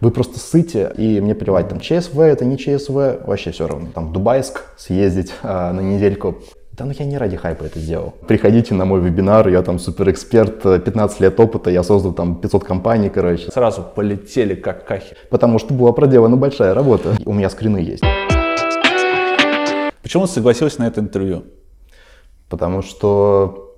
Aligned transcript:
вы 0.00 0.10
просто 0.10 0.38
ссыте, 0.38 0.92
и 0.96 1.20
мне 1.20 1.34
плевать, 1.34 1.68
там, 1.68 1.80
ЧСВ, 1.80 2.18
это 2.20 2.44
не 2.44 2.56
ЧСВ, 2.56 3.26
вообще 3.26 3.50
все 3.50 3.66
равно. 3.66 3.88
Там, 3.94 4.12
Дубайск 4.12 4.64
съездить 4.76 5.32
а, 5.42 5.72
на 5.72 5.80
недельку, 5.80 6.38
да 6.72 6.86
ну 6.86 6.92
я 6.98 7.04
не 7.04 7.18
ради 7.18 7.36
хайпа 7.36 7.64
это 7.64 7.78
сделал. 7.78 8.14
Приходите 8.26 8.72
на 8.72 8.86
мой 8.86 9.00
вебинар, 9.00 9.46
я 9.48 9.60
там 9.60 9.78
суперэксперт, 9.78 10.62
15 10.62 11.20
лет 11.20 11.38
опыта, 11.38 11.68
я 11.68 11.82
создал 11.82 12.14
там 12.14 12.36
500 12.36 12.64
компаний, 12.64 13.10
короче. 13.10 13.50
Сразу 13.50 13.82
полетели 13.82 14.54
как 14.54 14.86
кахи. 14.86 15.14
Потому 15.28 15.58
что 15.58 15.74
была 15.74 15.92
проделана 15.92 16.38
большая 16.38 16.72
работа. 16.72 17.16
У 17.26 17.34
меня 17.34 17.50
скрины 17.50 17.78
есть. 17.78 18.02
Почему 20.00 20.26
ты 20.26 20.32
согласился 20.32 20.80
на 20.80 20.86
это 20.86 21.00
интервью? 21.00 21.44
Потому 22.48 22.80
что 22.80 23.69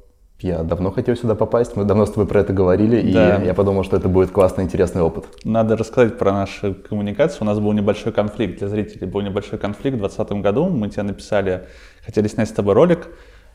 я 0.43 0.63
давно 0.63 0.91
хотел 0.91 1.17
сюда 1.17 1.35
попасть, 1.35 1.77
мы 1.77 1.85
давно 1.85 2.05
с 2.05 2.11
тобой 2.11 2.27
про 2.27 2.41
это 2.41 2.53
говорили, 2.53 3.13
да. 3.13 3.37
и 3.37 3.47
я 3.47 3.55
подумал, 3.55 3.85
что 3.85 3.97
это 3.97 4.09
будет 4.09 4.31
классный, 4.31 4.65
интересный 4.65 5.01
опыт. 5.01 5.27
Надо 5.45 5.77
рассказать 5.77 6.19
про 6.19 6.33
нашу 6.33 6.75
коммуникацию. 6.75 7.43
У 7.43 7.45
нас 7.45 7.59
был 7.61 7.73
небольшой 7.73 8.13
конфликт 8.13 8.59
для 8.59 8.69
зрителей, 8.69 9.07
был 9.07 9.21
небольшой 9.21 9.59
конфликт 9.59 9.97
в 9.97 10.01
2020 10.01 10.43
году. 10.43 10.69
Мы 10.69 10.89
тебе 10.89 11.05
написали, 11.05 11.69
хотели 12.05 12.27
снять 12.29 12.49
с 12.49 12.53
тобой 12.53 12.75
ролик, 12.75 13.09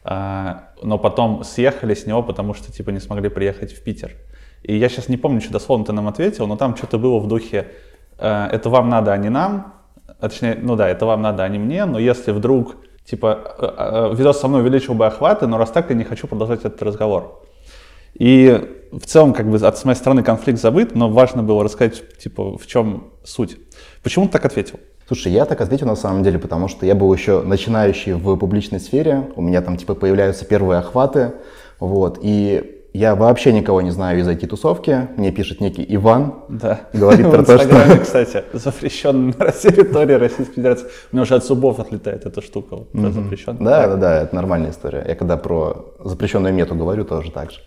а, 0.03 0.69
но 0.81 0.97
потом 0.97 1.43
съехали 1.43 1.93
с 1.93 2.05
него, 2.05 2.23
потому 2.23 2.53
что 2.53 2.71
типа 2.71 2.91
не 2.91 2.99
смогли 2.99 3.29
приехать 3.29 3.73
в 3.73 3.83
Питер. 3.83 4.11
И 4.63 4.75
я 4.75 4.87
сейчас 4.89 5.09
не 5.09 5.17
помню, 5.17 5.41
что 5.41 5.51
дословно 5.51 5.85
ты 5.85 5.91
нам 5.91 6.07
ответил, 6.07 6.47
но 6.47 6.55
там 6.55 6.75
что-то 6.75 6.97
было 6.97 7.19
в 7.19 7.27
духе 7.27 7.67
«Э, 8.17 8.47
«это 8.51 8.69
вам 8.69 8.89
надо, 8.89 9.13
а 9.13 9.17
не 9.17 9.29
нам», 9.29 9.73
а, 10.19 10.29
точнее, 10.29 10.57
ну 10.61 10.75
да, 10.75 10.87
это 10.87 11.05
вам 11.05 11.21
надо, 11.21 11.43
а 11.43 11.49
не 11.49 11.59
мне, 11.59 11.85
но 11.85 11.99
если 11.99 12.31
вдруг 12.31 12.77
типа, 13.09 13.55
э, 13.57 13.65
э, 13.77 14.15
видос 14.15 14.39
со 14.39 14.47
мной 14.47 14.61
увеличил 14.61 14.93
бы 14.93 15.05
охваты, 15.05 15.47
но 15.47 15.57
раз 15.57 15.71
так, 15.71 15.89
я 15.89 15.95
не 15.95 16.03
хочу 16.03 16.27
продолжать 16.27 16.65
этот 16.65 16.81
разговор. 16.83 17.41
И 18.15 18.87
в 18.91 19.05
целом, 19.05 19.33
как 19.33 19.49
бы, 19.49 19.57
от 19.57 19.77
с 19.77 19.85
моей 19.85 19.97
стороны 19.97 20.23
конфликт 20.23 20.59
забыт, 20.59 20.95
но 20.95 21.09
важно 21.09 21.43
было 21.43 21.63
рассказать, 21.63 22.17
типа, 22.17 22.57
в 22.57 22.67
чем 22.67 23.11
суть. 23.23 23.57
Почему 24.03 24.25
ты 24.25 24.33
так 24.33 24.45
ответил? 24.45 24.79
Слушай, 25.07 25.31
я 25.31 25.45
так 25.45 25.61
ответил 25.61 25.87
на 25.87 25.95
самом 25.95 26.23
деле, 26.23 26.37
потому 26.37 26.67
что 26.67 26.85
я 26.85 26.95
был 26.95 27.13
еще 27.13 27.41
начинающий 27.41 28.13
в 28.13 28.35
публичной 28.35 28.79
сфере, 28.79 29.31
у 29.35 29.41
меня 29.41 29.61
там, 29.61 29.77
типа, 29.77 29.95
появляются 29.95 30.43
первые 30.43 30.79
охваты, 30.79 31.33
вот, 31.79 32.19
и 32.21 32.76
я 32.97 33.15
вообще 33.15 33.53
никого 33.53 33.81
не 33.81 33.91
знаю 33.91 34.19
из 34.19 34.27
IT-тусовки. 34.27 35.09
Мне 35.17 35.31
пишет 35.31 35.61
некий 35.61 35.85
Иван. 35.87 36.33
Да. 36.49 36.81
Говорит 36.93 37.29
про 37.29 37.43
то, 37.43 37.59
что... 37.59 37.99
кстати, 38.01 38.43
запрещен 38.53 39.35
на 39.37 39.51
территории 39.51 40.13
Российской 40.13 40.55
Федерации. 40.55 40.87
У 41.11 41.15
меня 41.15 41.23
уже 41.23 41.35
от 41.35 41.45
зубов 41.45 41.79
отлетает 41.79 42.25
эта 42.25 42.41
штука. 42.41 42.75
Mm-hmm. 42.93 43.11
запрещен. 43.11 43.57
Да, 43.59 43.87
да, 43.87 43.95
да, 43.95 44.21
это 44.23 44.35
нормальная 44.35 44.71
история. 44.71 45.05
Я 45.07 45.15
когда 45.15 45.37
про 45.37 45.93
запрещенную 46.03 46.53
мету 46.53 46.73
говорю, 46.73 47.05
тоже 47.05 47.31
так 47.31 47.51
же. 47.51 47.59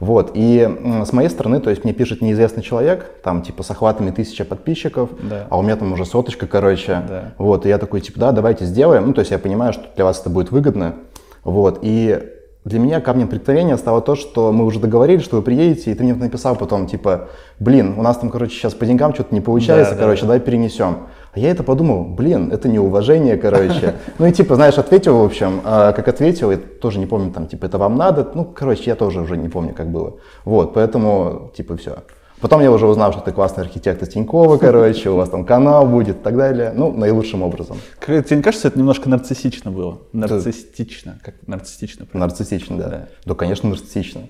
Вот, 0.00 0.32
и 0.34 0.68
с 1.04 1.12
моей 1.12 1.28
стороны, 1.28 1.60
то 1.60 1.70
есть 1.70 1.84
мне 1.84 1.92
пишет 1.92 2.22
неизвестный 2.22 2.64
человек, 2.64 3.08
там 3.22 3.42
типа 3.42 3.62
с 3.62 3.70
охватами 3.70 4.10
тысяча 4.10 4.44
подписчиков, 4.44 5.10
да. 5.22 5.46
а 5.48 5.56
у 5.56 5.62
меня 5.62 5.76
там 5.76 5.92
уже 5.92 6.04
соточка, 6.04 6.48
короче. 6.48 7.02
Да. 7.08 7.34
Вот, 7.38 7.66
и 7.66 7.68
я 7.68 7.78
такой, 7.78 8.00
типа, 8.00 8.18
да, 8.18 8.32
давайте 8.32 8.64
сделаем. 8.64 9.06
Ну, 9.06 9.12
то 9.12 9.20
есть 9.20 9.30
я 9.30 9.38
понимаю, 9.38 9.72
что 9.72 9.84
для 9.94 10.04
вас 10.04 10.20
это 10.20 10.28
будет 10.28 10.50
выгодно. 10.50 10.96
Вот, 11.44 11.78
и 11.82 12.31
для 12.64 12.78
меня 12.78 13.00
камнем 13.00 13.26
преткновения 13.26 13.76
стало 13.76 14.00
то, 14.00 14.14
что 14.14 14.52
мы 14.52 14.64
уже 14.64 14.78
договорились, 14.78 15.24
что 15.24 15.36
вы 15.36 15.42
приедете, 15.42 15.90
и 15.90 15.94
ты 15.94 16.04
мне 16.04 16.14
написал 16.14 16.54
потом, 16.54 16.86
типа, 16.86 17.28
блин, 17.58 17.94
у 17.98 18.02
нас 18.02 18.18
там, 18.18 18.30
короче, 18.30 18.54
сейчас 18.54 18.72
по 18.74 18.86
деньгам 18.86 19.12
что-то 19.14 19.34
не 19.34 19.40
получается, 19.40 19.94
да, 19.94 20.00
короче, 20.00 20.22
да. 20.22 20.28
давай 20.28 20.40
перенесем. 20.40 21.08
А 21.32 21.40
я 21.40 21.50
это 21.50 21.64
подумал, 21.64 22.04
блин, 22.04 22.52
это 22.52 22.68
неуважение, 22.68 23.36
короче. 23.36 23.94
Ну 24.18 24.26
и 24.26 24.32
типа, 24.32 24.54
знаешь, 24.54 24.78
ответил, 24.78 25.18
в 25.18 25.24
общем, 25.24 25.60
а, 25.64 25.92
как 25.92 26.06
ответил, 26.06 26.50
я 26.50 26.58
тоже 26.58 26.98
не 27.00 27.06
помню, 27.06 27.32
там, 27.32 27.46
типа, 27.46 27.66
это 27.66 27.78
вам 27.78 27.96
надо. 27.96 28.30
Ну, 28.34 28.44
короче, 28.44 28.84
я 28.86 28.94
тоже 28.94 29.22
уже 29.22 29.36
не 29.36 29.48
помню, 29.48 29.74
как 29.74 29.90
было. 29.90 30.18
Вот, 30.44 30.74
поэтому, 30.74 31.50
типа, 31.56 31.76
все. 31.76 32.04
Потом 32.42 32.60
я 32.60 32.72
уже 32.72 32.88
узнал, 32.88 33.12
что 33.12 33.22
ты 33.22 33.30
классный 33.30 33.62
архитектор 33.62 34.08
Тинькова, 34.08 34.58
короче, 34.58 35.10
у 35.10 35.16
вас 35.16 35.30
там 35.30 35.44
канал 35.44 35.86
будет 35.86 36.16
и 36.16 36.22
так 36.22 36.36
далее. 36.36 36.72
Ну, 36.74 36.90
наилучшим 36.90 37.42
образом. 37.42 37.78
Тебе 38.04 38.36
не 38.36 38.42
кажется, 38.42 38.66
это 38.66 38.80
немножко 38.80 39.08
нарциссично 39.08 39.70
было? 39.70 40.00
Нарциссично, 40.12 41.20
как 41.22 41.36
нарциссично. 41.46 42.08
Нарциссично, 42.12 42.76
да. 42.76 42.88
да. 42.88 43.08
Да, 43.24 43.34
конечно, 43.36 43.68
нарциссично. 43.68 44.22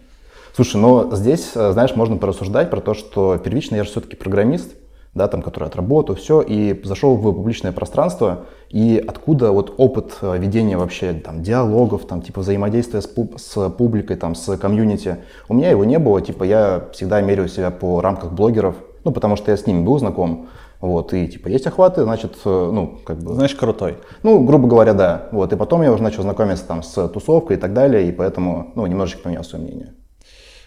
Слушай, 0.55 0.77
но 0.77 1.17
здесь, 1.17 1.53
э, 1.55 1.73
знаешь, 1.73 1.97
можно 1.97 2.19
порассуждать 2.19 2.69
про 2.69 2.83
то, 2.83 2.93
что 2.93 3.39
первично 3.39 3.77
я 3.77 3.85
же 3.85 3.89
все-таки 3.91 4.15
программист, 4.15 4.75
да, 5.15 5.29
там, 5.29 5.43
который 5.43 5.69
отработал, 5.69 6.15
все, 6.15 6.41
и 6.41 6.81
зашел 6.85 7.17
в 7.17 7.23
публичное 7.23 7.73
пространство, 7.73 8.47
и 8.71 9.03
откуда 9.07 9.53
вот 9.53 9.75
опыт 9.77 10.17
э, 10.23 10.39
ведения 10.39 10.79
вообще 10.79 11.13
там 11.13 11.43
диалогов, 11.43 12.07
там, 12.07 12.23
типа 12.23 12.41
взаимодействия 12.41 13.03
с, 13.03 13.07
пуб 13.07 13.39
с 13.39 13.69
публикой, 13.71 14.17
там, 14.17 14.35
с 14.35 14.57
комьюнити, 14.57 15.19
у 15.49 15.55
меня 15.55 15.71
его 15.71 15.85
не 15.85 15.99
было, 15.99 16.23
типа 16.23 16.45
я 16.45 16.89
всегда 16.93 17.21
меряю 17.21 17.49
себя 17.49 17.71
по 17.71 18.01
рамках 18.01 18.33
блогеров, 18.33 18.77
ну, 19.05 19.13
потому 19.13 19.37
что 19.37 19.51
я 19.51 19.57
с 19.59 19.67
ними 19.67 19.85
был 19.85 19.99
знаком, 19.99 20.49
вот, 20.81 21.13
и 21.13 21.29
типа 21.29 21.49
есть 21.49 21.67
охваты, 21.67 22.05
значит, 22.05 22.39
э, 22.47 22.71
ну, 22.73 22.99
как 23.05 23.19
бы... 23.19 23.35
Значит, 23.35 23.59
крутой. 23.59 23.99
Ну, 24.23 24.43
грубо 24.45 24.67
говоря, 24.67 24.95
да. 24.95 25.29
Вот, 25.31 25.53
и 25.53 25.57
потом 25.57 25.83
я 25.83 25.93
уже 25.93 26.03
начал 26.03 26.23
знакомиться 26.23 26.67
там 26.67 26.83
с 26.83 27.09
тусовкой 27.09 27.59
и 27.59 27.61
так 27.61 27.75
далее, 27.75 28.09
и 28.09 28.13
поэтому, 28.13 28.73
ну, 28.75 28.87
немножечко 28.87 29.23
поменял 29.23 29.45
свое 29.45 29.63
мнение. 29.63 29.93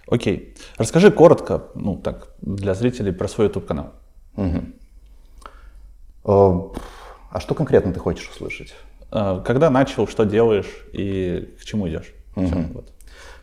Окей. 0.07 0.56
Расскажи 0.77 1.09
коротко, 1.09 1.63
ну, 1.73 1.97
так, 1.97 2.27
для 2.41 2.75
зрителей 2.75 3.12
про 3.12 3.27
свой 3.27 3.47
YouTube-канал. 3.47 3.88
Угу. 4.38 4.62
А 7.31 7.40
что 7.40 7.53
конкретно 7.53 7.94
ты 7.94 8.00
хочешь 8.00 8.29
услышать? 8.29 8.73
Э, 9.12 9.41
когда 9.46 9.69
начал, 9.69 10.07
что 10.07 10.25
делаешь 10.25 10.85
и 10.94 11.53
к 11.59 11.66
чему 11.66 11.88
идешь? 11.88 12.13
Угу. 12.35 12.45
Все, 12.45 12.66
вот. 12.74 12.91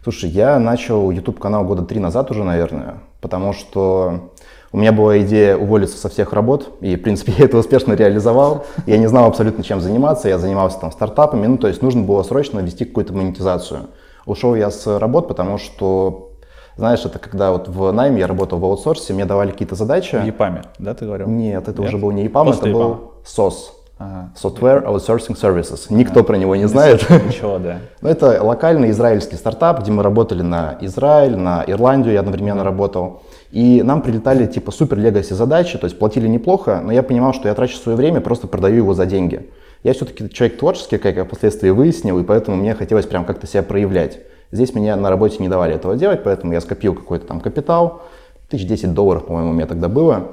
Слушай, 0.02 0.31
я 0.31 0.58
начал 0.58 1.10
YouTube 1.10 1.38
канал 1.38 1.64
года 1.64 1.82
три 1.82 2.00
назад 2.00 2.31
уже, 2.31 2.42
наверное, 2.42 3.00
потому 3.20 3.52
что 3.52 4.32
у 4.72 4.78
меня 4.78 4.91
была 4.91 5.20
идея 5.20 5.56
уволиться 5.56 5.97
со 5.97 6.08
всех 6.08 6.32
работ, 6.32 6.76
и, 6.81 6.97
в 6.97 7.02
принципе, 7.02 7.32
я 7.38 7.44
это 7.44 7.58
успешно 7.58 7.92
реализовал. 7.92 8.66
Я 8.86 8.98
не 8.98 9.06
знал 9.06 9.26
абсолютно, 9.26 9.62
чем 9.62 9.81
заниматься, 9.81 10.28
я 10.28 10.38
занимался 10.38 10.81
там 10.81 10.91
стартапами, 10.91 11.47
ну, 11.47 11.58
то 11.58 11.69
есть 11.69 11.82
нужно 11.82 12.02
было 12.02 12.22
срочно 12.25 12.58
ввести 12.60 12.84
какую-то 12.84 13.12
монетизацию. 13.12 13.91
Ушел 14.26 14.54
я 14.54 14.70
с 14.70 14.98
работ, 14.98 15.28
потому 15.28 15.58
что 15.58 16.31
знаешь, 16.77 17.05
это 17.05 17.19
когда 17.19 17.53
вот 17.53 17.69
в 17.69 17.93
найме 17.93 18.21
я 18.21 18.27
работал 18.27 18.59
в 18.59 18.65
аутсорсе, 18.65 19.12
мне 19.12 19.25
давали 19.25 19.50
какие-то 19.50 19.75
задачи. 19.75 20.16
В 20.16 20.27
EPAM, 20.27 20.65
да, 20.78 20.94
ты 20.94 21.05
говорил? 21.05 21.28
Нет, 21.28 21.69
это 21.69 21.81
Нет? 21.81 21.88
уже 21.88 21.99
был 21.99 22.10
не 22.12 22.27
EPAM, 22.27 22.44
После 22.47 22.71
это 22.71 22.78
EPAM. 22.78 22.83
был 22.83 23.12
SOS. 23.25 23.55
Ага. 23.99 24.33
Software 24.34 24.84
Outsourcing 24.84 25.37
Services. 25.41 25.87
Никто 25.91 26.21
ага. 26.21 26.25
про 26.25 26.37
него 26.37 26.56
не 26.56 26.66
знает. 26.66 27.09
Ничего, 27.09 27.59
да. 27.59 27.78
Но 28.00 28.09
это 28.09 28.43
локальный 28.43 28.91
израильский 28.91 29.37
стартап, 29.37 29.81
где 29.81 29.93
мы 29.93 30.03
работали 30.03 30.43
на 30.43 30.77
Израиль, 30.81 31.37
на 31.37 31.62
Ирландию, 31.66 32.15
я 32.15 32.21
одновременно 32.21 32.65
работал. 32.65 33.22
И 33.53 33.82
нам 33.82 34.00
прилетали 34.00 34.47
типа 34.47 34.72
супер 34.72 34.99
легаси 34.99 35.34
задачи, 35.34 35.78
то 35.78 35.84
есть 35.84 35.99
платили 35.99 36.27
неплохо, 36.27 36.81
но 36.82 36.91
я 36.91 37.03
понимал, 37.03 37.34
что 37.34 37.49
я 37.49 37.55
трачу 37.55 37.77
свое 37.77 37.97
время, 37.97 38.21
просто 38.22 38.47
продаю 38.47 38.77
его 38.77 38.94
за 38.94 39.05
деньги. 39.05 39.50
Я 39.84 39.93
все-таки 39.93 40.31
человек 40.31 40.59
творческий, 40.59 40.97
как 40.97 41.16
я 41.16 41.25
впоследствии 41.25 41.71
выяснил, 41.71 42.19
и 42.19 42.25
поэтому 42.25 42.56
мне 42.56 42.75
хотелось 42.75 43.05
прям 43.05 43.25
как-то 43.25 43.47
себя 43.47 43.62
проявлять. 43.62 44.21
Здесь 44.52 44.74
меня 44.74 44.96
на 44.96 45.10
работе 45.10 45.38
не 45.40 45.48
давали 45.48 45.74
этого 45.74 45.96
делать, 45.96 46.22
поэтому 46.22 46.52
я 46.52 46.60
скопил 46.60 46.94
какой-то 46.94 47.26
там 47.26 47.40
капитал, 47.40 48.02
тысяч 48.50 48.66
десять 48.66 48.92
долларов, 48.92 49.26
по-моему, 49.26 49.50
у 49.50 49.54
меня 49.54 49.66
тогда 49.66 49.88
было, 49.88 50.28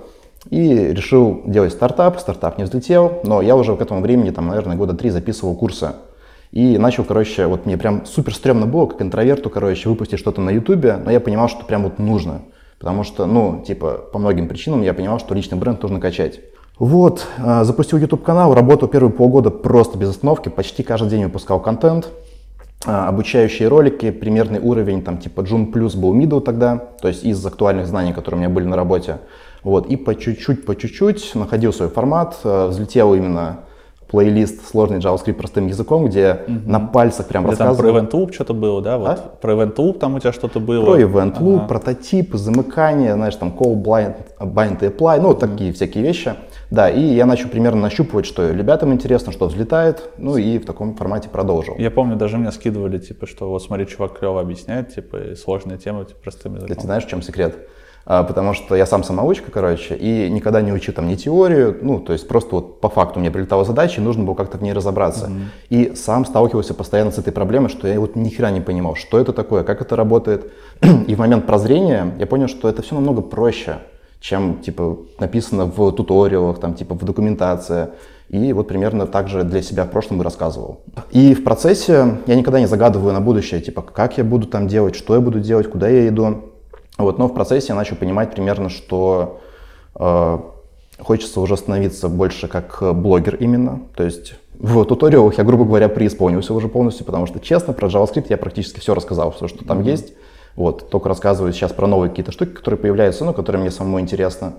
и 0.49 0.73
решил 0.93 1.41
делать 1.45 1.71
стартап. 1.71 2.19
Стартап 2.19 2.57
не 2.57 2.65
взлетел, 2.65 3.19
но 3.23 3.41
я 3.41 3.55
уже 3.55 3.75
к 3.75 3.81
этому 3.81 4.01
времени, 4.01 4.31
там, 4.31 4.47
наверное, 4.47 4.75
года 4.75 4.93
три 4.93 5.09
записывал 5.09 5.55
курсы. 5.55 5.93
И 6.51 6.77
начал, 6.77 7.03
короче, 7.03 7.45
вот 7.45 7.65
мне 7.65 7.77
прям 7.77 8.05
супер 8.05 8.33
стрёмно 8.33 8.65
было, 8.65 8.87
как 8.87 9.01
интроверту, 9.01 9.49
короче, 9.49 9.87
выпустить 9.87 10.19
что-то 10.19 10.41
на 10.41 10.49
ютубе, 10.49 10.97
но 10.97 11.11
я 11.11 11.19
понимал, 11.19 11.47
что 11.47 11.63
прям 11.63 11.83
вот 11.83 11.99
нужно. 11.99 12.41
Потому 12.79 13.03
что, 13.03 13.25
ну, 13.25 13.63
типа, 13.65 13.99
по 14.11 14.19
многим 14.19 14.47
причинам 14.47 14.81
я 14.81 14.93
понимал, 14.93 15.19
что 15.19 15.35
личный 15.35 15.57
бренд 15.57 15.81
нужно 15.81 15.99
качать. 15.99 16.39
Вот, 16.79 17.27
а, 17.37 17.65
запустил 17.65 17.99
YouTube 17.99 18.23
канал, 18.23 18.53
работал 18.53 18.87
первые 18.87 19.11
полгода 19.11 19.51
просто 19.51 19.97
без 19.97 20.09
остановки, 20.09 20.49
почти 20.49 20.81
каждый 20.81 21.09
день 21.09 21.25
выпускал 21.25 21.59
контент. 21.59 22.07
А, 22.85 23.09
обучающие 23.09 23.67
ролики, 23.67 24.09
примерный 24.09 24.59
уровень, 24.59 25.01
там 25.01 25.17
типа 25.17 25.41
Joom 25.41 25.73
Plus 25.73 25.97
был 25.97 26.15
middle 26.15 26.39
тогда, 26.39 26.77
то 26.77 27.09
есть 27.09 27.25
из 27.25 27.45
актуальных 27.45 27.87
знаний, 27.87 28.13
которые 28.13 28.37
у 28.37 28.41
меня 28.41 28.49
были 28.49 28.65
на 28.65 28.77
работе. 28.77 29.17
Вот, 29.63 29.87
и 29.87 29.97
по 29.97 30.15
чуть-чуть, 30.15 30.65
по 30.65 30.75
чуть-чуть 30.77 31.35
находил 31.35 31.73
свой 31.73 31.89
формат, 31.89 32.37
э, 32.45 32.67
взлетел 32.67 33.13
именно 33.13 33.59
плейлист 34.09 34.69
сложный 34.69 34.99
JavaScript 34.99 35.33
простым 35.33 35.67
языком, 35.67 36.07
где 36.07 36.39
угу. 36.47 36.71
на 36.71 36.79
пальцах 36.79 37.27
прям 37.27 37.43
где 37.43 37.51
рассказывал. 37.51 37.75
Там 37.75 37.85
про 37.85 37.99
Event 37.99 38.11
Loop 38.11 38.33
что-то 38.33 38.53
было, 38.53 38.81
да? 38.81 38.97
Вот. 38.97 39.09
А? 39.09 39.15
Про 39.41 39.53
Event 39.53 39.75
Loop 39.75 39.99
там 39.99 40.15
у 40.15 40.19
тебя 40.19 40.31
что-то 40.31 40.61
было? 40.61 40.85
Про 40.85 41.01
Event 41.01 41.39
Loop, 41.39 41.57
ага. 41.57 41.67
прототип, 41.67 42.33
замыкание, 42.33 43.13
знаешь, 43.13 43.35
там 43.35 43.49
call, 43.49 43.75
blind, 43.75 44.15
bind 44.39 44.85
и 44.85 44.87
apply, 44.87 45.19
ну, 45.21 45.27
вот 45.27 45.39
такие 45.39 45.73
всякие 45.73 46.03
вещи. 46.03 46.33
Да, 46.71 46.89
и 46.89 47.01
я 47.01 47.25
начал 47.25 47.49
примерно 47.49 47.81
нащупывать, 47.81 48.25
что 48.25 48.51
ребятам 48.51 48.93
интересно, 48.93 49.31
что 49.31 49.47
взлетает, 49.47 50.09
ну 50.17 50.37
и 50.37 50.59
в 50.59 50.65
таком 50.65 50.95
формате 50.95 51.29
продолжил. 51.29 51.75
Я 51.77 51.89
помню, 51.89 52.15
даже 52.15 52.37
меня 52.37 52.51
скидывали, 52.51 52.99
типа, 52.99 53.25
что 53.25 53.49
вот 53.49 53.63
смотри, 53.63 53.87
чувак 53.87 54.19
клево 54.19 54.39
объясняет, 54.39 54.93
типа, 54.93 55.35
сложные 55.35 55.79
темы 55.79 56.05
типа, 56.05 56.19
простым 56.23 56.55
языком. 56.55 56.75
Ты 56.75 56.81
знаешь, 56.81 57.05
в 57.05 57.09
чем 57.09 57.21
секрет? 57.21 57.57
А, 58.05 58.23
потому 58.23 58.53
что 58.53 58.75
я 58.75 58.85
сам 58.85 59.03
самоучка, 59.03 59.51
короче, 59.51 59.95
и 59.95 60.29
никогда 60.29 60.61
не 60.61 60.71
учил 60.71 60.93
там 60.93 61.07
ни 61.07 61.15
теорию, 61.15 61.77
ну, 61.81 61.99
то 61.99 62.13
есть 62.13 62.27
просто 62.27 62.55
вот 62.55 62.81
по 62.81 62.89
факту 62.89 63.19
мне 63.19 63.29
прилетала 63.29 63.65
задача, 63.65 64.01
и 64.01 64.03
нужно 64.03 64.23
было 64.23 64.35
как-то 64.35 64.57
в 64.57 64.63
ней 64.63 64.73
разобраться. 64.73 65.27
Mm-hmm. 65.27 65.45
И 65.69 65.95
сам 65.95 66.25
сталкивался 66.25 66.73
постоянно 66.73 67.11
с 67.11 67.17
этой 67.17 67.33
проблемой, 67.33 67.69
что 67.69 67.87
я 67.87 67.99
вот 67.99 68.15
ни 68.15 68.29
хера 68.29 68.51
не 68.51 68.61
понимал, 68.61 68.95
что 68.95 69.19
это 69.19 69.33
такое, 69.33 69.63
как 69.63 69.81
это 69.81 69.95
работает. 69.95 70.51
и 70.81 71.13
в 71.13 71.19
момент 71.19 71.45
прозрения 71.45 72.15
я 72.17 72.25
понял, 72.25 72.47
что 72.47 72.69
это 72.69 72.81
все 72.81 72.95
намного 72.95 73.21
проще 73.21 73.77
чем, 74.19 74.59
типа, 74.59 74.97
написано 75.19 75.65
в 75.65 75.91
туториалах, 75.91 76.59
там, 76.59 76.73
типа, 76.73 76.95
в 76.95 77.03
документации. 77.03 77.89
И 78.29 78.53
вот 78.53 78.67
примерно 78.67 79.07
так 79.07 79.27
же 79.27 79.43
для 79.43 79.61
себя 79.61 79.85
в 79.85 79.89
прошлом 79.89 80.21
и 80.21 80.23
рассказывал. 80.23 80.81
И 81.11 81.33
в 81.33 81.43
процессе 81.43 82.17
я 82.27 82.35
никогда 82.35 82.59
не 82.59 82.67
загадываю 82.67 83.13
на 83.13 83.21
будущее, 83.21 83.59
типа, 83.59 83.81
как 83.81 84.17
я 84.17 84.23
буду 84.23 84.45
там 84.45 84.67
делать, 84.67 84.95
что 84.95 85.15
я 85.15 85.21
буду 85.21 85.39
делать, 85.39 85.69
куда 85.69 85.89
я 85.89 86.07
иду. 86.07 86.51
Вот, 86.97 87.17
но 87.17 87.27
в 87.27 87.33
процессе 87.33 87.67
я 87.69 87.75
начал 87.75 87.95
понимать 87.95 88.31
примерно, 88.31 88.69
что 88.69 89.39
э, 89.95 90.37
хочется 90.99 91.39
уже 91.39 91.57
становиться 91.57 92.07
больше 92.09 92.47
как 92.47 92.83
блогер 92.93 93.35
именно. 93.35 93.81
То 93.95 94.03
есть 94.03 94.35
в 94.59 94.83
туториалах 94.83 95.37
я, 95.37 95.43
грубо 95.43 95.63
говоря, 95.63 95.87
преисполнился 95.89 96.53
уже 96.53 96.67
полностью, 96.67 97.05
потому 97.05 97.25
что, 97.25 97.39
честно, 97.39 97.73
про 97.73 97.87
JavaScript 97.87 98.25
я 98.29 98.37
практически 98.37 98.79
все 98.79 98.93
рассказал, 98.93 99.31
все, 99.31 99.47
что 99.47 99.65
там 99.65 99.79
mm-hmm. 99.79 99.89
есть. 99.89 100.13
Вот, 100.59 100.89
только 100.89 101.07
рассказываю 101.07 101.53
сейчас 101.53 101.71
про 101.71 101.87
новые 101.87 102.09
какие-то 102.09 102.33
штуки, 102.33 102.49
которые 102.49 102.77
появляются, 102.77 103.23
ну, 103.23 103.33
которые 103.33 103.61
мне 103.61 103.71
самому 103.71 104.01
интересно. 104.01 104.55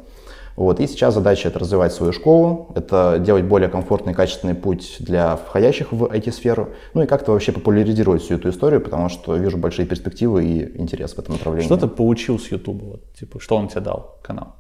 Вот, 0.57 0.81
и 0.81 0.87
сейчас 0.87 1.13
задача 1.13 1.49
это 1.49 1.59
развивать 1.59 1.93
свою 1.93 2.15
школу, 2.15 2.73
это 2.75 3.19
делать 3.21 3.45
более 3.45 3.69
комфортный, 3.69 4.15
качественный 4.15 4.55
путь 4.55 4.97
для 5.01 5.37
входящих 5.37 5.93
в 5.93 6.05
IT-сферу, 6.05 6.71
ну 6.95 7.03
и 7.03 7.07
как-то 7.07 7.33
вообще 7.33 7.53
популяризировать 7.53 8.23
всю 8.23 8.37
эту 8.37 8.49
историю, 8.49 8.81
потому 8.81 9.11
что 9.11 9.37
вижу 9.37 9.59
большие 9.59 9.85
перспективы 9.85 10.43
и 10.43 10.81
интерес 10.81 11.13
в 11.13 11.19
этом 11.19 11.35
направлении. 11.35 11.67
Что 11.67 11.77
ты 11.77 11.87
получил 11.87 12.39
с 12.39 12.51
YouTube? 12.51 12.83
Вот, 12.83 13.13
типа, 13.13 13.39
что 13.39 13.57
он 13.57 13.69
тебе 13.69 13.83
дал, 13.83 14.17
канал? 14.23 14.55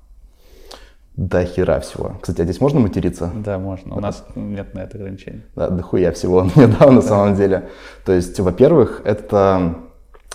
До 1.16 1.46
хера 1.46 1.80
всего. 1.80 2.18
Кстати, 2.20 2.42
а 2.42 2.44
здесь 2.44 2.60
можно 2.60 2.80
материться? 2.80 3.30
Да, 3.34 3.58
можно. 3.58 3.96
У 3.96 4.00
нас 4.00 4.26
нет 4.34 4.74
на 4.74 4.80
это 4.80 4.98
ограничений. 4.98 5.40
Да, 5.56 5.70
дохуя 5.70 6.12
всего 6.12 6.36
он 6.36 6.50
мне 6.54 6.66
дал 6.66 6.92
на 6.92 7.00
самом 7.00 7.34
деле. 7.34 7.70
То 8.04 8.12
есть, 8.12 8.38
во-первых, 8.38 9.00
это 9.06 9.88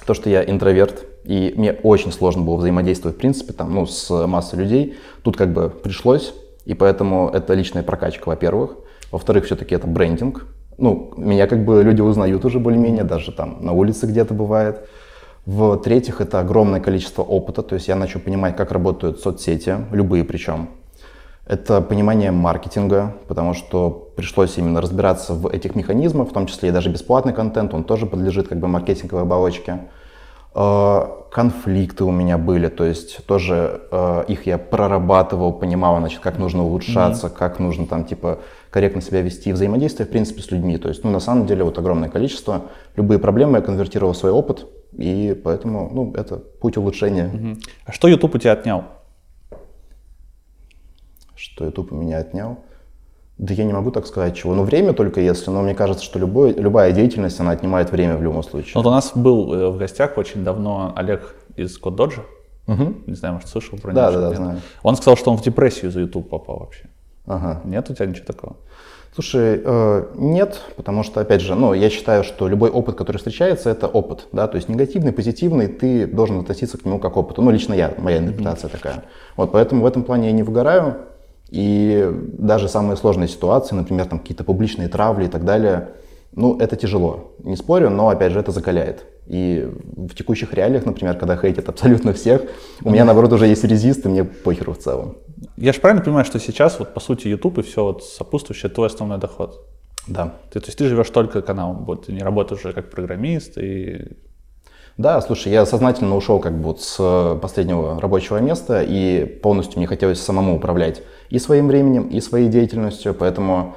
то, 0.06 0.14
что 0.14 0.30
я 0.30 0.44
интроверт, 0.44 1.06
и 1.24 1.54
мне 1.58 1.74
очень 1.74 2.12
сложно 2.12 2.44
было 2.44 2.58
взаимодействовать, 2.58 3.18
в 3.18 3.20
принципе, 3.20 3.54
там, 3.54 3.74
ну, 3.74 3.86
с 3.86 4.28
массой 4.28 4.60
людей. 4.60 4.96
Тут 5.24 5.38
как 5.38 5.52
бы 5.52 5.70
пришлось, 5.70 6.34
и 6.66 6.74
поэтому 6.74 7.30
это 7.30 7.54
личная 7.54 7.84
прокачка, 7.84 8.30
во-первых. 8.30 8.78
Во-вторых, 9.12 9.46
все-таки 9.46 9.76
это 9.76 9.88
брендинг. 9.88 10.46
Ну, 10.78 11.14
меня 11.18 11.48
как 11.48 11.64
бы 11.64 11.82
люди 11.84 12.02
узнают 12.02 12.44
уже 12.46 12.60
более-менее, 12.60 13.04
даже 13.04 13.32
там 13.32 13.58
на 13.62 13.72
улице 13.72 14.06
где-то 14.08 14.34
бывает. 14.34 14.88
В-третьих, 15.46 16.22
это 16.22 16.40
огромное 16.40 16.82
количество 16.82 17.22
опыта, 17.22 17.62
то 17.62 17.76
есть 17.76 17.88
я 17.88 17.96
начал 17.96 18.20
понимать, 18.20 18.56
как 18.56 18.72
работают 18.72 19.20
соцсети, 19.20 19.78
любые 19.92 20.24
причем. 20.24 20.70
Это 21.48 21.80
понимание 21.82 22.32
маркетинга, 22.32 23.16
потому 23.28 23.54
что 23.54 24.12
пришлось 24.16 24.58
именно 24.58 24.82
разбираться 24.82 25.34
в 25.34 25.48
этих 25.48 25.76
механизмах, 25.76 26.30
в 26.30 26.34
том 26.34 26.48
числе 26.48 26.70
и 26.70 26.72
даже 26.72 26.90
бесплатный 26.90 27.34
контент, 27.34 27.74
он 27.74 27.84
тоже 27.84 28.08
подлежит 28.08 28.48
как 28.48 28.60
бы 28.60 28.68
маркетинговой 28.68 29.24
оболочке. 29.24 29.82
Э, 30.56 31.06
конфликты 31.32 32.04
у 32.04 32.12
меня 32.12 32.40
были, 32.40 32.68
то 32.68 32.84
есть 32.84 33.24
тоже 33.28 33.82
э, 33.92 34.24
их 34.28 34.48
я 34.48 34.58
прорабатывал, 34.58 35.54
понимал, 35.54 36.00
значит, 36.00 36.20
как 36.20 36.40
нужно 36.40 36.64
улучшаться, 36.64 37.28
mm-hmm. 37.28 37.38
как 37.38 37.60
нужно 37.60 37.86
там 37.86 38.06
типа 38.06 38.40
корректно 38.72 39.02
себя 39.02 39.22
вести, 39.22 39.54
взаимодействие 39.54 40.08
в 40.08 40.10
принципе 40.10 40.42
с 40.42 40.50
людьми. 40.50 40.78
То 40.78 40.90
есть, 40.90 41.04
ну 41.04 41.12
на 41.12 41.20
самом 41.20 41.46
деле 41.46 41.64
вот 41.64 41.78
огромное 41.78 42.10
количество. 42.10 42.64
Любые 42.96 43.20
проблемы 43.20 43.58
я 43.58 43.62
конвертировал 43.62 44.14
в 44.14 44.18
свой 44.18 44.32
опыт, 44.32 44.66
и 44.94 45.40
поэтому, 45.44 45.92
ну, 45.94 46.14
это 46.16 46.38
путь 46.38 46.78
улучшения. 46.78 47.28
Угу. 47.28 47.60
А 47.86 47.92
что 47.92 48.08
YouTube 48.08 48.36
у 48.36 48.38
тебя 48.38 48.54
отнял? 48.54 48.86
Что 51.46 51.64
YouTube 51.64 51.92
у 51.92 51.96
меня 51.96 52.18
отнял? 52.18 52.58
Да 53.38 53.54
я 53.54 53.66
не 53.66 53.74
могу 53.74 53.92
так 53.92 54.08
сказать 54.08 54.36
чего. 54.36 54.56
Ну, 54.56 54.64
время 54.64 54.94
только 54.94 55.22
если, 55.22 55.52
но 55.52 55.62
мне 55.62 55.76
кажется, 55.76 56.04
что 56.04 56.18
любой, 56.18 56.54
любая 56.54 56.92
деятельность, 56.92 57.40
она 57.40 57.52
отнимает 57.52 57.92
время 57.92 58.18
в 58.18 58.24
любом 58.24 58.42
случае. 58.42 58.72
Вот 58.76 58.86
у 58.88 58.90
нас 58.90 59.12
был 59.14 59.54
э, 59.54 59.70
в 59.70 59.78
гостях 59.78 60.18
очень 60.18 60.44
давно 60.44 60.92
Олег 60.96 61.36
из 61.56 61.78
Код 61.78 61.96
Доджа. 61.96 62.24
Угу. 62.68 62.94
Не 63.06 63.14
знаю, 63.14 63.36
может, 63.36 63.50
слышал 63.50 63.78
про 63.78 63.92
него? 63.92 64.02
Да, 64.02 64.12
да, 64.12 64.30
да, 64.30 64.36
знаю. 64.36 64.62
Он 64.82 64.96
сказал, 64.96 65.18
что 65.18 65.30
он 65.30 65.38
в 65.38 65.44
депрессию 65.44 65.92
за 65.92 66.00
YouTube 66.00 66.30
попал 66.30 66.60
вообще. 66.60 66.90
Ага. 67.28 67.62
Нет 67.64 67.90
у 67.92 67.94
тебя 67.94 68.08
ничего 68.08 68.26
такого? 68.26 68.56
Слушай, 69.14 69.62
э, 69.64 70.06
нет, 70.16 70.62
потому 70.76 71.04
что, 71.04 71.22
опять 71.22 71.42
же, 71.42 71.54
ну, 71.54 71.74
я 71.74 71.92
считаю, 71.92 72.24
что 72.24 72.48
любой 72.48 72.72
опыт, 72.72 72.96
который 72.96 73.18
встречается, 73.18 73.70
это 73.70 73.88
опыт, 73.88 74.28
да, 74.32 74.48
то 74.48 74.56
есть 74.56 74.68
негативный, 74.68 75.12
позитивный, 75.14 75.68
ты 75.68 76.08
должен 76.08 76.40
относиться 76.40 76.78
к 76.78 76.86
нему 76.86 77.00
как 77.00 77.14
к 77.14 77.18
опыту. 77.18 77.44
Ну, 77.44 77.52
лично 77.52 77.76
я, 77.76 77.94
моя 77.98 78.18
интерпретация 78.18 78.68
mm-hmm. 78.68 78.72
такая. 78.72 79.04
Вот, 79.38 79.52
поэтому 79.52 79.84
в 79.84 79.86
этом 79.86 80.04
плане 80.04 80.28
я 80.28 80.34
не 80.34 80.44
выгораю, 80.44 80.98
и 81.56 82.12
даже 82.38 82.68
самые 82.68 82.98
сложные 82.98 83.30
ситуации, 83.30 83.76
например, 83.76 84.08
там 84.08 84.20
какие-то 84.20 84.44
публичные 84.44 84.90
травли 84.90 85.26
и 85.26 85.30
так 85.30 85.46
далее, 85.46 85.94
ну, 86.34 86.58
это 86.60 86.76
тяжело, 86.76 87.32
не 87.40 87.56
спорю, 87.56 87.90
но, 87.90 88.10
опять 88.10 88.34
же, 88.34 88.40
это 88.42 88.52
закаляет. 88.52 89.06
И 89.26 89.66
в 89.96 90.14
текущих 90.16 90.54
реалиях, 90.54 90.86
например, 90.86 91.18
когда 91.18 91.38
хейтят 91.38 91.70
абсолютно 91.70 92.12
всех, 92.12 92.42
у 92.84 92.90
меня, 92.90 93.06
наоборот, 93.06 93.32
уже 93.32 93.48
есть 93.48 93.64
резист, 93.64 94.06
и 94.06 94.10
мне 94.10 94.26
похеру 94.26 94.74
в 94.74 94.80
целом. 94.80 95.16
Я 95.56 95.72
же 95.72 95.80
правильно 95.80 96.04
понимаю, 96.04 96.26
что 96.26 96.40
сейчас, 96.40 96.78
вот 96.78 96.94
по 96.94 97.00
сути, 97.00 97.30
YouTube 97.30 97.60
и 97.60 97.62
все 97.62 97.86
вот 97.86 98.04
сопутствующее 98.04 98.70
твой 98.70 98.88
основной 98.88 99.18
доход? 99.18 99.66
Да. 100.10 100.34
Ты, 100.52 100.60
то 100.60 100.66
есть 100.66 100.78
ты 100.78 100.90
живешь 100.90 101.10
только 101.10 101.42
каналом, 101.42 101.86
вот, 101.86 102.08
ты 102.08 102.12
не 102.12 102.22
работаешь 102.22 102.66
уже 102.66 102.74
как 102.74 102.92
программист 102.92 103.58
и... 103.58 104.18
Да, 104.98 105.20
слушай, 105.20 105.52
я 105.52 105.66
сознательно 105.66 106.16
ушел 106.16 106.40
как 106.40 106.54
бы 106.54 106.70
вот 106.70 106.82
с 106.82 107.38
последнего 107.42 108.00
рабочего 108.00 108.38
места, 108.38 108.82
и 108.82 109.26
полностью 109.26 109.80
мне 109.80 109.88
хотелось 109.88 110.22
самому 110.22 110.56
управлять 110.56 111.02
и 111.30 111.38
своим 111.38 111.68
временем, 111.68 112.08
и 112.08 112.22
своей 112.22 112.48
деятельностью, 112.48 113.14
поэтому 113.14 113.76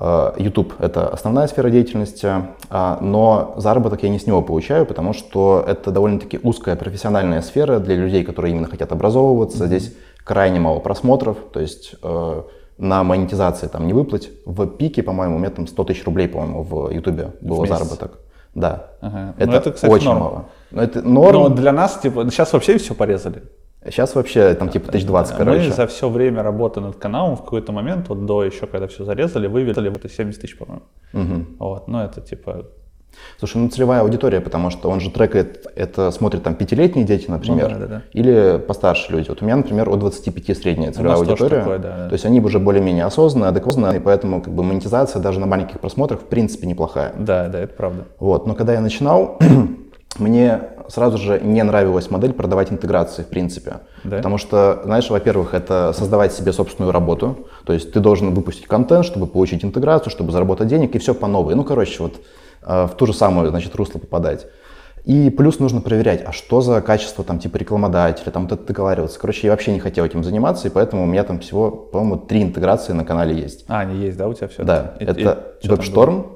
э, 0.00 0.32
YouTube— 0.36 0.72
это 0.80 1.08
основная 1.08 1.46
сфера 1.46 1.70
деятельности, 1.70 2.28
а, 2.70 2.98
но 3.00 3.54
заработок 3.56 4.02
я 4.02 4.08
не 4.08 4.18
с 4.18 4.26
него 4.26 4.42
получаю, 4.42 4.84
потому 4.84 5.12
что 5.12 5.64
это 5.64 5.92
довольно-таки 5.92 6.40
узкая 6.42 6.74
профессиональная 6.74 7.40
сфера 7.40 7.78
для 7.78 7.94
людей, 7.94 8.24
которые 8.24 8.52
именно 8.52 8.66
хотят 8.66 8.90
образовываться. 8.90 9.62
Mm-hmm. 9.62 9.66
Здесь 9.68 9.94
крайне 10.24 10.58
мало 10.58 10.80
просмотров, 10.80 11.36
то 11.52 11.60
есть 11.60 11.94
э, 12.02 12.42
на 12.78 13.04
монетизации 13.04 13.68
там 13.68 13.86
не 13.86 13.92
выплатить. 13.92 14.32
В 14.44 14.66
пике, 14.66 15.04
по-моему, 15.04 15.36
у 15.36 15.38
меня 15.38 15.50
там 15.50 15.68
100 15.68 15.84
тысяч 15.84 16.04
рублей, 16.04 16.26
по-моему, 16.26 16.64
в 16.64 16.90
Ютубе 16.90 17.30
было 17.40 17.64
заработок. 17.64 18.18
Да. 18.54 18.90
Ага. 19.00 19.34
Это, 19.38 19.52
это 19.52 19.72
кстати, 19.72 19.90
очень 19.90 20.06
норм. 20.06 20.20
мало. 20.20 20.44
Но 20.70 20.82
это 20.82 21.02
норм. 21.02 21.42
Но 21.42 21.48
для 21.48 21.72
нас, 21.72 21.98
типа, 21.98 22.24
сейчас 22.30 22.52
вообще 22.52 22.78
все 22.78 22.94
порезали. 22.94 23.42
Сейчас 23.84 24.14
вообще 24.14 24.54
там 24.54 24.68
типа 24.68 24.88
1020, 24.88 25.32
Мы 25.32 25.38
короче. 25.38 25.68
Мы 25.68 25.72
за 25.72 25.86
все 25.86 26.08
время 26.08 26.42
работы 26.42 26.80
над 26.80 26.96
каналом 26.96 27.36
в 27.36 27.42
какой-то 27.42 27.72
момент, 27.72 28.08
вот 28.08 28.26
до 28.26 28.44
еще, 28.44 28.66
когда 28.66 28.86
все 28.88 29.04
зарезали, 29.04 29.46
вывели 29.46 29.90
это 29.90 30.08
70 30.08 30.40
тысяч, 30.40 30.58
по-моему. 30.58 30.82
Угу. 31.12 31.46
Вот, 31.58 31.88
ну 31.88 32.00
это 32.00 32.20
типа 32.20 32.66
Слушай, 33.38 33.58
ну 33.58 33.68
целевая 33.68 34.00
аудитория, 34.00 34.40
потому 34.40 34.70
что 34.70 34.90
он 34.90 35.00
же 35.00 35.10
трекает, 35.10 35.66
это 35.76 36.10
смотрит 36.10 36.42
там 36.42 36.54
пятилетние 36.54 37.04
дети, 37.04 37.30
например, 37.30 37.68
ну, 37.68 37.78
да, 37.78 37.78
да, 37.78 37.86
да. 37.86 38.02
или 38.12 38.58
постарше 38.58 39.12
люди. 39.12 39.28
Вот 39.28 39.42
у 39.42 39.44
меня, 39.44 39.56
например, 39.56 39.88
от 39.88 40.00
25 40.00 40.56
средняя 40.56 40.92
целевая 40.92 41.16
аудитория. 41.18 41.58
Такое, 41.60 41.78
да, 41.78 41.96
да. 41.96 42.08
То 42.08 42.14
есть 42.14 42.24
они 42.24 42.40
уже 42.40 42.58
более-менее 42.58 43.04
осознанные, 43.04 43.50
адекватные, 43.50 43.96
и 43.96 44.00
поэтому 44.00 44.42
как 44.42 44.52
бы 44.52 44.62
монетизация 44.62 45.22
даже 45.22 45.38
на 45.38 45.46
маленьких 45.46 45.78
просмотрах 45.78 46.20
в 46.20 46.24
принципе 46.24 46.66
неплохая. 46.66 47.12
Да, 47.16 47.48
да, 47.48 47.60
это 47.60 47.74
правда. 47.74 48.04
Вот, 48.18 48.46
но 48.46 48.54
когда 48.54 48.72
я 48.72 48.80
начинал, 48.80 49.38
мне 50.18 50.60
сразу 50.88 51.18
же 51.18 51.38
не 51.40 51.62
нравилась 51.62 52.10
модель 52.10 52.32
продавать 52.32 52.72
интеграции, 52.72 53.22
в 53.22 53.28
принципе. 53.28 53.80
Да? 54.04 54.16
Потому 54.16 54.38
что, 54.38 54.80
знаешь, 54.84 55.10
во-первых, 55.10 55.54
это 55.54 55.92
создавать 55.92 56.32
себе 56.32 56.52
собственную 56.52 56.92
работу. 56.92 57.46
То 57.64 57.72
есть 57.72 57.92
ты 57.92 58.00
должен 58.00 58.34
выпустить 58.34 58.66
контент, 58.66 59.04
чтобы 59.04 59.26
получить 59.26 59.64
интеграцию, 59.64 60.10
чтобы 60.10 60.32
заработать 60.32 60.68
денег, 60.68 60.94
и 60.94 60.98
все 60.98 61.14
по 61.14 61.26
новой. 61.26 61.54
Ну, 61.54 61.64
короче, 61.64 62.02
вот 62.02 62.14
в 62.62 62.90
ту 62.96 63.06
же 63.06 63.12
самую, 63.12 63.50
значит, 63.50 63.74
русло 63.74 63.98
попадать. 63.98 64.46
И 65.08 65.30
плюс 65.30 65.58
нужно 65.58 65.80
проверять, 65.80 66.22
а 66.26 66.32
что 66.32 66.60
за 66.60 66.82
качество 66.82 67.24
там 67.24 67.38
типа 67.38 67.56
рекламодателя, 67.56 68.30
там 68.30 68.42
вот 68.42 68.52
это 68.52 68.66
договариваться. 68.66 69.18
Короче, 69.18 69.46
я 69.46 69.52
вообще 69.52 69.72
не 69.72 69.80
хотел 69.80 70.04
этим 70.04 70.22
заниматься, 70.22 70.68
и 70.68 70.70
поэтому 70.70 71.04
у 71.04 71.06
меня 71.06 71.24
там 71.24 71.38
всего, 71.38 71.70
по-моему, 71.70 72.16
три 72.18 72.42
интеграции 72.42 72.92
на 72.92 73.06
канале 73.06 73.34
есть. 73.34 73.64
А, 73.68 73.80
они 73.80 73.98
есть, 73.98 74.18
да, 74.18 74.28
у 74.28 74.34
тебя 74.34 74.48
все? 74.48 74.64
Да, 74.64 74.96
и, 75.00 75.04
это 75.04 75.56
и, 75.62 75.66
WebStorm, 75.66 76.26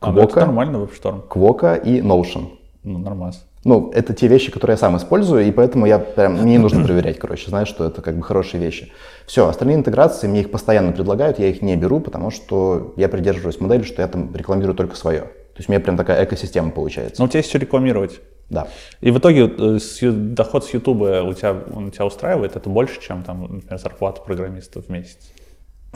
а, 0.00 0.12
Квока, 0.12 0.40
нормально, 0.40 0.78
WebStorm. 0.78 1.22
Квока 1.28 1.74
и 1.74 2.00
Notion. 2.00 2.48
Ну, 2.82 2.98
нормально. 2.98 3.36
Ну, 3.62 3.92
это 3.94 4.12
те 4.12 4.26
вещи, 4.26 4.50
которые 4.50 4.74
я 4.74 4.78
сам 4.78 4.96
использую, 4.96 5.46
и 5.46 5.52
поэтому 5.52 5.86
я 5.86 6.00
прям, 6.00 6.34
мне 6.34 6.52
не 6.52 6.58
нужно 6.58 6.82
проверять, 6.84 7.20
короче, 7.20 7.48
знаешь, 7.48 7.68
что 7.68 7.84
это 7.84 8.02
как 8.02 8.16
бы 8.16 8.24
хорошие 8.24 8.60
вещи. 8.60 8.90
Все, 9.26 9.48
остальные 9.48 9.76
интеграции 9.76 10.26
мне 10.26 10.40
их 10.40 10.50
постоянно 10.50 10.90
предлагают, 10.90 11.38
я 11.38 11.46
их 11.46 11.62
не 11.62 11.76
беру, 11.76 12.00
потому 12.00 12.32
что 12.32 12.92
я 12.96 13.08
придерживаюсь 13.08 13.60
модели, 13.60 13.84
что 13.84 14.02
я 14.02 14.08
там 14.08 14.34
рекламирую 14.34 14.74
только 14.74 14.96
свое. 14.96 15.30
То 15.56 15.60
есть 15.60 15.70
у 15.70 15.72
меня 15.72 15.80
прям 15.80 15.96
такая 15.96 16.22
экосистема 16.22 16.70
получается. 16.70 17.22
Но 17.22 17.24
у 17.24 17.28
тебя 17.28 17.38
есть 17.38 17.48
что 17.48 17.58
рекламировать. 17.58 18.20
Да. 18.50 18.68
И 19.00 19.10
в 19.10 19.18
итоге 19.18 19.46
э, 19.46 19.78
доход 20.10 20.66
с 20.66 20.74
Ютуба 20.74 21.22
у 21.22 21.32
тебя, 21.32 21.56
он 21.74 21.90
тебя 21.90 22.04
устраивает, 22.04 22.56
это 22.56 22.68
больше, 22.68 23.00
чем 23.00 23.24
там, 23.24 23.42
например, 23.42 23.78
зарплата 23.78 24.20
программиста 24.20 24.82
в 24.82 24.90
месяц? 24.90 25.32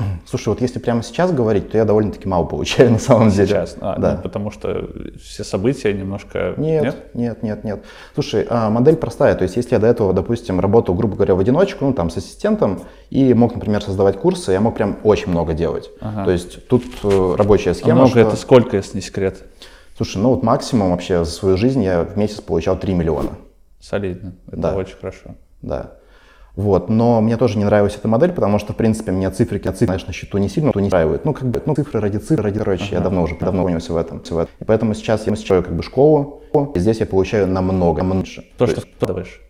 Слушай, 0.26 0.48
вот 0.48 0.60
если 0.60 0.78
прямо 0.78 1.02
сейчас 1.02 1.32
говорить, 1.32 1.70
то 1.70 1.78
я 1.78 1.84
довольно-таки 1.84 2.28
мало 2.28 2.44
получаю 2.44 2.90
на 2.92 2.98
самом 2.98 3.30
деле. 3.30 3.46
Сейчас, 3.46 3.76
а, 3.80 3.98
да. 3.98 4.16
Ну, 4.16 4.22
потому 4.22 4.50
что 4.50 4.88
все 5.22 5.44
события 5.44 5.92
немножко... 5.92 6.54
Нет, 6.56 6.82
нет, 6.84 7.14
нет, 7.14 7.42
нет. 7.42 7.64
нет. 7.64 7.84
Слушай, 8.14 8.46
а, 8.48 8.70
модель 8.70 8.96
простая. 8.96 9.34
То 9.34 9.42
есть 9.42 9.56
если 9.56 9.74
я 9.74 9.78
до 9.78 9.86
этого, 9.86 10.12
допустим, 10.12 10.60
работал, 10.60 10.94
грубо 10.94 11.16
говоря, 11.16 11.34
в 11.34 11.40
одиночку, 11.40 11.84
ну 11.84 11.92
там 11.92 12.10
с 12.10 12.16
ассистентом, 12.16 12.82
и 13.10 13.34
мог, 13.34 13.54
например, 13.54 13.82
создавать 13.82 14.18
курсы, 14.18 14.52
я 14.52 14.60
мог 14.60 14.74
прям 14.74 14.98
очень 15.02 15.30
много 15.30 15.52
делать. 15.52 15.90
Ага. 16.00 16.24
То 16.24 16.30
есть 16.30 16.66
тут 16.68 16.84
э, 17.02 17.34
рабочая 17.36 17.74
схема. 17.74 17.92
А 17.92 17.94
много 17.96 18.10
что... 18.10 18.20
это 18.20 18.36
сколько, 18.36 18.76
если 18.76 18.96
не 18.96 19.02
секрет? 19.02 19.42
Слушай, 19.96 20.18
ну 20.18 20.30
вот 20.30 20.42
максимум 20.42 20.92
вообще 20.92 21.24
за 21.24 21.30
свою 21.30 21.56
жизнь 21.56 21.82
я 21.82 22.04
в 22.04 22.16
месяц 22.16 22.40
получал 22.40 22.78
3 22.78 22.94
миллиона. 22.94 23.30
Солидно, 23.80 24.34
это 24.48 24.56
да. 24.56 24.74
очень 24.74 24.96
хорошо. 24.96 25.34
Да. 25.62 25.92
Вот, 26.56 26.88
но 26.88 27.20
мне 27.20 27.36
тоже 27.36 27.58
не 27.58 27.64
нравилась 27.64 27.96
эта 27.96 28.08
модель, 28.08 28.32
потому 28.32 28.58
что, 28.58 28.72
в 28.72 28.76
принципе, 28.76 29.12
мне 29.12 29.30
цифрики, 29.30 29.68
цифры, 29.68 29.86
знаешь, 29.86 30.06
на 30.06 30.12
счету 30.12 30.38
не 30.38 30.48
сильно, 30.48 30.72
то 30.72 30.80
не 30.80 30.86
устраивают. 30.86 31.24
Ну, 31.24 31.32
как 31.32 31.48
бы, 31.48 31.62
ну, 31.64 31.74
цифры 31.74 32.00
ради 32.00 32.18
цифр, 32.18 32.42
ради, 32.42 32.58
короче, 32.58 32.84
ага. 32.84 32.96
я 32.96 33.00
давно 33.00 33.22
уже, 33.22 33.36
давно 33.38 33.64
понялся 33.64 33.92
в 33.92 33.96
этом, 33.96 34.20
в 34.20 34.38
этом. 34.38 34.48
И 34.60 34.64
поэтому 34.64 34.94
сейчас 34.94 35.26
я 35.26 35.34
сейчас 35.34 35.64
как 35.64 35.74
бы 35.74 35.82
школу, 35.82 36.42
и 36.74 36.78
здесь 36.78 36.98
я 36.98 37.06
получаю 37.06 37.46
намного 37.46 38.02
меньше. 38.02 38.44
То, 38.58 38.66
то 38.66 38.72
что 38.72 38.80
ты 38.82 39.06
даваешь? 39.06 39.40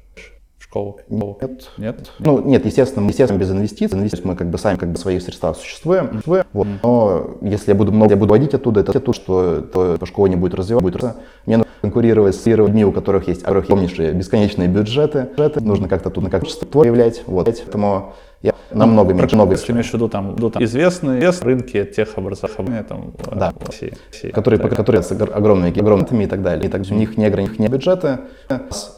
Школу? 0.71 1.01
Нет. 1.09 1.71
Нет? 1.79 2.13
Ну, 2.21 2.41
нет, 2.41 2.65
естественно, 2.65 3.07
естественно, 3.09 3.39
без 3.39 3.51
инвестиций. 3.51 3.99
Инвестиции 3.99 4.25
мы 4.25 4.37
как 4.37 4.49
бы 4.51 4.57
сами 4.57 4.77
как 4.77 4.91
бы 4.93 4.99
свои 4.99 5.19
средства 5.19 5.53
существуем. 5.53 6.23
Mm. 6.25 6.47
Вот. 6.53 6.67
Но 6.83 7.39
если 7.43 7.73
я 7.73 7.75
буду 7.75 7.91
много, 7.93 8.13
я 8.13 8.17
буду 8.17 8.31
водить 8.31 8.55
оттуда, 8.55 8.81
это 8.81 9.01
то, 9.01 9.13
что 9.13 9.61
то, 9.63 10.07
школа 10.07 10.29
не 10.29 10.37
будет 10.37 10.55
развиваться, 10.55 10.83
будет 10.83 10.97
развиваться. 10.97 11.21
Мне 11.47 11.57
нужно 11.59 11.73
конкурировать 11.81 12.37
с 12.37 12.47
людьми, 12.47 12.85
у 12.85 12.93
которых 12.93 13.27
есть, 13.27 13.45
помнишь, 13.45 13.99
бесконечные 13.99 14.69
бюджеты. 14.69 15.31
бюджеты. 15.37 15.61
Нужно 15.61 15.89
как-то 15.89 16.11
тут 16.11 16.25
на 16.25 16.31
качество 16.31 16.67
проявлять. 16.67 17.23
Вот. 17.27 17.47
Поэтому 17.47 18.15
я 18.43 18.55
намного 18.71 19.13
меньше. 19.13 19.37
Много 19.37 19.53
Если 19.53 19.73
имеешь 19.73 19.91
в 19.91 19.95
виду 19.95 20.09
там, 20.09 20.35
ну, 20.39 20.51
там 20.51 20.65
известные 20.65 21.31
рынки 21.43 21.85
тех 21.85 22.17
образования 22.17 22.83
там 22.83 23.13
да. 23.33 23.53
России, 23.67 23.93
России, 24.11 24.31
которые, 24.31 24.59
по 24.59 24.69
которые 24.69 25.03
с 25.03 25.13
огромными, 25.13 25.71
и 26.25 26.27
так 26.27 26.43
далее. 26.43 26.67
И 26.67 26.69
так 26.69 26.83
у 26.91 26.95
них 26.95 27.19
не 27.19 27.27
ограничены 27.27 27.67
бюджеты, 27.67 28.21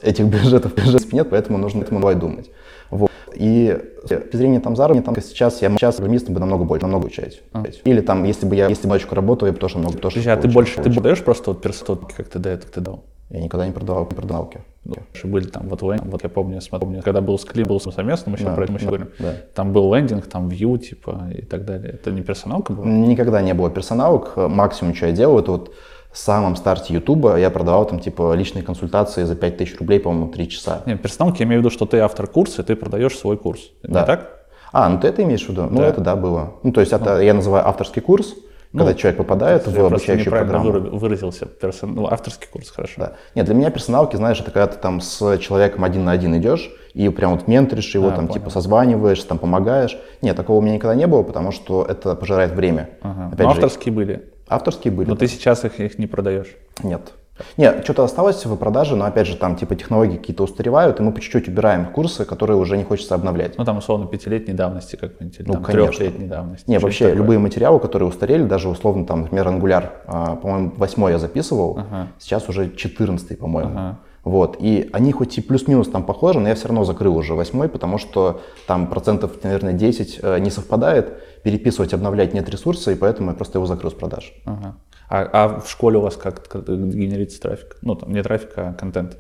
этих 0.02 0.26
бюджетов, 0.26 0.74
бюджетов 0.76 1.12
нет, 1.12 1.28
поэтому 1.30 1.58
нужно 1.58 1.82
этому 1.82 2.00
давай 2.00 2.14
думать. 2.14 2.50
Вот. 2.90 3.10
И 3.34 3.78
с 4.04 4.08
точки 4.08 4.36
зрения 4.36 4.60
там 4.60 4.76
заработка, 4.76 5.20
сейчас 5.20 5.62
я 5.62 5.70
сейчас 5.70 5.96
программистом 5.96 6.34
бы 6.34 6.40
намного 6.40 6.64
больше, 6.64 6.82
намного 6.84 7.06
учать. 7.06 7.42
А. 7.52 7.64
Или 7.84 8.00
там, 8.00 8.24
если 8.24 8.46
бы 8.46 8.54
я, 8.54 8.68
если 8.68 8.86
мальчику 8.86 9.14
работаю, 9.14 9.48
я 9.48 9.52
бы 9.54 9.58
тоже 9.58 9.78
много 9.78 9.96
тоже. 9.96 10.16
Подожди, 10.16 10.30
а 10.30 10.36
ты 10.36 10.48
больше, 10.48 10.82
ты 10.82 10.90
даешь 11.00 11.24
просто 11.24 11.50
вот 11.50 11.62
персонал, 11.62 12.02
как 12.16 12.28
ты 12.28 12.38
до 12.38 12.50
этого 12.50 12.70
ты 12.70 12.80
дал? 12.80 13.04
Я 13.32 13.40
никогда 13.40 13.66
не 13.66 13.72
продавал, 13.72 14.04
не 14.04 14.14
продавал 14.14 14.42
науки. 14.42 14.60
Ну, 14.84 14.94
были 15.24 15.46
там 15.46 15.66
вот 15.68 15.80
лендинг, 15.80 16.12
вот 16.12 16.22
я 16.22 16.28
помню, 16.28 16.60
помню, 16.70 17.02
когда 17.02 17.22
был 17.22 17.38
склип, 17.38 17.66
был 17.66 17.80
совместно, 17.80 18.30
мы 18.30 18.36
еще 18.36 18.44
да, 18.44 18.54
про 18.54 18.64
это 18.64 18.72
мы 18.72 18.78
еще 18.78 18.84
да, 18.84 18.90
говорим. 18.90 19.08
Да. 19.18 19.34
Там 19.54 19.72
был 19.72 19.94
лендинг, 19.94 20.26
там 20.26 20.48
view, 20.48 20.76
типа, 20.76 21.30
и 21.34 21.40
так 21.40 21.64
далее. 21.64 21.92
Это 21.94 22.10
не 22.10 22.20
персоналка 22.20 22.74
была? 22.74 22.86
Никогда 22.86 23.40
не 23.40 23.54
было 23.54 23.70
персоналок. 23.70 24.36
Максимум, 24.36 24.94
что 24.94 25.06
я 25.06 25.12
делал, 25.12 25.38
это 25.38 25.52
вот 25.52 25.74
в 26.12 26.18
самом 26.18 26.56
старте 26.56 26.92
Ютуба 26.92 27.36
я 27.36 27.48
продавал 27.48 27.86
там 27.86 28.00
типа 28.00 28.34
личные 28.34 28.62
консультации 28.62 29.24
за 29.24 29.34
5000 29.34 29.78
рублей, 29.78 29.98
по-моему, 29.98 30.30
3 30.30 30.48
часа. 30.50 30.82
Нет, 30.84 31.00
персоналки 31.00 31.40
я 31.40 31.46
имею 31.46 31.62
в 31.62 31.64
виду, 31.64 31.70
что 31.70 31.86
ты 31.86 32.00
автор 32.00 32.26
курса, 32.26 32.60
и 32.60 32.64
ты 32.66 32.76
продаешь 32.76 33.16
свой 33.16 33.38
курс. 33.38 33.70
Да. 33.82 34.00
Не 34.00 34.06
так? 34.06 34.46
А, 34.72 34.90
ну 34.90 35.00
ты 35.00 35.08
это 35.08 35.22
имеешь 35.22 35.46
в 35.46 35.48
виду? 35.48 35.62
Ну, 35.70 35.78
да. 35.78 35.86
это 35.86 36.02
да, 36.02 36.16
было. 36.16 36.54
Ну, 36.62 36.72
то 36.72 36.80
есть 36.80 36.92
это 36.92 37.14
ну. 37.14 37.20
я 37.20 37.32
называю 37.32 37.66
авторский 37.66 38.02
курс, 38.02 38.34
когда 38.72 38.92
ну, 38.92 38.94
человек 38.94 39.18
попадает 39.18 39.66
в 39.66 39.84
обучающую 39.84 40.30
программу. 40.30 40.72
выразился, 40.72 41.46
персон... 41.46 41.94
ну, 41.94 42.06
авторский 42.06 42.48
курс, 42.50 42.70
хорошо. 42.70 42.94
Да. 42.96 43.12
Нет, 43.34 43.44
для 43.44 43.54
меня 43.54 43.70
персоналки, 43.70 44.16
знаешь, 44.16 44.40
это 44.40 44.50
когда 44.50 44.66
ты 44.66 44.78
там 44.78 45.00
с 45.02 45.38
человеком 45.38 45.84
один 45.84 46.04
на 46.04 46.12
один 46.12 46.36
идешь, 46.38 46.70
и 46.94 47.08
прям 47.10 47.32
вот 47.32 47.46
менторишь 47.48 47.94
его, 47.94 48.08
а, 48.08 48.10
там, 48.12 48.28
понял. 48.28 48.40
типа, 48.40 48.50
созваниваешь, 48.50 49.22
там, 49.24 49.38
помогаешь. 49.38 49.98
Нет, 50.22 50.36
такого 50.36 50.58
у 50.58 50.60
меня 50.62 50.74
никогда 50.74 50.94
не 50.94 51.06
было, 51.06 51.22
потому 51.22 51.52
что 51.52 51.84
это 51.84 52.14
пожирает 52.14 52.52
время. 52.52 52.90
Ага. 53.02 53.28
Опять 53.32 53.46
Но 53.46 53.54
же, 53.54 53.60
авторские 53.60 53.92
были? 53.92 54.22
Авторские 54.48 54.92
были. 54.92 55.08
Но 55.08 55.14
да. 55.14 55.20
ты 55.20 55.28
сейчас 55.28 55.64
их, 55.64 55.78
их 55.78 55.98
не 55.98 56.06
продаешь? 56.06 56.56
Нет. 56.82 57.12
Нет, 57.56 57.84
что-то 57.84 58.04
осталось 58.04 58.44
в 58.44 58.56
продаже, 58.56 58.96
но 58.96 59.04
опять 59.04 59.26
же 59.26 59.36
там 59.36 59.56
типа 59.56 59.74
технологии 59.74 60.16
какие-то 60.16 60.44
устаревают, 60.44 61.00
и 61.00 61.02
мы 61.02 61.12
по 61.12 61.20
чуть-чуть 61.20 61.48
убираем 61.48 61.86
курсы, 61.86 62.24
которые 62.24 62.56
уже 62.56 62.76
не 62.76 62.84
хочется 62.84 63.14
обновлять. 63.14 63.58
Ну 63.58 63.64
там 63.64 63.78
условно 63.78 64.06
пятилетней 64.06 64.54
давности 64.54 64.96
какой-нибудь, 64.96 65.40
или 65.40 65.46
ну, 65.46 65.54
там, 65.54 65.64
трехлетней 65.64 66.26
давности. 66.26 66.70
Не, 66.70 66.78
вообще 66.78 67.06
такое. 67.06 67.18
любые 67.18 67.38
материалы, 67.38 67.80
которые 67.80 68.08
устарели, 68.08 68.44
даже 68.44 68.68
условно 68.68 69.06
там, 69.06 69.22
например, 69.22 69.48
Angular, 69.48 69.90
а, 70.06 70.36
по-моему, 70.36 70.72
восьмой 70.76 71.12
я 71.12 71.18
записывал, 71.18 71.78
ага. 71.78 72.08
сейчас 72.18 72.48
уже 72.48 72.74
четырнадцатый, 72.74 73.36
по-моему. 73.36 73.70
Ага. 73.70 73.98
Вот, 74.24 74.56
и 74.60 74.88
они 74.92 75.10
хоть 75.10 75.36
и 75.38 75.40
плюс-минус 75.40 75.88
там 75.88 76.04
похожи, 76.04 76.38
но 76.38 76.48
я 76.48 76.54
все 76.54 76.68
равно 76.68 76.84
закрыл 76.84 77.16
уже 77.16 77.34
восьмой, 77.34 77.68
потому 77.68 77.98
что 77.98 78.40
там 78.68 78.86
процентов, 78.86 79.32
наверное, 79.42 79.72
10 79.72 80.20
э, 80.22 80.38
не 80.38 80.50
совпадает, 80.50 81.42
переписывать, 81.42 81.92
обновлять 81.92 82.32
нет 82.32 82.48
ресурса, 82.48 82.92
и 82.92 82.94
поэтому 82.94 83.30
я 83.30 83.36
просто 83.36 83.58
его 83.58 83.66
закрыл 83.66 83.90
с 83.90 83.94
продаж. 83.94 84.32
Ага. 84.44 84.76
А, 85.14 85.28
а 85.30 85.60
в 85.60 85.68
школе 85.68 85.98
у 85.98 86.00
вас 86.00 86.16
как, 86.16 86.42
генерится 86.64 87.38
трафик? 87.38 87.76
Ну, 87.82 87.94
там 87.96 88.14
не 88.14 88.22
трафик, 88.22 88.52
а 88.56 88.72
контент. 88.72 89.18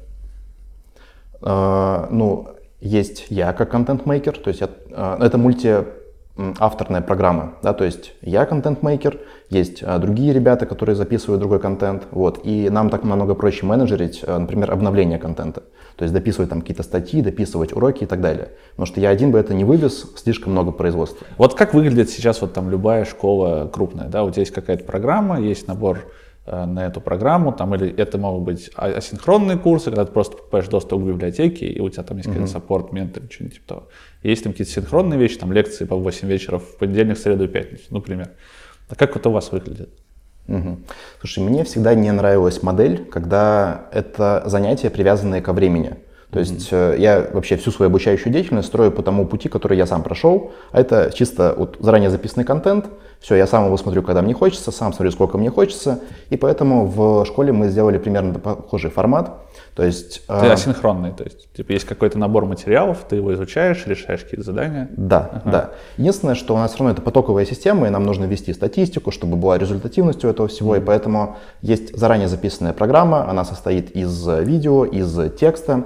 Uh, 1.42 2.06
ну, 2.10 2.56
есть 2.80 3.26
я 3.28 3.52
как 3.52 3.70
контент-мейкер, 3.70 4.38
то 4.38 4.48
есть 4.48 4.62
я, 4.62 4.68
uh, 4.68 5.22
это 5.22 5.36
мульти 5.36 5.84
авторная 6.36 7.02
программа, 7.02 7.54
да, 7.62 7.72
то 7.72 7.84
есть 7.84 8.14
я 8.22 8.46
контент-мейкер, 8.46 9.18
есть 9.50 9.82
а, 9.82 9.98
другие 9.98 10.32
ребята, 10.32 10.64
которые 10.64 10.96
записывают 10.96 11.40
другой 11.40 11.60
контент, 11.60 12.04
вот, 12.10 12.40
и 12.44 12.70
нам 12.70 12.88
так 12.88 13.04
намного 13.04 13.34
проще 13.34 13.66
менеджерить, 13.66 14.22
а, 14.26 14.38
например, 14.38 14.70
обновление 14.70 15.18
контента, 15.18 15.62
то 15.96 16.04
есть 16.04 16.14
дописывать 16.14 16.48
там 16.48 16.62
какие-то 16.62 16.82
статьи, 16.82 17.20
дописывать 17.20 17.74
уроки 17.74 18.04
и 18.04 18.06
так 18.06 18.22
далее, 18.22 18.52
потому 18.70 18.86
что 18.86 19.00
я 19.00 19.10
один 19.10 19.30
бы 19.30 19.38
это 19.38 19.52
не 19.52 19.64
вывез, 19.64 20.06
слишком 20.16 20.52
много 20.52 20.72
производства. 20.72 21.26
Вот 21.36 21.54
как 21.54 21.74
выглядит 21.74 22.08
сейчас 22.08 22.40
вот 22.40 22.54
там 22.54 22.70
любая 22.70 23.04
школа 23.04 23.68
крупная, 23.70 24.08
да, 24.08 24.24
у 24.24 24.30
тебя 24.30 24.40
есть 24.40 24.54
какая-то 24.54 24.84
программа, 24.84 25.38
есть 25.38 25.68
набор 25.68 25.98
Э, 25.98 26.21
на 26.46 26.86
эту 26.86 27.00
программу, 27.00 27.52
там, 27.52 27.74
или 27.74 27.94
это 27.94 28.18
могут 28.18 28.42
быть 28.42 28.70
а, 28.74 28.86
асинхронные 28.86 29.58
курсы, 29.58 29.86
когда 29.86 30.04
ты 30.04 30.12
просто 30.12 30.36
покупаешь 30.36 30.66
доступ 30.66 31.02
к 31.02 31.06
библиотеке, 31.06 31.66
и 31.66 31.80
у 31.80 31.88
тебя 31.88 32.02
там 32.02 32.16
есть 32.16 32.28
какой-то 32.28 32.50
саппорт, 32.50 32.92
ментор, 32.92 33.22
что-нибудь 33.30 33.54
типа 33.54 33.68
того. 33.68 33.88
Есть 34.24 34.42
там 34.42 34.52
какие-то 34.52 34.72
синхронные 34.72 35.20
вещи, 35.20 35.38
там 35.38 35.52
лекции 35.52 35.84
по 35.84 35.96
8 35.96 36.28
вечера 36.28 36.58
в 36.58 36.78
понедельник, 36.78 37.18
среду 37.18 37.44
и 37.44 37.48
пятницу, 37.48 37.84
например. 37.90 38.30
А 38.88 38.96
как 38.96 39.16
это 39.16 39.28
у 39.28 39.32
вас 39.32 39.52
выглядит? 39.52 39.90
Угу. 40.48 40.78
Слушай, 41.20 41.44
мне 41.44 41.64
всегда 41.64 41.94
не 41.94 42.10
нравилась 42.10 42.62
модель, 42.62 43.04
когда 43.04 43.86
это 43.92 44.42
занятия, 44.46 44.90
привязанные 44.90 45.40
ко 45.40 45.52
времени. 45.52 45.96
То 46.32 46.38
есть 46.38 46.72
mm-hmm. 46.72 46.98
я 46.98 47.28
вообще 47.30 47.56
всю 47.56 47.70
свою 47.70 47.90
обучающую 47.90 48.32
деятельность 48.32 48.68
строю 48.68 48.90
по 48.90 49.02
тому 49.02 49.26
пути, 49.26 49.50
который 49.50 49.76
я 49.76 49.86
сам 49.86 50.02
прошел. 50.02 50.52
А 50.70 50.80
это 50.80 51.10
чисто 51.14 51.54
вот 51.56 51.76
заранее 51.78 52.08
записанный 52.08 52.44
контент. 52.44 52.86
Все, 53.20 53.36
я 53.36 53.46
сам 53.46 53.66
его 53.66 53.76
смотрю, 53.76 54.02
когда 54.02 54.22
мне 54.22 54.32
хочется, 54.32 54.72
сам 54.72 54.92
смотрю, 54.94 55.12
сколько 55.12 55.36
мне 55.36 55.50
хочется. 55.50 56.00
И 56.30 56.38
поэтому 56.38 56.86
в 56.86 57.24
школе 57.26 57.52
мы 57.52 57.68
сделали 57.68 57.98
примерно 57.98 58.38
похожий 58.38 58.90
формат. 58.90 59.42
То 59.76 59.84
есть... 59.84 60.26
Ты 60.26 60.32
э... 60.32 60.52
асинхронный, 60.52 61.12
то 61.12 61.22
есть 61.22 61.52
типа 61.52 61.72
есть 61.72 61.84
какой-то 61.84 62.18
набор 62.18 62.46
материалов, 62.46 63.04
ты 63.08 63.16
его 63.16 63.32
изучаешь, 63.34 63.86
решаешь 63.86 64.22
какие-то 64.24 64.44
задания. 64.44 64.88
Да, 64.96 65.30
ага. 65.32 65.50
да. 65.50 65.70
Единственное, 65.98 66.34
что 66.34 66.54
у 66.54 66.58
нас 66.58 66.72
все 66.72 66.78
равно 66.80 66.92
это 66.92 67.02
потоковая 67.02 67.44
система, 67.44 67.86
и 67.86 67.90
нам 67.90 68.04
нужно 68.04 68.24
вести 68.24 68.54
статистику, 68.54 69.10
чтобы 69.10 69.36
была 69.36 69.58
результативность 69.58 70.24
у 70.24 70.28
этого 70.28 70.48
всего. 70.48 70.74
Mm-hmm. 70.74 70.82
И 70.82 70.84
поэтому 70.84 71.36
есть 71.60 71.96
заранее 71.96 72.28
записанная 72.28 72.72
программа, 72.72 73.28
она 73.28 73.44
состоит 73.44 73.90
из 73.92 74.26
видео, 74.26 74.84
из 74.86 75.32
текста. 75.38 75.84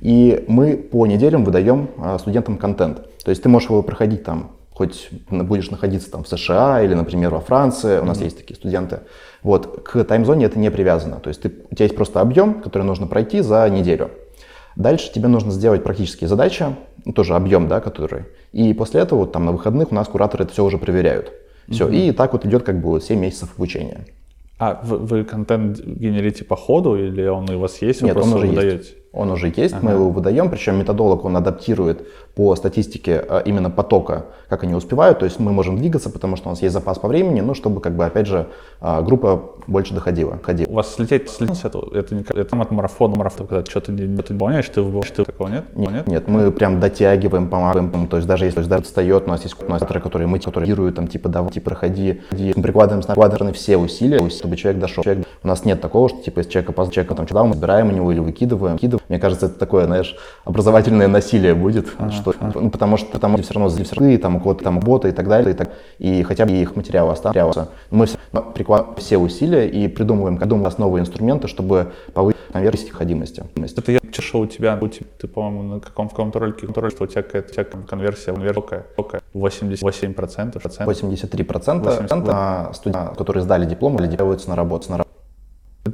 И 0.00 0.44
мы 0.48 0.76
по 0.76 1.06
неделям 1.06 1.44
выдаем 1.44 1.90
а, 1.98 2.18
студентам 2.18 2.56
контент. 2.56 3.02
То 3.24 3.30
есть 3.30 3.42
ты 3.42 3.48
можешь 3.48 3.68
его 3.68 3.82
проходить 3.82 4.24
там, 4.24 4.52
хоть 4.70 5.08
будешь 5.30 5.70
находиться 5.70 6.10
там 6.10 6.22
в 6.22 6.28
США 6.28 6.82
или, 6.82 6.94
например, 6.94 7.30
во 7.30 7.40
Франции, 7.40 7.98
у 7.98 8.04
нас 8.04 8.20
mm-hmm. 8.20 8.24
есть 8.24 8.38
такие 8.38 8.54
студенты. 8.54 9.00
Вот, 9.42 9.82
к 9.84 10.04
таймзоне 10.04 10.46
это 10.46 10.58
не 10.58 10.70
привязано. 10.70 11.16
То 11.16 11.28
есть 11.28 11.42
ты, 11.42 11.52
у 11.70 11.74
тебя 11.74 11.84
есть 11.86 11.96
просто 11.96 12.20
объем, 12.20 12.60
который 12.60 12.84
нужно 12.84 13.06
пройти 13.06 13.40
за 13.40 13.68
неделю. 13.68 14.10
Дальше 14.76 15.12
тебе 15.12 15.26
нужно 15.26 15.50
сделать 15.50 15.82
практические 15.82 16.28
задачи, 16.28 16.66
ну, 17.04 17.12
тоже 17.12 17.34
объем, 17.34 17.66
да, 17.66 17.80
который. 17.80 18.26
И 18.52 18.72
после 18.72 19.00
этого 19.00 19.26
там 19.26 19.44
на 19.44 19.52
выходных 19.52 19.90
у 19.90 19.94
нас 19.94 20.06
кураторы 20.06 20.44
это 20.44 20.52
все 20.52 20.64
уже 20.64 20.78
проверяют. 20.78 21.32
Все, 21.68 21.88
mm-hmm. 21.88 22.08
и 22.08 22.12
так 22.12 22.32
вот 22.32 22.46
идет 22.46 22.62
как 22.62 22.80
бы 22.80 23.00
7 23.00 23.18
месяцев 23.18 23.50
обучения. 23.56 24.06
А 24.58 24.80
вы, 24.82 24.98
вы 24.98 25.24
контент 25.24 25.80
генерите 25.80 26.44
по 26.44 26.56
ходу 26.56 26.96
или 26.96 27.26
он 27.26 27.48
у 27.50 27.58
вас 27.58 27.80
есть? 27.82 28.00
Вы 28.02 28.08
Нет, 28.08 28.16
он 28.16 28.32
уже 28.32 28.46
есть. 28.46 28.94
Он 29.12 29.30
уже 29.30 29.52
есть, 29.54 29.74
ага. 29.74 29.84
мы 29.84 29.92
его 29.92 30.10
выдаем, 30.10 30.50
причем 30.50 30.78
методолог 30.78 31.24
он 31.24 31.36
адаптирует 31.36 32.06
по 32.34 32.54
статистике 32.54 33.24
а, 33.28 33.38
именно 33.40 33.70
потока, 33.70 34.26
как 34.48 34.64
они 34.64 34.74
успевают, 34.74 35.18
то 35.18 35.24
есть 35.24 35.40
мы 35.40 35.52
можем 35.52 35.78
двигаться, 35.78 36.10
потому 36.10 36.36
что 36.36 36.48
у 36.48 36.52
нас 36.52 36.62
есть 36.62 36.72
запас 36.72 36.98
по 36.98 37.08
времени, 37.08 37.40
ну, 37.40 37.54
чтобы, 37.54 37.80
как 37.80 37.96
бы, 37.96 38.04
опять 38.04 38.26
же, 38.26 38.46
а, 38.80 39.02
группа 39.02 39.54
больше 39.66 39.94
доходила. 39.94 40.38
Ходила. 40.42 40.70
У 40.70 40.74
вас 40.74 40.94
слететь, 40.94 41.28
слететь 41.30 41.64
это, 41.64 41.80
это, 41.92 42.14
не, 42.14 42.22
это 42.22 42.60
от 42.60 42.70
марафона, 42.70 43.16
марафон, 43.16 43.46
когда 43.46 43.64
что-то 43.68 43.92
не, 43.92 44.02
не 44.02 44.16
выполняешь, 44.16 44.68
ты 44.68 44.82
выполняешь, 44.82 45.10
ты 45.10 45.24
такого 45.24 45.48
нет? 45.48 45.64
Нет, 45.74 46.06
нет, 46.06 46.28
мы 46.28 46.50
прям 46.52 46.80
дотягиваем, 46.80 47.48
помогаем, 47.48 48.06
то 48.06 48.16
есть 48.16 48.28
даже 48.28 48.44
если 48.44 48.62
даже 48.62 48.84
встает, 48.84 49.24
у 49.26 49.28
нас 49.28 49.42
есть 49.42 49.56
у 49.60 49.70
нас 49.70 49.82
которые 49.82 50.28
мы 50.28 50.38
которые 50.38 50.92
там, 50.92 51.08
типа, 51.08 51.28
давай, 51.28 51.50
типа, 51.50 51.70
проходи, 51.70 52.20
мы 52.30 52.62
прикладываем 52.62 53.02
прикладываем 53.02 53.54
все 53.54 53.76
усилия, 53.76 54.28
чтобы 54.30 54.56
человек 54.56 54.80
дошел. 54.80 55.04
Человек, 55.04 55.26
у 55.42 55.48
нас 55.48 55.64
нет 55.64 55.80
такого, 55.80 56.08
что, 56.08 56.22
типа, 56.22 56.38
если 56.38 56.50
человека, 56.52 56.72
человека 56.90 57.14
там, 57.14 57.26
что 57.26 57.44
мы 57.44 57.54
собираем 57.54 57.88
у 57.88 57.92
него 57.92 58.12
или 58.12 58.20
выкидываем, 58.20 58.74
выкидываем. 58.74 58.97
Мне 59.08 59.18
кажется, 59.18 59.46
это 59.46 59.58
такое, 59.58 59.86
знаешь, 59.86 60.16
образовательное 60.44 61.08
насилие 61.08 61.54
будет, 61.54 61.88
а, 61.98 62.10
что, 62.10 62.34
а. 62.40 62.52
Ну, 62.54 62.70
потому 62.70 62.96
что 62.96 63.10
потому 63.10 63.36
что 63.38 63.44
все 63.44 63.54
равно 63.54 63.68
равно 63.68 64.18
там 64.18 64.36
у 64.36 64.40
кого-то 64.40 64.64
там 64.64 64.80
боты 64.80 65.08
и 65.08 65.12
так 65.12 65.28
далее, 65.28 65.54
и, 65.54 65.56
так, 65.56 65.70
и 65.98 66.22
хотя 66.22 66.46
бы 66.46 66.52
их 66.52 66.76
материалы 66.76 67.12
останутся. 67.12 67.68
Мы 67.90 68.06
все, 68.06 68.18
прикладываем 68.54 68.96
все 68.96 69.18
усилия 69.18 69.68
и 69.68 69.88
придумываем, 69.88 70.38
придумываем 70.38 70.68
основы 70.68 71.00
инструменты, 71.00 71.48
чтобы 71.48 71.92
повысить 72.12 72.40
конверсию 72.52 72.94
ходимости. 72.94 73.44
Это 73.76 73.92
я 73.92 74.00
чешу 74.12 74.40
у 74.40 74.46
тебя, 74.46 74.78
у 74.80 74.88
тебя 74.88 75.06
ты, 75.18 75.28
по-моему, 75.28 75.74
на 75.74 75.80
каком, 75.80 76.08
в 76.08 76.10
каком-то 76.10 76.38
ролике, 76.38 76.66
ролике 76.66 76.96
что 76.96 77.04
у 77.04 77.06
тебя 77.06 77.22
какая-то, 77.22 77.52
тебя 77.52 77.64
конверсия 77.64 78.32
высокая, 78.32 78.86
88 79.34 80.14
процентов. 80.14 80.62
83 80.64 81.44
процента 81.44 81.98
да. 82.08 82.72
студентов, 82.72 83.16
которые 83.16 83.42
сдали 83.42 83.66
диплом 83.66 83.96
или 83.98 84.06
делаются 84.06 84.48
на 84.48 84.56
работу. 84.56 84.90
На... 84.90 85.04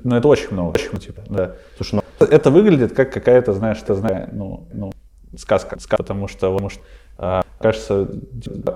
Ну, 0.03 0.17
это 0.17 0.29
очень 0.29 0.53
много, 0.53 0.75
очень 0.75 0.91
много, 0.91 1.05
типа, 1.05 1.23
да. 1.29 1.53
Слушай, 1.77 1.97
ну... 1.97 2.04
Это 2.19 2.51
выглядит 2.51 2.93
как 2.93 3.13
какая-то, 3.13 3.53
знаешь, 3.53 3.79
ты 3.81 3.95
знаешь, 3.95 4.29
ну, 4.33 4.67
ну, 4.73 4.93
сказка, 5.37 5.79
сказка 5.81 5.97
потому 5.97 6.29
что, 6.29 6.53
потому 6.53 6.71
что 6.71 6.81
э, 7.19 7.43
кажется, 7.61 8.09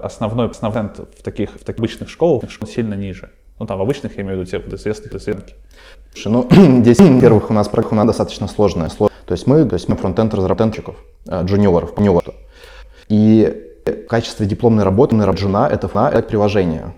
основной, 0.02 0.50
основной 0.50 0.90
в 1.18 1.22
таких, 1.22 1.52
в 1.52 1.64
таких 1.64 1.78
обычных 1.78 2.08
школах 2.08 2.44
сильно 2.66 2.94
ниже. 2.94 3.30
Ну, 3.58 3.66
там, 3.66 3.78
в 3.78 3.82
обычных, 3.82 4.16
я 4.16 4.22
имею 4.22 4.36
в 4.36 4.40
виду, 4.40 4.50
те 4.50 4.58
вот 4.58 4.72
известных, 4.72 5.14
известных. 5.14 5.56
Слушай, 6.12 6.32
ну, 6.32 6.48
здесь, 6.82 6.98
во-первых, 7.00 7.50
у 7.50 7.54
нас 7.54 7.68
нас 7.68 8.04
достаточно 8.04 8.48
сложная. 8.48 8.88
То 8.88 9.32
есть 9.32 9.46
мы, 9.46 9.64
то 9.68 9.74
есть 9.74 9.88
мы 9.88 9.96
фронтенд 9.96 10.32
разработчиков, 10.34 10.96
э, 11.26 11.44
джуниоров, 11.44 11.94
джуниоров. 11.96 12.34
И 13.08 13.67
в 13.92 14.06
качестве 14.06 14.46
дипломной 14.46 14.84
работы 14.84 15.14
на 15.16 15.36
жена 15.36 15.68
это, 15.68 15.86
это 15.86 16.22
приложение. 16.22 16.94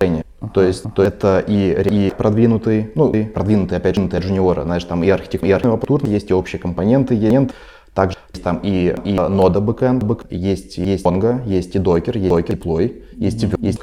То 0.55 0.63
есть 0.63 0.85
то 0.95 1.03
это 1.03 1.45
и, 1.47 2.07
и 2.09 2.13
продвинутый, 2.17 2.91
ну, 2.95 3.13
и 3.13 3.25
продвинутый, 3.25 3.77
опять 3.77 3.97
же, 3.97 4.07
джуниоры, 4.07 4.63
знаешь, 4.63 4.85
там 4.85 5.05
и 5.05 5.11
архитектура, 5.11 6.07
есть 6.07 6.31
и 6.31 6.35
общие 6.35 6.59
компоненты, 6.59 7.15
есть 7.15 7.51
также 7.95 8.17
там 8.43 8.61
и, 8.63 8.95
и 9.05 9.13
нода 9.13 9.61
бэкэнд, 9.61 10.05
есть, 10.31 10.79
есть 10.79 11.05
Mongo, 11.05 11.47
есть 11.47 11.75
и 11.75 11.79
докер, 11.79 12.17
есть 12.17 12.31
докер, 12.31 12.55
deploy, 12.55 13.03
есть 13.17 13.43
mm-hmm. 13.43 13.67
есть 13.67 13.81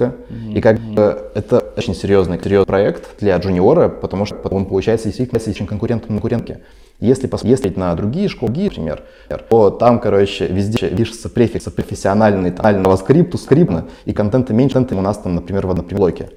И 0.55 0.61
как 0.61 0.79
бы 0.79 1.29
это 1.35 1.59
очень 1.75 1.93
серьезный, 1.93 2.39
серьезный 2.41 2.65
проект 2.65 3.19
для 3.19 3.37
джуниора, 3.37 3.89
потому 3.89 4.25
что 4.25 4.37
он 4.49 4.65
получается 4.65 5.07
действительно 5.09 5.41
очень 5.45 5.67
конкурентом 5.67 6.15
на 6.15 6.21
конкурентке. 6.21 6.61
Если 6.99 7.27
посмотреть 7.27 7.77
на 7.77 7.93
другие 7.95 8.27
школы, 8.27 8.51
например, 8.51 9.03
то 9.49 9.69
там, 9.69 9.99
короче, 9.99 10.47
везде 10.47 10.89
пишется 10.89 11.29
префикс 11.29 11.65
профессиональный, 11.65 12.51
там, 12.51 12.97
скрипту, 12.97 13.37
скриптно, 13.37 13.85
и 14.05 14.13
контента 14.13 14.53
меньше, 14.53 14.73
контента 14.73 14.99
у 14.99 15.03
нас 15.03 15.17
там, 15.19 15.35
например, 15.35 15.67
в 15.67 15.71
одном 15.71 15.85
блоке. 15.85 16.31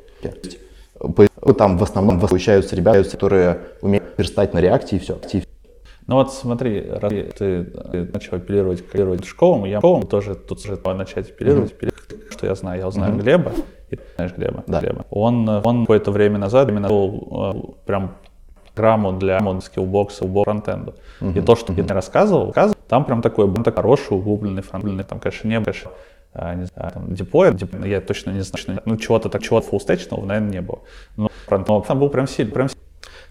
Там 1.56 1.78
в 1.78 1.82
основном 1.82 2.20
получаются 2.20 2.76
ребята, 2.76 3.08
которые 3.08 3.58
умеют 3.80 4.04
верстать 4.18 4.52
на 4.52 4.60
реакте 4.60 4.96
и 4.96 4.98
все. 4.98 5.18
Ну 6.06 6.16
вот 6.16 6.32
смотри, 6.34 6.84
раз 6.90 7.10
ты, 7.10 7.22
ты 7.38 8.08
начал 8.12 8.36
апеллировать, 8.36 8.80
апеллировать 8.80 9.24
школам, 9.24 9.64
я 9.64 9.78
школам 9.78 10.06
тоже 10.06 10.34
тут 10.34 10.62
же 10.62 10.76
начать 10.84 11.30
апеллировать, 11.30 11.72
mm-hmm. 11.80 12.32
что 12.32 12.46
я 12.46 12.54
знаю. 12.56 12.80
Я 12.80 12.90
знаю 12.90 13.14
mm-hmm. 13.14 13.22
Глеба, 13.22 13.52
и 13.90 13.96
ты 13.96 14.02
знаешь 14.16 14.32
Глеба. 14.36 14.64
Да. 14.66 14.80
Глеба. 14.80 15.06
Он, 15.10 15.48
он 15.48 15.82
какое-то 15.82 16.10
время 16.10 16.38
назад 16.38 16.68
именно 16.68 16.88
был 16.88 17.72
э, 17.78 17.86
прям 17.86 18.16
программу 18.80 19.12
для 19.12 19.38
скиллбокса, 19.60 19.60
скиллбокс 19.60 20.20
фронтенду. 20.44 20.94
Uh-huh. 21.20 21.38
И 21.38 21.40
то, 21.42 21.56
что 21.56 21.72
uh-huh. 21.72 21.88
я 21.88 21.94
рассказывал, 21.94 22.46
рассказывал, 22.46 22.76
там 22.88 23.04
прям 23.04 23.22
такой, 23.22 23.50
прям 23.50 23.64
такой 23.64 23.82
хороший, 23.82 24.16
углубленный 24.16 24.62
фронтенд, 24.62 25.06
там, 25.06 25.20
конечно, 25.20 25.48
не 25.48 25.60
конечно, 25.60 25.90
а, 26.32 26.54
не 26.54 26.64
знаю, 26.66 26.90
там, 26.92 27.14
деплоя, 27.14 27.52
деп, 27.52 27.84
я 27.84 28.00
точно 28.00 28.30
не 28.32 28.40
знаю, 28.40 28.80
ну, 28.86 28.96
чего-то 28.96 29.28
так, 29.28 29.42
чего-то 29.42 29.68
фуллстечного, 29.68 30.24
наверное, 30.24 30.52
не 30.52 30.60
было. 30.62 30.78
Но 31.16 31.28
фронтенд 31.46 31.86
там 31.86 31.98
был 31.98 32.08
прям 32.08 32.26
сильный, 32.26 32.52
прям 32.52 32.68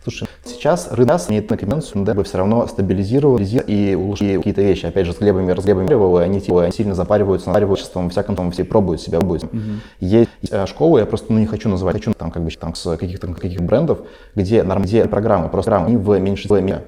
Слушай, 0.03 0.27
сейчас 0.45 0.91
рынок 0.91 1.21
имеет 1.29 1.49
на 1.49 1.57
конвенцию, 1.57 2.03
да, 2.03 2.13
бы 2.13 2.23
все 2.23 2.37
равно 2.37 2.65
стабилизировал 2.67 3.37
и 3.37 3.95
улучшил 3.95 4.37
какие-то 4.37 4.61
вещи. 4.61 4.85
Опять 4.85 5.05
же, 5.05 5.13
с 5.13 5.17
Глебами, 5.17 5.59
с 5.59 5.63
Глебами 5.63 6.23
они, 6.23 6.39
типа, 6.39 6.69
сильно 6.71 6.95
запариваются, 6.95 7.47
запариваются, 7.47 7.91
во 7.93 8.09
всяком 8.09 8.35
том, 8.35 8.51
все 8.51 8.63
пробуют 8.63 9.01
себя, 9.01 9.19
будет. 9.19 9.43
Угу. 9.43 9.59
Есть 9.99 10.29
э, 10.49 10.65
школы, 10.67 11.01
я 11.01 11.05
просто 11.05 11.33
ну, 11.33 11.39
не 11.39 11.45
хочу 11.45 11.67
называть, 11.67 11.97
хочу 11.97 12.13
там 12.13 12.31
как 12.31 12.43
бы 12.43 12.51
там 12.51 12.75
с 12.75 12.95
каких-то 12.95 13.27
каких 13.33 13.61
брендов, 13.61 13.99
где, 14.35 14.63
где 14.63 15.05
программы, 15.05 15.49
просто 15.49 15.71
программы, 15.71 15.87
они 15.87 15.97
в 15.97 16.19
меньшинстве 16.19 16.83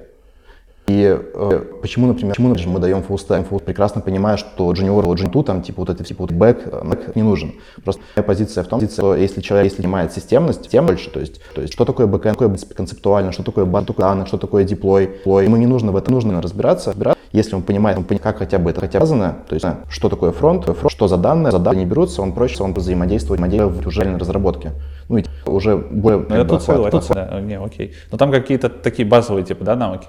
и 0.88 1.18
э, 1.34 1.64
почему, 1.80 2.06
например, 2.06 2.32
почему, 2.32 2.48
например, 2.48 2.70
мы 2.70 2.80
даем 2.80 2.98
stack, 2.98 3.48
full, 3.48 3.62
прекрасно 3.62 4.00
понимая, 4.00 4.36
что 4.36 4.72
junior, 4.72 5.02
вот 5.02 5.20
junior, 5.20 5.44
там, 5.44 5.62
типа, 5.62 5.82
вот 5.82 5.90
это, 5.90 6.04
типа, 6.04 6.22
вот 6.22 6.32
back, 6.32 6.70
back 6.84 7.12
не 7.14 7.22
нужен. 7.22 7.54
Просто 7.84 8.02
моя 8.16 8.24
позиция 8.24 8.64
в 8.64 8.66
том, 8.66 8.80
что 8.80 9.14
если 9.14 9.40
человек, 9.40 9.70
если 9.70 9.82
понимает 9.82 10.12
системность, 10.12 10.68
тем 10.68 10.86
больше, 10.86 11.10
то 11.10 11.20
есть, 11.20 11.40
то 11.54 11.60
есть, 11.60 11.72
что 11.72 11.84
такое 11.84 12.06
backend, 12.06 12.32
такое 12.32 12.56
концептуально, 12.74 13.32
что 13.32 13.42
такое 13.42 13.64
база 13.64 13.92
данных, 13.96 14.26
что 14.26 14.38
такое 14.38 14.64
deploy, 14.64 15.22
deploy. 15.24 15.44
ему 15.44 15.56
не 15.56 15.66
нужно 15.66 15.92
в 15.92 15.96
этом, 15.96 16.14
нужно 16.14 16.42
разбираться, 16.42 16.90
разбираться, 16.90 17.20
если 17.32 17.54
он 17.54 17.62
понимает, 17.62 17.96
он 17.96 18.04
понимает, 18.04 18.22
как 18.22 18.38
хотя 18.38 18.58
бы 18.58 18.70
это 18.70 18.80
хотя 18.80 19.00
бы 19.00 19.06
сказано, 19.06 19.36
то 19.48 19.54
есть, 19.54 19.66
что 19.88 20.08
такое 20.08 20.32
фронт, 20.32 20.64
фронт 20.64 20.92
что 20.92 21.08
за 21.08 21.16
данные, 21.16 21.52
за 21.52 21.58
данные 21.58 21.84
не 21.84 21.90
берутся, 21.90 22.22
он 22.22 22.32
проще, 22.32 22.62
он 22.62 22.74
взаимодействует, 22.74 23.40
взаимодействует 23.40 23.84
в 23.84 23.88
уже 23.88 24.18
разработке. 24.18 24.72
Ну, 25.08 25.18
и 25.18 25.24
уже 25.46 25.76
более... 25.76 26.24
Ну, 26.28 26.36
я 26.36 26.44
тут 26.44 26.62
согласен, 26.62 27.14
да, 27.14 27.40
не, 27.40 27.58
окей. 27.58 27.94
Но 28.10 28.18
там 28.18 28.30
какие-то 28.30 28.68
такие 28.68 29.08
базовые, 29.08 29.44
типа, 29.44 29.64
да, 29.64 29.76
навыки? 29.76 30.06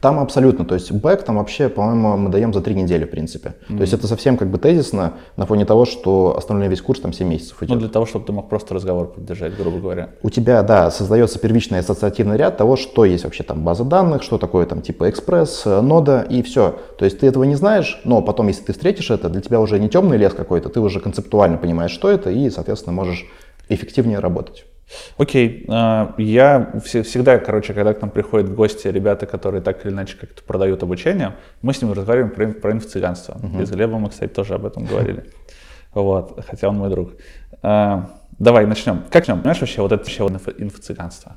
Там 0.00 0.18
абсолютно, 0.18 0.64
то 0.64 0.74
есть 0.74 0.90
бэк 0.90 1.22
там 1.22 1.36
вообще, 1.36 1.68
по-моему, 1.68 2.16
мы 2.16 2.28
даем 2.28 2.52
за 2.52 2.60
три 2.60 2.74
недели, 2.74 3.04
в 3.04 3.10
принципе. 3.10 3.54
Mm-hmm. 3.68 3.76
То 3.76 3.80
есть 3.80 3.92
это 3.92 4.06
совсем 4.08 4.36
как 4.36 4.50
бы 4.50 4.58
тезисно 4.58 5.14
на 5.36 5.46
фоне 5.46 5.64
того, 5.64 5.84
что 5.84 6.36
основной 6.36 6.68
весь 6.68 6.82
курс 6.82 7.00
там 7.00 7.12
7 7.12 7.28
месяцев 7.28 7.62
идет. 7.62 7.74
Ну, 7.74 7.76
для 7.76 7.88
того, 7.88 8.04
чтобы 8.06 8.26
ты 8.26 8.32
мог 8.32 8.48
просто 8.48 8.74
разговор 8.74 9.12
поддержать, 9.12 9.56
грубо 9.56 9.78
говоря. 9.78 10.10
У 10.22 10.30
тебя, 10.30 10.62
да, 10.62 10.90
создается 10.90 11.38
первичный 11.38 11.78
ассоциативный 11.78 12.36
ряд 12.36 12.56
того, 12.56 12.76
что 12.76 13.04
есть 13.04 13.24
вообще 13.24 13.44
там 13.44 13.62
база 13.62 13.84
данных, 13.84 14.22
что 14.22 14.38
такое 14.38 14.66
там 14.66 14.82
типа 14.82 15.08
экспресс, 15.08 15.62
э, 15.66 15.80
нода 15.80 16.26
и 16.28 16.42
все. 16.42 16.76
То 16.98 17.04
есть 17.04 17.20
ты 17.20 17.26
этого 17.26 17.44
не 17.44 17.54
знаешь, 17.54 18.00
но 18.04 18.22
потом, 18.22 18.48
если 18.48 18.64
ты 18.64 18.72
встретишь 18.72 19.10
это, 19.10 19.28
для 19.28 19.40
тебя 19.40 19.60
уже 19.60 19.78
не 19.78 19.88
темный 19.88 20.16
лес 20.16 20.32
какой-то, 20.32 20.68
ты 20.68 20.80
уже 20.80 21.00
концептуально 21.00 21.58
понимаешь, 21.58 21.92
что 21.92 22.10
это, 22.10 22.30
и, 22.30 22.50
соответственно, 22.50 22.94
можешь 22.94 23.26
эффективнее 23.68 24.18
работать. 24.18 24.64
Окей, 25.18 25.64
а, 25.68 26.14
я 26.18 26.72
всегда, 26.84 27.38
короче, 27.38 27.74
когда 27.74 27.94
к 27.94 28.00
нам 28.00 28.10
приходят 28.10 28.48
в 28.48 28.54
гости 28.54 28.88
ребята, 28.88 29.26
которые 29.26 29.62
так 29.62 29.84
или 29.84 29.92
иначе 29.92 30.16
как-то 30.16 30.42
продают 30.42 30.82
обучение, 30.82 31.34
мы 31.62 31.72
с 31.72 31.82
ними 31.82 31.92
разговариваем 31.92 32.30
про, 32.30 32.48
про 32.48 32.72
инфо-цыганство. 32.72 33.38
Uh-huh. 33.40 33.62
И 33.62 33.66
с 33.66 33.70
Глебом 33.70 34.02
мы, 34.02 34.10
кстати, 34.10 34.30
тоже 34.30 34.54
об 34.54 34.66
этом 34.66 34.84
говорили. 34.84 35.24
Вот, 35.94 36.44
хотя 36.48 36.68
он 36.68 36.78
мой 36.78 36.90
друг. 36.90 37.12
А, 37.62 38.10
давай 38.38 38.66
начнем. 38.66 39.02
Как 39.10 39.22
начнем? 39.22 39.38
Понимаешь 39.38 39.60
вообще 39.60 39.82
вот 39.82 39.92
это 39.92 40.04
вообще 40.04 40.24
инфо-цыганство? 40.24 41.36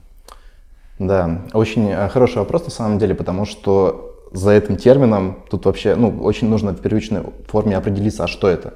Да, 0.97 1.41
очень 1.53 1.89
э, 1.89 2.07
хороший 2.07 2.37
вопрос 2.37 2.63
на 2.65 2.71
самом 2.71 2.99
деле, 2.99 3.15
потому 3.15 3.45
что 3.45 4.15
за 4.31 4.51
этим 4.51 4.77
термином 4.77 5.43
тут 5.49 5.65
вообще, 5.65 5.95
ну, 5.95 6.21
очень 6.21 6.49
нужно 6.49 6.71
в 6.71 6.79
первичной 6.79 7.21
форме 7.47 7.77
определиться, 7.77 8.23
а 8.23 8.27
что 8.27 8.47
это. 8.47 8.75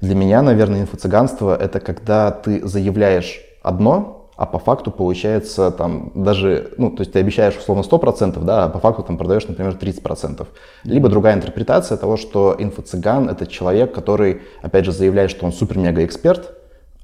Для 0.00 0.14
меня, 0.14 0.42
наверное, 0.42 0.82
инфо-цыганство— 0.82 1.56
это 1.60 1.80
когда 1.80 2.30
ты 2.30 2.66
заявляешь 2.66 3.40
одно, 3.62 4.18
а 4.36 4.46
по 4.46 4.60
факту 4.60 4.92
получается 4.92 5.72
там 5.72 6.12
даже, 6.14 6.72
ну, 6.78 6.92
то 6.92 7.00
есть 7.00 7.12
ты 7.12 7.18
обещаешь 7.18 7.56
условно 7.56 7.82
100%, 7.82 8.42
да, 8.44 8.64
а 8.64 8.68
по 8.68 8.78
факту 8.78 9.02
там 9.02 9.18
продаешь, 9.18 9.48
например, 9.48 9.72
30%. 9.72 10.46
Либо 10.84 11.08
другая 11.08 11.34
интерпретация 11.34 11.98
того, 11.98 12.16
что 12.16 12.54
инфо-цыган— 12.56 13.28
это 13.30 13.48
человек, 13.48 13.92
который, 13.92 14.42
опять 14.62 14.84
же, 14.84 14.92
заявляет, 14.92 15.32
что 15.32 15.44
он 15.44 15.52
супер-мега-эксперт, 15.52 16.57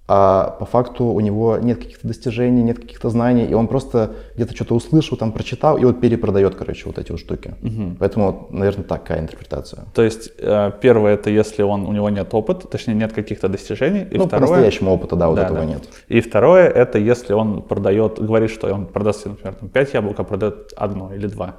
а 0.06 0.56
по 0.58 0.66
факту 0.66 1.06
у 1.06 1.20
него 1.20 1.56
нет 1.56 1.78
каких-то 1.78 2.06
достижений, 2.06 2.62
нет 2.62 2.78
каких-то 2.78 3.08
знаний, 3.08 3.46
и 3.46 3.54
он 3.54 3.68
просто 3.68 4.12
где-то 4.34 4.54
что-то 4.54 4.74
услышал, 4.74 5.16
там 5.16 5.32
прочитал, 5.32 5.78
и 5.78 5.84
вот 5.84 6.00
перепродает, 6.00 6.54
короче, 6.56 6.82
вот 6.86 6.98
эти 6.98 7.10
вот 7.10 7.20
штуки. 7.20 7.54
Угу. 7.62 7.96
Поэтому, 7.98 8.48
наверное, 8.50 8.84
такая 8.84 9.20
интерпретация. 9.20 9.84
То 9.94 10.02
есть, 10.02 10.30
э, 10.38 10.72
первое, 10.82 11.14
это 11.14 11.30
если 11.30 11.62
он, 11.62 11.86
у 11.86 11.92
него 11.92 12.10
нет 12.10 12.34
опыта, 12.34 12.68
точнее, 12.68 12.94
нет 12.94 13.14
каких-то 13.14 13.48
достижений. 13.48 14.06
И 14.10 14.18
ну, 14.18 14.26
второе, 14.26 14.48
по-настоящему 14.48 14.92
опыта, 14.92 15.16
да, 15.16 15.28
вот 15.28 15.36
да, 15.36 15.44
этого 15.44 15.60
да. 15.60 15.64
нет. 15.64 15.88
И 16.08 16.20
второе, 16.20 16.68
это 16.68 16.98
если 16.98 17.32
он 17.32 17.62
продает, 17.62 18.22
говорит, 18.22 18.50
что 18.50 18.72
он 18.74 18.86
продаст, 18.86 19.24
например, 19.24 19.54
там, 19.54 19.70
5 19.70 19.94
яблок, 19.94 20.20
а 20.20 20.24
продает 20.24 20.74
одно 20.76 21.14
или 21.14 21.26
два. 21.28 21.56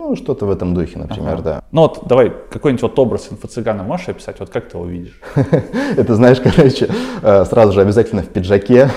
Ну, 0.00 0.16
что-то 0.16 0.46
в 0.46 0.50
этом 0.50 0.72
духе, 0.72 0.98
например, 0.98 1.34
ага. 1.34 1.42
да. 1.42 1.62
Ну 1.72 1.82
вот 1.82 2.04
давай, 2.06 2.32
какой-нибудь 2.50 2.82
вот 2.82 2.98
образ 2.98 3.28
инфо-цыгана 3.30 3.82
можешь 3.82 4.08
описать? 4.08 4.40
Вот 4.40 4.48
как 4.48 4.70
ты 4.70 4.78
его 4.78 4.86
видишь? 4.86 5.20
Это, 5.98 6.14
знаешь, 6.14 6.40
короче, 6.40 6.88
э, 7.20 7.44
сразу 7.44 7.72
же 7.72 7.82
обязательно 7.82 8.22
в 8.22 8.28
пиджаке, 8.28 8.88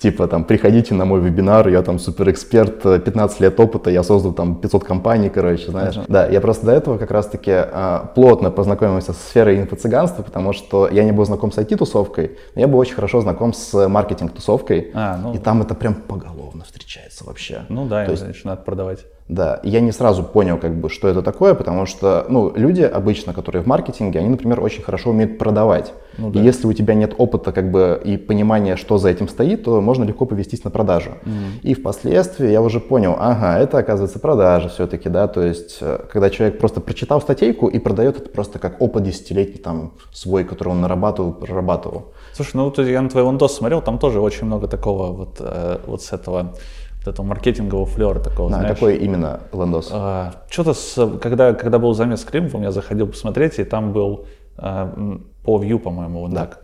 типа 0.00 0.26
там, 0.26 0.42
приходите 0.42 0.94
на 0.94 1.04
мой 1.04 1.20
вебинар, 1.20 1.68
я 1.68 1.82
там 1.82 2.00
суперэксперт, 2.00 3.04
15 3.04 3.40
лет 3.40 3.60
опыта, 3.60 3.88
я 3.90 4.02
создал 4.02 4.32
там 4.32 4.56
500 4.56 4.82
компаний, 4.82 5.28
короче, 5.28 5.70
знаешь. 5.70 5.94
Uh-huh. 5.94 6.06
Да, 6.08 6.26
я 6.26 6.40
просто 6.40 6.66
до 6.66 6.72
этого 6.72 6.98
как 6.98 7.12
раз-таки 7.12 7.52
э, 7.52 8.00
плотно 8.16 8.50
познакомился 8.50 9.12
с 9.12 9.18
сферой 9.18 9.60
инфо-цыганства, 9.60 10.24
потому 10.24 10.52
что 10.52 10.88
я 10.88 11.04
не 11.04 11.12
был 11.12 11.24
знаком 11.24 11.52
с 11.52 11.58
IT-тусовкой, 11.58 12.32
но 12.56 12.60
я 12.60 12.66
был 12.66 12.80
очень 12.80 12.96
хорошо 12.96 13.20
знаком 13.20 13.52
с 13.52 13.88
маркетинг-тусовкой, 13.88 14.90
а, 14.92 15.18
ну... 15.22 15.34
и 15.34 15.38
там 15.38 15.62
это 15.62 15.76
прям 15.76 15.94
поголовно 15.94 16.64
встречается 16.64 17.24
вообще. 17.24 17.60
Ну 17.68 17.86
да, 17.86 18.04
То 18.06 18.10
есть, 18.10 18.24
значит, 18.24 18.44
надо 18.44 18.62
продавать. 18.62 19.04
Да, 19.28 19.60
я 19.62 19.80
не 19.80 19.92
сразу 19.92 20.24
понял, 20.24 20.58
как 20.58 20.74
бы, 20.78 20.90
что 20.90 21.08
это 21.08 21.22
такое, 21.22 21.54
потому 21.54 21.86
что, 21.86 22.26
ну, 22.28 22.52
люди 22.54 22.82
обычно, 22.82 23.32
которые 23.32 23.62
в 23.62 23.66
маркетинге, 23.66 24.18
они, 24.18 24.28
например, 24.28 24.60
очень 24.60 24.82
хорошо 24.82 25.10
умеют 25.10 25.38
продавать. 25.38 25.94
Ну, 26.18 26.30
да. 26.30 26.40
И 26.40 26.42
если 26.42 26.66
у 26.66 26.72
тебя 26.72 26.94
нет 26.94 27.14
опыта, 27.16 27.52
как 27.52 27.70
бы, 27.70 28.00
и 28.04 28.16
понимания, 28.16 28.76
что 28.76 28.98
за 28.98 29.08
этим 29.08 29.28
стоит, 29.28 29.64
то 29.64 29.80
можно 29.80 30.04
легко 30.04 30.26
повестись 30.26 30.64
на 30.64 30.70
продажу. 30.70 31.12
Mm. 31.24 31.60
И 31.62 31.74
впоследствии 31.74 32.50
я 32.50 32.60
уже 32.60 32.80
понял, 32.80 33.16
ага, 33.18 33.58
это, 33.58 33.78
оказывается, 33.78 34.18
продажа 34.18 34.68
все-таки, 34.68 35.08
да, 35.08 35.28
то 35.28 35.42
есть, 35.42 35.78
э, 35.80 36.00
когда 36.12 36.28
человек 36.28 36.58
просто 36.58 36.80
прочитал 36.80 37.20
статейку 37.20 37.68
и 37.68 37.78
продает 37.78 38.18
это 38.18 38.28
просто 38.28 38.58
как 38.58 38.82
опыт 38.82 39.04
десятилетний, 39.04 39.58
там, 39.58 39.92
свой, 40.12 40.44
который 40.44 40.70
он 40.70 40.80
нарабатывал, 40.80 41.32
прорабатывал. 41.32 42.12
Слушай, 42.34 42.56
ну, 42.56 42.72
я 42.82 43.00
на 43.00 43.08
твой 43.08 43.22
лондос 43.22 43.56
смотрел, 43.56 43.80
там 43.80 43.98
тоже 43.98 44.20
очень 44.20 44.46
много 44.46 44.66
такого 44.66 45.12
вот, 45.12 45.36
э, 45.40 45.78
вот 45.86 46.02
с 46.02 46.12
этого 46.12 46.54
вот 47.04 47.12
этого 47.12 47.26
маркетингового 47.26 47.86
флера 47.86 48.20
такого, 48.20 48.50
да, 48.50 48.58
знаешь. 48.58 48.74
какой 48.74 48.96
именно 48.96 49.40
лендос? 49.52 49.88
А, 49.92 50.34
что-то, 50.48 50.74
с, 50.74 51.18
когда, 51.20 51.54
когда 51.54 51.78
был 51.78 51.94
замес 51.94 52.20
с 52.20 52.24
Климовым, 52.24 52.62
я 52.62 52.70
заходил 52.70 53.06
посмотреть, 53.06 53.58
и 53.58 53.64
там 53.64 53.92
был 53.92 54.26
а, 54.56 55.18
по 55.44 55.62
View, 55.62 55.78
по-моему, 55.78 56.20
вот 56.20 56.32
да. 56.32 56.40
так. 56.46 56.62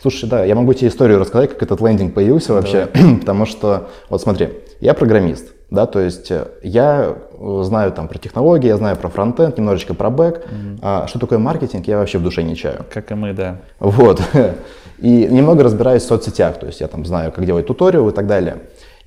Слушай, 0.00 0.28
да, 0.28 0.44
я 0.44 0.54
могу 0.54 0.72
тебе 0.74 0.88
историю 0.88 1.18
рассказать, 1.18 1.50
как 1.50 1.62
этот 1.62 1.80
лендинг 1.80 2.14
появился 2.14 2.54
вообще, 2.54 2.88
потому 3.20 3.46
что, 3.46 3.88
вот 4.08 4.20
смотри, 4.20 4.50
я 4.80 4.94
программист, 4.94 5.52
Да, 5.70 5.86
то 5.86 6.00
есть 6.00 6.30
э, 6.30 6.48
я 6.62 7.16
э, 7.38 7.60
знаю 7.62 7.92
там 7.92 8.08
про 8.08 8.18
технологии, 8.18 8.66
я 8.66 8.76
знаю 8.76 8.96
про 8.96 9.08
фронтенд, 9.08 9.56
немножечко 9.58 9.94
про 9.94 10.10
бэк. 10.10 10.44
Mm-hmm. 10.44 10.78
А 10.82 11.06
что 11.06 11.18
такое 11.18 11.38
маркетинг, 11.38 11.86
я 11.86 11.98
вообще 11.98 12.18
в 12.18 12.22
душе 12.22 12.42
не 12.42 12.56
чаю. 12.56 12.84
Как 12.92 13.12
и 13.12 13.14
мы, 13.14 13.32
да. 13.32 13.60
Вот. 13.78 14.20
И 14.98 15.26
немного 15.26 15.62
разбираюсь 15.62 16.02
в 16.02 16.06
соцсетях, 16.06 16.58
то 16.58 16.66
есть 16.66 16.80
я 16.80 16.88
там 16.88 17.06
знаю, 17.06 17.32
как 17.32 17.46
делать 17.46 17.66
туториал 17.66 18.08
и 18.10 18.12
так 18.12 18.26
далее. 18.26 18.58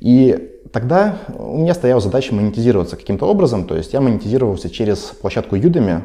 И 0.04 0.60
тогда 0.74 1.16
у 1.34 1.58
меня 1.58 1.74
стояла 1.74 2.02
задача 2.02 2.36
монетизироваться 2.36 2.98
каким-то 2.98 3.26
образом, 3.26 3.64
то 3.64 3.76
есть 3.76 3.94
я 3.94 4.02
монетизировался 4.02 4.70
через 4.70 5.00
площадку 5.00 5.56
Udemy. 5.56 6.02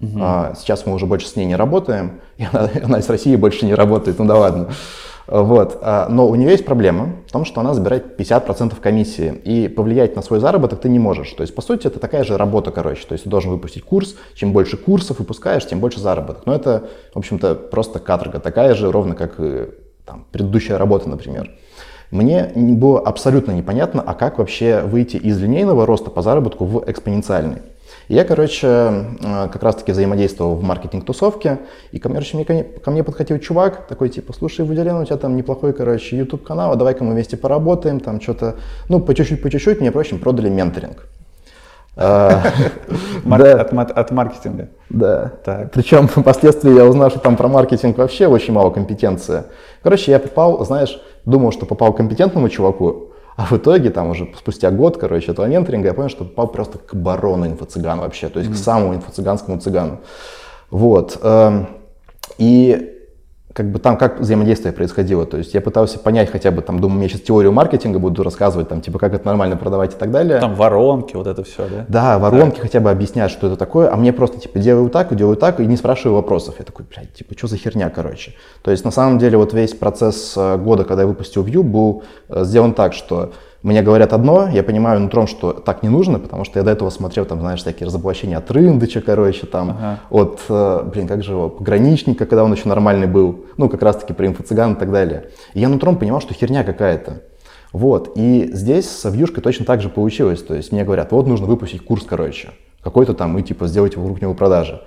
Угу. 0.00 0.18
А, 0.20 0.54
сейчас 0.56 0.86
мы 0.86 0.94
уже 0.94 1.04
больше 1.04 1.26
с 1.26 1.34
ней 1.34 1.46
не 1.46 1.56
работаем, 1.56 2.20
и 2.38 2.46
она, 2.50 2.70
она 2.82 2.98
из 3.00 3.08
России 3.10 3.34
больше 3.34 3.66
не 3.66 3.74
работает, 3.74 4.20
ну 4.20 4.24
да 4.24 4.38
ладно. 4.38 4.68
Вот. 5.26 5.78
А, 5.82 6.08
но 6.08 6.28
у 6.28 6.34
нее 6.36 6.50
есть 6.50 6.64
проблема 6.64 7.16
в 7.26 7.32
том, 7.32 7.44
что 7.44 7.60
она 7.60 7.74
забирает 7.74 8.18
50% 8.20 8.80
комиссии, 8.80 9.34
и 9.44 9.66
повлиять 9.66 10.14
на 10.14 10.22
свой 10.22 10.38
заработок 10.38 10.80
ты 10.80 10.88
не 10.88 11.00
можешь. 11.00 11.32
То 11.32 11.42
есть, 11.42 11.52
по 11.52 11.60
сути, 11.60 11.88
это 11.88 11.98
такая 11.98 12.22
же 12.22 12.36
работа, 12.36 12.70
короче. 12.70 13.04
То 13.04 13.14
есть, 13.14 13.24
ты 13.24 13.30
должен 13.30 13.50
выпустить 13.50 13.82
курс, 13.82 14.14
чем 14.34 14.52
больше 14.52 14.76
курсов 14.76 15.18
выпускаешь, 15.18 15.66
тем 15.66 15.80
больше 15.80 15.98
заработок. 15.98 16.46
Но 16.46 16.54
это, 16.54 16.84
в 17.14 17.18
общем-то, 17.18 17.56
просто 17.56 17.98
каторга, 17.98 18.38
такая 18.38 18.74
же, 18.74 18.92
ровно 18.92 19.16
как 19.16 19.40
и 19.40 19.70
там, 20.06 20.24
предыдущая 20.30 20.78
работа, 20.78 21.08
например. 21.08 21.50
Мне 22.10 22.50
было 22.54 23.00
абсолютно 23.00 23.52
непонятно, 23.52 24.02
а 24.04 24.14
как 24.14 24.38
вообще 24.38 24.80
выйти 24.80 25.16
из 25.16 25.40
линейного 25.40 25.86
роста 25.86 26.10
по 26.10 26.22
заработку 26.22 26.64
в 26.64 26.84
экспоненциальный. 26.90 27.58
И 28.08 28.14
я, 28.14 28.24
короче, 28.24 28.66
э, 28.66 29.48
как 29.52 29.62
раз-таки 29.62 29.92
взаимодействовал 29.92 30.56
в 30.56 30.64
маркетинг-тусовке, 30.64 31.60
и, 31.92 32.00
короче, 32.00 32.36
мне, 32.36 32.44
ко 32.44 32.90
мне 32.90 33.04
подходил 33.04 33.38
чувак, 33.38 33.86
такой, 33.86 34.08
типа, 34.08 34.32
слушай, 34.32 34.64
Владилен, 34.64 34.96
у 34.96 35.04
тебя 35.04 35.16
там 35.16 35.36
неплохой, 35.36 35.72
короче, 35.72 36.16
YouTube-канал, 36.16 36.72
а 36.72 36.76
давай-ка 36.76 37.04
мы 37.04 37.12
вместе 37.12 37.36
поработаем, 37.36 38.00
там 38.00 38.20
что-то, 38.20 38.56
ну, 38.88 38.98
по 38.98 39.14
чуть-чуть, 39.14 39.40
по 39.40 39.48
чуть-чуть, 39.48 39.80
мне, 39.80 39.92
в 39.92 39.98
общем, 39.98 40.18
продали 40.18 40.48
менторинг. 40.48 41.06
А, 41.96 42.42
от 43.94 44.10
маркетинга. 44.10 44.68
Да. 44.88 45.32
Причем 45.72 46.08
впоследствии 46.14 46.74
я 46.74 46.84
узнал, 46.86 47.10
что 47.10 47.18
там 47.18 47.36
про 47.36 47.48
маркетинг 47.48 47.98
вообще 47.98 48.26
очень 48.26 48.54
мало 48.54 48.70
компетенции. 48.70 49.42
Короче, 49.82 50.12
я 50.12 50.18
попал, 50.18 50.64
знаешь, 50.64 51.00
думал, 51.24 51.52
что 51.52 51.66
попал 51.66 51.92
к 51.92 51.96
компетентному 51.96 52.48
чуваку, 52.48 53.10
а 53.36 53.46
в 53.46 53.52
итоге, 53.52 53.90
там 53.90 54.10
уже 54.10 54.28
спустя 54.36 54.70
год, 54.70 54.98
короче, 54.98 55.32
этого 55.32 55.46
менторинга, 55.46 55.88
я 55.88 55.94
понял, 55.94 56.10
что 56.10 56.24
попал 56.24 56.48
просто 56.48 56.78
к 56.78 56.94
барону 56.94 57.46
инфо-цыган 57.46 58.00
вообще, 58.00 58.28
то 58.28 58.38
есть 58.38 58.50
mm-hmm. 58.50 58.54
к 58.54 58.58
самому 58.58 58.94
инфо-цыганскому 58.94 59.58
цыгану. 59.60 60.00
Вот. 60.70 61.18
Эм, 61.22 61.68
и 62.38 62.99
как 63.52 63.70
бы 63.70 63.78
там 63.80 63.96
как 63.96 64.20
взаимодействие 64.20 64.72
происходило. 64.72 65.26
То 65.26 65.36
есть 65.36 65.54
я 65.54 65.60
пытался 65.60 65.98
понять 65.98 66.30
хотя 66.30 66.50
бы, 66.50 66.62
там, 66.62 66.78
думаю, 66.80 67.02
я 67.02 67.08
сейчас 67.08 67.22
теорию 67.22 67.52
маркетинга 67.52 67.98
буду 67.98 68.22
рассказывать, 68.22 68.68
там, 68.68 68.80
типа, 68.80 68.98
как 68.98 69.12
это 69.12 69.26
нормально 69.26 69.56
продавать 69.56 69.94
и 69.94 69.96
так 69.96 70.10
далее. 70.10 70.38
Там 70.38 70.54
воронки, 70.54 71.16
вот 71.16 71.26
это 71.26 71.42
все, 71.42 71.66
да? 71.68 71.84
Да, 71.88 72.18
воронки 72.18 72.56
да. 72.56 72.62
хотя 72.62 72.80
бы 72.80 72.90
объяснять, 72.90 73.30
что 73.30 73.48
это 73.48 73.56
такое, 73.56 73.92
а 73.92 73.96
мне 73.96 74.12
просто, 74.12 74.38
типа, 74.38 74.58
делаю 74.60 74.88
так, 74.88 75.14
делаю 75.16 75.36
так, 75.36 75.58
и 75.60 75.66
не 75.66 75.76
спрашиваю 75.76 76.16
вопросов. 76.16 76.56
Я 76.58 76.64
такой, 76.64 76.86
блядь, 76.88 77.12
типа, 77.12 77.36
что 77.36 77.48
за 77.48 77.56
херня, 77.56 77.90
короче. 77.90 78.34
То 78.62 78.70
есть 78.70 78.84
на 78.84 78.92
самом 78.92 79.18
деле 79.18 79.36
вот 79.36 79.52
весь 79.52 79.74
процесс 79.74 80.34
э, 80.36 80.56
года, 80.56 80.84
когда 80.84 81.02
я 81.02 81.08
выпустил 81.08 81.44
View, 81.44 81.62
был 81.62 82.04
э, 82.28 82.44
сделан 82.44 82.72
так, 82.72 82.92
что 82.92 83.32
мне 83.62 83.82
говорят 83.82 84.14
одно, 84.14 84.48
я 84.48 84.62
понимаю 84.62 85.00
нутром, 85.00 85.26
что 85.26 85.52
так 85.52 85.82
не 85.82 85.90
нужно, 85.90 86.18
потому 86.18 86.44
что 86.44 86.58
я 86.58 86.64
до 86.64 86.70
этого 86.70 86.88
смотрел, 86.88 87.26
там, 87.26 87.40
знаешь, 87.40 87.60
всякие 87.60 87.86
разоблачения 87.86 88.38
от 88.38 88.50
Рындыча, 88.50 89.02
короче, 89.02 89.46
там, 89.46 89.70
ага. 89.70 90.00
от, 90.08 90.40
э, 90.48 90.82
блин, 90.90 91.06
как 91.06 91.22
же 91.22 91.32
его, 91.32 91.50
пограничника, 91.50 92.24
когда 92.24 92.42
он 92.42 92.52
еще 92.54 92.68
нормальный 92.68 93.06
был, 93.06 93.44
ну, 93.58 93.68
как 93.68 93.82
раз-таки 93.82 94.14
про 94.14 94.26
инфо-цыган 94.26 94.72
и 94.72 94.76
так 94.76 94.90
далее. 94.90 95.30
И 95.52 95.60
я 95.60 95.68
нутром 95.68 95.96
понимал, 95.96 96.22
что 96.22 96.32
херня 96.32 96.64
какая-то. 96.64 97.20
Вот, 97.72 98.12
и 98.16 98.48
здесь 98.52 98.88
с 98.88 99.08
вьюшкой 99.10 99.42
точно 99.42 99.66
так 99.66 99.82
же 99.82 99.90
получилось, 99.90 100.42
то 100.42 100.54
есть 100.54 100.72
мне 100.72 100.82
говорят, 100.82 101.12
вот 101.12 101.26
нужно 101.26 101.46
выпустить 101.46 101.84
курс, 101.84 102.04
короче, 102.08 102.50
какой-то 102.82 103.12
там, 103.12 103.38
и 103.38 103.42
типа 103.42 103.66
сделать 103.66 103.94
его 103.94 104.06
в 104.06 104.20
него 104.20 104.34
продажи. 104.34 104.80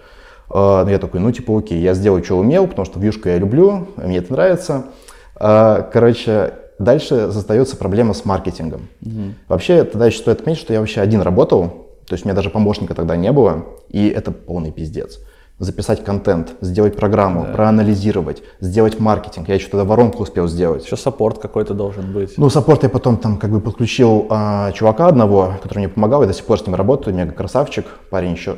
Э, 0.50 0.90
я 0.92 1.00
такой, 1.00 1.20
ну 1.20 1.32
типа 1.32 1.58
окей, 1.58 1.80
я 1.80 1.94
сделаю, 1.94 2.24
что 2.24 2.38
умел, 2.38 2.68
потому 2.68 2.86
что 2.86 3.00
вьюшку 3.00 3.30
я 3.30 3.38
люблю, 3.38 3.88
мне 3.96 4.18
это 4.18 4.34
нравится. 4.34 4.86
Э, 5.36 5.90
короче, 5.92 6.54
Дальше 6.80 7.30
задается 7.30 7.78
проблема 7.78 8.14
с 8.14 8.26
маркетингом. 8.26 8.90
Угу. 9.02 9.34
Вообще, 9.48 9.84
тогда 9.84 10.08
еще 10.08 10.20
стоит 10.20 10.42
отметить, 10.42 10.62
что 10.62 10.74
я 10.74 10.80
вообще 10.80 11.02
один 11.02 11.22
работал, 11.22 11.84
то 12.08 12.14
есть 12.14 12.26
у 12.26 12.28
меня 12.28 12.36
даже 12.36 12.50
помощника 12.50 12.94
тогда 12.94 13.16
не 13.16 13.32
было, 13.32 13.66
и 13.90 14.08
это 14.08 14.32
полный 14.32 14.72
пиздец. 14.72 15.20
Записать 15.60 16.04
контент, 16.04 16.54
сделать 16.62 16.96
программу, 16.96 17.44
да. 17.44 17.54
проанализировать, 17.54 18.42
сделать 18.60 19.00
маркетинг. 19.00 19.48
Я 19.48 19.56
еще 19.56 19.70
тогда 19.70 19.86
воронку 19.86 20.24
успел 20.24 20.48
сделать. 20.48 20.84
Еще 20.84 20.98
support 20.98 21.38
какой-то 21.38 21.74
должен 21.74 22.12
быть. 22.12 22.38
Ну, 22.38 22.50
support 22.50 22.84
я 22.84 22.90
потом 22.90 23.18
там 23.18 23.38
как 23.38 23.52
бы 23.52 23.62
подключил 23.62 24.26
а, 24.30 24.72
чувака 24.74 25.08
одного, 25.08 25.54
который 25.62 25.80
мне 25.80 25.90
помогал, 25.90 26.22
я 26.22 26.28
до 26.28 26.34
сих 26.34 26.46
пор 26.46 26.60
с 26.60 26.66
ним 26.66 26.76
работаю, 26.76 27.16
мега 27.16 27.32
красавчик, 27.32 27.86
парень 28.10 28.32
еще 28.32 28.58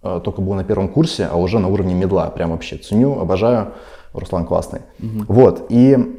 а, 0.00 0.20
только 0.20 0.40
был 0.40 0.54
на 0.54 0.64
первом 0.64 0.88
курсе, 0.88 1.28
а 1.30 1.36
уже 1.36 1.58
на 1.58 1.68
уровне 1.68 1.94
медла, 1.94 2.30
прям 2.30 2.52
вообще 2.52 2.76
ценю, 2.76 3.18
обожаю, 3.20 3.72
Руслан 4.12 4.46
классный. 4.46 4.80
Угу. 5.00 5.24
Вот, 5.28 5.66
и 5.68 6.17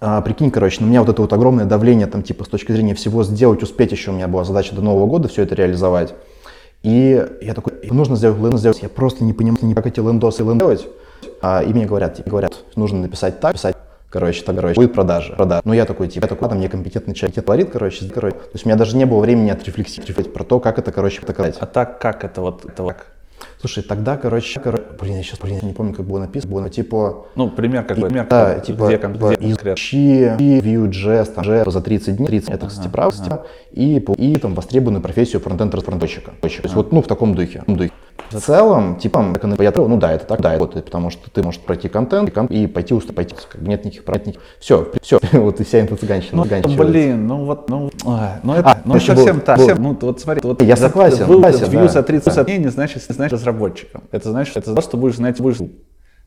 а, 0.00 0.20
прикинь, 0.20 0.50
короче, 0.50 0.80
на 0.80 0.86
меня 0.86 1.00
вот 1.00 1.08
это 1.08 1.22
вот 1.22 1.32
огромное 1.32 1.64
давление, 1.64 2.06
там, 2.06 2.22
типа, 2.22 2.44
с 2.44 2.48
точки 2.48 2.70
зрения 2.72 2.94
всего 2.94 3.24
сделать, 3.24 3.62
успеть 3.62 3.90
еще, 3.90 4.10
у 4.10 4.14
меня 4.14 4.28
была 4.28 4.44
задача 4.44 4.74
до 4.74 4.82
Нового 4.82 5.06
года 5.06 5.28
все 5.28 5.42
это 5.42 5.54
реализовать. 5.54 6.14
И 6.82 7.26
я 7.40 7.54
такой, 7.54 7.74
нужно 7.90 8.14
сделать 8.14 8.38
лендос, 8.38 8.60
сделать. 8.60 8.82
Я 8.82 8.88
просто 8.88 9.24
не 9.24 9.32
понимаю, 9.32 9.74
как 9.74 9.86
эти 9.86 9.98
лендосы 9.98 10.44
делать. 10.44 10.86
А, 11.42 11.62
и 11.62 11.72
мне 11.72 11.86
говорят, 11.86 12.14
типа, 12.14 12.30
говорят, 12.30 12.54
нужно 12.76 13.00
написать 13.00 13.40
так, 13.40 13.54
писать 13.54 13.76
короче, 14.10 14.42
так, 14.44 14.54
короче, 14.54 14.76
будет 14.76 14.92
продажа. 14.92 15.34
продажа. 15.34 15.62
Ну, 15.64 15.72
я 15.72 15.84
такой, 15.84 16.06
типа, 16.06 16.24
я 16.24 16.28
такой, 16.28 16.48
там, 16.48 16.58
мне 16.58 16.68
компетентный 16.68 17.14
человек 17.14 17.44
творит, 17.44 17.70
короче, 17.70 18.08
короче. 18.08 18.36
То 18.36 18.50
есть 18.52 18.64
у 18.64 18.68
меня 18.68 18.78
даже 18.78 18.96
не 18.96 19.04
было 19.04 19.20
времени 19.20 19.50
отрефлексировать 19.50 20.32
про 20.32 20.44
то, 20.44 20.60
как 20.60 20.78
это, 20.78 20.92
короче, 20.92 21.20
показать. 21.20 21.56
А 21.58 21.66
так, 21.66 21.98
как 21.98 22.24
это 22.24 22.40
вот, 22.40 22.64
это 22.64 22.82
вот? 22.84 22.96
Слушай, 23.60 23.82
тогда, 23.82 24.16
короче, 24.16 24.60
кор... 24.60 24.82
блин, 25.00 25.16
я 25.16 25.22
сейчас, 25.22 25.38
блин, 25.40 25.58
не 25.62 25.72
помню, 25.72 25.94
как 25.94 26.06
было 26.06 26.20
написано, 26.20 26.52
было 26.52 26.70
типа... 26.70 27.26
Ну, 27.34 27.50
пример 27.50 27.84
какой, 27.84 28.04
пример, 28.04 28.26
да, 28.28 28.54
какой, 28.54 28.66
типа, 28.66 28.86
где, 28.86 28.98
типа, 28.98 29.08
где 29.08 29.50
изучи 29.50 30.24
Vue.js, 30.38 31.32
там, 31.32 31.44
JS 31.44 31.70
за 31.70 31.80
30 31.80 32.16
дней, 32.16 32.26
30 32.26 32.50
это, 32.50 32.66
кстати, 32.66 32.88
прав, 32.88 33.14
ага. 33.20 33.46
и, 33.72 33.96
и 33.96 34.36
там 34.36 34.54
востребованную 34.54 35.02
профессию 35.02 35.40
фронтенд 35.40 35.74
разработчика. 35.74 36.32
То 36.40 36.48
есть 36.48 36.74
вот, 36.74 36.92
ну, 36.92 37.02
в 37.02 37.06
таком 37.06 37.34
духе. 37.34 37.64
В 37.66 37.76
духе. 37.76 37.92
В 38.30 38.40
целом, 38.40 38.96
типа, 38.96 39.24
я 39.58 39.72
ну 39.76 39.96
да, 39.96 40.12
это 40.12 40.26
так, 40.26 40.40
да, 40.40 40.52
работает, 40.52 40.84
потому 40.86 41.10
что 41.10 41.30
ты 41.30 41.42
можешь 41.42 41.60
пройти 41.60 41.88
контент 41.88 42.30
и 42.50 42.66
пойти 42.66 42.94
устать, 42.94 43.14
пойти, 43.14 43.34
как 43.50 43.60
бы 43.60 43.68
нет 43.68 43.84
никаких 43.84 44.04
прав, 44.04 44.20
все, 44.60 44.90
все, 45.00 45.18
вот 45.32 45.60
и 45.60 45.64
вся 45.64 45.80
инфо-цыганщина. 45.80 46.44
Ну, 46.44 46.76
блин, 46.76 47.26
ну 47.26 47.44
вот, 47.44 47.68
ну, 47.70 47.90
ну 48.42 48.54
это, 48.54 48.70
а, 48.70 48.80
ну 48.84 49.00
совсем 49.00 49.40
так, 49.40 49.58
совсем, 49.58 49.82
ну 49.82 49.96
вот 50.00 50.20
смотри, 50.20 50.40
вот 50.44 50.62
я 50.62 50.76
согласен, 50.76 51.26
был 51.26 51.42
согласен, 51.42 51.70
да. 51.72 51.88
за 51.88 52.02
30 52.02 52.46
дней 52.46 52.58
не 52.58 52.68
значит, 52.68 53.08
не 53.08 53.14
значит 53.14 53.32
разработчиком, 53.32 54.04
это 54.10 54.30
значит, 54.30 54.56
это 54.56 54.74
то, 54.74 54.80
что 54.80 54.96
будешь 54.96 55.16
знать, 55.16 55.40
будешь 55.40 55.58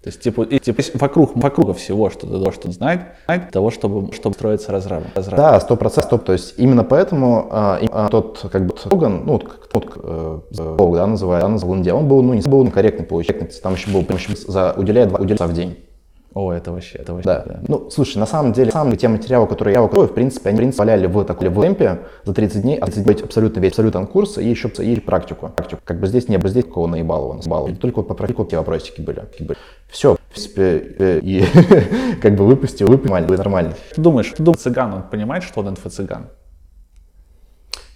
то 0.04 0.08
есть, 0.08 0.20
типа, 0.20 0.42
и, 0.42 0.58
типа 0.58 0.82
вокруг, 0.96 1.36
вокруг 1.36 1.78
всего, 1.78 2.10
что 2.10 2.26
ты 2.26 2.34
должен 2.34 2.72
знать, 2.72 3.02
для 3.28 3.38
того, 3.52 3.70
чтобы, 3.70 4.12
чтобы 4.14 4.34
строиться 4.34 4.72
разраб. 4.72 5.04
разраб. 5.14 5.38
Да, 5.38 5.60
сто 5.60 5.76
процентов. 5.76 6.24
То 6.24 6.34
есть, 6.34 6.56
именно 6.58 6.84
поэтому 6.84 7.48
а, 7.52 7.80
а, 7.92 8.10
тот, 8.10 8.44
как 8.52 8.66
бы, 8.66 8.76
слоган, 8.80 9.22
ну, 9.26 9.38
тот, 9.38 9.94
э, 10.04 10.40
да, 10.50 11.08
называют, 11.08 11.46
да, 11.84 11.96
он 11.96 12.08
был, 12.08 12.24
ну, 12.24 12.34
не 12.34 12.42
был 12.42 12.70
корректный, 12.72 13.06
получается. 13.06 13.62
Там 13.62 13.76
еще 13.76 13.92
был, 13.92 14.04
за, 14.48 14.74
уделяя 14.76 15.06
два 15.06 15.20
уделяя 15.20 15.48
в 15.48 15.54
день. 15.54 15.78
О, 16.34 16.54
это 16.54 16.72
вообще, 16.72 16.98
это 16.98 17.14
вообще. 17.14 17.28
Да. 17.28 17.44
да. 17.46 17.60
Ну, 17.68 17.90
слушай, 17.90 18.18
на 18.18 18.26
самом 18.26 18.54
деле, 18.54 18.72
самые 18.72 18.96
те 18.98 19.10
материалы, 19.10 19.48
которые 19.48 19.74
я 19.74 19.82
выкладываю, 19.82 20.10
в 20.10 20.14
принципе, 20.14 20.50
они, 20.50 20.56
в 20.56 20.60
принципе, 20.60 20.80
валяли 20.80 21.06
в 21.08 21.24
такой 21.26 21.50
в 21.50 21.62
темпе 21.62 22.00
за 22.24 22.34
30 22.34 22.62
дней, 22.62 22.78
а 22.78 22.86
30 22.86 23.04
дней 23.04 23.16
абсолютно 23.22 23.60
весь 23.60 23.72
абсолютно 23.72 24.06
курс 24.06 24.38
и 24.38 24.48
еще 24.48 24.70
и 24.70 25.00
практику. 25.02 25.50
практику. 25.50 25.82
Как 25.84 26.00
бы 26.00 26.08
здесь 26.08 26.30
не 26.30 26.38
было, 26.38 26.50
здесь 26.50 26.64
такого 26.64 26.88
наебалого, 26.88 27.34
наебалого. 27.34 27.76
Только 27.76 27.98
вот 27.98 28.08
по 28.08 28.14
практику 28.14 28.46
те 28.46 28.58
вопросики 28.58 29.02
были. 29.02 29.24
Все, 29.90 30.16
в 30.16 30.20
принципе, 30.34 30.96
э, 31.00 31.20
и 31.22 31.44
как 32.22 32.36
бы 32.36 32.46
выпустил, 32.46 32.88
выпустил, 32.88 33.14
нормально, 33.14 33.38
нормально. 33.38 33.74
Ты 33.94 34.02
думаешь, 34.02 34.32
ты 34.32 34.42
думаешь, 34.42 34.62
цыган, 34.62 34.94
он 34.94 35.04
понимает, 35.04 35.44
что 35.44 35.60
он 35.60 35.68
инфо-цыган? 35.70 36.28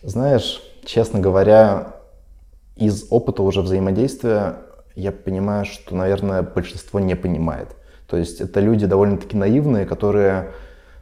Знаешь, 0.03 0.61
честно 0.83 1.21
говоря, 1.21 1.95
из 2.75 3.07
опыта 3.11 3.43
уже 3.43 3.61
взаимодействия 3.61 4.57
я 4.95 5.13
понимаю, 5.13 5.63
что, 5.63 5.95
наверное, 5.95 6.41
большинство 6.41 6.99
не 6.99 7.15
понимает. 7.15 7.69
То 8.07 8.17
есть 8.17 8.41
это 8.41 8.59
люди 8.59 8.85
довольно-таки 8.85 9.35
наивные, 9.37 9.85
которые... 9.85 10.51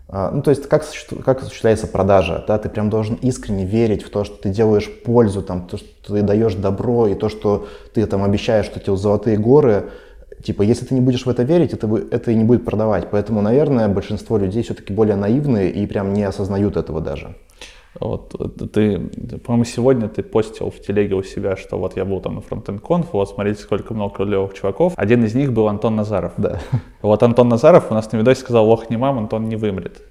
А, 0.08 0.32
ну, 0.32 0.42
то 0.42 0.52
есть 0.52 0.68
как, 0.68 0.86
как 1.26 1.42
осуществляется 1.42 1.88
продажа? 1.88 2.44
Да? 2.48 2.58
Ты 2.58 2.70
прям 2.70 2.90
должен 2.90 3.16
искренне 3.16 3.66
верить 3.66 4.04
в 4.04 4.10
то, 4.10 4.24
что 4.24 4.36
ты 4.42 4.50
делаешь 4.50 4.90
пользу, 5.04 5.42
там, 5.42 5.68
то, 5.68 5.78
что 5.78 6.14
ты 6.14 6.22
даешь 6.22 6.56
добро, 6.56 7.08
и 7.08 7.16
то, 7.16 7.30
что 7.30 7.68
ты 7.94 8.06
там 8.06 8.24
обещаешь, 8.24 8.66
что 8.66 8.80
тебе 8.80 8.96
золотые 8.96 9.38
горы. 9.38 9.90
Типа, 10.44 10.62
если 10.62 10.86
ты 10.86 10.94
не 10.94 11.02
будешь 11.02 11.26
в 11.26 11.30
это 11.30 11.44
верить, 11.44 11.74
это, 11.74 11.88
это 12.12 12.32
и 12.32 12.36
не 12.36 12.44
будет 12.44 12.66
продавать. 12.66 13.10
Поэтому, 13.10 13.42
наверное, 13.42 13.88
большинство 13.88 14.38
людей 14.38 14.62
все-таки 14.64 14.94
более 14.94 15.16
наивные 15.16 15.72
и 15.72 15.86
прям 15.88 16.14
не 16.14 16.24
осознают 16.24 16.78
этого 16.78 17.02
даже. 17.02 17.36
Вот, 18.04 18.36
ты, 18.74 19.00
по-моему, 19.46 19.64
сегодня 19.64 20.10
ты 20.10 20.24
постил 20.24 20.70
в 20.70 20.80
телеге 20.80 21.16
у 21.16 21.24
себя, 21.24 21.56
что 21.56 21.78
вот 21.78 21.96
я 21.96 22.06
был 22.06 22.20
там 22.20 22.36
на 22.36 22.42
фронтенд 22.42 22.82
конф, 22.82 23.14
вот 23.14 23.30
смотрите, 23.30 23.62
сколько 23.62 23.94
много 23.94 24.16
клевых 24.16 24.54
чуваков. 24.54 24.94
Один 24.98 25.24
из 25.24 25.36
них 25.36 25.54
был 25.54 25.68
Антон 25.68 25.96
Назаров. 25.96 26.34
Да. 26.38 26.60
Вот 27.02 27.24
Антон 27.24 27.48
Назаров 27.50 27.92
у 27.92 27.94
нас 27.94 28.12
на 28.12 28.18
видосе 28.18 28.42
сказал, 28.42 28.70
ох, 28.70 28.90
не 28.90 28.98
мам, 28.98 29.20
Антон 29.20 29.48
не 29.48 29.56
вымрет. 29.56 30.02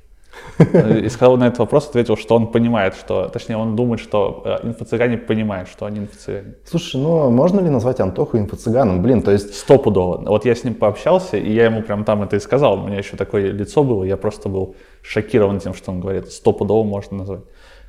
И 0.59 1.09
сказал 1.09 1.37
на 1.37 1.49
этот 1.49 1.59
вопрос, 1.59 1.89
ответил, 1.89 2.17
что 2.17 2.35
он 2.37 2.47
понимает, 2.47 2.95
что, 2.95 3.29
точнее, 3.29 3.57
он 3.57 3.77
думает, 3.77 4.01
что 4.01 4.43
э, 4.45 4.67
инфо-цыгане 4.67 5.19
понимают, 5.19 5.69
что 5.69 5.85
они 5.87 6.01
инфо-цыгане. 6.01 6.55
Слушай, 6.65 7.01
ну 7.01 7.31
можно 7.31 7.61
ли 7.61 7.69
назвать 7.69 8.01
Антоху 8.01 8.39
инфо-цыганом? 8.39 9.03
Блин, 9.03 9.23
то 9.23 9.31
есть... 9.31 9.55
Стопудово. 9.55 10.23
Вот 10.27 10.45
я 10.47 10.55
с 10.55 10.65
ним 10.65 10.75
пообщался, 10.75 11.37
и 11.37 11.53
я 11.53 11.67
ему 11.67 11.83
прям 11.83 12.05
там 12.05 12.23
это 12.23 12.37
и 12.37 12.41
сказал. 12.41 12.75
У 12.75 12.87
меня 12.87 12.99
еще 12.99 13.17
такое 13.17 13.53
лицо 13.53 13.85
было, 13.85 14.05
я 14.05 14.17
просто 14.17 14.49
был 14.49 14.75
шокирован 15.03 15.59
тем, 15.59 15.75
что 15.75 15.93
он 15.93 16.01
говорит. 16.01 16.31
Стопудово 16.33 16.85
можно 16.85 17.19
назвать. 17.19 17.43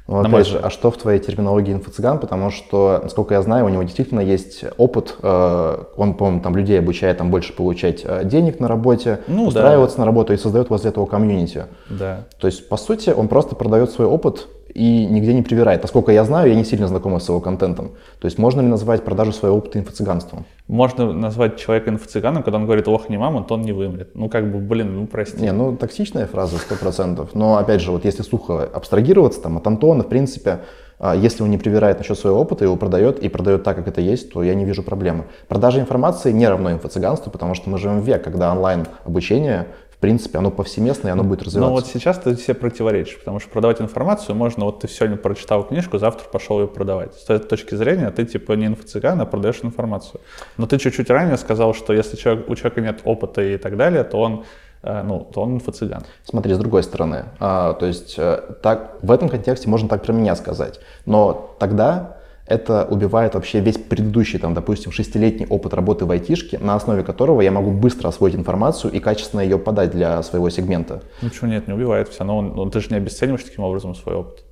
Ну, 0.08 0.20
опять 0.20 0.48
же, 0.48 0.60
а 0.60 0.70
что 0.70 0.92
в 0.92 0.98
твоей 0.98 1.20
терминологии 1.20 1.74
инфо-цыган? 1.74 2.20
Потому 2.20 2.50
что, 2.50 3.00
насколько 3.02 3.36
я 3.36 3.42
знаю, 3.42 3.66
у 3.66 3.70
него 3.70 3.84
действительно 3.84 4.20
есть 4.20 4.66
опыт. 4.78 5.16
Э, 5.22 5.84
он, 5.96 6.16
по-моему, 6.16 6.42
там 6.42 6.58
людей 6.58 6.78
обучает 6.78 7.20
там 7.20 7.32
больше 7.32 7.54
получать 7.54 8.02
э, 8.04 8.26
денег 8.26 8.60
на 8.60 8.68
работе, 8.68 9.22
ну, 9.28 9.48
устраиваться 9.48 9.98
да. 9.98 10.02
на 10.02 10.06
работу 10.06 10.34
и 10.34 10.38
создает 10.38 10.70
возле 10.70 10.90
этого 10.90 11.06
комьюнити. 11.06 11.66
Да. 11.90 12.26
То 12.38 12.48
есть, 12.48 12.68
по 12.68 12.76
сути, 12.76 13.12
он 13.12 13.30
просто 13.30 13.56
продает 13.56 13.92
свой 13.92 14.08
опыт 14.08 14.48
и 14.74 15.06
нигде 15.06 15.34
не 15.34 15.42
привирает. 15.42 15.82
Насколько 15.82 16.12
я 16.12 16.24
знаю, 16.24 16.50
я 16.50 16.56
не 16.56 16.66
сильно 16.66 16.88
знакома 16.88 17.20
с 17.20 17.28
его 17.28 17.40
контентом. 17.40 17.92
То 18.20 18.26
есть 18.26 18.38
можно 18.38 18.62
ли 18.62 18.68
назвать 18.68 19.04
продажу 19.04 19.32
своего 19.32 19.58
опыта 19.58 19.80
инфо-цыганством? 19.80 20.46
Можно 20.68 21.14
назвать 21.14 21.58
человека 21.58 21.90
инфо-цыганом, 21.90 22.44
когда 22.44 22.58
он 22.58 22.66
говорит 22.66 22.88
«ох, 22.88 23.10
не 23.10 23.18
мама», 23.18 23.44
то 23.44 23.54
он 23.56 23.62
не 23.62 23.72
вымрет. 23.72 24.16
Ну, 24.16 24.30
как 24.30 24.52
бы, 24.52 24.60
блин, 24.60 24.96
ну, 24.96 25.08
прости. 25.08 25.42
Не, 25.42 25.52
ну, 25.52 25.76
токсичная 25.76 26.26
фраза, 26.26 26.58
сто 26.58 26.76
процентов. 26.76 27.30
Но, 27.34 27.58
опять 27.58 27.82
же, 27.82 27.92
вот 27.92 28.06
если 28.06 28.24
сухо 28.24 28.64
абстрагироваться 28.64 29.42
там 29.42 29.58
от 29.58 29.68
Антона, 29.68 30.04
в 30.04 30.10
принципе, 30.10 30.60
а, 31.00 31.16
если 31.16 31.44
он 31.44 31.52
не 31.52 31.58
привирает 31.58 31.98
насчет 31.98 32.18
своего 32.18 32.40
опыта, 32.40 32.64
его 32.64 32.78
продает 32.78 33.20
и 33.20 33.28
продает 33.28 33.64
так, 33.64 33.76
как 33.76 33.90
это 33.90 34.00
есть, 34.00 34.32
то 34.32 34.42
я 34.42 34.56
не 34.56 34.64
вижу 34.64 34.84
проблемы. 34.84 35.26
Продажа 35.50 35.82
информации 35.82 36.32
не 36.32 36.48
равно 36.48 36.72
инфо-цыганству, 36.72 37.30
потому 37.30 37.56
что 37.56 37.70
мы 37.70 37.78
живем 37.78 38.00
в 38.00 38.06
век, 38.06 38.24
когда 38.24 38.52
онлайн 38.52 38.86
обучение 39.04 39.68
принципе, 40.04 40.38
оно 40.38 40.52
повсеместно, 40.52 41.08
и 41.08 41.12
оно 41.12 41.24
будет 41.24 41.44
развиваться. 41.44 41.70
Но 41.70 41.74
вот 41.74 41.88
сейчас 41.88 42.20
ты 42.20 42.36
себе 42.36 42.56
противоречишь, 42.56 43.18
потому 43.20 43.40
что 43.40 43.50
продавать 43.50 43.80
информацию 43.80 44.36
можно, 44.36 44.66
вот 44.66 44.82
ты 44.82 44.90
сегодня 44.90 45.16
прочитал 45.16 45.64
книжку, 45.64 45.98
завтра 45.98 46.26
пошел 46.30 46.60
ее 46.60 46.68
продавать. 46.68 47.14
С 47.14 47.30
этой 47.30 47.48
точки 47.48 47.76
зрения 47.76 48.10
ты 48.10 48.26
типа 48.26 48.52
не 48.52 48.66
инфо-цыган, 48.66 49.22
а 49.22 49.26
продаешь 49.26 49.60
информацию. 49.64 50.20
Но 50.58 50.68
ты 50.68 50.78
чуть-чуть 50.78 51.10
ранее 51.10 51.38
сказал, 51.38 51.74
что 51.74 51.94
если 51.94 52.18
человек, 52.18 52.50
у 52.50 52.56
человека 52.56 52.82
нет 52.82 53.00
опыта 53.06 53.42
и 53.42 53.56
так 53.56 53.78
далее, 53.78 54.04
то 54.04 54.20
он 54.20 54.44
э, 54.82 55.04
ну, 55.04 55.26
то 55.34 55.42
он 55.42 55.56
инфо-цыган. 55.56 56.04
Смотри, 56.26 56.54
с 56.54 56.58
другой 56.58 56.84
стороны, 56.84 57.24
а, 57.40 57.72
то 57.72 57.86
есть 57.86 58.16
э, 58.18 58.42
так, 58.62 58.98
в 59.02 59.10
этом 59.10 59.30
контексте 59.30 59.70
можно 59.70 59.88
так 59.88 60.04
про 60.04 60.12
меня 60.12 60.36
сказать, 60.36 60.82
но 61.06 61.56
тогда 61.60 62.18
это 62.46 62.86
убивает 62.90 63.36
вообще 63.36 63.62
весь 63.62 63.78
предыдущий, 63.78 64.38
там, 64.38 64.54
допустим, 64.54 64.92
шестилетний 64.92 65.48
опыт 65.48 65.74
работы 65.74 66.06
в 66.06 66.12
айтишке, 66.12 66.60
на 66.60 66.76
основе 66.76 67.04
которого 67.04 67.42
я 67.42 67.52
могу 67.52 67.72
быстро 67.72 68.10
освоить 68.10 68.36
информацию 68.36 68.92
и 68.92 69.00
качественно 69.00 69.42
ее 69.42 69.58
подать 69.58 69.92
для 69.92 70.22
своего 70.24 70.50
сегмента. 70.50 71.04
Почему 71.22 71.50
нет, 71.50 71.68
не 71.68 71.74
убивает, 71.74 72.10
все 72.10 72.20
равно 72.20 72.38
он, 72.38 72.72
ты 72.72 72.82
же 72.82 72.90
не 72.90 72.98
обесцениваешь 72.98 73.44
таким 73.44 73.64
образом 73.64 73.96
свой 73.96 74.16
опыт. 74.16 74.44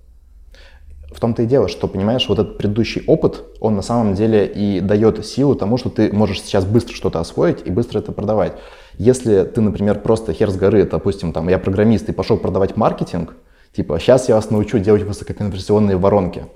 В 1.13 1.19
том-то 1.19 1.43
и 1.43 1.45
дело, 1.45 1.67
что, 1.67 1.89
понимаешь, 1.89 2.29
вот 2.29 2.39
этот 2.39 2.57
предыдущий 2.57 3.03
опыт, 3.05 3.43
он 3.59 3.75
на 3.75 3.81
самом 3.81 4.13
деле 4.13 4.47
и 4.47 4.79
дает 4.79 5.25
силу 5.25 5.55
тому, 5.55 5.77
что 5.77 5.89
ты 5.89 6.13
можешь 6.13 6.41
сейчас 6.41 6.63
быстро 6.63 6.95
что-то 6.95 7.19
освоить 7.19 7.67
и 7.67 7.69
быстро 7.69 7.99
это 7.99 8.13
продавать. 8.13 8.53
Если 8.97 9.43
ты, 9.43 9.59
например, 9.59 9.99
просто 9.99 10.31
хер 10.31 10.49
с 10.49 10.55
горы, 10.55 10.85
допустим, 10.85 11.33
там, 11.33 11.49
я 11.49 11.59
программист 11.59 12.07
и 12.07 12.13
пошел 12.13 12.37
продавать 12.37 12.77
маркетинг, 12.77 13.35
типа, 13.75 13.99
сейчас 13.99 14.29
я 14.29 14.35
вас 14.35 14.49
научу 14.51 14.79
делать 14.79 15.03
высококонверсионные 15.03 15.97
воронки– 15.97 16.45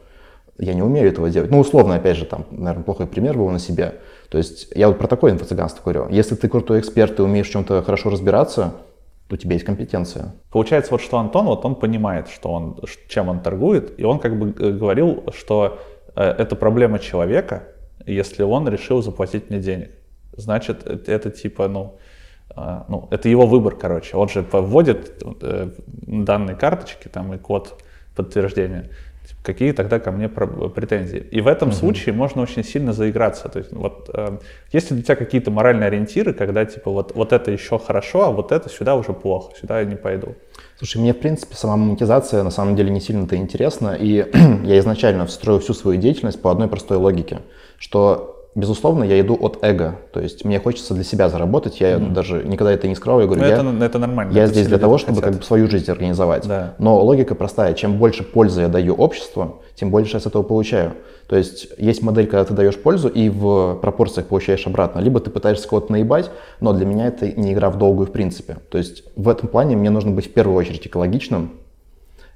я 0.58 0.74
не 0.74 0.82
умею 0.82 1.10
этого 1.10 1.30
делать. 1.30 1.52
Ну, 1.52 1.60
условно, 1.60 1.96
опять 1.96 2.18
же, 2.18 2.26
там, 2.26 2.46
наверное, 2.52 2.84
плохой 2.84 3.08
пример 3.08 3.38
был 3.38 3.50
на 3.50 3.60
себе. 3.60 3.96
То 4.30 4.38
есть 4.38 4.70
я 4.76 4.88
вот 4.88 4.98
про 4.98 5.08
такое 5.08 5.34
инфо-цыганство 5.34 5.82
говорю. 5.84 6.08
Если 6.10 6.36
ты 6.36 6.48
крутой 6.48 6.80
эксперт, 6.80 7.18
ты 7.18 7.24
умеешь 7.24 7.48
в 7.48 7.52
чем-то 7.52 7.82
хорошо 7.84 8.10
разбираться, 8.10 8.74
то 9.28 9.36
у 9.36 9.38
тебя 9.38 9.54
есть 9.54 9.66
компетенция. 9.66 10.36
Получается, 10.52 10.92
вот 10.92 11.02
что 11.02 11.18
Антон, 11.18 11.46
вот 11.48 11.66
он 11.66 11.76
понимает, 11.76 12.30
что 12.30 12.52
он, 12.52 12.80
чем 13.08 13.30
он 13.30 13.40
торгует, 13.42 14.00
и 14.00 14.04
он 14.04 14.20
как 14.20 14.38
бы 14.38 14.54
э, 14.58 14.72
говорил, 14.72 15.24
что 15.36 15.80
э, 16.16 16.24
это 16.24 16.56
проблема 16.56 17.00
человека, 17.00 17.64
если 18.06 18.44
он 18.44 18.68
решил 18.70 19.02
заплатить 19.02 19.50
мне 19.50 19.60
денег. 19.60 19.92
Значит, 20.38 20.86
это, 20.86 21.12
это 21.12 21.32
типа, 21.32 21.68
ну, 21.68 21.98
э, 22.56 22.82
ну, 22.88 23.08
это 23.10 23.28
его 23.28 23.48
выбор, 23.48 23.76
короче. 23.76 24.16
Он 24.16 24.30
же 24.30 24.46
вводит 24.52 25.22
э, 25.42 25.72
данные 25.90 26.56
карточки 26.56 27.08
там 27.08 27.34
и 27.34 27.38
код 27.38 27.82
подтверждения 28.16 28.90
какие 29.46 29.72
тогда 29.72 30.00
ко 30.00 30.12
мне 30.12 30.28
претензии. 30.28 31.20
И 31.32 31.42
в 31.42 31.48
этом 31.48 31.70
угу. 31.70 31.76
случае 31.76 32.14
можно 32.14 32.42
очень 32.42 32.64
сильно 32.64 32.94
заиграться. 32.94 33.48
То 33.48 33.60
есть 33.60 33.72
вот 33.72 34.10
э, 34.14 34.38
есть 34.72 34.92
ли 34.92 35.00
у 35.00 35.02
тебя 35.02 35.16
какие-то 35.16 35.52
моральные 35.52 35.88
ориентиры, 35.88 36.34
когда 36.34 36.66
типа 36.66 36.92
вот, 36.92 37.16
вот 37.16 37.32
это 37.32 37.52
еще 37.52 37.80
хорошо, 37.80 38.24
а 38.26 38.32
вот 38.32 38.52
это 38.52 38.70
сюда 38.70 38.96
уже 38.96 39.14
плохо, 39.14 39.54
сюда 39.60 39.80
я 39.80 39.86
не 39.86 39.96
пойду? 39.96 40.36
Слушай, 40.78 40.98
мне 40.98 41.14
в 41.14 41.20
принципе 41.20 41.56
сама 41.56 41.78
монетизация 41.78 42.44
на 42.44 42.52
самом 42.52 42.76
деле 42.76 42.90
не 42.90 43.00
сильно-то 43.00 43.38
интересна, 43.38 43.96
и 43.98 44.26
я 44.64 44.80
изначально 44.80 45.28
строю 45.28 45.60
всю 45.60 45.74
свою 45.74 46.00
деятельность 46.02 46.42
по 46.42 46.52
одной 46.52 46.68
простой 46.68 46.98
логике, 46.98 47.40
что 47.78 48.35
безусловно, 48.56 49.04
я 49.04 49.20
иду 49.20 49.38
от 49.40 49.60
эго. 49.62 49.98
То 50.12 50.22
есть 50.22 50.46
мне 50.46 50.60
хочется 50.60 50.94
для 50.94 51.04
себя 51.04 51.30
заработать. 51.30 51.80
Я 51.82 51.94
mm-hmm. 51.94 52.14
даже 52.14 52.44
никогда 52.44 52.72
это 52.74 52.88
не 52.88 52.96
скрываю. 52.96 53.24
Я 53.24 53.28
говорю, 53.28 53.48
я, 53.48 53.58
это, 53.58 53.86
это 53.86 54.00
нормально. 54.00 54.32
Я 54.34 54.44
это 54.44 54.54
здесь 54.54 54.68
для 54.68 54.78
того, 54.78 54.98
чтобы 54.98 55.22
как 55.22 55.36
бы 55.36 55.44
свою 55.44 55.68
жизнь 55.70 55.92
организовать. 55.92 56.48
Да. 56.48 56.74
Но 56.80 57.00
логика 57.04 57.36
простая. 57.36 57.74
Чем 57.74 57.98
больше 57.98 58.24
пользы 58.24 58.62
я 58.62 58.68
даю 58.70 58.94
обществу, 58.94 59.62
тем 59.76 59.92
больше 59.92 60.16
я 60.16 60.20
с 60.20 60.26
этого 60.26 60.42
получаю. 60.42 60.94
То 61.28 61.36
есть 61.36 61.68
есть 61.78 62.02
модель, 62.02 62.28
когда 62.28 62.46
ты 62.46 62.54
даешь 62.54 62.78
пользу 62.78 63.10
и 63.10 63.30
в 63.30 63.76
пропорциях 63.82 64.28
получаешь 64.28 64.66
обратно. 64.68 65.00
Либо 65.00 65.20
ты 65.20 65.30
пытаешься 65.30 65.68
кого-то 65.68 65.92
наебать, 65.92 66.32
но 66.60 66.72
для 66.72 66.86
меня 66.86 67.08
это 67.08 67.30
не 67.32 67.54
игра 67.54 67.70
в 67.70 67.78
долгую 67.78 68.08
в 68.08 68.12
принципе. 68.12 68.58
То 68.70 68.78
есть 68.78 69.04
в 69.16 69.28
этом 69.28 69.50
плане 69.50 69.76
мне 69.76 69.90
нужно 69.90 70.12
быть 70.12 70.28
в 70.28 70.34
первую 70.34 70.56
очередь 70.56 70.86
экологичным, 70.86 71.52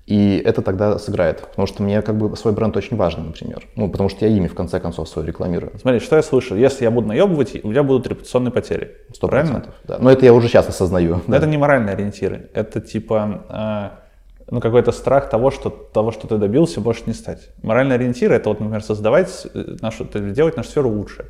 и 0.09 0.41
это 0.43 0.63
тогда 0.63 0.97
сыграет, 0.97 1.41
потому 1.41 1.67
что 1.67 1.83
мне 1.83 2.01
как 2.01 2.17
бы 2.17 2.35
свой 2.35 2.51
бренд 2.51 2.75
очень 2.75 2.97
важен, 2.97 3.27
например. 3.27 3.67
Ну, 3.75 3.87
потому 3.89 4.09
что 4.09 4.25
я 4.25 4.35
ими 4.35 4.47
в 4.47 4.55
конце 4.55 4.79
концов 4.79 5.07
свой 5.07 5.23
рекламирую. 5.23 5.73
Смотри, 5.79 5.99
что 5.99 6.15
я 6.15 6.23
слышу. 6.23 6.55
Если 6.55 6.83
я 6.83 6.89
буду 6.89 7.07
наебывать, 7.07 7.63
у 7.63 7.67
меня 7.67 7.83
будут 7.83 8.07
репутационные 8.07 8.51
потери. 8.51 8.97
Сто 9.13 9.27
процентов, 9.27 9.75
да. 9.83 9.99
Но 9.99 10.09
это 10.09 10.25
я 10.25 10.33
уже 10.33 10.47
сейчас 10.47 10.67
осознаю. 10.67 11.21
Но 11.27 11.33
да. 11.33 11.37
это 11.37 11.45
не 11.45 11.57
моральные 11.57 11.93
ориентиры. 11.93 12.49
Это 12.55 12.81
типа 12.81 13.45
э, 13.49 14.49
ну, 14.49 14.59
какой-то 14.59 14.91
страх 14.91 15.29
того 15.29 15.51
что, 15.51 15.69
того, 15.69 16.11
что 16.11 16.27
ты 16.27 16.37
добился, 16.37 16.81
больше 16.81 17.03
не 17.05 17.13
стать. 17.13 17.49
Моральные 17.61 17.97
ориентиры— 17.97 18.33
это 18.35 18.49
вот, 18.49 18.59
например, 18.59 18.81
создавать 18.81 19.45
э, 19.53 19.75
нашу, 19.79 20.05
делать 20.05 20.57
нашу 20.57 20.69
сферу 20.69 20.89
лучше 20.89 21.25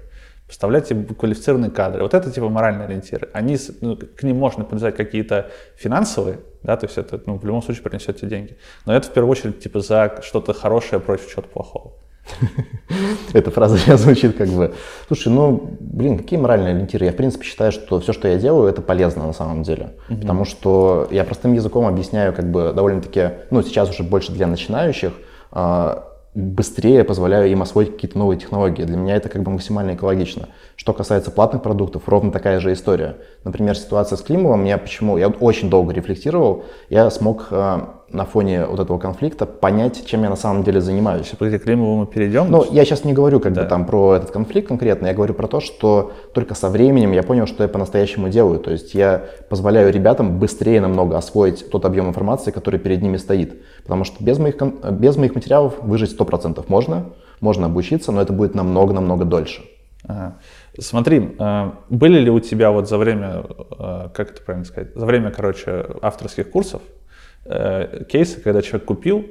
поставлять 0.50 0.90
им 0.90 1.06
квалифицированные 1.06 1.70
кадры. 1.70 2.02
Вот 2.02 2.16
это 2.16 2.32
типа 2.32 2.50
моральные 2.50 2.86
ориентиры. 2.88 3.30
Они, 3.34 3.56
ну, 3.82 3.96
к 3.96 4.24
ним 4.24 4.38
можно 4.38 4.66
привязать 4.66 4.98
какие-то 4.98 5.52
финансовые, 5.78 6.40
да, 6.64 6.76
то 6.76 6.88
есть 6.88 6.98
это 6.98 7.22
ну, 7.28 7.38
в 7.38 7.46
любом 7.46 7.62
случае 7.62 7.84
принесет 7.84 8.18
тебе 8.18 8.30
деньги. 8.30 8.58
Но 8.88 8.96
это 8.96 9.08
в 9.08 9.14
первую 9.14 9.32
очередь 9.32 9.60
типа 9.60 9.80
за 9.80 10.20
что-то 10.24 10.54
хорошее 10.54 11.00
против 11.00 11.30
чего-то 11.30 11.48
плохого. 11.50 11.94
Эта 13.34 13.52
фраза 13.52 13.78
сейчас 13.78 14.02
звучит 14.02 14.36
как 14.38 14.50
бы, 14.50 14.74
слушай, 15.08 15.32
ну, 15.32 15.78
блин, 15.80 16.18
какие 16.18 16.40
моральные 16.40 16.74
ориентиры? 16.74 17.06
Я, 17.06 17.12
в 17.12 17.16
принципе, 17.16 17.46
считаю, 17.46 17.72
что 17.72 18.00
все, 18.00 18.12
что 18.12 18.28
я 18.28 18.38
делаю, 18.38 18.68
это 18.70 18.82
полезно 18.82 19.28
на 19.28 19.34
самом 19.34 19.62
деле. 19.62 19.94
Mm-hmm. 20.10 20.22
Потому 20.22 20.46
что 20.46 21.08
я 21.12 21.26
простым 21.26 21.54
языком 21.54 21.86
объясняю, 21.86 22.34
как 22.34 22.50
бы, 22.50 22.74
довольно-таки, 22.74 23.30
ну, 23.52 23.62
сейчас 23.62 23.90
уже 23.90 24.04
больше 24.04 24.32
для 24.32 24.48
начинающих, 24.48 25.14
а, 25.52 26.09
быстрее 26.36 27.04
позволяю 27.04 27.50
им 27.52 27.62
освоить 27.62 27.94
какие-то 27.94 28.18
новые 28.18 28.40
технологии. 28.40 28.84
Для 28.84 28.98
меня 28.98 29.16
это 29.16 29.30
как 29.30 29.44
бы 29.44 29.52
максимально 29.52 29.96
экологично. 29.96 30.50
Что 30.76 30.94
касается 30.94 31.32
платных 31.32 31.64
продуктов, 31.64 32.08
ровно 32.08 32.32
такая 32.32 32.60
же 32.60 32.72
история. 32.74 33.18
Например, 33.44 33.76
ситуация 33.76 34.18
с 34.18 34.22
Климовым, 34.22 34.66
я 34.66 34.78
почему, 34.78 35.18
я 35.18 35.28
очень 35.28 35.70
долго 35.70 35.94
рефлексировал, 35.94 36.66
я 36.90 37.10
смог 37.10 37.48
э, 37.52 37.80
на 38.12 38.26
фоне 38.26 38.66
вот 38.66 38.80
этого 38.80 38.98
конфликта 38.98 39.46
понять, 39.46 40.06
чем 40.06 40.24
я 40.24 40.30
на 40.30 40.36
самом 40.36 40.64
деле 40.64 40.82
занимаюсь. 40.82 41.30
К 41.38 41.60
Климову 41.60 41.96
мы 41.98 42.06
перейдем? 42.06 42.50
Ну, 42.50 42.66
я 42.72 42.86
сейчас 42.86 43.04
не 43.04 43.14
говорю 43.14 43.40
как 43.40 43.54
да. 43.54 43.64
бы 43.64 43.68
там 43.68 43.86
про 43.86 44.16
этот 44.16 44.32
конфликт 44.32 44.68
конкретно, 44.68 45.08
я 45.08 45.14
говорю 45.14 45.34
про 45.34 45.48
то, 45.48 45.60
что 45.60 46.12
только 46.34 46.56
со 46.56 46.70
временем 46.70 47.12
я 47.12 47.24
понял, 47.24 47.48
что 47.48 47.64
я 47.64 47.70
по-настоящему 47.70 48.30
делаю. 48.30 48.60
То 48.60 48.72
есть 48.72 48.94
я 48.94 49.26
позволяю 49.50 49.92
ребятам 49.92 50.40
быстрее 50.40 50.82
намного 50.82 51.18
освоить 51.18 51.70
тот 51.70 51.86
объем 51.86 52.08
информации, 52.10 52.52
который 52.52 52.80
перед 52.80 53.02
ними 53.02 53.18
стоит. 53.18 53.62
Потому 53.84 54.04
что 54.04 54.24
без 54.24 54.38
моих, 54.40 54.56
без 54.92 55.18
моих 55.18 55.36
материалов 55.36 55.76
выжить 55.82 56.18
100% 56.18 56.64
можно, 56.68 57.06
можно 57.42 57.68
обучиться, 57.68 58.12
но 58.12 58.22
это 58.22 58.34
будет 58.34 58.56
намного-намного 58.56 59.26
дольше. 59.26 59.64
Ага. 60.08 60.38
Смотри, 60.80 61.36
э, 61.38 61.72
были 61.90 62.20
ли 62.20 62.32
у 62.32 62.40
тебя 62.40 62.72
вот 62.72 62.88
за 62.88 62.98
время, 62.98 63.44
э, 63.78 64.10
как 64.14 64.32
это 64.32 64.42
правильно 64.42 64.66
сказать, 64.66 64.96
за 64.96 65.06
время, 65.06 65.32
короче, 65.32 65.86
авторских 66.02 66.52
курсов 66.52 66.82
э, 67.50 68.04
кейсы, 68.08 68.40
когда 68.40 68.62
человек 68.62 68.86
купил 68.86 69.26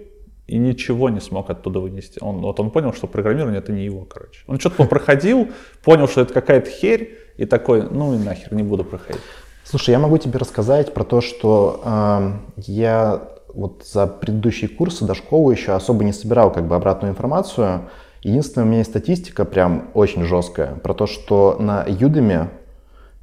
и 0.46 0.58
ничего 0.58 1.10
не 1.10 1.20
смог 1.20 1.50
оттуда 1.50 1.78
вынести. 1.80 2.18
Он, 2.22 2.40
вот 2.40 2.58
он 2.58 2.70
понял, 2.70 2.92
что 2.92 3.06
программирование 3.06 3.60
это 3.60 3.72
не 3.72 3.84
его, 3.84 4.04
короче. 4.04 4.40
Он 4.46 4.58
что-то 4.58 4.84
проходил, 4.84 5.48
понял, 5.84 6.08
что 6.08 6.22
это 6.22 6.34
какая-то 6.34 6.70
херь, 6.70 7.18
и 7.36 7.44
такой, 7.46 7.88
ну 7.88 8.14
и 8.14 8.18
нахер, 8.18 8.52
не 8.52 8.62
буду 8.62 8.84
проходить. 8.84 9.22
Слушай, 9.64 9.90
я 9.90 9.98
могу 9.98 10.18
тебе 10.18 10.38
рассказать 10.38 10.94
про 10.94 11.04
то, 11.04 11.20
что 11.20 11.82
э, 11.84 12.32
я 12.66 13.28
вот 13.54 13.84
за 13.84 14.06
предыдущие 14.06 14.68
курсы 14.68 15.04
до 15.04 15.14
школы 15.14 15.52
еще 15.52 15.72
особо 15.72 16.04
не 16.04 16.12
собирал 16.12 16.52
как 16.52 16.66
бы 16.66 16.74
обратную 16.74 17.12
информацию. 17.12 17.90
Единственное, 18.22 18.64
у 18.64 18.68
меня 18.68 18.78
есть 18.78 18.90
статистика 18.90 19.44
прям 19.44 19.90
очень 19.94 20.24
жесткая 20.24 20.74
про 20.76 20.94
то, 20.94 21.06
что 21.06 21.56
на 21.60 21.84
Udemy 21.84 22.48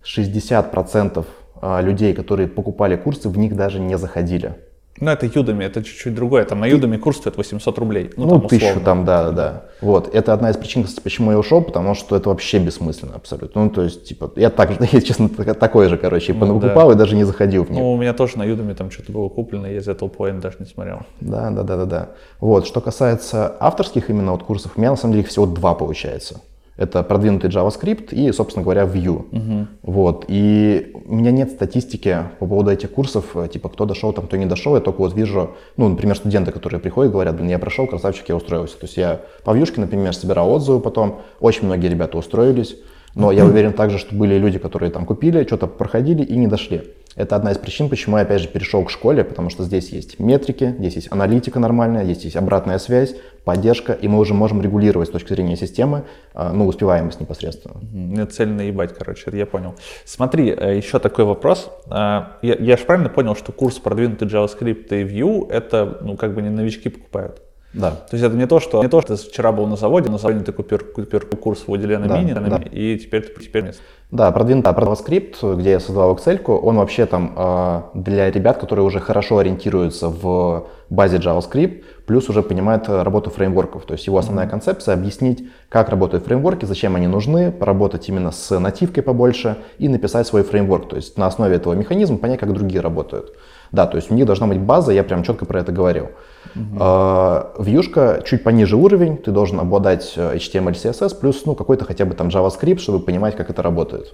60% 0.03 1.25
а, 1.61 1.81
людей, 1.81 2.13
которые 2.13 2.47
покупали 2.47 2.95
курсы, 2.95 3.27
в 3.27 3.37
них 3.37 3.55
даже 3.55 3.79
не 3.79 3.97
заходили. 3.97 4.55
Ну, 4.99 5.11
это 5.11 5.25
Udemy, 5.25 5.63
это 5.65 5.83
чуть-чуть 5.83 6.15
другое. 6.15 6.45
Там 6.45 6.61
на 6.61 6.69
Udemy 6.69 6.97
курс 6.97 7.17
стоит 7.17 7.35
800 7.35 7.77
рублей. 7.79 8.11
Ну, 8.15 8.25
ну 8.25 8.39
там, 8.39 8.47
тысячу 8.47 8.79
там, 8.79 9.03
да, 9.03 9.23
да, 9.25 9.31
да. 9.31 9.63
Вот, 9.81 10.13
это 10.15 10.33
одна 10.33 10.51
из 10.51 10.57
причин, 10.57 10.87
почему 11.03 11.31
я 11.31 11.37
ушел, 11.37 11.61
потому 11.61 11.95
что 11.95 12.15
это 12.15 12.29
вообще 12.29 12.59
бессмысленно 12.59 13.15
абсолютно. 13.15 13.65
Ну, 13.65 13.69
то 13.69 13.81
есть, 13.81 14.05
типа, 14.05 14.31
я 14.37 14.49
так, 14.49 14.79
я, 14.93 15.01
честно, 15.01 15.27
такой 15.27 15.89
же, 15.89 15.97
короче, 15.97 16.31
и 16.31 16.35
ну, 16.35 16.59
да. 16.59 16.91
и 16.91 16.95
даже 16.95 17.15
не 17.15 17.25
заходил 17.25 17.65
в 17.65 17.71
них. 17.71 17.79
Ну, 17.79 17.91
у 17.91 17.97
меня 17.97 18.13
тоже 18.13 18.37
на 18.37 18.43
Udemy 18.43 18.73
там 18.73 18.89
что-то 18.89 19.11
было 19.11 19.27
куплено, 19.27 19.65
я 19.65 19.79
из 19.79 19.87
этого 19.87 20.07
половины 20.07 20.39
даже 20.39 20.57
не 20.59 20.65
смотрел. 20.65 21.01
Да, 21.19 21.49
да, 21.49 21.63
да, 21.63 21.77
да, 21.77 21.85
да. 21.85 22.09
Вот, 22.39 22.65
что 22.65 22.79
касается 22.79 23.53
авторских 23.59 24.09
именно 24.09 24.31
вот 24.31 24.43
курсов, 24.43 24.73
у 24.77 24.79
меня 24.79 24.91
на 24.91 24.97
самом 24.97 25.13
деле 25.13 25.23
их 25.23 25.29
всего 25.29 25.45
два 25.45 25.75
получается. 25.75 26.39
Это 26.77 27.03
продвинутый 27.03 27.49
JavaScript 27.49 28.13
и, 28.13 28.31
собственно 28.33 28.63
говоря, 28.63 28.83
Vue. 28.83 29.25
Угу. 29.31 29.67
Вот. 29.83 30.25
И 30.27 30.91
у 31.05 31.15
меня 31.15 31.31
нет 31.31 31.51
статистики 31.51 32.17
по 32.39 32.45
поводу 32.45 32.71
этих 32.71 32.91
курсов, 32.91 33.25
э, 33.35 33.47
типа, 33.47 33.69
кто 33.69 33.85
дошел, 33.85 34.11
там, 34.11 34.25
кто 34.25 34.35
не 34.35 34.45
дошел. 34.45 34.75
Я 34.75 34.81
только 34.81 34.97
вот 34.97 35.15
вижу, 35.15 35.51
ну, 35.77 35.87
например, 35.87 36.17
студенты, 36.17 36.51
которые 36.51 36.81
приходят, 36.81 37.13
говорят, 37.13 37.35
блин, 37.35 37.49
я 37.49 37.59
прошел, 37.59 37.87
красавчик, 37.87 38.27
я 38.27 38.35
устроился. 38.35 38.77
То 38.77 38.85
есть 38.85 38.97
я 38.97 39.21
по 39.45 39.53
Вьюшке, 39.53 39.79
например, 39.79 40.13
собирал 40.13 40.51
отзывы 40.51 40.81
потом. 40.81 41.21
Очень 41.39 41.65
многие 41.65 41.87
ребята 41.87 42.17
устроились. 42.17 42.75
Но 43.15 43.31
я 43.31 43.45
уверен 43.45 43.71
также, 43.71 43.97
что 43.97 44.13
были 44.13 44.37
люди, 44.37 44.59
которые 44.59 44.91
там 44.91 45.05
купили, 45.05 45.45
что-то 45.45 45.67
проходили 45.67 46.23
и 46.23 46.35
не 46.35 46.47
дошли. 46.47 46.83
Это 47.15 47.37
одна 47.37 47.51
из 47.51 47.57
причин, 47.57 47.89
почему 47.89 48.17
я 48.17 48.23
опять 48.23 48.41
же 48.41 48.47
перешел 48.49 48.83
к 48.83 48.89
школе, 48.89 49.23
потому 49.23 49.49
что 49.49 49.63
здесь 49.63 49.89
есть 49.89 50.19
метрики, 50.19 50.75
здесь 50.77 50.95
есть 50.95 51.11
аналитика 51.11 51.59
нормальная, 51.59 52.03
здесь 52.03 52.23
есть 52.25 52.35
обратная 52.35 52.77
связь, 52.77 53.15
поддержка, 53.45 53.93
и 53.93 54.07
мы 54.09 54.19
уже 54.19 54.33
можем 54.33 54.61
регулировать 54.61 55.07
с 55.07 55.11
точки 55.11 55.29
зрения 55.29 55.55
системы, 55.55 56.03
а, 56.33 56.51
ну, 56.51 56.67
успеваемость 56.67 57.21
непосредственно. 57.21 57.75
Мне 57.91 58.25
цель 58.25 58.49
наебать, 58.49 58.93
короче, 58.93 59.31
я 59.31 59.45
понял. 59.45 59.75
Смотри, 60.03 60.49
э, 60.49 60.75
еще 60.75 60.99
такой 60.99 61.23
вопрос. 61.23 61.71
А, 61.87 62.37
я, 62.41 62.55
я 62.55 62.75
же 62.75 62.83
правильно 62.83 63.09
понял, 63.09 63.35
что 63.35 63.53
курс 63.53 63.79
продвинутый 63.79 64.27
JavaScript 64.27 64.87
и 64.89 65.03
Vue, 65.05 65.49
это, 65.49 65.99
ну, 66.01 66.17
как 66.17 66.33
бы 66.33 66.41
не 66.41 66.49
новички 66.49 66.89
покупают? 66.89 67.44
Да. 67.75 67.91
То 67.91 68.15
есть 68.15 68.23
это 68.23 68.35
не 68.35 68.47
то, 68.47 68.59
что 68.59 68.81
не 68.81 68.89
то, 68.89 69.01
что 69.01 69.17
ты 69.17 69.29
вчера 69.29 69.51
был 69.51 69.67
на 69.67 69.75
заводе, 69.75 70.09
на 70.09 70.17
заводе 70.17 70.43
ты 70.43 70.51
купил, 70.51 70.79
купил 70.79 71.19
курс 71.19 71.63
в 71.67 71.71
Уделена 71.71 72.07
да, 72.07 72.19
Мини, 72.19 72.33
да. 72.33 72.61
и 72.71 72.97
теперь 72.97 73.33
теперь 73.39 73.63
место. 73.63 73.81
Да, 74.11 74.31
продвинутый 74.31 74.71
JavaScript, 74.71 75.55
где 75.57 75.71
я 75.71 75.79
создавал 75.79 76.15
Excel, 76.15 76.39
он 76.45 76.77
вообще 76.77 77.05
там 77.05 77.33
э, 77.35 77.81
для 77.95 78.31
ребят, 78.31 78.57
которые 78.59 78.85
уже 78.85 78.99
хорошо 78.99 79.39
ориентируются 79.39 80.09
в 80.09 80.67
базе 80.89 81.17
JavaScript, 81.17 81.83
плюс 82.05 82.29
уже 82.29 82.43
понимают 82.43 82.87
работу 82.87 83.29
фреймворков. 83.29 83.83
То 83.85 83.93
есть 83.93 84.07
его 84.07 84.17
основная 84.17 84.45
mm-hmm. 84.45 84.49
концепция 84.49 84.93
объяснить, 84.93 85.49
как 85.69 85.89
работают 85.89 86.23
фреймворки, 86.25 86.65
зачем 86.65 86.95
они 86.95 87.07
нужны, 87.07 87.51
поработать 87.51 88.07
именно 88.07 88.31
с 88.31 88.57
нативкой 88.57 89.03
побольше 89.03 89.57
и 89.79 89.89
написать 89.89 90.27
свой 90.27 90.43
фреймворк. 90.43 90.87
То 90.87 90.95
есть 90.95 91.17
на 91.17 91.25
основе 91.25 91.55
этого 91.55 91.73
механизма 91.73 92.17
понять, 92.17 92.39
как 92.39 92.53
другие 92.53 92.81
работают. 92.81 93.33
Да, 93.71 93.85
то 93.87 93.97
есть 93.97 94.11
у 94.11 94.13
них 94.13 94.25
должна 94.25 94.47
быть 94.47 94.59
база, 94.59 94.91
я 94.91 95.03
прям 95.03 95.23
четко 95.23 95.45
про 95.45 95.59
это 95.59 95.71
говорил. 95.71 96.11
Uh-huh. 96.55 97.61
Вьюшка 97.61 98.21
чуть 98.25 98.43
пониже 98.43 98.75
уровень, 98.77 99.17
ты 99.17 99.31
должен 99.31 99.59
обладать 99.59 100.13
э, 100.15 100.35
HTML, 100.35 100.71
CSS, 100.71 101.19
плюс 101.19 101.45
ну, 101.45 101.55
какой-то 101.55 101.83
хотя 101.83 102.05
бы 102.05 102.13
там 102.13 102.29
JavaScript, 102.29 102.79
чтобы 102.79 102.99
понимать, 102.99 103.35
как 103.35 103.49
это 103.49 103.61
работает. 103.61 104.13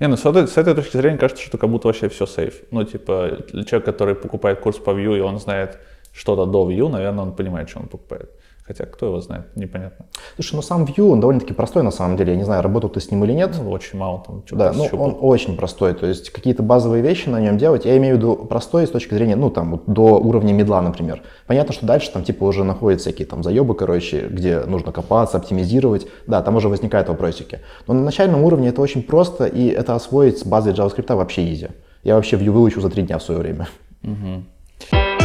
Не, 0.00 0.08
ну 0.08 0.16
с 0.16 0.24
этой, 0.26 0.46
с 0.46 0.56
этой 0.56 0.74
точки 0.74 0.96
зрения 0.96 1.18
кажется, 1.18 1.42
что 1.42 1.58
как 1.58 1.70
будто 1.70 1.88
вообще 1.88 2.08
все 2.08 2.26
сейф. 2.26 2.62
Ну, 2.70 2.84
типа, 2.84 3.38
человек, 3.66 3.84
который 3.84 4.14
покупает 4.14 4.60
курс 4.60 4.78
по 4.78 4.90
Vue, 4.90 5.18
и 5.18 5.20
он 5.20 5.38
знает 5.38 5.78
что-то 6.12 6.46
до 6.46 6.70
Vue, 6.70 6.88
наверное, 6.88 7.24
он 7.24 7.32
понимает, 7.32 7.68
что 7.68 7.80
он 7.80 7.86
покупает. 7.86 8.30
Хотя, 8.66 8.86
кто 8.86 9.06
его 9.06 9.20
знает, 9.20 9.54
непонятно. 9.56 10.06
Слушай, 10.36 10.56
ну 10.56 10.62
сам 10.62 10.84
Vue, 10.84 11.10
он 11.10 11.20
довольно-таки 11.20 11.52
простой 11.52 11.82
на 11.82 11.90
самом 11.90 12.16
деле. 12.16 12.32
Я 12.32 12.38
не 12.38 12.44
знаю, 12.44 12.62
работал 12.62 12.88
ты 12.88 12.98
с 12.98 13.10
ним 13.10 13.22
или 13.24 13.32
нет. 13.32 13.54
Ну, 13.62 13.70
очень 13.70 13.98
мало 13.98 14.24
там 14.26 14.42
Да, 14.52 14.72
ну 14.72 14.86
он 14.92 15.18
очень 15.20 15.54
простой. 15.54 15.92
То 15.92 16.06
есть 16.06 16.30
какие-то 16.30 16.62
базовые 16.62 17.02
вещи 17.02 17.28
на 17.28 17.38
нем 17.40 17.58
делать, 17.58 17.84
я 17.84 17.94
имею 17.98 18.14
в 18.14 18.18
виду 18.18 18.36
простой 18.36 18.86
с 18.86 18.90
точки 18.90 19.12
зрения, 19.12 19.36
ну 19.36 19.50
там, 19.50 19.82
до 19.86 20.18
уровня 20.18 20.54
медла, 20.54 20.80
например. 20.80 21.20
Понятно, 21.46 21.74
что 21.74 21.84
дальше 21.84 22.10
там 22.10 22.24
типа 22.24 22.44
уже 22.44 22.64
находятся 22.64 23.10
всякие 23.10 23.26
там 23.26 23.42
заебы, 23.42 23.74
короче, 23.74 24.28
где 24.28 24.60
нужно 24.60 24.92
копаться, 24.92 25.36
оптимизировать. 25.36 26.06
Да, 26.26 26.40
там 26.40 26.56
уже 26.56 26.70
возникают 26.70 27.10
вопросики. 27.10 27.60
Но 27.86 27.92
на 27.92 28.02
начальном 28.02 28.44
уровне 28.44 28.68
это 28.68 28.80
очень 28.80 29.02
просто, 29.02 29.44
и 29.44 29.68
это 29.68 29.94
освоить 29.94 30.38
с 30.38 30.44
базой 30.46 30.72
JavaScript 30.72 31.14
вообще 31.14 31.52
изи. 31.52 31.68
Я 32.02 32.14
вообще 32.14 32.36
Vue 32.36 32.50
выучил 32.50 32.80
за 32.80 32.88
три 32.88 33.02
дня 33.02 33.18
в 33.18 33.22
свое 33.22 33.40
время. 33.40 33.68
Угу. 34.02 35.23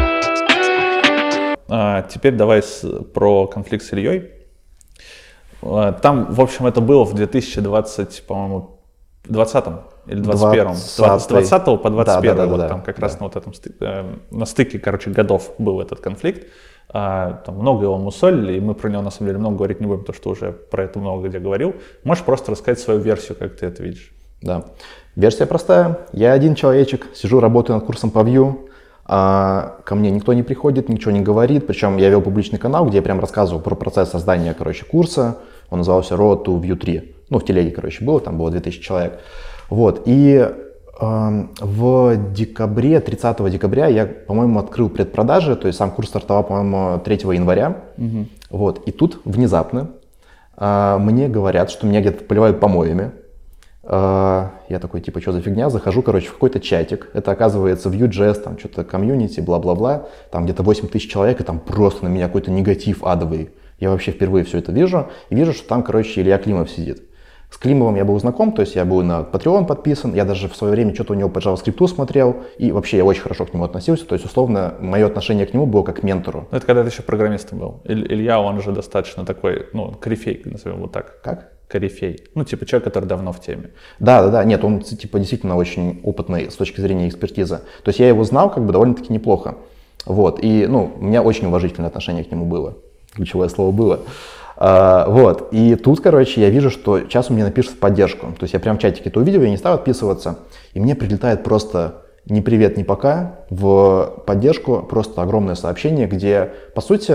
А, 1.69 2.01
теперь 2.03 2.35
давай 2.35 2.63
с, 2.63 2.85
про 3.13 3.47
конфликт 3.47 3.85
с 3.85 3.93
Ильей. 3.93 4.31
А, 5.61 5.93
там, 5.93 6.33
в 6.33 6.41
общем, 6.41 6.65
это 6.65 6.81
было 6.81 7.03
в 7.05 7.13
2020, 7.13 8.23
по-моему, 8.25 8.79
20 9.25 9.65
или 10.07 10.21
21 10.21 10.63
20 10.65 11.21
с 11.21 11.27
20 11.27 11.81
по 11.81 11.89
21 11.89 11.95
да, 11.95 12.19
да, 12.21 12.45
да, 12.45 12.51
вот 12.51 12.57
да, 12.57 12.67
там 12.67 12.81
как 12.81 12.95
да. 12.95 13.01
раз 13.03 13.19
на 13.19 13.27
вот 13.27 13.35
этом 13.35 13.53
э, 13.79 14.15
на 14.31 14.45
стыке, 14.45 14.79
короче, 14.79 15.11
годов 15.11 15.53
был 15.59 15.81
этот 15.81 15.99
конфликт. 15.99 16.47
А, 16.91 17.43
там 17.45 17.55
много 17.55 17.83
его 17.83 17.97
мусолили, 17.97 18.53
и 18.53 18.59
мы 18.59 18.73
про 18.73 18.89
него 18.89 19.03
на 19.03 19.11
самом 19.11 19.27
деле 19.27 19.39
много 19.39 19.57
говорить 19.57 19.79
не 19.79 19.85
будем, 19.85 19.99
потому 20.01 20.15
что 20.15 20.29
уже 20.31 20.51
про 20.51 20.85
это 20.85 20.97
много 20.97 21.27
где 21.27 21.37
говорил. 21.37 21.75
Можешь 22.03 22.23
просто 22.23 22.51
рассказать 22.51 22.79
свою 22.79 22.99
версию, 22.99 23.37
как 23.37 23.55
ты 23.57 23.67
это 23.67 23.83
видишь? 23.83 24.11
Да. 24.41 24.65
Версия 25.15 25.45
простая. 25.45 25.99
Я 26.13 26.33
один 26.33 26.55
человечек, 26.55 27.07
сижу, 27.13 27.39
работаю 27.39 27.77
над 27.77 27.85
курсом 27.85 28.09
по 28.09 28.19
Vue, 28.19 28.68
а 29.11 29.77
ко 29.85 29.95
мне 29.95 30.11
никто 30.11 30.33
не 30.33 30.43
приходит, 30.43 30.87
ничего 30.87 31.09
не 31.09 31.21
говорит. 31.21 31.65
Причем 31.65 31.97
я 31.97 32.09
вел 32.09 32.21
публичный 32.21 32.59
канал, 32.59 32.85
где 32.85 32.97
я 32.97 33.01
прям 33.01 33.19
рассказывал 33.19 33.59
про 33.59 33.73
процесс 33.73 34.11
создания, 34.11 34.53
короче, 34.53 34.85
курса. 34.85 35.39
Он 35.71 35.79
назывался 35.79 36.13
Road 36.13 36.45
to 36.45 36.61
View 36.61 36.75
3. 36.75 37.15
Ну, 37.31 37.39
в 37.39 37.43
телеге, 37.43 37.71
короче, 37.71 38.05
было, 38.05 38.19
там 38.19 38.37
было 38.37 38.51
2000 38.51 38.79
человек. 38.79 39.19
Вот, 39.71 40.03
и 40.05 40.47
э, 41.01 41.45
в 41.59 42.33
декабре, 42.33 42.99
30 42.99 43.49
декабря 43.51 43.87
я, 43.87 44.05
по-моему, 44.05 44.59
открыл 44.59 44.89
предпродажи, 44.89 45.55
то 45.55 45.65
есть 45.65 45.79
сам 45.79 45.89
курс 45.89 46.09
стартовал, 46.09 46.43
по-моему, 46.43 46.99
3 46.99 47.15
января. 47.33 47.77
Угу. 47.97 48.25
Вот, 48.51 48.87
и 48.87 48.91
тут 48.91 49.21
внезапно 49.25 49.89
э, 50.55 50.97
мне 50.99 51.27
говорят, 51.27 51.71
что 51.71 51.87
меня 51.87 52.01
где-то 52.01 52.25
поливают 52.25 52.59
помоями. 52.59 53.11
А, 53.91 54.51
я 54.69 54.77
такой, 54.77 55.01
типа, 55.01 55.19
что 55.19 55.31
за 55.31 55.41
фигня? 55.41 55.69
Захожу, 55.71 56.03
короче, 56.03 56.27
в 56.27 56.33
какой-то 56.33 56.59
чатик. 56.59 57.09
Это 57.13 57.31
оказывается 57.31 57.89
Vue.js, 57.89 58.35
там 58.35 58.59
что-то 58.59 58.83
комьюнити, 58.83 59.39
бла-бла-бла. 59.39 60.05
Там 60.31 60.45
где-то 60.45 60.61
8 60.61 60.87
тысяч 60.89 61.11
человек, 61.11 61.41
и 61.41 61.43
там 61.43 61.59
просто 61.59 62.05
на 62.05 62.09
меня 62.09 62.27
какой-то 62.27 62.51
негатив 62.51 63.03
адовый. 63.03 63.49
Я 63.79 63.89
вообще 63.89 64.11
впервые 64.11 64.45
все 64.45 64.59
это 64.59 64.71
вижу. 64.71 65.07
И 65.31 65.35
вижу, 65.35 65.53
что 65.53 65.67
там, 65.67 65.81
короче, 65.81 66.21
Илья 66.21 66.37
Климов 66.37 66.69
сидит. 66.69 67.01
С 67.49 67.57
Климовым 67.57 67.95
я 67.95 68.05
был 68.05 68.19
знаком, 68.19 68.51
то 68.51 68.61
есть 68.61 68.75
я 68.75 68.85
был 68.85 69.01
на 69.01 69.21
Patreon 69.21 69.65
подписан, 69.65 70.13
я 70.13 70.23
даже 70.23 70.47
в 70.47 70.55
свое 70.55 70.71
время 70.71 70.93
что-то 70.93 71.13
у 71.13 71.15
него 71.15 71.29
по 71.29 71.39
JavaScript 71.39 71.87
смотрел, 71.87 72.43
и 72.59 72.71
вообще 72.71 72.97
я 72.97 73.05
очень 73.05 73.23
хорошо 73.23 73.47
к 73.47 73.53
нему 73.55 73.63
относился, 73.63 74.05
то 74.05 74.13
есть 74.13 74.23
условно 74.23 74.75
мое 74.79 75.07
отношение 75.07 75.47
к 75.47 75.53
нему 75.55 75.65
было 75.65 75.81
как 75.81 76.01
к 76.01 76.03
ментору. 76.03 76.47
Ну, 76.51 76.57
это 76.57 76.67
когда 76.67 76.83
ты 76.83 76.89
еще 76.89 77.01
программистом 77.01 77.57
был. 77.57 77.81
Илья, 77.85 78.39
он 78.39 78.57
уже 78.57 78.71
достаточно 78.71 79.25
такой, 79.25 79.65
ну, 79.73 79.93
корифей, 79.99 80.43
назовем 80.45 80.81
вот 80.81 80.91
так. 80.91 81.21
Как? 81.23 81.58
Корифей. 81.69 82.23
Ну, 82.35 82.43
типа 82.43 82.65
человек, 82.65 82.85
который 82.85 83.05
давно 83.05 83.31
в 83.31 83.39
теме. 83.39 83.69
Да, 83.99 84.23
да, 84.23 84.29
да. 84.29 84.43
Нет, 84.43 84.63
он 84.63 84.81
типа 84.81 85.19
действительно 85.19 85.55
очень 85.55 86.01
опытный 86.03 86.51
с 86.51 86.55
точки 86.55 86.81
зрения 86.81 87.07
экспертизы. 87.07 87.57
То 87.83 87.89
есть 87.89 87.99
я 87.99 88.09
его 88.09 88.23
знал 88.23 88.49
как 88.49 88.65
бы 88.65 88.73
довольно-таки 88.73 89.13
неплохо. 89.13 89.55
Вот. 90.05 90.43
И, 90.43 90.65
ну, 90.67 90.91
у 90.99 91.03
меня 91.03 91.21
очень 91.21 91.47
уважительное 91.47 91.89
отношение 91.89 92.23
к 92.23 92.31
нему 92.31 92.45
было. 92.45 92.77
Ключевое 93.13 93.49
слово 93.49 93.71
было. 93.71 93.99
А, 94.57 95.07
вот. 95.07 95.49
И 95.51 95.75
тут, 95.75 96.01
короче, 96.01 96.41
я 96.41 96.49
вижу, 96.49 96.71
что 96.71 96.99
сейчас 97.01 97.29
у 97.29 97.33
меня 97.33 97.45
напишут 97.45 97.73
в 97.73 97.77
поддержку. 97.77 98.27
То 98.37 98.43
есть 98.43 98.53
я 98.53 98.59
прям 98.59 98.77
в 98.77 98.81
чатике 98.81 99.09
это 99.09 99.19
увидел, 99.19 99.43
я 99.43 99.49
не 99.49 99.57
стал 99.57 99.75
отписываться. 99.75 100.39
И 100.73 100.79
мне 100.79 100.95
прилетает 100.95 101.43
просто 101.43 102.01
ни 102.25 102.41
привет, 102.41 102.77
ни 102.77 102.83
пока 102.83 103.39
в 103.49 104.23
поддержку 104.25 104.81
просто 104.81 105.21
огромное 105.21 105.55
сообщение, 105.55 106.07
где, 106.07 106.51
по 106.75 106.81
сути, 106.81 107.13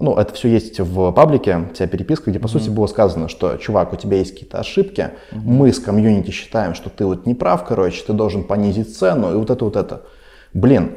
ну, 0.00 0.16
это 0.16 0.34
все 0.34 0.48
есть 0.48 0.80
в 0.80 1.12
паблике, 1.12 1.68
вся 1.72 1.86
переписка, 1.86 2.30
где, 2.30 2.38
по 2.38 2.46
mm-hmm. 2.46 2.48
сути, 2.48 2.68
было 2.68 2.86
сказано, 2.86 3.28
что, 3.28 3.56
чувак, 3.56 3.92
у 3.92 3.96
тебя 3.96 4.18
есть 4.18 4.32
какие-то 4.32 4.58
ошибки, 4.58 5.10
mm-hmm. 5.30 5.40
мы 5.44 5.72
с 5.72 5.78
комьюнити 5.78 6.30
считаем, 6.30 6.74
что 6.74 6.90
ты 6.90 7.04
вот 7.06 7.26
не 7.26 7.34
прав, 7.34 7.64
короче, 7.64 8.02
ты 8.04 8.12
должен 8.12 8.44
понизить 8.44 8.96
цену, 8.96 9.32
и 9.32 9.36
вот 9.36 9.50
это, 9.50 9.64
вот 9.64 9.76
это. 9.76 10.02
Блин, 10.52 10.92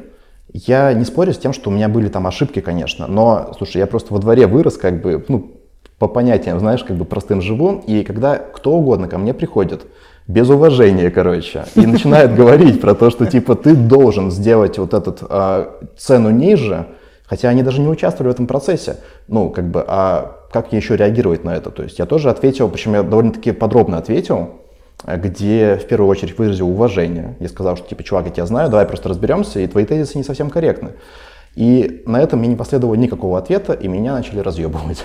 я 0.52 0.92
не 0.94 1.04
спорю 1.04 1.32
с 1.32 1.38
тем, 1.38 1.52
что 1.52 1.70
у 1.70 1.72
меня 1.72 1.88
были 1.88 2.08
там 2.08 2.26
ошибки, 2.26 2.60
конечно, 2.60 3.06
но, 3.06 3.52
слушай, 3.56 3.78
я 3.78 3.86
просто 3.86 4.12
во 4.12 4.18
дворе 4.18 4.46
вырос, 4.46 4.76
как 4.76 5.00
бы, 5.00 5.24
ну, 5.28 5.52
по 5.98 6.08
понятиям, 6.08 6.58
знаешь, 6.58 6.84
как 6.84 6.96
бы 6.96 7.04
простым 7.04 7.40
живу, 7.42 7.82
и 7.86 8.02
когда 8.02 8.36
кто 8.36 8.72
угодно 8.72 9.08
ко 9.08 9.18
мне 9.18 9.34
приходит, 9.34 9.86
без 10.26 10.50
уважения, 10.50 11.10
короче, 11.10 11.64
и 11.74 11.86
начинает 11.86 12.34
говорить 12.34 12.80
про 12.80 12.94
то, 12.94 13.10
что, 13.10 13.26
типа, 13.26 13.54
ты 13.54 13.74
должен 13.74 14.30
сделать 14.30 14.78
вот 14.78 14.92
эту 14.92 15.16
а, 15.28 15.80
цену 15.96 16.30
ниже, 16.30 16.86
Хотя 17.28 17.50
они 17.50 17.62
даже 17.62 17.80
не 17.80 17.88
участвовали 17.88 18.30
в 18.30 18.34
этом 18.34 18.46
процессе. 18.46 18.96
Ну, 19.26 19.50
как 19.50 19.68
бы, 19.68 19.84
а 19.86 20.46
как 20.50 20.72
еще 20.72 20.96
реагировать 20.96 21.44
на 21.44 21.54
это? 21.54 21.70
То 21.70 21.82
есть 21.82 21.98
я 21.98 22.06
тоже 22.06 22.30
ответил, 22.30 22.68
причем 22.68 22.94
я 22.94 23.02
довольно-таки 23.02 23.52
подробно 23.52 23.98
ответил, 23.98 24.62
где 25.06 25.76
в 25.76 25.86
первую 25.86 26.08
очередь 26.08 26.38
выразил 26.38 26.68
уважение. 26.70 27.36
Я 27.38 27.48
сказал, 27.48 27.76
что 27.76 27.86
типа, 27.88 28.02
чувак, 28.02 28.26
я 28.26 28.32
тебя 28.32 28.46
знаю, 28.46 28.70
давай 28.70 28.86
просто 28.86 29.08
разберемся, 29.08 29.60
и 29.60 29.66
твои 29.66 29.84
тезисы 29.84 30.16
не 30.16 30.24
совсем 30.24 30.48
корректны. 30.48 30.92
И 31.54 32.02
на 32.06 32.20
этом 32.20 32.38
мне 32.38 32.48
не 32.48 32.56
последовало 32.56 32.94
никакого 32.94 33.38
ответа, 33.38 33.72
и 33.72 33.88
меня 33.88 34.12
начали 34.12 34.40
разъебывать. 34.40 35.04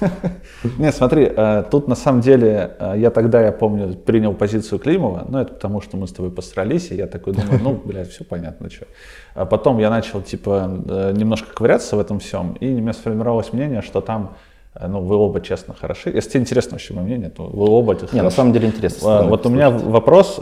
Не, 0.78 0.92
смотри, 0.92 1.30
э, 1.36 1.64
тут 1.70 1.88
на 1.88 1.94
самом 1.94 2.20
деле 2.20 2.76
э, 2.78 2.94
я 2.96 3.10
тогда, 3.10 3.42
я 3.42 3.52
помню, 3.52 3.94
принял 3.94 4.34
позицию 4.34 4.78
Климова, 4.78 5.26
ну 5.28 5.38
это 5.38 5.54
потому, 5.54 5.80
что 5.80 5.96
мы 5.96 6.06
с 6.06 6.12
тобой 6.12 6.30
посрались, 6.30 6.90
и 6.90 6.94
я 6.94 7.06
такой 7.06 7.32
думаю, 7.32 7.60
ну, 7.62 7.74
блядь, 7.84 8.10
все 8.10 8.24
понятно, 8.24 8.70
что. 8.70 8.86
А 9.34 9.44
потом 9.44 9.78
я 9.78 9.90
начал, 9.90 10.22
типа, 10.22 10.82
э, 10.88 11.12
немножко 11.16 11.54
ковыряться 11.54 11.96
в 11.96 12.00
этом 12.00 12.18
всем, 12.18 12.54
и 12.54 12.68
у 12.68 12.78
меня 12.78 12.92
сформировалось 12.92 13.52
мнение, 13.52 13.82
что 13.82 14.00
там 14.00 14.36
ну, 14.80 15.02
вы 15.02 15.16
оба 15.16 15.42
честно 15.42 15.74
хороши. 15.74 16.08
Если 16.08 16.30
тебе 16.30 16.40
интересно 16.40 16.72
вообще 16.72 16.94
мое 16.94 17.04
мнение, 17.04 17.28
то 17.28 17.46
вы 17.46 17.68
оба 17.68 17.94
Не, 18.10 18.22
на 18.22 18.30
самом 18.30 18.54
деле 18.54 18.68
интересно. 18.68 19.24
Вот 19.24 19.44
у 19.44 19.50
меня 19.50 19.68
вопрос, 19.68 20.40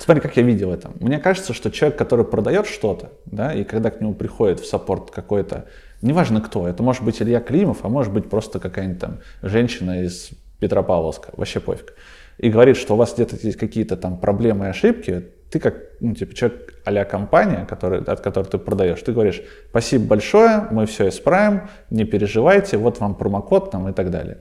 смотри, 0.00 0.22
как 0.22 0.36
я 0.36 0.42
видел 0.42 0.72
это. 0.72 0.90
Мне 1.00 1.18
кажется, 1.18 1.52
что 1.52 1.70
человек, 1.70 1.98
который 1.98 2.24
продает 2.24 2.66
что-то, 2.66 3.10
да, 3.26 3.52
и 3.52 3.64
когда 3.64 3.90
к 3.90 4.00
нему 4.00 4.14
приходит 4.14 4.60
в 4.60 4.66
саппорт 4.66 5.10
какой-то, 5.10 5.66
неважно 6.02 6.40
кто, 6.40 6.68
это 6.68 6.82
может 6.82 7.02
быть 7.02 7.22
Илья 7.22 7.40
Климов, 7.40 7.78
а 7.82 7.88
может 7.88 8.12
быть 8.12 8.28
просто 8.28 8.58
какая-нибудь 8.58 9.00
там 9.00 9.18
женщина 9.40 10.02
из 10.02 10.30
Петропавловска, 10.60 11.30
вообще 11.36 11.60
пофиг, 11.60 11.94
и 12.38 12.50
говорит, 12.50 12.76
что 12.76 12.94
у 12.94 12.96
вас 12.96 13.14
где-то 13.14 13.36
есть 13.42 13.58
какие-то 13.58 13.96
там 13.96 14.18
проблемы 14.18 14.66
и 14.66 14.68
ошибки, 14.68 15.24
ты 15.50 15.58
как, 15.58 15.74
ну, 16.00 16.14
типа, 16.14 16.34
человек 16.34 16.74
а 16.84 17.04
компания, 17.04 17.66
который, 17.68 18.00
от 18.02 18.20
которой 18.20 18.46
ты 18.46 18.58
продаешь, 18.58 19.00
ты 19.02 19.12
говоришь, 19.12 19.42
спасибо 19.68 20.06
большое, 20.06 20.66
мы 20.70 20.86
все 20.86 21.08
исправим, 21.08 21.68
не 21.90 22.04
переживайте, 22.04 22.78
вот 22.78 23.00
вам 23.00 23.14
промокод 23.14 23.70
там 23.70 23.88
и 23.88 23.92
так 23.92 24.10
далее. 24.10 24.38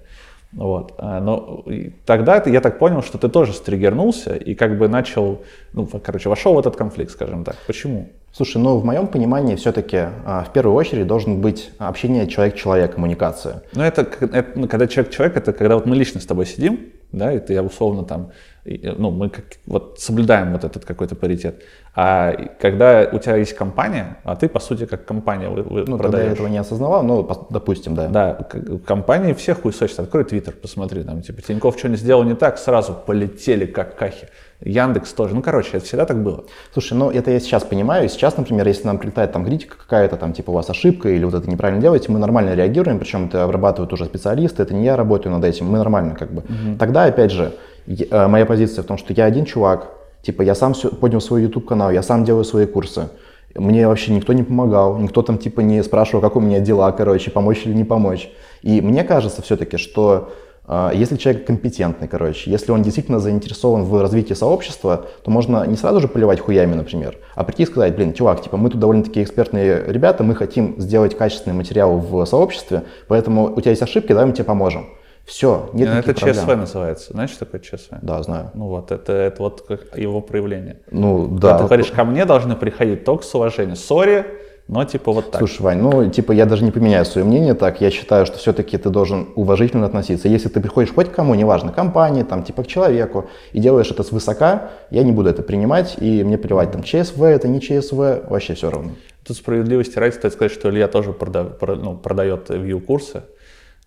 Вот. 0.54 0.94
А, 0.98 1.20
но 1.22 1.64
тогда 2.06 2.42
я 2.46 2.62
так 2.62 2.78
понял, 2.80 3.02
что 3.02 3.18
ты 3.18 3.30
тоже 3.30 3.54
стригернулся 3.54 4.36
и 4.36 4.54
как 4.54 4.78
бы 4.78 4.88
начал, 4.88 5.42
ну, 5.74 5.88
короче, 5.88 6.30
вошел 6.30 6.54
в 6.54 6.60
этот 6.60 6.76
конфликт, 6.76 7.12
скажем 7.12 7.44
так. 7.44 7.56
Почему? 7.68 8.10
Слушай, 8.34 8.62
ну, 8.62 8.78
в 8.78 8.86
моем 8.86 9.08
понимании 9.08 9.56
все-таки 9.56 9.98
а, 10.26 10.46
в 10.48 10.54
первую 10.54 10.76
очередь 10.76 11.08
должен 11.08 11.42
быть 11.42 11.72
общение 11.78 12.28
человек-человек, 12.28 12.96
коммуникация. 12.96 13.64
Ну, 13.74 13.84
это, 13.84 14.02
это 14.02 14.46
ну, 14.56 14.68
когда 14.68 14.88
человек-человек, 14.88 15.38
это 15.38 15.54
когда 15.54 15.76
вот 15.76 15.86
мы 15.86 15.96
лично 15.96 16.22
с 16.22 16.26
тобой 16.26 16.46
сидим, 16.46 16.80
да, 17.12 17.34
и 17.34 17.40
ты 17.40 17.62
условно 17.62 18.04
там, 18.04 18.32
ну, 18.66 19.10
мы 19.12 19.30
как, 19.30 19.46
вот 19.66 20.00
соблюдаем 20.00 20.52
вот 20.52 20.64
этот 20.64 20.86
какой-то 20.86 21.16
паритет. 21.16 21.64
А 21.96 22.34
когда 22.60 23.10
у 23.12 23.20
тебя 23.20 23.36
есть 23.36 23.54
компания, 23.54 24.18
а 24.24 24.36
ты, 24.36 24.48
по 24.48 24.60
сути, 24.60 24.86
как 24.86 25.06
компания 25.06 25.50
вы, 25.50 25.64
вы 25.64 25.84
Ну, 25.86 25.98
тогда 25.98 26.22
я 26.22 26.32
этого 26.32 26.48
не 26.48 26.58
осознавал, 26.58 27.04
ну, 27.04 27.28
допустим, 27.50 27.96
да. 27.96 28.08
Да, 28.08 28.48
компании 28.86 29.34
всех 29.34 29.62
хуесосят. 29.62 30.00
Открой 30.00 30.24
Твиттер, 30.24 30.54
посмотри, 30.54 31.04
там, 31.04 31.22
типа, 31.22 31.42
Тиньков 31.42 31.78
что-нибудь 31.78 32.00
сделал 32.00 32.24
не 32.24 32.36
так, 32.36 32.58
сразу 32.58 32.94
полетели 32.94 33.66
как 33.66 33.96
кахи. 33.96 34.30
Яндекс 34.64 35.14
тоже. 35.14 35.34
Ну, 35.34 35.42
короче, 35.42 35.78
это 35.78 35.86
всегда 35.86 36.06
так 36.06 36.22
было. 36.22 36.46
Слушай, 36.72 36.94
ну, 36.94 37.10
это 37.10 37.32
я 37.32 37.40
сейчас 37.40 37.64
понимаю. 37.64 38.08
Сейчас, 38.10 38.38
например, 38.38 38.68
если 38.68 38.86
нам 38.86 39.00
прилетает 39.00 39.32
там 39.32 39.44
критика 39.44 39.76
какая-то, 39.76 40.18
там, 40.18 40.34
типа, 40.34 40.52
у 40.52 40.54
вас 40.54 40.70
ошибка 40.70 41.10
или 41.10 41.24
вот 41.26 41.34
это 41.34 41.50
неправильно 41.50 41.82
делаете, 41.82 42.12
мы 42.12 42.20
нормально 42.20 42.54
реагируем, 42.54 43.00
причем 43.00 43.26
это 43.26 43.44
обрабатывают 43.44 43.92
уже 43.92 44.06
специалисты, 44.06 44.62
это 44.62 44.74
не 44.74 44.86
я 44.86 44.96
работаю 44.96 45.34
над 45.34 45.44
этим, 45.44 45.66
мы 45.66 45.80
нормально 45.80 46.16
как 46.16 46.32
бы. 46.32 46.44
Угу. 46.44 46.78
Тогда, 46.78 47.06
опять 47.06 47.32
же, 47.32 47.54
э, 47.88 48.28
моя 48.28 48.46
позиция 48.46 48.84
в 48.84 48.88
том, 48.88 48.98
что 48.98 49.14
я 49.14 49.26
один 49.26 49.46
чувак, 49.46 50.02
Типа 50.22 50.44
я 50.44 50.56
сам 50.56 50.74
поднял 51.00 51.22
свой 51.22 51.44
YouTube 51.44 51.66
канал, 51.66 51.92
я 51.92 52.04
сам 52.04 52.24
делаю 52.24 52.44
свои 52.44 52.66
курсы. 52.66 53.10
Мне 53.56 53.88
вообще 53.88 54.14
никто 54.14 54.34
не 54.34 54.44
помогал, 54.44 54.98
никто 54.98 55.24
там 55.24 55.38
типа 55.38 55.62
не 55.62 55.84
спрашивал, 55.84 56.22
как 56.22 56.36
у 56.36 56.40
меня 56.40 56.60
дела, 56.60 56.92
короче, 56.92 57.32
помочь 57.32 57.64
или 57.66 57.74
не 57.74 57.84
помочь. 57.84 58.30
И 58.62 58.80
мне 58.82 59.04
кажется 59.04 59.42
все-таки, 59.42 59.76
что 59.78 60.32
э, 60.68 60.92
если 60.94 61.18
человек 61.18 61.46
компетентный, 61.46 62.08
короче, 62.08 62.50
если 62.50 62.72
он 62.72 62.82
действительно 62.82 63.20
заинтересован 63.20 63.84
в 63.84 64.00
развитии 64.00 64.36
сообщества, 64.36 65.08
то 65.24 65.32
можно 65.32 65.66
не 65.66 65.76
сразу 65.76 66.00
же 66.00 66.08
поливать 66.08 66.40
хуями, 66.40 66.76
например, 66.76 67.18
а 67.36 67.44
прийти 67.44 67.64
и 67.64 67.66
сказать, 67.66 67.96
блин, 67.96 68.14
чувак, 68.14 68.42
типа 68.42 68.56
мы 68.56 68.70
тут 68.70 68.80
довольно-таки 68.80 69.22
экспертные 69.22 69.84
ребята, 69.88 70.24
мы 70.24 70.36
хотим 70.36 70.80
сделать 70.80 71.18
качественный 71.18 71.58
материал 71.58 71.98
в 71.98 72.26
сообществе, 72.26 72.84
поэтому 73.08 73.52
у 73.54 73.60
тебя 73.60 73.72
есть 73.72 73.82
ошибки, 73.82 74.10
давай 74.10 74.28
мы 74.28 74.34
тебе 74.34 74.46
поможем. 74.46 74.86
Все, 75.26 75.70
нет 75.74 75.90
ну, 75.90 75.96
Это 75.96 76.14
проблем. 76.14 76.36
ЧСВ 76.36 76.56
называется. 76.56 77.14
Знаешь, 77.14 77.30
что 77.30 77.46
такое 77.46 77.62
ЧСВ? 77.62 77.94
Да, 78.02 78.22
знаю. 78.24 78.52
Ну 78.54 78.68
вот, 78.68 78.92
это, 78.92 79.14
это 79.14 79.42
вот 79.42 79.66
его 79.96 80.22
проявление. 80.22 80.78
Ну, 80.92 81.28
да. 81.28 81.58
ты 81.58 81.64
говоришь, 81.66 81.92
ко 81.92 82.04
мне 82.04 82.26
должны 82.26 82.56
приходить 82.56 83.06
только 83.06 83.24
с 83.24 83.34
уважением. 83.34 83.76
Сори, 83.76 84.26
но 84.68 84.86
типа 84.86 85.12
вот 85.12 85.32
так. 85.32 85.40
Слушай, 85.40 85.62
Вань, 85.64 85.80
ну 85.80 86.10
типа 86.10 86.32
я 86.32 86.46
даже 86.46 86.64
не 86.64 86.72
поменяю 86.72 87.06
свое 87.06 87.26
мнение 87.26 87.54
так. 87.54 87.82
Я 87.82 87.92
считаю, 87.92 88.26
что 88.26 88.38
все-таки 88.38 88.78
ты 88.78 88.90
должен 88.90 89.28
уважительно 89.36 89.86
относиться. 89.86 90.28
Если 90.28 90.50
ты 90.50 90.62
приходишь 90.62 90.94
хоть 90.94 91.10
к 91.10 91.14
кому, 91.14 91.36
неважно, 91.36 91.72
компании, 91.72 92.24
там, 92.24 92.44
типа 92.44 92.64
к 92.64 92.68
человеку, 92.68 93.30
и 93.52 93.60
делаешь 93.60 93.92
это 93.92 94.04
свысока, 94.04 94.70
я 94.90 95.04
не 95.04 95.12
буду 95.12 95.30
это 95.30 95.44
принимать, 95.44 95.96
и 96.00 96.24
мне 96.24 96.38
плевать, 96.38 96.72
там, 96.72 96.84
ЧСВ 96.84 97.22
это 97.22 97.48
не 97.48 97.60
ЧСВ, 97.60 98.30
вообще 98.30 98.54
все 98.54 98.70
равно. 98.70 98.92
Тут 99.26 99.38
справедливости 99.38 100.00
ради 100.00 100.14
стоит 100.14 100.34
сказать, 100.34 100.52
что 100.52 100.70
Илья 100.70 100.88
тоже 100.88 101.14
прода, 101.14 101.44
про, 101.44 101.76
ну, 101.76 101.96
продает 101.96 102.50
view-курсы. 102.50 103.24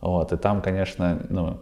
Вот, 0.01 0.33
и 0.33 0.37
там, 0.37 0.61
конечно, 0.61 1.21
ну, 1.29 1.59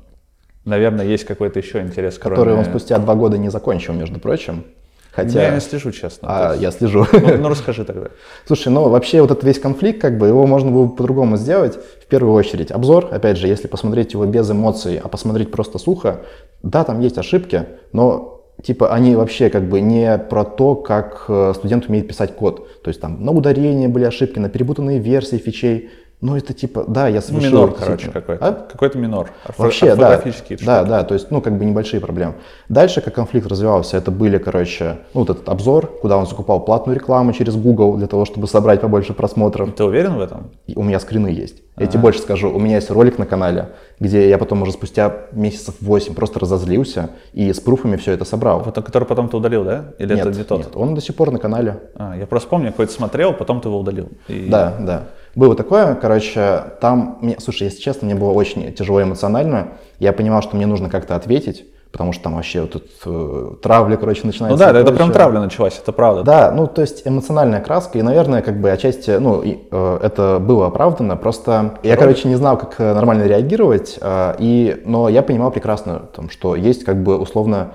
наверное, 0.64 1.06
есть 1.06 1.24
какой-то 1.24 1.58
еще 1.58 1.80
интерес. 1.80 2.18
Который 2.18 2.40
кроме... 2.40 2.58
он 2.58 2.64
спустя 2.64 2.98
два 2.98 3.14
года 3.14 3.38
не 3.38 3.50
закончил, 3.50 3.92
между 3.94 4.18
прочим. 4.20 4.64
Хотя... 5.12 5.42
Я 5.42 5.54
не 5.54 5.60
слежу, 5.60 5.92
честно. 5.92 6.28
А, 6.30 6.50
есть... 6.52 6.62
я 6.62 6.70
слежу. 6.70 7.06
Ну, 7.12 7.36
ну, 7.36 7.48
расскажи 7.50 7.84
тогда. 7.84 8.08
Слушай, 8.46 8.68
ну 8.72 8.88
вообще 8.88 9.20
вот 9.20 9.30
этот 9.30 9.44
весь 9.44 9.58
конфликт, 9.58 10.00
как 10.00 10.16
бы 10.16 10.26
его 10.26 10.46
можно 10.46 10.70
было 10.70 10.88
по-другому 10.88 11.36
сделать. 11.36 11.78
В 12.02 12.06
первую 12.06 12.34
очередь 12.34 12.70
обзор, 12.70 13.08
опять 13.12 13.36
же, 13.36 13.46
если 13.46 13.68
посмотреть 13.68 14.14
его 14.14 14.24
без 14.24 14.50
эмоций, 14.50 14.98
а 15.02 15.08
посмотреть 15.08 15.50
просто 15.50 15.78
сухо, 15.78 16.22
да, 16.62 16.84
там 16.84 17.00
есть 17.00 17.18
ошибки, 17.18 17.66
но 17.92 18.40
типа 18.62 18.92
они 18.92 19.14
вообще 19.14 19.50
как 19.50 19.68
бы 19.68 19.82
не 19.82 20.16
про 20.16 20.44
то, 20.44 20.76
как 20.76 21.26
э, 21.28 21.52
студент 21.56 21.88
умеет 21.88 22.08
писать 22.08 22.34
код. 22.34 22.82
То 22.82 22.88
есть 22.88 23.00
там 23.00 23.22
на 23.22 23.32
ударение 23.32 23.88
были 23.88 24.04
ошибки, 24.04 24.38
на 24.38 24.48
перепутанные 24.48 24.98
версии 24.98 25.36
фичей. 25.36 25.90
Ну, 26.22 26.36
это 26.36 26.54
типа, 26.54 26.84
да, 26.86 27.08
я 27.08 27.20
совершил... 27.20 27.50
Минор, 27.50 27.74
короче, 27.74 28.08
какой-то. 28.08 28.46
А? 28.46 28.52
Какой-то 28.52 28.96
минор. 28.96 29.30
Вообще, 29.58 29.96
да. 29.96 30.22
Да, 30.60 30.84
да, 30.84 31.02
то 31.02 31.14
есть, 31.14 31.32
ну, 31.32 31.40
как 31.40 31.58
бы 31.58 31.64
небольшие 31.64 32.00
проблемы. 32.00 32.34
Дальше, 32.68 33.00
как 33.00 33.12
конфликт 33.12 33.48
развивался, 33.48 33.96
это 33.96 34.12
были, 34.12 34.38
короче, 34.38 34.98
ну, 35.14 35.22
вот 35.22 35.30
этот 35.30 35.48
обзор, 35.48 35.88
куда 36.00 36.16
он 36.16 36.28
закупал 36.28 36.64
платную 36.64 36.94
рекламу 36.94 37.32
через 37.32 37.56
Google 37.56 37.96
для 37.96 38.06
того, 38.06 38.24
чтобы 38.24 38.46
собрать 38.46 38.80
побольше 38.80 39.14
просмотров. 39.14 39.74
Ты 39.74 39.82
уверен 39.82 40.16
в 40.16 40.20
этом? 40.20 40.52
И 40.68 40.76
у 40.76 40.84
меня 40.84 41.00
скрины 41.00 41.26
есть. 41.26 41.56
Я 41.76 41.86
тебе 41.88 42.00
больше 42.00 42.20
скажу, 42.20 42.54
у 42.54 42.58
меня 42.60 42.76
есть 42.76 42.90
ролик 42.90 43.18
на 43.18 43.26
канале, 43.26 43.70
где 43.98 44.28
я 44.28 44.38
потом 44.38 44.62
уже 44.62 44.72
спустя 44.72 45.12
месяцев 45.32 45.74
8 45.80 46.14
просто 46.14 46.38
разозлился 46.38 47.10
и 47.32 47.52
с 47.52 47.58
пруфами 47.58 47.96
все 47.96 48.12
это 48.12 48.24
собрал. 48.24 48.60
Вот, 48.60 48.74
который 48.74 49.04
потом 49.04 49.28
ты 49.28 49.36
удалил, 49.38 49.64
да? 49.64 49.86
Или 49.98 50.14
нет, 50.14 50.26
это 50.26 50.38
не 50.38 50.44
тот? 50.44 50.58
Нет, 50.58 50.76
он 50.76 50.94
до 50.94 51.00
сих 51.00 51.16
пор 51.16 51.32
на 51.32 51.38
канале. 51.38 51.80
А, 51.96 52.16
я 52.16 52.26
просто 52.26 52.48
помню, 52.48 52.70
какой-то 52.70 52.92
смотрел, 52.92 53.32
потом 53.32 53.60
ты 53.60 53.68
его 53.68 53.80
удалил. 53.80 54.08
И... 54.28 54.48
Да, 54.48 54.76
да. 54.78 55.08
Было 55.34 55.54
такое, 55.54 55.94
короче, 55.94 56.64
там, 56.80 57.18
мне, 57.22 57.36
слушай, 57.38 57.64
если 57.64 57.80
честно, 57.80 58.06
мне 58.06 58.14
было 58.14 58.32
очень 58.32 58.72
тяжело 58.74 59.02
эмоционально. 59.02 59.68
Я 59.98 60.12
понимал, 60.12 60.42
что 60.42 60.56
мне 60.56 60.66
нужно 60.66 60.90
как-то 60.90 61.16
ответить, 61.16 61.64
потому 61.90 62.12
что 62.12 62.24
там 62.24 62.34
вообще 62.34 62.62
вот 62.62 62.72
тут 62.72 62.84
э, 63.06 63.50
травля, 63.62 63.96
короче, 63.96 64.22
начинается. 64.24 64.66
Ну 64.66 64.72
да, 64.72 64.78
это 64.78 64.92
прям 64.92 65.10
травля 65.10 65.40
началась, 65.40 65.78
это 65.80 65.92
правда. 65.92 66.22
Да, 66.22 66.52
ну 66.52 66.66
то 66.66 66.82
есть 66.82 67.06
эмоциональная 67.06 67.60
краска, 67.60 67.98
и, 67.98 68.02
наверное, 68.02 68.42
как 68.42 68.60
бы 68.60 68.70
отчасти, 68.70 69.12
ну, 69.12 69.40
и, 69.40 69.58
э, 69.70 69.98
это 70.02 70.38
было 70.38 70.66
оправдано, 70.66 71.16
просто 71.16 71.42
Здорово. 71.42 71.78
я, 71.82 71.96
короче, 71.96 72.28
не 72.28 72.34
знал, 72.34 72.58
как 72.58 72.74
э, 72.78 72.92
нормально 72.94 73.24
реагировать, 73.24 73.98
э, 74.00 74.34
и, 74.38 74.82
но 74.84 75.08
я 75.08 75.22
понимал 75.22 75.50
прекрасно, 75.50 76.02
там, 76.14 76.28
что 76.28 76.56
есть 76.56 76.84
как 76.84 77.02
бы 77.02 77.16
условно 77.16 77.72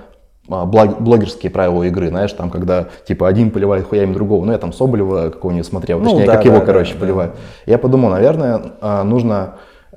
блогерские 0.48 1.50
правила 1.50 1.82
игры, 1.84 2.08
знаешь, 2.08 2.32
там, 2.32 2.50
когда, 2.50 2.88
типа, 3.06 3.28
один 3.28 3.50
поливает 3.50 3.86
хуями 3.86 4.14
другого, 4.14 4.44
ну, 4.44 4.52
я 4.52 4.58
там 4.58 4.72
Соболева 4.72 5.30
какого-нибудь 5.30 5.66
смотрел, 5.66 5.98
ну, 5.98 6.06
точнее, 6.06 6.26
да, 6.26 6.32
как 6.32 6.42
да, 6.44 6.48
его, 6.48 6.58
да, 6.60 6.66
короче, 6.66 6.94
да, 6.94 7.00
поливают. 7.00 7.32
Да. 7.34 7.72
Я 7.72 7.78
подумал, 7.78 8.10
наверное, 8.10 8.62
а, 8.80 9.04
нужно, 9.04 9.56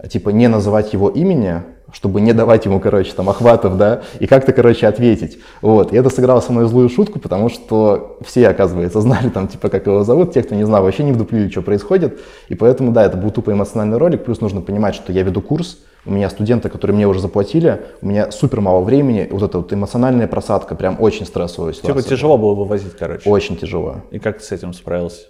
типа, 0.10 0.30
не 0.30 0.48
называть 0.48 0.92
его 0.92 1.10
имени, 1.10 1.62
чтобы 1.94 2.22
не 2.22 2.34
давать 2.34 2.66
ему, 2.66 2.80
короче, 2.80 3.14
там, 3.14 3.30
охватов, 3.30 3.78
да, 3.78 4.02
и 4.20 4.28
как-то, 4.28 4.52
короче, 4.54 4.88
ответить. 4.88 5.40
Вот, 5.62 5.94
и 5.94 5.98
это 5.98 6.10
сыграло 6.10 6.42
со 6.42 6.52
мной 6.52 6.66
злую 6.68 6.90
шутку, 6.90 7.20
потому 7.20 7.50
что 7.50 8.18
все, 8.26 8.48
оказывается, 8.50 9.00
знали, 9.02 9.30
там, 9.30 9.48
типа, 9.48 9.70
как 9.70 9.88
его 9.88 10.04
зовут, 10.04 10.34
те, 10.34 10.44
кто 10.44 10.56
не 10.56 10.66
знал, 10.66 10.84
вообще 10.84 11.04
не 11.04 11.14
вдуплили, 11.14 11.50
что 11.50 11.62
происходит, 11.62 12.20
и 12.50 12.56
поэтому, 12.56 12.92
да, 12.92 13.06
это 13.06 13.18
был 13.18 13.32
тупо 13.32 13.52
эмоциональный 13.52 13.98
ролик, 13.98 14.26
плюс 14.26 14.42
нужно 14.42 14.62
понимать, 14.62 14.96
что 14.96 15.14
я 15.14 15.24
веду 15.24 15.42
курс, 15.42 15.78
у 16.06 16.12
меня 16.12 16.30
студенты, 16.30 16.70
которые 16.70 16.96
мне 16.96 17.08
уже 17.08 17.20
заплатили, 17.20 17.82
у 18.02 18.08
меня 18.08 18.32
супер 18.32 18.62
мало 18.62 18.82
времени, 18.82 19.28
вот 19.32 19.44
эта 19.44 19.60
вот 19.60 19.72
эмоциональная 19.72 20.28
просадка, 20.28 20.76
прям 20.76 20.98
очень 21.00 21.26
стрессовая 21.26 21.74
ситуация. 21.74 22.02
Типа 22.02 22.10
тяжело 22.10 22.38
было 22.38 22.56
вывозить, 22.56 22.96
короче. 22.98 23.30
Очень 23.30 23.58
тяжело. 23.58 23.98
И 24.12 24.20
как 24.20 24.40
ты 24.40 24.44
с 24.44 24.52
этим 24.52 24.74
справился? 24.74 25.28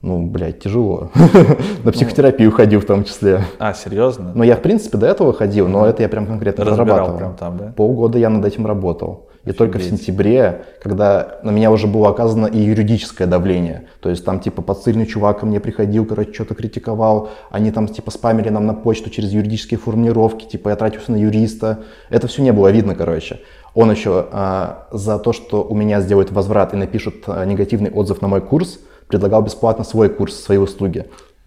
Ну, 0.00 0.26
блядь, 0.26 0.58
тяжело. 0.58 1.10
На 1.14 1.56
ну. 1.84 1.92
психотерапию 1.92 2.50
ходил 2.50 2.80
в 2.80 2.84
том 2.84 3.04
числе. 3.04 3.44
А, 3.60 3.72
серьезно? 3.72 4.32
Ну, 4.34 4.42
я, 4.42 4.56
в 4.56 4.60
принципе, 4.62 4.98
до 4.98 5.06
этого 5.06 5.32
ходил, 5.32 5.68
но 5.68 5.86
это 5.86 6.02
я 6.02 6.08
прям 6.08 6.26
конкретно 6.26 6.64
разрабатывал. 6.64 7.18
прям 7.18 7.36
там, 7.36 7.56
да? 7.56 7.72
Полгода 7.76 8.18
я 8.18 8.28
над 8.28 8.44
этим 8.44 8.66
работал. 8.66 9.28
И 9.44 9.50
только 9.50 9.78
в 9.78 9.82
сентябре, 9.82 10.66
когда 10.80 11.40
на 11.42 11.50
меня 11.50 11.72
уже 11.72 11.88
было 11.88 12.10
оказано 12.10 12.46
и 12.46 12.58
юридическое 12.58 13.26
давление, 13.26 13.88
то 14.00 14.08
есть 14.08 14.24
там 14.24 14.38
типа 14.38 14.62
подсыльный 14.62 15.04
чувак 15.04 15.40
ко 15.40 15.46
мне 15.46 15.58
приходил, 15.58 16.06
короче, 16.06 16.32
что-то 16.32 16.54
критиковал, 16.54 17.30
они 17.50 17.72
там 17.72 17.88
типа 17.88 18.12
спамили 18.12 18.50
нам 18.50 18.66
на 18.66 18.74
почту 18.74 19.10
через 19.10 19.32
юридические 19.32 19.78
формулировки, 19.78 20.44
типа 20.44 20.68
я 20.68 20.76
тратился 20.76 21.10
на 21.10 21.16
юриста, 21.16 21.80
это 22.08 22.28
все 22.28 22.42
не 22.42 22.52
было 22.52 22.68
видно, 22.70 22.94
короче. 22.94 23.40
Он 23.74 23.90
еще 23.90 24.28
а, 24.30 24.86
за 24.92 25.18
то, 25.18 25.32
что 25.32 25.64
у 25.64 25.74
меня 25.74 26.00
сделают 26.00 26.30
возврат 26.30 26.72
и 26.74 26.76
напишут 26.76 27.24
а, 27.26 27.44
негативный 27.44 27.90
отзыв 27.90 28.22
на 28.22 28.28
мой 28.28 28.42
курс, 28.42 28.78
предлагал 29.08 29.42
бесплатно 29.42 29.82
свой 29.82 30.08
курс, 30.08 30.38
свои 30.38 30.58
услуги. 30.58 31.06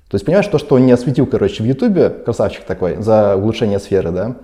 То 0.09 0.15
есть, 0.15 0.25
понимаешь, 0.25 0.47
то, 0.47 0.57
что 0.57 0.75
он 0.75 0.85
не 0.85 0.91
осветил, 0.91 1.25
короче, 1.25 1.63
в 1.63 1.65
Ютубе, 1.65 2.09
красавчик 2.09 2.65
такой, 2.65 2.97
за 2.97 3.35
улучшение 3.35 3.79
сферы, 3.79 4.11
да, 4.11 4.35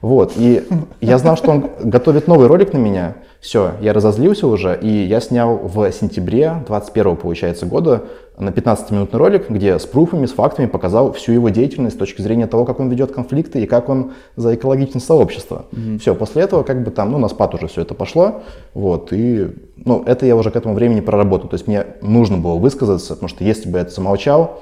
вот, 0.00 0.34
и 0.36 0.64
я 1.00 1.18
знал, 1.18 1.36
что 1.36 1.50
он 1.50 1.70
готовит 1.82 2.28
новый 2.28 2.46
ролик 2.46 2.72
на 2.72 2.78
меня. 2.78 3.16
Все, 3.40 3.72
я 3.80 3.92
разозлился 3.92 4.46
уже, 4.48 4.78
и 4.80 4.88
я 4.88 5.20
снял 5.20 5.58
в 5.58 5.90
сентябре 5.92 6.62
21 6.66 7.16
получается, 7.16 7.66
года 7.66 8.04
на 8.36 8.50
15-минутный 8.50 9.18
ролик, 9.18 9.48
где 9.48 9.78
с 9.78 9.86
пруфами, 9.86 10.26
с 10.26 10.32
фактами 10.32 10.66
показал 10.66 11.12
всю 11.12 11.32
его 11.32 11.48
деятельность 11.48 11.96
с 11.96 11.98
точки 11.98 12.22
зрения 12.22 12.46
того, 12.46 12.64
как 12.64 12.80
он 12.80 12.88
ведет 12.88 13.12
конфликты 13.12 13.62
и 13.62 13.66
как 13.66 13.88
он 13.88 14.12
за 14.36 14.54
экологичность 14.54 15.06
сообщества. 15.06 15.66
Mm-hmm. 15.72 15.98
Все, 15.98 16.14
после 16.14 16.42
этого 16.42 16.62
как 16.62 16.82
бы 16.82 16.90
там, 16.90 17.12
ну, 17.12 17.18
на 17.18 17.28
спад 17.28 17.54
уже 17.54 17.68
все 17.68 17.82
это 17.82 17.94
пошло, 17.94 18.42
вот, 18.74 19.12
и, 19.12 19.48
ну, 19.76 20.02
это 20.04 20.26
я 20.26 20.36
уже 20.36 20.50
к 20.50 20.56
этому 20.56 20.74
времени 20.74 21.00
проработал, 21.00 21.48
то 21.48 21.54
есть 21.54 21.66
мне 21.66 21.86
нужно 22.00 22.38
было 22.38 22.56
высказаться, 22.56 23.14
потому 23.14 23.28
что 23.28 23.44
если 23.44 23.68
бы 23.68 23.78
я 23.78 23.82
это 23.82 23.92
замолчал, 23.92 24.60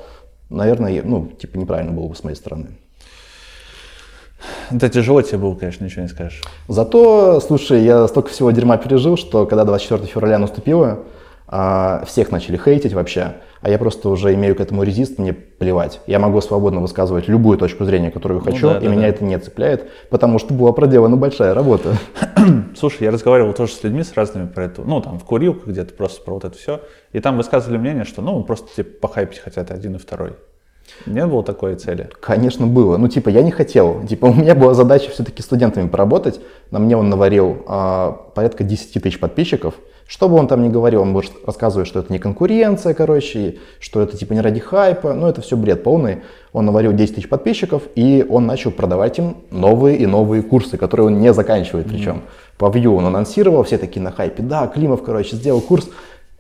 наверное, 0.51 1.03
ну, 1.03 1.27
типа 1.27 1.57
неправильно 1.57 1.93
было 1.93 2.09
бы 2.09 2.15
с 2.15 2.25
моей 2.25 2.37
стороны. 2.37 2.69
Да 4.71 4.89
тяжело 4.89 5.23
тебе 5.23 5.39
было, 5.39 5.55
конечно, 5.55 5.85
ничего 5.85 6.03
не 6.03 6.09
скажешь. 6.09 6.43
Зато, 6.69 7.41
слушай, 7.41 7.83
я 7.83 8.07
столько 8.09 8.31
всего 8.31 8.51
дерьма 8.51 8.77
пережил, 8.77 9.17
что 9.17 9.47
когда 9.47 9.65
24 9.65 10.07
февраля 10.07 10.39
наступило, 10.39 11.01
а, 11.49 12.05
всех 12.07 12.33
начали 12.33 12.57
хейтить 12.57 12.93
вообще, 12.93 13.35
а 13.61 13.71
я 13.71 13.79
просто 13.79 14.09
уже 14.09 14.35
имею 14.35 14.57
к 14.57 14.61
этому 14.61 14.83
резист, 14.83 15.19
мне 15.19 15.33
плевать. 15.33 16.01
Я 16.07 16.19
могу 16.19 16.41
свободно 16.41 16.81
высказывать 16.81 17.29
любую 17.29 17.57
точку 17.57 17.85
зрения, 17.85 18.11
которую 18.11 18.41
ну 18.41 18.45
хочу, 18.45 18.67
ну, 18.67 18.73
да, 18.75 18.79
и 18.81 18.85
да, 18.85 18.89
меня 18.89 19.03
да. 19.03 19.09
это 19.09 19.25
не 19.25 19.39
цепляет, 19.39 19.89
потому 20.11 20.41
что 20.41 20.55
была 20.55 20.73
проделана 20.73 21.17
большая 21.17 21.55
работа. 21.55 21.97
Слушай, 22.77 23.05
я 23.05 23.11
разговаривал 23.13 23.53
тоже 23.53 23.73
с 23.73 23.83
людьми, 23.85 24.03
с 24.03 24.15
разными 24.15 24.49
про 24.49 24.65
это, 24.65 24.83
ну, 24.83 25.01
там, 25.01 25.21
в 25.21 25.25
курилках 25.25 25.69
где-то 25.69 25.95
просто 25.95 26.23
про 26.23 26.35
вот 26.35 26.45
это 26.45 26.57
все, 26.57 26.81
и 27.13 27.21
там 27.21 27.37
высказывали 27.37 27.79
мнение, 27.79 28.05
что, 28.05 28.23
ну, 28.23 28.43
просто, 28.43 28.69
типа, 28.75 29.09
похайпить 29.09 29.39
хотят 29.39 29.71
один 29.71 29.95
и 29.95 29.99
второй. 29.99 30.33
Не 31.07 31.27
было 31.27 31.43
такой 31.43 31.77
цели? 31.77 32.09
Конечно, 32.21 32.67
было. 32.67 32.97
Ну, 32.97 33.09
типа, 33.09 33.29
я 33.29 33.43
не 33.43 33.51
хотел. 33.51 34.05
Типа, 34.07 34.27
у 34.27 34.35
меня 34.35 34.55
была 34.55 34.75
задача 34.75 35.11
все-таки 35.11 35.43
студентами 35.43 35.89
поработать. 35.89 36.41
На 36.71 36.79
мне 36.79 36.97
он 36.97 37.09
наварил 37.09 37.59
а, 37.67 38.13
порядка 38.35 38.65
10 38.65 39.03
тысяч 39.03 39.21
подписчиков. 39.21 39.75
Что 40.07 40.29
бы 40.29 40.37
он 40.37 40.47
там 40.47 40.63
ни 40.63 40.69
говорил, 40.69 41.03
он 41.03 41.11
может 41.11 41.33
рассказывать, 41.45 41.89
что 41.89 41.99
это 41.99 42.13
не 42.13 42.21
конкуренция, 42.21 42.95
короче, 42.95 43.57
что 43.81 44.01
это 44.01 44.17
типа 44.17 44.35
не 44.35 44.41
ради 44.41 44.61
хайпа. 44.61 45.15
Ну, 45.15 45.27
это 45.27 45.41
все 45.41 45.57
бред 45.57 45.83
полный. 45.83 46.23
Он 46.53 46.67
наварил 46.67 46.93
10 46.93 47.17
тысяч 47.17 47.29
подписчиков, 47.29 47.83
и 47.97 48.25
он 48.29 48.47
начал 48.47 48.71
продавать 48.71 49.19
им 49.19 49.39
новые 49.51 49.97
и 49.97 50.07
новые 50.07 50.43
курсы, 50.43 50.77
которые 50.77 51.09
он 51.09 51.19
не 51.19 51.33
заканчивает 51.33 51.89
причем. 51.89 52.17
Mm-hmm. 52.17 52.59
По 52.59 52.67
Vue 52.67 52.87
он 52.87 53.07
анонсировал, 53.07 53.65
все 53.65 53.79
такие 53.79 54.01
на 54.01 54.13
хайпе. 54.13 54.43
Да, 54.43 54.67
Климов, 54.69 55.03
короче, 55.03 55.37
сделал 55.37 55.61
курс. 55.61 55.89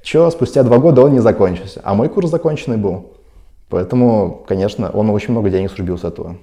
Че, 0.03 0.31
спустя 0.31 0.63
два 0.63 0.79
года 0.79 1.03
он 1.03 1.13
не 1.13 1.19
закончился. 1.19 1.81
А 1.83 1.95
мой 1.95 2.09
курс 2.09 2.31
законченный 2.31 2.77
был. 2.77 3.16
Поэтому, 3.69 4.45
конечно, 4.47 4.91
он 4.91 5.11
очень 5.11 5.33
много 5.33 5.51
денег 5.51 5.73
срубил 5.73 5.99
с 5.99 6.05
этого. 6.05 6.37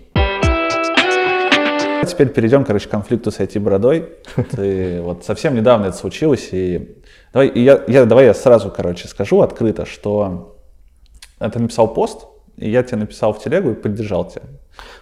Теперь 2.06 2.30
перейдем, 2.30 2.66
короче, 2.66 2.88
к 2.88 2.92
конфликту 2.92 3.32
с 3.32 3.40
IT-бородой. 3.40 4.10
Ты 4.52 5.02
вот 5.02 5.24
совсем 5.24 5.56
недавно 5.56 5.86
это 5.86 5.98
случилось, 5.98 6.50
и 6.52 6.98
давай 7.32 7.52
я, 7.56 7.82
я, 7.88 8.06
давай 8.06 8.26
я 8.26 8.34
сразу, 8.34 8.70
короче, 8.70 9.08
скажу 9.08 9.42
открыто, 9.42 9.86
что 9.86 10.58
ты 11.40 11.60
написал 11.60 11.94
пост, 11.94 12.28
и 12.58 12.70
я 12.70 12.84
тебе 12.84 12.98
написал 12.98 13.34
в 13.34 13.42
телегу 13.42 13.72
и 13.72 13.74
поддержал 13.74 14.30
тебя. 14.30 14.44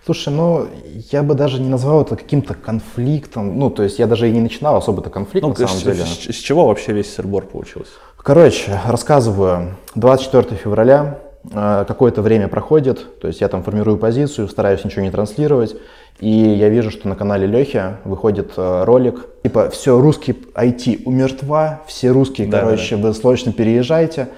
Слушай, 0.05 0.33
ну, 0.33 0.67
я 1.11 1.23
бы 1.23 1.33
даже 1.33 1.61
не 1.61 1.69
назвал 1.69 2.01
это 2.01 2.15
каким-то 2.15 2.53
конфликтом. 2.53 3.57
Ну, 3.57 3.69
то 3.69 3.83
есть 3.83 3.99
я 3.99 4.07
даже 4.07 4.29
и 4.29 4.31
не 4.31 4.41
начинал 4.41 4.75
особо-то 4.75 5.09
конфликт, 5.09 5.43
ну, 5.45 5.49
на 5.49 5.55
самом 5.55 5.79
с, 5.79 5.83
деле. 5.83 6.05
С, 6.05 6.35
с 6.35 6.35
чего 6.35 6.67
вообще 6.67 6.93
весь 6.93 7.13
сырбор 7.13 7.45
получился? 7.45 7.93
Короче, 8.17 8.79
рассказываю. 8.85 9.77
24 9.95 10.55
февраля 10.55 11.19
какое-то 11.49 12.21
время 12.21 12.47
проходит, 12.47 13.19
то 13.19 13.27
есть 13.27 13.41
я 13.41 13.47
там 13.47 13.63
формирую 13.63 13.97
позицию, 13.97 14.47
стараюсь 14.47 14.83
ничего 14.85 15.01
не 15.01 15.09
транслировать, 15.09 15.75
и 16.21 16.29
я 16.29 16.69
вижу, 16.69 16.91
что 16.91 17.07
на 17.07 17.15
канале 17.15 17.47
Лехи 17.47 17.97
выходит 18.03 18.53
э, 18.55 18.83
ролик, 18.83 19.25
типа, 19.41 19.71
все, 19.71 19.99
русский 19.99 20.33
IT 20.53 21.01
умертва, 21.05 21.81
все 21.87 22.11
русские, 22.11 22.47
да, 22.47 22.59
короче, 22.59 22.95
да. 22.95 23.07
вы 23.07 23.13
срочно 23.15 23.51
переезжайте. 23.51 24.29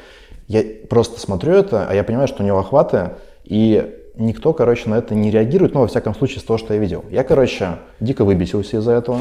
Я 0.47 0.64
просто 0.89 1.20
смотрю 1.20 1.54
это, 1.54 1.86
а 1.89 1.93
я 1.93 2.06
понимаю, 2.06 2.30
что 2.30 2.41
у 2.41 2.45
него 2.45 2.60
охваты, 2.60 3.12
и 3.43 3.97
никто, 4.16 4.54
короче, 4.54 4.89
на 4.89 4.95
это 4.95 5.14
не 5.14 5.30
реагирует, 5.30 5.74
ну, 5.74 5.82
во 5.82 5.88
всяком 5.88 6.16
случае, 6.16 6.39
с 6.39 6.43
того, 6.43 6.58
что 6.58 6.74
я 6.74 6.80
видел. 6.80 7.04
Я, 7.12 7.26
короче, 7.26 7.80
дико 7.99 8.24
выбесился 8.24 8.78
из-за 8.78 8.93
этого. 8.93 9.20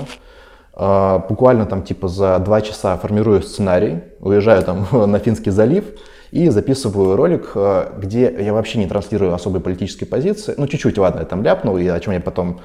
Э, 0.76 1.18
буквально 1.28 1.66
там, 1.66 1.82
типа, 1.82 2.06
за 2.06 2.38
два 2.38 2.60
часа 2.60 2.96
формирую 2.96 3.42
сценарий, 3.42 4.02
уезжаю 4.20 4.62
там 4.62 4.86
на 5.10 5.18
Финский 5.18 5.50
залив, 5.50 5.84
и 6.32 6.48
записываю 6.48 7.14
ролик, 7.14 7.52
э, 7.54 7.92
где 7.98 8.34
я 8.40 8.54
вообще 8.54 8.78
не 8.78 8.86
транслирую 8.86 9.34
особой 9.34 9.60
политической 9.60 10.06
позиции. 10.06 10.54
Ну, 10.56 10.66
чуть-чуть, 10.66 10.96
ладно, 10.96 11.20
я 11.20 11.26
там 11.26 11.42
ляпнул, 11.42 11.76
и 11.76 11.86
о 11.86 12.00
чем 12.00 12.14
я 12.14 12.20
потом 12.20 12.62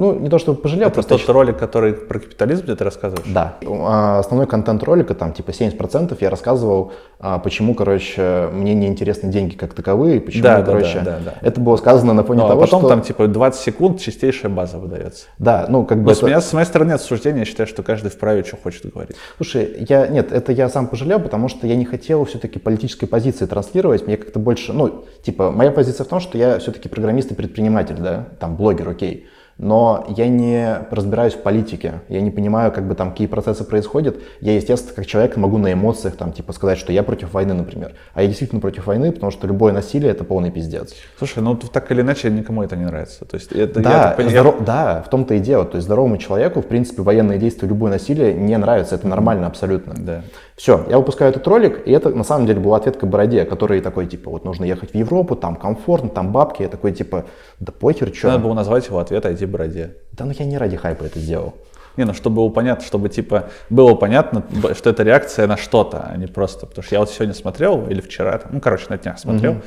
ну, 0.00 0.18
не 0.18 0.30
то 0.30 0.38
чтобы 0.38 0.58
пожалел. 0.58 0.88
Это 0.88 1.02
тот 1.02 1.28
ролик, 1.28 1.58
который 1.58 1.92
про 1.92 2.18
капитализм, 2.18 2.64
где 2.64 2.74
ты 2.74 2.84
рассказываешь? 2.84 3.26
Да. 3.28 3.56
А, 3.66 4.20
основной 4.20 4.46
контент 4.46 4.82
ролика, 4.82 5.14
там, 5.14 5.34
типа 5.34 5.50
70% 5.50 6.16
я 6.18 6.30
рассказывал, 6.30 6.92
а, 7.18 7.38
почему, 7.38 7.74
короче, 7.74 8.48
мне 8.50 8.72
не 8.72 8.86
интересны 8.86 9.30
деньги 9.30 9.56
как 9.56 9.74
таковые, 9.74 10.22
почему, 10.22 10.44
да, 10.44 10.62
короче, 10.62 11.02
да, 11.04 11.18
да, 11.18 11.18
да, 11.26 11.34
это 11.42 11.60
было 11.60 11.76
сказано 11.76 12.14
на 12.14 12.24
фоне 12.24 12.40
ну, 12.40 12.48
того, 12.48 12.62
а 12.62 12.64
потом 12.64 12.80
что... 12.80 12.88
там, 12.88 13.02
типа, 13.02 13.26
20 13.26 13.60
секунд 13.60 14.00
чистейшая 14.00 14.50
база 14.50 14.78
выдается. 14.78 15.26
Да, 15.38 15.66
ну, 15.68 15.84
как 15.84 15.98
бы 15.98 16.04
Но 16.04 16.10
это... 16.12 16.20
с, 16.20 16.22
меня, 16.22 16.40
с 16.40 16.50
моей 16.54 16.66
стороны 16.66 16.92
осуждения, 16.92 17.40
я 17.40 17.44
считаю, 17.44 17.66
что 17.66 17.82
каждый 17.82 18.10
вправе, 18.10 18.42
что 18.42 18.56
хочет 18.56 18.90
говорить. 18.90 19.16
Слушай, 19.36 19.84
я, 19.86 20.06
нет, 20.08 20.32
это 20.32 20.52
я 20.52 20.70
сам 20.70 20.86
пожалел, 20.86 21.20
потому 21.20 21.48
что 21.48 21.66
я 21.66 21.76
не 21.76 21.84
хотел 21.84 22.24
все-таки 22.24 22.58
политической 22.58 23.04
позиции 23.04 23.44
транслировать, 23.44 24.06
мне 24.06 24.16
как-то 24.16 24.38
больше, 24.38 24.72
ну, 24.72 25.04
типа, 25.22 25.50
моя 25.50 25.72
позиция 25.72 26.06
в 26.06 26.08
том, 26.08 26.20
что 26.20 26.38
я 26.38 26.58
все-таки 26.58 26.88
программист 26.88 27.32
и 27.32 27.34
предприниматель, 27.34 27.96
да, 27.98 28.28
там, 28.38 28.56
блогер, 28.56 28.88
окей 28.88 29.26
но 29.60 30.06
я 30.16 30.26
не 30.28 30.86
разбираюсь 30.90 31.34
в 31.34 31.42
политике, 31.42 32.00
я 32.08 32.22
не 32.22 32.30
понимаю, 32.30 32.72
как 32.72 32.88
бы 32.88 32.94
там 32.94 33.10
какие 33.10 33.26
процессы 33.26 33.62
происходят. 33.62 34.16
Я, 34.40 34.54
естественно, 34.54 34.94
как 34.94 35.04
человек 35.04 35.36
могу 35.36 35.58
на 35.58 35.74
эмоциях 35.74 36.16
там 36.16 36.32
типа 36.32 36.54
сказать, 36.54 36.78
что 36.78 36.94
я 36.94 37.02
против 37.02 37.34
войны, 37.34 37.52
например. 37.52 37.92
А 38.14 38.22
я 38.22 38.28
действительно 38.28 38.62
против 38.62 38.86
войны, 38.86 39.12
потому 39.12 39.30
что 39.30 39.46
любое 39.46 39.74
насилие 39.74 40.12
это 40.12 40.24
полный 40.24 40.50
пиздец. 40.50 40.94
Слушай, 41.18 41.42
ну 41.42 41.56
так 41.56 41.92
или 41.92 42.00
иначе 42.00 42.30
никому 42.30 42.62
это 42.62 42.74
не 42.74 42.86
нравится. 42.86 43.26
То 43.26 43.36
есть 43.36 43.52
это 43.52 43.80
да, 43.80 44.16
я, 44.16 44.28
здоров... 44.30 44.56
я... 44.60 44.64
да, 44.64 45.02
в 45.06 45.10
том-то 45.10 45.34
и 45.34 45.38
дело. 45.40 45.66
То 45.66 45.76
есть 45.76 45.84
здоровому 45.84 46.16
человеку, 46.16 46.62
в 46.62 46.66
принципе, 46.66 47.02
военные 47.02 47.38
действия, 47.38 47.68
любое 47.68 47.92
насилие 47.92 48.32
не 48.32 48.56
нравится. 48.56 48.94
Это 48.94 49.06
нормально 49.08 49.46
абсолютно. 49.46 49.92
Да. 49.94 50.22
Все, 50.56 50.84
я 50.88 50.98
выпускаю 50.98 51.30
этот 51.30 51.46
ролик, 51.46 51.86
и 51.86 51.90
это 51.90 52.10
на 52.10 52.24
самом 52.24 52.46
деле 52.46 52.60
был 52.60 52.74
ответ 52.74 52.96
к 52.96 53.04
Бороде, 53.04 53.44
который 53.44 53.80
такой, 53.80 54.06
типа, 54.06 54.30
вот 54.30 54.44
нужно 54.44 54.64
ехать 54.64 54.92
в 54.92 54.94
Европу, 54.94 55.34
там 55.34 55.56
комфортно, 55.56 56.10
там 56.10 56.32
бабки. 56.32 56.62
Я 56.62 56.68
такой, 56.68 56.92
типа, 56.92 57.24
да 57.60 57.72
похер, 57.72 58.14
что. 58.14 58.28
Надо 58.28 58.44
было 58.44 58.54
назвать 58.54 58.86
его 58.86 58.98
ответ 58.98 59.24
«Иди 59.50 59.52
Бороде». 59.52 59.96
Да 60.12 60.24
ну 60.24 60.32
я 60.38 60.44
не 60.44 60.58
ради 60.58 60.76
хайпа 60.76 61.04
это 61.04 61.18
сделал. 61.18 61.54
Не, 61.96 62.04
ну 62.04 62.14
чтобы 62.14 62.36
было 62.36 62.48
понятно, 62.50 62.84
чтобы 62.84 63.08
типа 63.08 63.50
было 63.68 63.94
понятно, 63.94 64.44
что 64.76 64.90
это 64.90 65.02
реакция 65.02 65.46
на 65.46 65.56
что-то, 65.56 66.08
а 66.08 66.16
не 66.16 66.26
просто. 66.26 66.66
Потому 66.66 66.84
что 66.84 66.94
я 66.94 67.00
вот 67.00 67.10
сегодня 67.10 67.34
смотрел, 67.34 67.86
или 67.88 68.00
вчера, 68.00 68.40
ну, 68.50 68.60
короче, 68.60 68.86
на 68.88 68.98
днях 68.98 69.18
смотрел, 69.18 69.52
угу. 69.52 69.62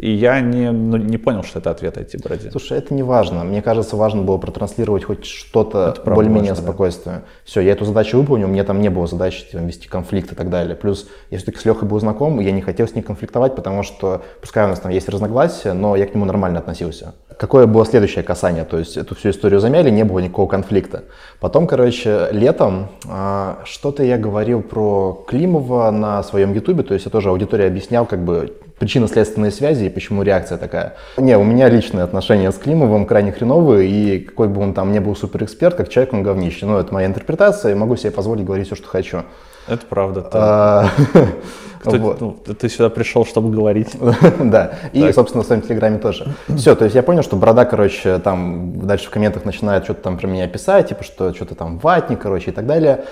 И 0.00 0.12
я 0.12 0.40
не, 0.40 0.70
ну, 0.70 0.96
не 0.96 1.18
понял, 1.18 1.42
что 1.42 1.58
это 1.58 1.70
ответ 1.70 1.98
IT-бороде. 1.98 2.50
Слушай, 2.50 2.78
это 2.78 2.94
не 2.94 3.02
важно. 3.02 3.44
Мне 3.44 3.60
кажется, 3.60 3.96
важно 3.96 4.22
было 4.22 4.38
протранслировать 4.38 5.04
хоть 5.04 5.26
что-то 5.26 5.94
более-менее 6.06 6.54
спокойствие. 6.54 7.16
Да. 7.16 7.22
Все, 7.44 7.60
я 7.60 7.72
эту 7.72 7.84
задачу 7.84 8.16
выполнил, 8.16 8.46
у 8.46 8.50
меня 8.50 8.64
там 8.64 8.80
не 8.80 8.88
было 8.88 9.06
задачи 9.06 9.44
типа, 9.44 9.58
вести 9.58 9.88
конфликт 9.88 10.32
и 10.32 10.34
так 10.34 10.48
далее. 10.48 10.74
Плюс 10.74 11.06
я 11.28 11.36
все-таки 11.36 11.58
с 11.58 11.66
Лехой 11.66 11.86
был 11.86 12.00
знаком, 12.00 12.40
я 12.40 12.50
не 12.50 12.62
хотел 12.62 12.88
с 12.88 12.94
ним 12.94 13.04
конфликтовать, 13.04 13.54
потому 13.54 13.82
что, 13.82 14.22
пускай 14.40 14.64
у 14.64 14.68
нас 14.68 14.80
там 14.80 14.90
есть 14.90 15.06
разногласия, 15.10 15.74
но 15.74 15.94
я 15.96 16.06
к 16.06 16.14
нему 16.14 16.24
нормально 16.24 16.60
относился. 16.60 17.14
Какое 17.40 17.66
было 17.66 17.86
следующее 17.86 18.22
касание? 18.22 18.64
То 18.64 18.78
есть 18.78 18.98
эту 18.98 19.14
всю 19.14 19.30
историю 19.30 19.60
замяли, 19.60 19.88
не 19.88 20.04
было 20.04 20.18
никакого 20.18 20.46
конфликта. 20.46 21.04
Потом, 21.40 21.66
короче, 21.66 22.28
летом 22.32 22.88
э, 23.08 23.54
что-то 23.64 24.02
я 24.02 24.18
говорил 24.18 24.60
про 24.60 25.24
Климова 25.26 25.90
на 25.90 26.22
своем 26.22 26.52
ютубе, 26.52 26.82
то 26.82 26.92
есть 26.92 27.06
я 27.06 27.10
тоже 27.10 27.30
аудитории 27.30 27.66
объяснял, 27.66 28.04
как 28.04 28.22
бы 28.22 28.52
причинно-следственные 28.78 29.52
связи 29.52 29.86
и 29.86 29.88
почему 29.88 30.22
реакция 30.22 30.58
такая. 30.58 30.96
Не, 31.16 31.38
у 31.38 31.42
меня 31.42 31.70
личные 31.70 32.04
отношения 32.04 32.52
с 32.52 32.58
Климовым 32.58 33.06
крайне 33.06 33.32
хреновые, 33.32 33.88
и 33.88 34.18
какой 34.20 34.48
бы 34.48 34.60
он 34.60 34.74
там 34.74 34.92
не 34.92 35.00
был 35.00 35.16
суперэксперт, 35.16 35.76
как 35.76 35.88
человек 35.88 36.12
он 36.12 36.22
говнище. 36.22 36.66
Но 36.66 36.78
это 36.78 36.92
моя 36.92 37.06
интерпретация, 37.06 37.72
и 37.72 37.74
могу 37.74 37.96
себе 37.96 38.10
позволить 38.10 38.44
говорить 38.44 38.66
все, 38.66 38.76
что 38.76 38.86
хочу. 38.86 39.22
Это 39.68 39.86
правда. 39.86 40.28
А, 40.32 40.88
Кто, 41.80 41.96
вот. 41.96 42.20
ну, 42.20 42.32
ты 42.32 42.68
сюда 42.68 42.90
пришел, 42.90 43.24
чтобы 43.24 43.50
говорить. 43.50 43.96
да, 44.38 44.72
и, 44.92 45.00
так. 45.00 45.14
собственно, 45.14 45.42
в 45.42 45.46
своем 45.46 45.62
телеграме 45.62 45.98
тоже. 45.98 46.34
Все, 46.54 46.74
то 46.74 46.84
есть 46.84 46.94
я 46.94 47.02
понял, 47.02 47.22
что 47.22 47.36
Борода, 47.36 47.64
короче, 47.64 48.18
там 48.18 48.86
дальше 48.86 49.06
в 49.06 49.10
комментах 49.10 49.46
начинает 49.46 49.84
что-то 49.84 50.02
там 50.02 50.18
про 50.18 50.26
меня 50.26 50.46
писать, 50.46 50.90
типа, 50.90 51.04
что 51.04 51.32
что-то 51.32 51.54
там 51.54 51.78
ватник, 51.78 52.20
короче, 52.20 52.50
и 52.50 52.54
так 52.54 52.66
далее. 52.66 53.04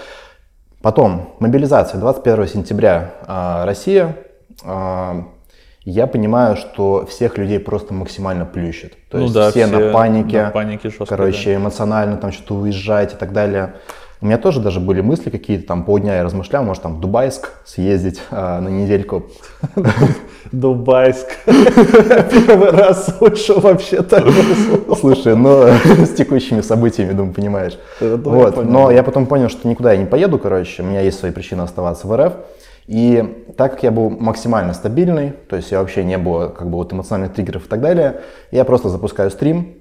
Потом, 0.82 1.34
мобилизация, 1.40 1.98
21 1.98 2.46
сентября, 2.46 3.14
а, 3.26 3.64
Россия, 3.64 4.16
а, 4.64 5.24
я 5.84 6.06
понимаю, 6.06 6.56
что 6.56 7.06
всех 7.06 7.38
людей 7.38 7.58
просто 7.58 7.94
максимально 7.94 8.44
плющит. 8.44 8.92
То 9.08 9.16
ну 9.16 9.22
есть 9.24 9.34
да, 9.34 9.50
все, 9.50 9.66
все 9.66 9.78
на 9.78 9.92
панике, 9.92 10.42
на 10.42 10.50
панике 10.50 10.90
жестко, 10.90 11.06
короче, 11.06 11.54
да. 11.54 11.56
эмоционально 11.56 12.18
там 12.18 12.32
что-то 12.32 12.56
уезжать 12.56 13.14
и 13.14 13.16
так 13.16 13.32
далее. 13.32 13.74
У 14.20 14.26
меня 14.26 14.36
тоже 14.36 14.60
даже 14.60 14.80
были 14.80 15.00
мысли 15.00 15.30
какие-то, 15.30 15.66
там 15.68 15.84
полдня 15.84 16.16
я 16.16 16.24
размышлял, 16.24 16.64
может 16.64 16.82
там 16.82 16.96
в 16.96 17.00
Дубайск 17.00 17.52
съездить 17.64 18.20
а, 18.32 18.60
на 18.60 18.68
недельку. 18.68 19.26
Дубайск. 20.52 21.28
Первый 21.46 22.70
раз 22.70 23.16
слышал 23.16 23.60
вообще 23.60 24.02
так. 24.02 24.24
Слушай, 24.98 25.36
ну 25.36 25.62
с 26.04 26.14
текущими 26.14 26.62
событиями, 26.62 27.12
думаю, 27.12 27.32
понимаешь. 27.32 27.78
Вот, 28.00 28.64
но 28.64 28.90
я 28.90 29.04
потом 29.04 29.26
понял, 29.26 29.48
что 29.48 29.68
никуда 29.68 29.92
я 29.92 29.98
не 29.98 30.06
поеду, 30.06 30.40
короче, 30.40 30.82
у 30.82 30.86
меня 30.86 31.00
есть 31.00 31.20
свои 31.20 31.30
причины 31.30 31.62
оставаться 31.62 32.08
в 32.08 32.16
РФ. 32.16 32.32
И 32.88 33.44
так 33.56 33.72
как 33.72 33.82
я 33.82 33.90
был 33.90 34.10
максимально 34.10 34.72
стабильный, 34.72 35.34
то 35.48 35.56
есть 35.56 35.70
я 35.70 35.80
вообще 35.80 36.02
не 36.02 36.16
было 36.16 36.48
как 36.48 36.70
бы 36.70 36.76
вот 36.76 36.92
эмоциональных 36.92 37.34
триггеров 37.34 37.66
и 37.66 37.68
так 37.68 37.82
далее, 37.82 38.22
я 38.50 38.64
просто 38.64 38.88
запускаю 38.88 39.30
стрим, 39.30 39.74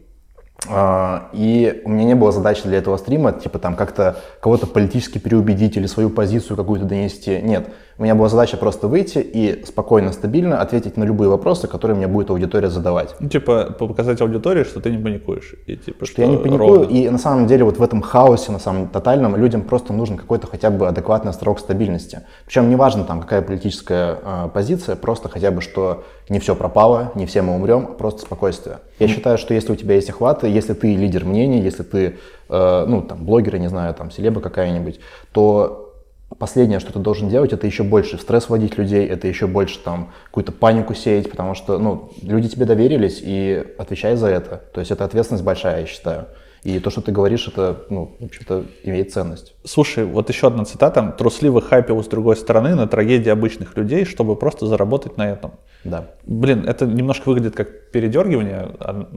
и 0.65 1.81
у 1.85 1.89
меня 1.89 2.03
не 2.03 2.15
было 2.15 2.31
задачи 2.31 2.63
для 2.63 2.79
этого 2.79 2.97
стрима, 2.97 3.31
типа 3.31 3.59
там 3.59 3.75
как-то 3.75 4.17
кого-то 4.41 4.65
политически 4.65 5.17
переубедить 5.19 5.77
или 5.77 5.85
свою 5.85 6.09
позицию 6.09 6.57
какую-то 6.57 6.85
донести. 6.85 7.39
Нет, 7.41 7.69
у 7.99 8.03
меня 8.03 8.13
была 8.13 8.29
задача 8.29 8.57
просто 8.57 8.87
выйти 8.87 9.17
и 9.17 9.65
спокойно, 9.65 10.11
стабильно 10.11 10.61
ответить 10.61 10.97
на 10.97 11.03
любые 11.03 11.29
вопросы, 11.29 11.67
которые 11.67 11.97
мне 11.97 12.07
будет 12.07 12.29
аудитория 12.29 12.69
задавать. 12.69 13.15
Ну, 13.19 13.27
типа 13.27 13.75
показать 13.77 14.21
аудитории, 14.21 14.63
что 14.63 14.79
ты 14.79 14.91
не 14.91 15.01
паникуешь. 15.01 15.55
И, 15.65 15.75
типа, 15.75 16.05
что, 16.05 16.13
что 16.13 16.21
я 16.21 16.27
не 16.27 16.37
паникую, 16.37 16.75
ровно. 16.75 16.91
и 16.91 17.09
на 17.09 17.17
самом 17.17 17.47
деле 17.47 17.63
вот 17.63 17.77
в 17.77 17.83
этом 17.83 18.01
хаосе, 18.01 18.51
на 18.51 18.59
самом 18.59 18.87
тотальном, 18.89 19.35
людям 19.35 19.63
просто 19.63 19.93
нужен 19.93 20.17
какой-то 20.17 20.45
хотя 20.45 20.69
бы 20.69 20.87
адекватный 20.87 21.33
срок 21.33 21.59
стабильности. 21.59 22.21
Причем 22.45 22.69
неважно 22.69 23.03
там 23.03 23.19
какая 23.19 23.41
политическая 23.41 24.19
э, 24.23 24.49
позиция, 24.53 24.95
просто 24.95 25.27
хотя 25.27 25.49
бы, 25.49 25.61
что 25.61 26.03
не 26.29 26.39
все 26.39 26.55
пропало, 26.55 27.11
не 27.15 27.25
все 27.25 27.41
мы 27.41 27.55
умрем, 27.55 27.95
просто 27.97 28.21
спокойствие. 28.21 28.77
Я 28.99 29.07
mm. 29.07 29.09
считаю, 29.09 29.37
что 29.39 29.55
если 29.55 29.71
у 29.71 29.75
тебя 29.75 29.95
есть 29.95 30.09
охваты, 30.09 30.47
если 30.47 30.73
ты 30.73 30.95
лидер 30.95 31.25
мнений, 31.25 31.61
если 31.61 31.81
ты, 31.81 32.17
э, 32.49 32.85
ну 32.87 33.01
там, 33.01 33.25
блогер, 33.25 33.55
я 33.55 33.61
не 33.61 33.69
знаю, 33.69 33.95
там, 33.95 34.11
селеба 34.11 34.39
какая-нибудь, 34.39 34.99
то 35.31 35.86
последнее, 36.35 36.79
что 36.79 36.93
ты 36.93 36.99
должен 36.99 37.29
делать, 37.29 37.53
это 37.53 37.65
еще 37.65 37.83
больше 37.83 38.17
в 38.17 38.21
стресс 38.21 38.49
вводить 38.49 38.77
людей, 38.77 39.07
это 39.07 39.27
еще 39.27 39.47
больше 39.47 39.79
там 39.79 40.11
какую-то 40.25 40.51
панику 40.51 40.93
сеять, 40.93 41.29
потому 41.29 41.55
что, 41.55 41.79
ну, 41.79 42.11
люди 42.21 42.49
тебе 42.49 42.65
доверились 42.65 43.19
и 43.21 43.65
отвечай 43.77 44.15
за 44.15 44.27
это. 44.27 44.61
То 44.73 44.79
есть 44.79 44.91
это 44.91 45.05
ответственность 45.05 45.43
большая, 45.43 45.81
я 45.81 45.85
считаю. 45.85 46.27
И 46.63 46.79
то, 46.79 46.89
что 46.89 47.01
ты 47.01 47.11
говоришь, 47.11 47.47
это, 47.47 47.85
ну, 47.89 48.15
в 48.19 48.25
общем-то, 48.25 48.65
имеет 48.83 49.13
ценность. 49.13 49.55
Слушай, 49.63 50.03
вот 50.05 50.27
еще 50.29 50.47
одна 50.47 50.65
цитата. 50.65 51.15
«Трусливый 51.17 51.61
хайпил 51.61 52.03
с 52.03 52.07
другой 52.07 52.35
стороны 52.35 52.75
на 52.75 52.87
трагедии 52.87 53.29
обычных 53.29 53.77
людей, 53.77 54.03
чтобы 54.05 54.35
просто 54.35 54.65
заработать 54.65 55.17
на 55.17 55.29
этом». 55.29 55.51
Да. 55.83 56.07
Блин, 56.25 56.65
это 56.67 56.85
немножко 56.85 57.29
выглядит 57.29 57.55
как 57.55 57.91
передергивание. 57.91 58.71
А, 58.79 59.07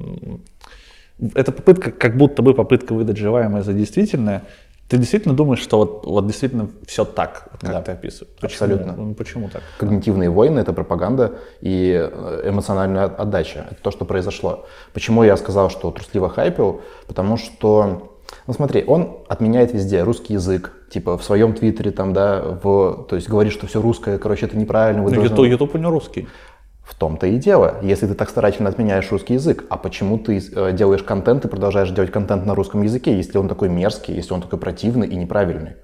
это 1.35 1.53
попытка, 1.53 1.91
как 1.91 2.17
будто 2.17 2.43
бы 2.43 2.55
попытка 2.55 2.95
выдать 2.95 3.17
желаемое 3.17 3.63
за 3.63 3.73
действительное. 3.73 4.43
Ты 4.91 4.99
действительно 4.99 5.37
думаешь, 5.37 5.61
что 5.61 5.79
вот, 5.79 6.05
вот 6.05 6.27
действительно 6.27 6.69
все 6.85 7.05
так, 7.05 7.49
вот 7.53 7.61
как 7.61 7.71
да, 7.71 7.81
ты 7.81 7.93
описываешь? 7.93 8.35
Почему? 8.41 8.65
Абсолютно. 8.65 8.93
Ну, 8.97 9.15
почему 9.15 9.49
так? 9.49 9.63
Когнитивные 9.79 10.31
войны— 10.31 10.59
это 10.61 10.73
пропаганда 10.73 11.35
и 11.61 11.93
э, 11.97 12.49
эмоциональная 12.49 13.05
отдача. 13.05 13.69
Это 13.71 13.81
то, 13.81 13.93
что 13.93 14.05
произошло. 14.05 14.67
Почему 14.93 15.23
я 15.23 15.37
сказал, 15.37 15.71
что 15.71 15.93
трусливо 15.93 16.29
хайпил? 16.29 16.81
Потому 17.07 17.37
что, 17.37 18.11
ну 18.49 18.53
смотри, 18.53 18.83
он 18.85 19.19
отменяет 19.29 19.73
везде 19.73 20.03
русский 20.03 20.33
язык, 20.33 20.73
типа 20.91 21.17
в 21.17 21.23
своем 21.23 21.53
твиттере 21.53 21.93
там, 21.93 22.13
да, 22.13 22.43
в, 22.61 23.07
то 23.09 23.15
есть 23.15 23.29
говорит, 23.29 23.53
что 23.53 23.69
все 23.69 23.81
русское, 23.81 24.19
короче, 24.19 24.47
это 24.47 24.57
неправильно. 24.57 25.05
Вы 25.05 25.11
ну, 25.11 25.17
должны... 25.19 25.33
YouTube, 25.33 25.47
YouTube 25.47 25.75
у 25.77 25.79
него 25.79 25.93
русский. 25.93 26.27
В 26.91 26.95
том-то 26.97 27.29
и 27.29 27.37
дело, 27.37 27.77
если 27.83 28.09
ты 28.09 28.15
так 28.15 28.29
старательно 28.29 28.69
отменяешь 28.69 29.11
русский 29.13 29.35
язык, 29.35 29.65
а 29.71 29.77
почему 29.77 30.19
ты 30.19 30.39
э, 30.39 30.73
делаешь 30.73 31.05
контент 31.05 31.45
и 31.45 31.49
продолжаешь 31.49 31.91
делать 31.91 32.11
контент 32.11 32.45
на 32.45 32.55
русском 32.57 32.83
языке, 32.83 33.17
если 33.17 33.39
он 33.39 33.49
такой 33.49 33.69
мерзкий, 33.69 34.13
если 34.13 34.35
он 34.35 34.43
такой 34.43 34.59
противный 34.59 35.07
и 35.07 35.15
неправильный? 35.15 35.77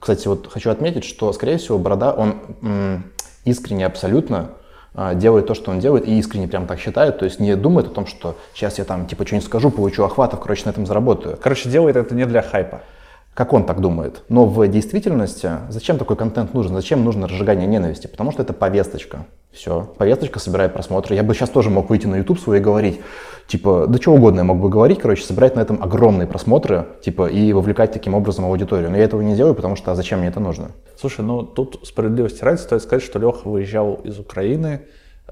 Кстати, 0.00 0.26
вот 0.26 0.50
хочу 0.50 0.70
отметить, 0.70 1.04
что, 1.04 1.30
скорее 1.34 1.58
всего, 1.58 1.78
Борода, 1.78 2.12
он 2.14 2.36
м- 2.62 3.12
искренне 3.44 3.84
абсолютно 3.84 4.52
э, 4.94 5.14
делает 5.16 5.46
то, 5.46 5.54
что 5.54 5.70
он 5.70 5.80
делает, 5.80 6.08
и 6.08 6.18
искренне 6.18 6.48
прям 6.48 6.66
так 6.66 6.80
считает, 6.80 7.18
то 7.18 7.26
есть 7.26 7.40
не 7.40 7.54
думает 7.56 7.88
о 7.88 7.90
том, 7.90 8.06
что 8.06 8.34
сейчас 8.54 8.78
я 8.78 8.84
там 8.84 9.06
типа 9.06 9.26
что-нибудь 9.26 9.46
скажу, 9.46 9.70
получу 9.70 10.02
охватов, 10.02 10.40
короче, 10.40 10.62
на 10.64 10.70
этом 10.70 10.86
заработаю. 10.86 11.38
Короче, 11.40 11.68
делает 11.68 11.96
это 11.96 12.14
не 12.14 12.24
для 12.24 12.40
хайпа 12.40 12.80
как 13.34 13.52
он 13.52 13.64
так 13.66 13.80
думает. 13.80 14.22
Но 14.28 14.46
в 14.46 14.66
действительности 14.68 15.50
зачем 15.68 15.98
такой 15.98 16.16
контент 16.16 16.54
нужен? 16.54 16.74
Зачем 16.74 17.04
нужно 17.04 17.26
разжигание 17.26 17.66
ненависти? 17.66 18.06
Потому 18.06 18.30
что 18.32 18.42
это 18.42 18.52
повесточка. 18.52 19.26
Все, 19.52 19.92
повесточка 19.98 20.38
собирает 20.38 20.72
просмотры. 20.72 21.14
Я 21.14 21.22
бы 21.22 21.34
сейчас 21.34 21.50
тоже 21.50 21.70
мог 21.70 21.90
выйти 21.90 22.06
на 22.06 22.16
YouTube 22.16 22.40
свой 22.40 22.58
и 22.58 22.60
говорить, 22.60 23.00
типа, 23.46 23.86
да 23.88 23.98
чего 23.98 24.16
угодно 24.16 24.40
я 24.40 24.44
мог 24.44 24.58
бы 24.58 24.68
говорить, 24.68 24.98
короче, 24.98 25.24
собирать 25.24 25.54
на 25.54 25.60
этом 25.60 25.80
огромные 25.82 26.26
просмотры, 26.26 26.86
типа, 27.04 27.26
и 27.26 27.52
вовлекать 27.52 27.92
таким 27.92 28.14
образом 28.14 28.46
аудиторию. 28.46 28.90
Но 28.90 28.96
я 28.96 29.04
этого 29.04 29.20
не 29.20 29.36
делаю, 29.36 29.54
потому 29.54 29.76
что 29.76 29.92
а 29.92 29.94
зачем 29.94 30.20
мне 30.20 30.28
это 30.28 30.40
нужно? 30.40 30.70
Слушай, 30.98 31.24
ну 31.24 31.42
тут 31.42 31.80
справедливости 31.84 32.42
ради 32.42 32.58
стоит 32.58 32.82
сказать, 32.82 33.04
что 33.04 33.18
Леха 33.18 33.48
выезжал 33.48 33.94
из 34.04 34.18
Украины, 34.18 34.82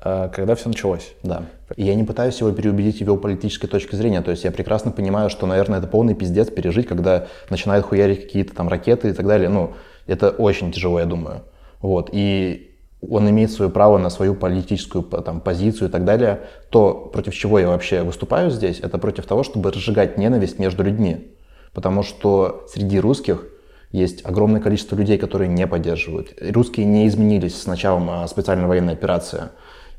Э, 0.05 0.29
когда 0.35 0.55
все 0.55 0.69
началось. 0.69 1.15
Да. 1.23 1.45
Я 1.77 1.95
не 1.95 2.05
пытаюсь 2.05 2.41
его 2.41 2.51
переубедить 2.53 3.01
его 3.01 3.17
политической 3.17 3.67
точки 3.67 3.95
зрения. 3.95 4.23
То 4.23 4.31
есть 4.31 4.45
я 4.45 4.51
прекрасно 4.51 4.91
понимаю, 4.91 5.31
что, 5.31 5.47
наверное, 5.47 5.79
это 5.79 5.89
полный 5.89 6.15
пиздец 6.15 6.51
пережить, 6.51 6.87
когда 6.87 7.27
начинают 7.51 7.87
хуярить 7.87 8.23
какие-то 8.23 8.55
там 8.55 8.69
ракеты 8.69 9.11
и 9.11 9.13
так 9.13 9.27
далее. 9.27 9.49
Ну, 9.49 9.75
это 10.07 10.31
очень 10.31 10.73
тяжело, 10.73 10.99
я 10.99 11.07
думаю. 11.07 11.43
Вот. 11.81 12.11
И 12.13 12.73
он 13.09 13.29
имеет 13.29 13.51
свое 13.51 13.71
право 13.71 13.99
на 13.99 14.11
свою 14.11 14.35
политическую 14.35 15.03
там, 15.03 15.41
позицию 15.41 15.89
и 15.89 15.91
так 15.91 16.05
далее, 16.05 16.43
то 16.71 17.11
против 17.13 17.35
чего 17.35 17.59
я 17.59 17.69
вообще 17.69 18.03
выступаю 18.03 18.51
здесь, 18.51 18.79
это 18.79 18.99
против 18.99 19.27
того, 19.27 19.43
чтобы 19.43 19.73
разжигать 19.73 20.19
ненависть 20.19 20.59
между 20.59 20.85
людьми. 20.85 21.33
Потому 21.73 22.03
что 22.03 22.65
среди 22.73 23.01
русских 23.01 23.45
есть 23.91 24.25
огромное 24.25 24.61
количество 24.61 24.95
людей, 24.97 25.19
которые 25.19 25.49
не 25.49 25.67
поддерживают. 25.67 26.35
Русские 26.41 26.87
не 26.87 27.07
изменились 27.09 27.61
с 27.61 27.67
началом 27.67 28.09
а, 28.09 28.27
специальной 28.29 28.67
военной 28.67 28.95
операции 28.95 29.51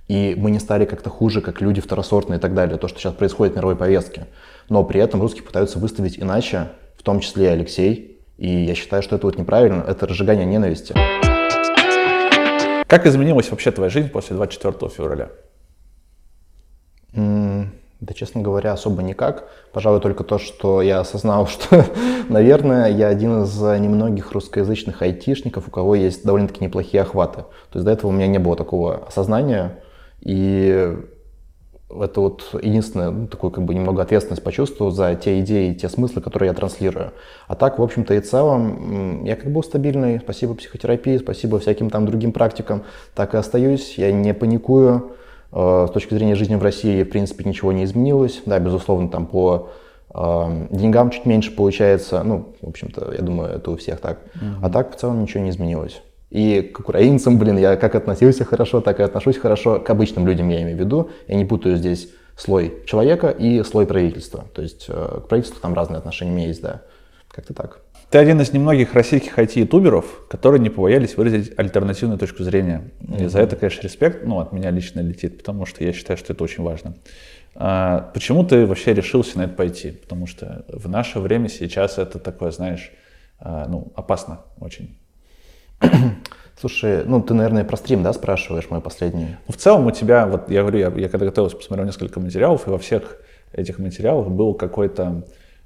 и 0.08 0.36
мы 0.38 0.52
не 0.52 0.60
стали 0.60 0.86
как-то 0.86 1.10
хуже, 1.10 1.42
как 1.42 1.62
люди 1.62 1.82
второсортные 1.82 2.38
и 2.38 2.42
так 2.42 2.54
далее, 2.54 2.78
то, 2.78 2.88
что 2.88 3.00
сейчас 3.00 3.14
происходит 3.14 3.54
в 3.54 3.58
мировой 3.58 3.76
повестке. 3.76 4.28
Но 4.70 4.84
при 4.84 5.00
этом 5.00 5.22
русские 5.22 5.44
пытаются 5.44 5.80
выставить 5.80 6.20
иначе, 6.20 6.70
в 6.98 7.04
том 7.04 7.20
числе 7.20 7.46
и 7.46 7.50
Алексей, 7.50 8.22
и 8.38 8.50
я 8.50 8.76
считаю, 8.76 9.04
что 9.04 9.16
это 9.16 9.28
вот 9.28 9.38
неправильно, 9.38 9.84
это 9.88 10.08
разжигание 10.08 10.46
ненависти. 10.46 10.94
Как 12.88 13.06
изменилась 13.06 13.50
вообще 13.50 13.72
твоя 13.72 13.90
жизнь 13.90 14.10
после 14.10 14.36
24 14.36 14.90
февраля? 14.90 15.30
да, 18.04 18.14
честно 18.14 18.42
говоря, 18.42 18.74
особо 18.74 19.02
никак. 19.02 19.48
Пожалуй, 19.72 20.02
только 20.02 20.24
то, 20.24 20.38
что 20.38 20.82
я 20.82 21.00
осознал, 21.00 21.48
что, 21.48 21.86
наверное, 22.30 22.90
я 22.90 23.08
один 23.08 23.44
из 23.44 23.60
немногих 23.60 24.32
русскоязычных 24.32 25.02
айтишников, 25.02 25.68
у 25.68 25.72
кого 25.72 25.96
есть 25.96 26.26
довольно-таки 26.26 26.64
неплохие 26.64 27.04
охваты. 27.04 27.44
То 27.72 27.80
есть 27.80 27.86
до 27.86 27.92
этого 27.92 28.10
у 28.10 28.14
меня 28.14 28.28
не 28.28 28.40
было 28.40 28.56
такого 28.56 29.06
осознания. 29.08 29.80
И 30.24 30.96
это 32.02 32.22
вот 32.22 32.56
единственное, 32.62 33.12
ну, 33.12 33.28
такую 33.28 33.52
как 33.52 33.64
бы 33.66 33.76
немного 33.76 34.02
ответственность 34.02 34.44
почувствовал 34.44 34.92
за 34.92 35.16
те 35.16 35.40
идеи, 35.42 35.74
те 35.74 35.90
смыслы, 35.90 36.22
которые 36.22 36.48
я 36.48 36.54
транслирую. 36.54 37.12
А 37.48 37.56
так, 37.56 37.78
в 37.78 37.84
общем-то 37.84 38.14
и 38.14 38.20
целом, 38.20 39.24
я 39.26 39.36
как 39.36 39.52
бы 39.52 39.64
стабильный, 39.64 40.20
спасибо 40.20 40.56
психотерапии, 40.56 41.18
спасибо 41.18 41.60
всяким 41.60 41.90
там 41.90 42.06
другим 42.06 42.32
практикам, 42.32 42.84
так 43.16 43.34
и 43.34 43.38
остаюсь, 43.38 43.98
я 43.98 44.12
не 44.12 44.34
паникую. 44.34 45.12
Э, 45.52 45.86
с 45.88 45.92
точки 45.92 46.14
зрения 46.16 46.36
жизни 46.36 46.56
в 46.56 46.64
России, 46.64 47.04
в 47.04 47.10
принципе, 47.10 47.44
ничего 47.44 47.72
не 47.72 47.84
изменилось. 47.84 48.42
Да, 48.46 48.60
безусловно, 48.60 49.10
там 49.10 49.28
по 49.28 49.70
э, 50.14 50.68
деньгам 50.72 51.12
чуть 51.12 51.26
меньше 51.26 51.56
получается. 51.56 52.24
Ну, 52.24 52.56
в 52.62 52.70
общем-то, 52.70 53.14
я 53.14 53.22
думаю, 53.22 53.56
это 53.56 53.72
у 53.72 53.78
всех 53.78 54.00
так. 54.00 54.20
Mm-hmm. 54.36 54.60
А 54.64 54.70
так, 54.70 54.96
в 54.96 55.00
целом, 55.00 55.22
ничего 55.22 55.44
не 55.44 55.52
изменилось. 55.52 56.02
И 56.34 56.64
к 56.64 56.80
украинцам, 56.80 57.38
блин, 57.38 57.60
я 57.60 57.76
как 57.76 57.94
относился 57.94 58.44
хорошо, 58.44 58.82
так 58.82 59.00
и 59.00 59.04
отношусь 59.04 59.38
хорошо. 59.38 59.80
К 59.80 59.92
обычным 59.92 60.26
людям 60.28 60.50
я 60.50 60.64
имею 60.64 60.76
в 60.76 60.80
виду. 60.80 61.12
Я 61.28 61.36
не 61.36 61.46
путаю 61.46 61.78
здесь 61.78 62.10
слой 62.36 62.74
человека 62.88 63.30
и 63.30 63.62
слой 63.62 63.86
правительства. 63.86 64.46
То 64.56 64.64
есть 64.64 64.86
э, 64.88 65.20
к 65.24 65.28
правительству 65.28 65.62
там 65.62 65.76
разные 65.76 66.00
отношения 66.00 66.32
у 66.32 66.36
меня 66.36 66.48
есть, 66.48 66.64
да. 66.64 66.82
Как-то 67.30 67.54
так. 67.54 67.82
Ты 68.10 68.18
один 68.18 68.42
из 68.42 68.52
немногих 68.52 68.96
российских 68.96 69.38
IT-ютуберов, 69.38 70.26
которые 70.28 70.60
не 70.60 70.72
побоялись 70.72 71.18
выразить 71.18 71.54
альтернативную 71.56 72.18
точку 72.18 72.42
зрения. 72.42 72.90
Mm-hmm. 73.02 73.26
И 73.26 73.28
за 73.28 73.40
это, 73.40 73.56
конечно, 73.56 73.82
респект, 73.84 74.26
ну, 74.26 74.40
от 74.40 74.52
меня 74.54 74.72
лично 74.72 75.02
летит, 75.02 75.38
потому 75.38 75.68
что 75.68 75.84
я 75.84 75.94
считаю, 75.94 76.18
что 76.18 76.34
это 76.34 76.44
очень 76.44 76.64
важно. 76.64 76.96
А, 77.54 78.10
почему 78.12 78.44
ты 78.44 78.66
вообще 78.66 78.96
решился 78.96 79.38
на 79.38 79.44
это 79.44 79.54
пойти? 79.54 79.92
Потому 79.92 80.26
что 80.26 80.66
в 80.68 80.90
наше 80.90 81.20
время 81.20 81.48
сейчас 81.48 82.00
это 82.00 82.18
такое, 82.18 82.50
знаешь, 82.50 82.92
а, 83.40 83.68
ну, 83.68 83.92
опасно 83.96 84.42
очень. 84.60 84.98
Слушай, 86.60 87.04
ну 87.06 87.22
ты, 87.22 87.34
наверное, 87.34 87.64
про 87.64 87.78
стрим, 87.78 88.04
да, 88.04 88.14
спрашиваешь 88.14 88.70
мой 88.70 88.82
последний? 88.82 89.38
В 89.48 89.56
целом 89.56 89.88
у 89.88 89.92
тебя, 89.92 90.28
вот 90.28 90.50
я 90.50 90.62
говорю, 90.62 90.80
я, 90.80 90.88
я 90.96 91.10
когда 91.10 91.26
готовился, 91.26 91.58
посмотрел 91.58 91.86
несколько 91.86 92.20
материалов, 92.20 92.68
и 92.68 92.70
во 92.70 92.78
всех 92.78 93.18
этих 93.52 93.80
материалах 93.80 94.28
был 94.28 94.54
какой-то 94.54 95.24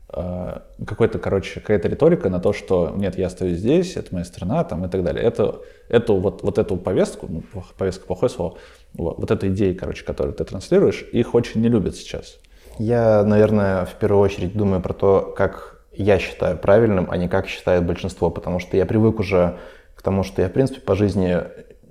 э, 0.09 0.59
какой-то, 0.86 1.20
короче, 1.20 1.59
какая-то 1.59 1.88
риторика 1.88 2.30
на 2.30 2.39
то, 2.39 2.53
что 2.53 2.93
нет, 2.95 3.18
я 3.18 3.30
стою 3.30 3.55
здесь, 3.55 3.95
это 3.95 4.13
моя 4.13 4.26
страна, 4.26 4.63
там 4.63 4.86
и 4.86 4.89
так 4.89 5.03
далее. 5.03 5.24
Это, 5.24 5.61
эту, 5.89 6.15
вот, 6.18 6.43
вот 6.43 6.57
эту 6.57 6.78
повестку, 6.78 7.28
ну, 7.30 7.43
повестка 7.78 8.05
плохое 8.05 8.30
слово, 8.30 8.57
вот, 8.93 9.18
вот 9.20 9.32
эту 9.32 9.47
идею, 9.49 9.78
короче, 9.78 10.03
которую 10.03 10.34
ты 10.34 10.43
транслируешь, 10.43 11.05
их 11.11 11.36
очень 11.36 11.61
не 11.61 11.70
любят 11.70 11.95
сейчас. 11.95 12.38
Я, 12.80 13.24
наверное, 13.24 13.86
в 13.86 13.95
первую 13.95 14.22
очередь 14.22 14.55
думаю 14.55 14.82
про 14.82 14.93
то, 14.93 15.34
как 15.36 15.78
я 15.93 16.20
считаю 16.20 16.57
правильным, 16.57 17.07
а 17.09 17.18
не 17.18 17.28
как 17.28 17.47
считает 17.47 17.86
большинство, 17.86 18.30
потому 18.30 18.59
что 18.59 18.78
я 18.78 18.86
привык 18.86 19.20
уже 19.20 19.57
к 19.97 20.01
тому, 20.01 20.23
что 20.23 20.41
я, 20.41 20.47
в 20.47 20.53
принципе, 20.53 20.79
по 20.79 20.95
жизни 20.95 21.37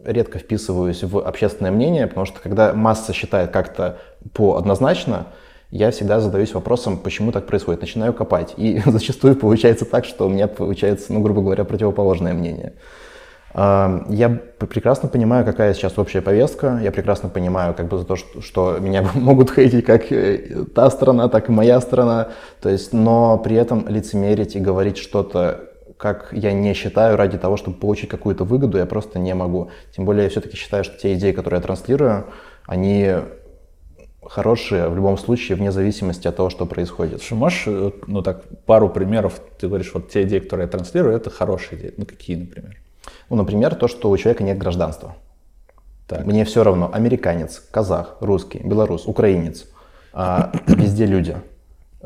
редко 0.04 0.38
вписываюсь 0.38 1.02
в 1.02 1.18
общественное 1.18 1.72
мнение, 1.72 2.06
потому 2.06 2.26
что 2.26 2.40
когда 2.40 2.72
масса 2.72 3.12
считает 3.12 3.50
как-то 3.50 3.98
по 4.32 4.56
однозначно, 4.56 5.26
я 5.70 5.90
всегда 5.90 6.20
задаюсь 6.20 6.54
вопросом, 6.54 6.96
почему 6.96 7.32
так 7.32 7.46
происходит. 7.46 7.80
Начинаю 7.80 8.12
копать. 8.14 8.54
И 8.56 8.80
зачастую 8.86 9.36
получается 9.36 9.84
так, 9.84 10.04
что 10.04 10.26
у 10.26 10.30
меня 10.30 10.46
получается, 10.46 11.12
ну, 11.12 11.20
грубо 11.20 11.42
говоря, 11.42 11.64
противоположное 11.64 12.32
мнение. 12.32 12.74
Я 13.54 14.38
прекрасно 14.58 15.08
понимаю, 15.08 15.46
какая 15.46 15.72
сейчас 15.72 15.98
общая 15.98 16.20
повестка. 16.20 16.78
Я 16.82 16.92
прекрасно 16.92 17.30
понимаю, 17.30 17.72
как 17.72 17.88
бы 17.88 17.96
за 17.96 18.04
то, 18.04 18.14
что, 18.16 18.76
меня 18.78 19.02
могут 19.14 19.50
хейтить 19.50 19.84
как 19.86 20.12
э, 20.12 20.66
та 20.74 20.90
сторона, 20.90 21.28
так 21.28 21.48
и 21.48 21.52
моя 21.52 21.80
сторона. 21.80 22.28
То 22.60 22.68
есть, 22.68 22.92
но 22.92 23.38
при 23.38 23.56
этом 23.56 23.88
лицемерить 23.88 24.56
и 24.56 24.60
говорить 24.60 24.98
что-то, 24.98 25.70
как 25.96 26.28
я 26.32 26.52
не 26.52 26.74
считаю, 26.74 27.16
ради 27.16 27.38
того, 27.38 27.56
чтобы 27.56 27.78
получить 27.78 28.10
какую-то 28.10 28.44
выгоду, 28.44 28.78
я 28.78 28.86
просто 28.86 29.18
не 29.18 29.34
могу. 29.34 29.70
Тем 29.94 30.04
более, 30.04 30.24
я 30.24 30.30
все-таки 30.30 30.56
считаю, 30.56 30.84
что 30.84 30.98
те 30.98 31.14
идеи, 31.14 31.32
которые 31.32 31.58
я 31.58 31.62
транслирую, 31.62 32.26
они 32.66 33.14
хорошие 34.28 34.88
в 34.88 34.96
любом 34.96 35.18
случае, 35.18 35.56
вне 35.56 35.72
зависимости 35.72 36.28
от 36.28 36.36
того, 36.36 36.50
что 36.50 36.66
происходит. 36.66 37.20
Слушай, 37.20 37.38
можешь, 37.38 37.64
э, 37.66 37.92
ну 38.06 38.22
так, 38.22 38.42
пару 38.66 38.88
примеров, 38.88 39.40
ты 39.58 39.68
говоришь, 39.68 39.92
вот 39.94 40.10
те 40.10 40.22
идеи, 40.24 40.40
которые 40.40 40.64
я 40.66 40.70
транслирую, 40.70 41.16
это 41.16 41.30
хорошие 41.30 41.78
идеи. 41.78 41.94
Ну 41.96 42.04
какие, 42.04 42.36
например? 42.36 42.76
Ну, 43.30 43.36
например, 43.36 43.74
то, 43.74 43.88
что 43.88 44.10
у 44.10 44.16
человека 44.16 44.44
нет 44.44 44.58
гражданства. 44.58 45.16
Так. 46.06 46.24
Мне 46.24 46.44
все 46.44 46.62
равно, 46.62 46.90
американец, 46.92 47.62
казах, 47.70 48.16
русский, 48.20 48.58
белорус, 48.58 49.06
украинец, 49.06 49.66
а, 50.12 50.52
везде 50.66 51.06
люди. 51.06 51.36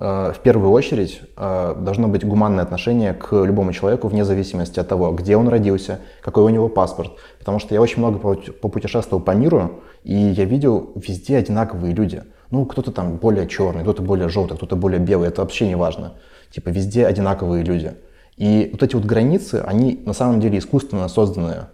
А, 0.02 0.32
в 0.32 0.38
первую 0.38 0.72
очередь 0.72 1.20
а, 1.36 1.74
должно 1.74 2.08
быть 2.08 2.24
гуманное 2.24 2.64
отношение 2.64 3.12
к 3.12 3.44
любому 3.44 3.74
человеку 3.74 4.08
вне 4.08 4.24
зависимости 4.24 4.80
от 4.80 4.88
того, 4.88 5.12
где 5.12 5.36
он 5.36 5.46
родился, 5.48 6.00
какой 6.22 6.42
у 6.44 6.48
него 6.48 6.70
паспорт. 6.70 7.12
Потому 7.38 7.58
что 7.58 7.74
я 7.74 7.82
очень 7.82 7.98
много 7.98 8.18
попутешествовал 8.18 9.22
по 9.22 9.32
миру, 9.32 9.82
и 10.02 10.14
я 10.14 10.46
видел 10.46 10.92
везде 10.96 11.36
одинаковые 11.36 11.94
люди. 11.94 12.22
Ну, 12.50 12.64
кто-то 12.64 12.92
там 12.92 13.18
более 13.18 13.46
черный, 13.46 13.82
кто-то 13.82 14.00
более 14.00 14.30
желтый, 14.30 14.56
кто-то 14.56 14.74
более 14.74 15.00
белый, 15.00 15.28
это 15.28 15.42
вообще 15.42 15.68
не 15.68 15.76
важно. 15.76 16.14
Типа 16.50 16.70
везде 16.70 17.06
одинаковые 17.06 17.62
люди. 17.62 17.92
И 18.38 18.70
вот 18.72 18.82
эти 18.82 18.94
вот 18.94 19.04
границы, 19.04 19.62
они 19.66 20.02
на 20.06 20.14
самом 20.14 20.40
деле 20.40 20.58
искусственно 20.58 21.08
созданные. 21.08 21.68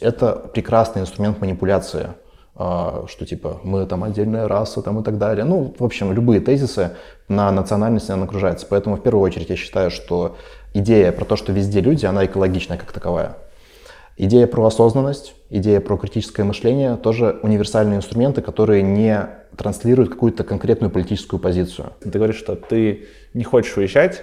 Это 0.00 0.32
прекрасный 0.54 1.02
инструмент 1.02 1.40
манипуляции, 1.40 2.10
что 2.54 3.26
типа 3.26 3.60
мы 3.64 3.84
там 3.86 4.04
отдельная 4.04 4.46
раса 4.46 4.80
там 4.80 5.00
и 5.00 5.02
так 5.02 5.18
далее. 5.18 5.44
Ну, 5.44 5.74
в 5.76 5.84
общем, 5.84 6.12
любые 6.12 6.40
тезисы 6.40 6.92
на 7.28 7.50
национальность 7.50 8.08
она 8.10 8.24
окружается. 8.24 8.66
Поэтому 8.68 8.96
в 8.96 9.02
первую 9.02 9.22
очередь 9.24 9.50
я 9.50 9.56
считаю, 9.56 9.90
что 9.90 10.36
идея 10.72 11.10
про 11.10 11.24
то, 11.24 11.36
что 11.36 11.52
везде 11.52 11.80
люди, 11.80 12.06
она 12.06 12.24
экологичная 12.24 12.78
как 12.78 12.92
таковая. 12.92 13.38
Идея 14.16 14.46
про 14.46 14.64
осознанность, 14.66 15.34
идея 15.50 15.80
про 15.80 15.96
критическое 15.96 16.44
мышление 16.44 16.96
тоже 16.96 17.40
универсальные 17.42 17.96
инструменты, 17.96 18.42
которые 18.42 18.82
не 18.82 19.28
транслируют 19.56 20.10
какую-то 20.10 20.44
конкретную 20.44 20.92
политическую 20.92 21.40
позицию. 21.40 21.94
Ты 22.00 22.10
говоришь, 22.10 22.36
что 22.36 22.54
ты 22.54 23.08
не 23.34 23.42
хочешь 23.42 23.76
уезжать, 23.76 24.22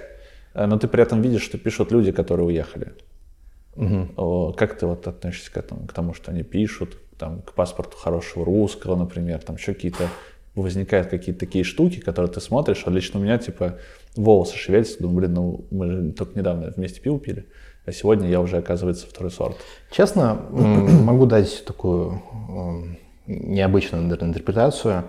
Э, 0.54 0.66
но 0.66 0.78
ты 0.78 0.88
при 0.88 1.02
этом 1.02 1.22
видишь, 1.22 1.42
что 1.42 1.58
пишут 1.58 1.92
люди, 1.92 2.12
которые 2.12 2.46
уехали. 2.46 2.92
Угу. 3.76 4.54
Как 4.56 4.78
ты 4.78 4.86
вот 4.86 5.06
относишься 5.06 5.50
к 5.52 5.56
этому, 5.56 5.86
к 5.86 5.92
тому, 5.92 6.12
что 6.12 6.30
они 6.30 6.42
пишут, 6.42 6.98
там, 7.22 7.40
к 7.42 7.52
паспорту 7.52 7.96
хорошего 7.96 8.44
русского, 8.44 8.96
например, 8.96 9.38
там 9.38 9.54
еще 9.54 9.74
какие-то 9.74 10.08
возникают 10.56 11.06
какие-то 11.06 11.38
такие 11.38 11.62
штуки, 11.62 12.00
которые 12.00 12.32
ты 12.32 12.40
смотришь, 12.40 12.82
а 12.84 12.90
лично 12.90 13.20
у 13.20 13.22
меня 13.22 13.38
типа 13.38 13.78
волосы 14.16 14.56
шевелятся, 14.56 15.00
думаю, 15.00 15.18
блин, 15.18 15.34
ну 15.34 15.64
мы 15.70 15.88
же 15.88 16.12
только 16.12 16.36
недавно 16.36 16.72
вместе 16.76 17.00
пиво 17.00 17.20
пили, 17.20 17.46
а 17.86 17.92
сегодня 17.92 18.28
я 18.28 18.40
уже, 18.40 18.56
оказывается, 18.56 19.06
второй 19.06 19.30
сорт. 19.30 19.56
Честно, 19.92 20.34
могу 20.50 21.26
дать 21.26 21.64
такую 21.64 22.20
необычную 23.28 24.02
интерпретацию. 24.02 25.04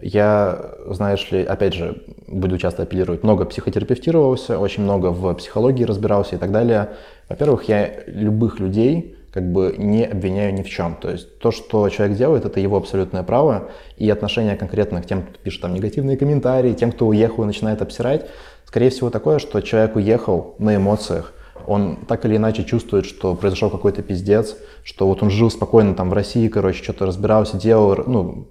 Я, 0.00 0.74
знаешь 0.86 1.30
ли, 1.30 1.44
опять 1.44 1.74
же, 1.74 2.02
буду 2.26 2.56
часто 2.56 2.84
апеллировать, 2.84 3.24
много 3.24 3.44
психотерапевтировался, 3.44 4.58
очень 4.58 4.84
много 4.84 5.08
в 5.08 5.34
психологии 5.34 5.84
разбирался 5.84 6.36
и 6.36 6.38
так 6.38 6.50
далее. 6.50 6.92
Во-первых, 7.28 7.68
я 7.68 8.04
любых 8.06 8.58
людей 8.58 9.17
как 9.32 9.50
бы 9.52 9.74
не 9.76 10.04
обвиняю 10.04 10.54
ни 10.54 10.62
в 10.62 10.68
чем. 10.68 10.96
То 10.96 11.10
есть 11.10 11.38
то, 11.38 11.50
что 11.50 11.88
человек 11.88 12.16
делает, 12.16 12.44
это 12.44 12.60
его 12.60 12.76
абсолютное 12.76 13.22
право, 13.22 13.70
и 13.96 14.08
отношение 14.08 14.56
конкретно 14.56 15.02
к 15.02 15.06
тем, 15.06 15.22
кто 15.22 15.38
пишет 15.42 15.62
там 15.62 15.74
негативные 15.74 16.16
комментарии, 16.16 16.72
тем, 16.72 16.92
кто 16.92 17.06
уехал 17.06 17.44
и 17.44 17.46
начинает 17.46 17.82
обсирать, 17.82 18.26
скорее 18.64 18.90
всего 18.90 19.10
такое, 19.10 19.38
что 19.38 19.60
человек 19.60 19.96
уехал 19.96 20.54
на 20.58 20.76
эмоциях, 20.76 21.32
он 21.66 21.96
так 22.08 22.24
или 22.24 22.36
иначе 22.36 22.64
чувствует, 22.64 23.04
что 23.04 23.34
произошел 23.34 23.68
какой-то 23.68 24.02
пиздец, 24.02 24.56
что 24.84 25.06
вот 25.06 25.22
он 25.22 25.30
жил 25.30 25.50
спокойно 25.50 25.94
там 25.94 26.08
в 26.08 26.14
России, 26.14 26.48
короче, 26.48 26.82
что-то 26.82 27.04
разбирался, 27.04 27.58
делал, 27.58 27.98
ну, 28.06 28.48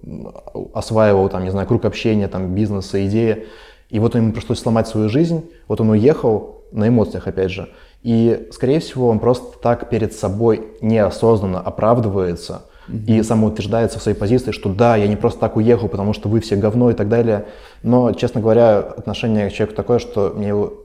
осваивал 0.73 1.27
там, 1.29 1.43
не 1.43 1.49
знаю, 1.49 1.67
круг 1.67 1.85
общения, 1.85 2.27
там, 2.27 2.53
бизнеса, 2.53 3.03
идеи, 3.07 3.47
и 3.89 3.99
вот 3.99 4.15
ему 4.15 4.33
пришлось 4.33 4.59
сломать 4.59 4.87
свою 4.87 5.09
жизнь, 5.09 5.49
вот 5.67 5.81
он 5.81 5.89
уехал 5.89 6.65
на 6.71 6.89
эмоциях, 6.89 7.27
опять 7.27 7.51
же, 7.51 7.69
и, 8.03 8.47
скорее 8.51 8.79
всего, 8.79 9.09
он 9.09 9.19
просто 9.19 9.57
так 9.59 9.89
перед 9.89 10.13
собой 10.13 10.67
неосознанно 10.81 11.59
оправдывается 11.59 12.63
mm-hmm. 12.87 13.05
и 13.07 13.23
самоутверждается 13.23 13.99
в 13.99 14.01
своей 14.01 14.17
позиции, 14.17 14.51
что 14.51 14.69
да, 14.69 14.95
я 14.95 15.07
не 15.07 15.15
просто 15.15 15.39
так 15.39 15.57
уехал, 15.57 15.87
потому 15.87 16.13
что 16.13 16.29
вы 16.29 16.39
все 16.39 16.55
говно 16.55 16.91
и 16.91 16.93
так 16.93 17.09
далее. 17.09 17.45
Но, 17.83 18.11
честно 18.13 18.41
говоря, 18.41 18.79
отношение 18.79 19.49
к 19.49 19.53
человеку 19.53 19.75
такое, 19.75 19.99
что 19.99 20.33
мне 20.35 20.49
его 20.49 20.83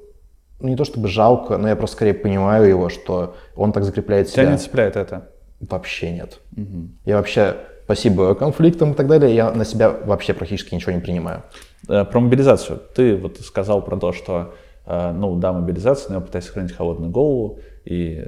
ну, 0.62 0.68
не 0.68 0.76
то 0.76 0.84
чтобы 0.84 1.08
жалко, 1.08 1.58
но 1.58 1.68
я 1.68 1.76
просто 1.76 1.96
скорее 1.96 2.14
понимаю 2.14 2.68
его, 2.68 2.88
что 2.88 3.34
он 3.56 3.72
так 3.72 3.84
закрепляет 3.84 4.28
себя. 4.28 4.44
Тебя 4.44 4.52
не 4.52 4.58
цепляет 4.58 4.96
это? 4.96 5.28
Вообще 5.60 6.12
нет. 6.12 6.38
Угу. 6.56 6.88
Я 7.04 7.16
вообще, 7.16 7.56
спасибо 7.84 8.34
конфликтам 8.34 8.92
и 8.92 8.94
так 8.94 9.08
далее, 9.08 9.34
я 9.34 9.50
на 9.50 9.64
себя 9.64 9.90
вообще 9.90 10.34
практически 10.34 10.74
ничего 10.74 10.92
не 10.92 11.00
принимаю. 11.00 11.42
Э, 11.88 12.04
про 12.04 12.20
мобилизацию. 12.20 12.80
Ты 12.94 13.16
вот 13.16 13.38
сказал 13.40 13.82
про 13.82 13.96
то, 13.96 14.12
что, 14.12 14.54
ну 14.86 15.36
да, 15.36 15.52
мобилизация, 15.52 16.10
но 16.10 16.16
я 16.16 16.20
пытаюсь 16.20 16.46
сохранить 16.46 16.72
холодную 16.72 17.10
голову 17.10 17.60
и 17.84 18.24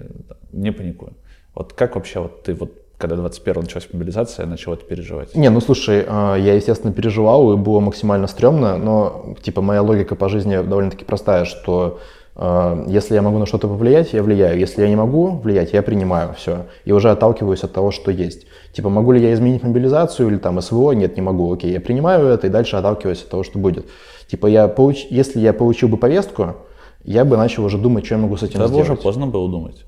не 0.52 0.70
паникую. 0.72 1.14
Вот 1.54 1.72
как 1.72 1.94
вообще 1.94 2.20
вот 2.20 2.42
ты 2.42 2.54
вот 2.54 2.72
когда 2.96 3.16
21 3.16 3.62
началась 3.62 3.88
мобилизация, 3.92 4.46
начал 4.46 4.72
это 4.72 4.84
переживать? 4.84 5.34
Не, 5.34 5.50
ну 5.50 5.60
слушай, 5.60 6.04
э, 6.06 6.36
я, 6.38 6.54
естественно, 6.54 6.92
переживал, 6.92 7.52
и 7.52 7.56
было 7.56 7.80
максимально 7.80 8.28
стрёмно, 8.28 8.78
но, 8.78 9.34
типа, 9.42 9.60
моя 9.62 9.82
логика 9.82 10.14
по 10.14 10.28
жизни 10.28 10.56
довольно-таки 10.56 11.04
простая, 11.04 11.44
что 11.44 11.98
а, 12.36 12.84
если 12.86 13.14
я 13.14 13.22
могу 13.22 13.38
на 13.38 13.46
что-то 13.46 13.68
повлиять, 13.68 14.12
я 14.12 14.22
влияю. 14.22 14.58
Если 14.58 14.82
я 14.82 14.88
не 14.88 14.96
могу 14.96 15.38
влиять, 15.38 15.72
я 15.72 15.82
принимаю 15.82 16.34
все. 16.34 16.66
И 16.84 16.92
уже 16.92 17.10
отталкиваюсь 17.10 17.62
от 17.62 17.72
того, 17.72 17.90
что 17.90 18.10
есть. 18.10 18.46
Типа, 18.74 18.88
могу 18.88 19.12
ли 19.12 19.22
я 19.22 19.32
изменить 19.32 19.62
мобилизацию 19.62 20.28
или 20.28 20.36
там 20.36 20.60
СВО? 20.60 20.92
Нет, 20.92 21.16
не 21.16 21.22
могу. 21.22 21.52
Окей, 21.52 21.72
я 21.72 21.80
принимаю 21.80 22.26
это 22.26 22.48
и 22.48 22.50
дальше 22.50 22.76
отталкиваюсь 22.76 23.22
от 23.22 23.28
того, 23.28 23.44
что 23.44 23.58
будет. 23.58 23.86
Типа, 24.26 24.48
я 24.48 24.66
получ... 24.66 25.06
если 25.10 25.38
я 25.38 25.52
получил 25.52 25.88
бы 25.88 25.96
повестку, 25.96 26.56
я 27.04 27.24
бы 27.24 27.36
начал 27.36 27.64
уже 27.64 27.78
думать, 27.78 28.04
что 28.04 28.16
я 28.16 28.20
могу 28.20 28.36
с 28.36 28.42
этим 28.42 28.58
да 28.58 28.66
сделать. 28.66 28.90
уже 28.90 28.96
поздно 28.96 29.28
было 29.28 29.48
думать. 29.48 29.84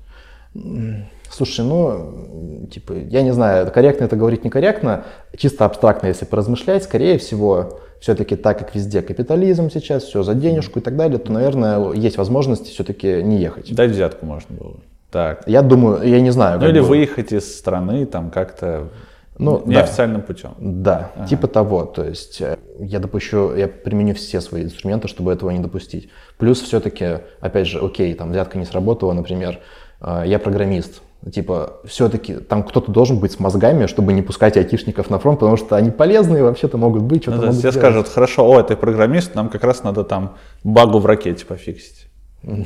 Слушай, 1.29 1.65
ну, 1.65 2.67
типа, 2.71 2.93
я 2.93 3.21
не 3.21 3.33
знаю, 3.33 3.69
корректно 3.71 4.05
это 4.05 4.15
говорить 4.15 4.45
некорректно, 4.45 5.03
чисто 5.37 5.65
абстрактно, 5.65 6.07
если 6.07 6.23
поразмышлять, 6.23 6.83
скорее 6.83 7.17
всего, 7.17 7.79
все-таки 7.99 8.37
так 8.37 8.57
как 8.57 8.73
везде 8.73 9.01
капитализм 9.01 9.69
сейчас, 9.69 10.03
все 10.03 10.23
за 10.23 10.33
денежку 10.33 10.79
и 10.79 10.81
так 10.81 10.95
далее, 10.95 11.17
то, 11.17 11.31
наверное, 11.31 11.91
есть 11.91 12.17
возможность 12.17 12.67
все-таки 12.67 13.21
не 13.21 13.39
ехать. 13.39 13.75
Дать 13.75 13.91
взятку 13.91 14.25
можно 14.25 14.55
было. 14.55 14.75
Так. 15.11 15.43
Я 15.47 15.61
думаю, 15.61 16.03
я 16.07 16.19
не 16.19 16.31
знаю. 16.31 16.59
Ну 16.59 16.67
или 16.67 16.79
бы. 16.79 16.87
выехать 16.87 17.31
из 17.31 17.57
страны 17.57 18.05
там 18.05 18.29
как-то 18.29 18.89
ну, 19.37 19.61
неофициальным 19.65 20.21
да. 20.21 20.27
путем. 20.27 20.51
Да, 20.59 21.11
ага. 21.15 21.27
типа 21.27 21.47
того. 21.47 21.85
То 21.85 22.03
есть 22.03 22.41
э, 22.41 22.57
я 22.79 22.99
допущу, 22.99 23.55
я 23.55 23.67
применю 23.67 24.15
все 24.15 24.41
свои 24.41 24.63
инструменты, 24.63 25.07
чтобы 25.07 25.31
этого 25.31 25.49
не 25.51 25.59
допустить. 25.59 26.09
Плюс 26.37 26.61
все-таки, 26.61 27.19
опять 27.39 27.67
же, 27.67 27.79
окей, 27.79 28.13
там 28.13 28.31
взятка 28.31 28.57
не 28.57 28.65
сработала, 28.65 29.13
например, 29.13 29.59
э, 30.01 30.23
я 30.25 30.39
программист, 30.39 31.01
Типа, 31.31 31.81
все-таки 31.83 32.35
там 32.35 32.63
кто-то 32.63 32.91
должен 32.91 33.19
быть 33.19 33.31
с 33.31 33.39
мозгами, 33.39 33.87
чтобы 33.87 34.13
не 34.13 34.21
пускать 34.21 34.55
айтишников 34.55 35.09
на 35.09 35.17
фронт, 35.17 35.39
потому 35.39 35.57
что 35.57 35.75
они 35.75 35.89
полезные 35.89 36.43
вообще-то 36.43 36.77
могут 36.77 37.01
быть, 37.01 37.23
что-то 37.23 37.37
ну, 37.37 37.45
могут 37.47 37.59
Все 37.59 37.71
скажут, 37.71 38.07
хорошо, 38.07 38.49
о, 38.49 38.61
ты 38.61 38.75
программист, 38.75 39.33
нам 39.33 39.49
как 39.49 39.63
раз 39.63 39.83
надо 39.83 40.03
там 40.03 40.37
багу 40.63 40.99
в 40.99 41.05
ракете 41.05 41.45
пофиксить. 41.45 42.07
Ну 42.43 42.65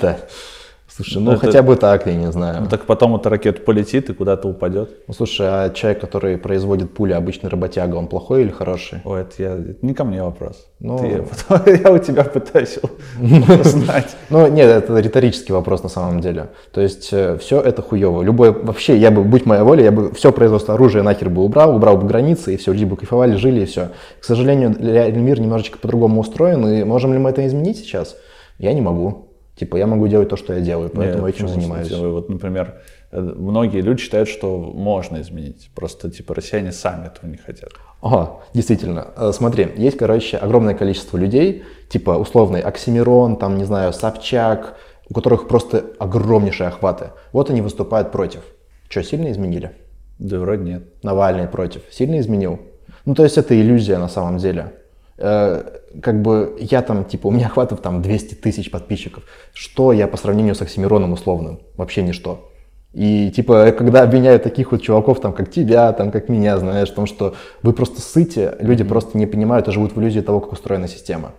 да. 0.00 0.18
Слушай, 0.90 1.22
ну 1.22 1.32
это, 1.32 1.40
хотя 1.40 1.62
бы 1.62 1.76
так, 1.76 2.06
я 2.06 2.14
не 2.14 2.32
знаю. 2.32 2.62
Ну, 2.62 2.66
так 2.66 2.86
потом 2.86 3.14
эта 3.14 3.28
ракета 3.28 3.60
полетит 3.60 4.08
и 4.08 4.14
куда-то 4.14 4.48
упадет. 4.48 4.90
Ну 5.06 5.14
слушай, 5.14 5.46
а 5.46 5.70
человек, 5.70 6.00
который 6.00 6.38
производит 6.38 6.94
пули, 6.94 7.12
обычный 7.12 7.50
работяга, 7.50 7.96
он 7.96 8.08
плохой 8.08 8.42
или 8.42 8.50
хороший? 8.50 9.00
Ой, 9.04 9.20
это, 9.20 9.34
я, 9.38 9.52
это 9.56 9.84
не 9.84 9.92
ко 9.92 10.04
мне 10.04 10.22
вопрос. 10.22 10.66
Ну... 10.80 10.98
Ты, 10.98 11.24
я 11.84 11.92
у 11.92 11.98
тебя 11.98 12.24
пытаюсь 12.24 12.78
узнать. 13.20 14.16
Ну 14.30 14.46
нет, 14.46 14.68
это 14.68 14.98
риторический 14.98 15.52
вопрос 15.52 15.82
на 15.82 15.88
самом 15.88 16.20
деле. 16.20 16.48
То 16.72 16.80
есть 16.80 17.08
э, 17.12 17.38
все 17.38 17.60
это 17.60 17.82
хуево. 17.82 18.22
Любое, 18.22 18.52
вообще, 18.52 18.96
я 18.96 19.10
бы, 19.10 19.24
будь 19.24 19.46
моя 19.46 19.64
воля, 19.64 19.84
я 19.84 19.92
бы 19.92 20.12
все 20.14 20.32
производство 20.32 20.74
оружия 20.74 21.02
нахер 21.02 21.30
бы 21.30 21.42
убрал, 21.42 21.74
убрал 21.74 21.96
бы 21.96 22.06
границы, 22.06 22.54
и 22.54 22.56
все, 22.56 22.72
люди 22.72 22.84
бы 22.84 22.96
кайфовали, 22.96 23.36
жили, 23.36 23.62
и 23.62 23.64
все. 23.64 23.90
К 24.20 24.24
сожалению, 24.24 24.74
реальный 24.78 25.22
мир 25.22 25.40
немножечко 25.40 25.78
по-другому 25.78 26.20
устроен, 26.20 26.66
и 26.66 26.84
можем 26.84 27.12
ли 27.12 27.18
мы 27.18 27.30
это 27.30 27.46
изменить 27.46 27.78
сейчас? 27.78 28.16
Я 28.58 28.72
не 28.72 28.80
могу. 28.80 29.27
Типа, 29.58 29.76
я 29.76 29.86
могу 29.88 30.06
делать 30.06 30.28
то, 30.28 30.36
что 30.36 30.54
я 30.54 30.60
делаю, 30.60 30.88
поэтому 30.88 31.26
Нет, 31.26 31.34
этим 31.36 31.48
занимаюсь. 31.48 31.88
кстати, 31.88 32.04
Вот, 32.04 32.28
например, 32.28 32.80
э, 33.10 33.20
многие 33.20 33.80
люди 33.80 34.02
считают, 34.02 34.28
что 34.28 34.56
можно 34.58 35.20
изменить. 35.20 35.70
Просто, 35.74 36.10
типа, 36.10 36.34
россияне 36.34 36.70
сами 36.70 37.06
этого 37.06 37.28
не 37.28 37.38
хотят. 37.38 37.70
Ага, 38.00 38.36
действительно. 38.54 39.08
Э, 39.16 39.32
Смотри, 39.32 39.68
есть, 39.76 39.96
короче, 39.96 40.36
огромное 40.36 40.74
количество 40.74 41.16
людей, 41.16 41.64
типа 41.88 42.12
условный 42.12 42.60
Оксимирон, 42.60 43.36
там, 43.36 43.58
не 43.58 43.64
знаю, 43.64 43.92
Собчак, 43.92 44.76
у 45.10 45.14
которых 45.14 45.48
просто 45.48 45.84
огромнейшие 45.98 46.68
охваты. 46.68 47.10
Вот 47.32 47.50
они 47.50 47.60
выступают 47.60 48.12
против. 48.12 48.42
Что, 48.88 49.02
сильно 49.02 49.32
изменили? 49.32 49.72
Да 50.20 50.38
вроде 50.38 50.62
нет. 50.62 51.02
Навальный 51.02 51.48
против. 51.48 51.82
Сильно 51.90 52.20
изменил? 52.20 52.60
Ну, 53.04 53.14
то 53.14 53.24
есть 53.24 53.38
это 53.38 53.60
иллюзия 53.60 53.98
на 53.98 54.08
самом 54.08 54.38
деле. 54.38 54.74
Э, 55.18 55.80
как 56.00 56.22
бы 56.22 56.56
я 56.60 56.80
там, 56.82 57.04
типа, 57.04 57.26
у 57.26 57.30
меня 57.30 57.46
охватов 57.46 57.80
там 57.80 58.02
200 58.02 58.34
тысяч 58.34 58.70
подписчиков. 58.70 59.24
Что 59.52 59.92
я 59.92 60.06
по 60.06 60.16
сравнению 60.16 60.54
с 60.54 60.62
Оксимироном 60.62 61.12
условным? 61.12 61.60
Вообще 61.76 62.02
ничто. 62.02 62.50
И 62.94 63.30
типа, 63.30 63.72
когда 63.72 64.02
обвиняют 64.02 64.42
таких 64.42 64.72
вот 64.72 64.82
чуваков, 64.82 65.20
там, 65.20 65.32
как 65.32 65.50
тебя, 65.50 65.92
там, 65.92 66.10
как 66.10 66.28
меня, 66.28 66.58
знаешь, 66.58 66.90
в 66.90 66.94
том, 66.94 67.06
что 67.06 67.34
вы 67.62 67.72
просто 67.72 68.00
сыте, 68.00 68.56
люди 68.60 68.84
просто 68.84 69.18
не 69.18 69.26
понимают 69.26 69.68
и 69.68 69.72
живут 69.72 69.94
в 69.94 70.00
иллюзии 70.00 70.20
того, 70.20 70.40
как 70.40 70.52
устроена 70.52 70.88
система. 70.88 71.32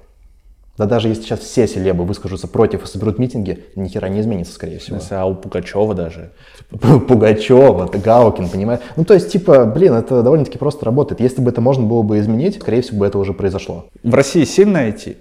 Да 0.79 0.85
даже 0.85 1.09
если 1.09 1.23
сейчас 1.23 1.41
все 1.41 1.67
селебы 1.67 2.05
выскажутся 2.05 2.47
против 2.47 2.83
и 2.83 2.87
соберут 2.87 3.19
митинги, 3.19 3.65
ни 3.75 3.89
хера 3.89 4.07
не 4.07 4.21
изменится, 4.21 4.53
скорее 4.53 4.79
всего. 4.79 4.97
а 5.11 5.25
у 5.25 5.35
Пугачева 5.35 5.93
даже. 5.93 6.31
Пугачева, 6.69 7.85
Гаукин, 7.87 8.47
понимаешь? 8.47 8.79
Ну, 8.95 9.03
то 9.03 9.13
есть, 9.13 9.29
типа, 9.29 9.65
блин, 9.65 9.93
это 9.93 10.23
довольно-таки 10.23 10.57
просто 10.57 10.85
работает. 10.85 11.19
Если 11.19 11.41
бы 11.41 11.51
это 11.51 11.59
можно 11.59 11.85
было 11.85 12.01
бы 12.01 12.17
изменить, 12.19 12.61
скорее 12.61 12.81
всего, 12.81 12.99
бы 12.99 13.07
это 13.07 13.17
уже 13.17 13.33
произошло. 13.33 13.87
В 14.03 14.15
России 14.15 14.45
сильно 14.45 14.87
IT? 14.87 15.17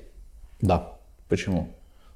Да. 0.60 0.92
Почему? 1.28 1.66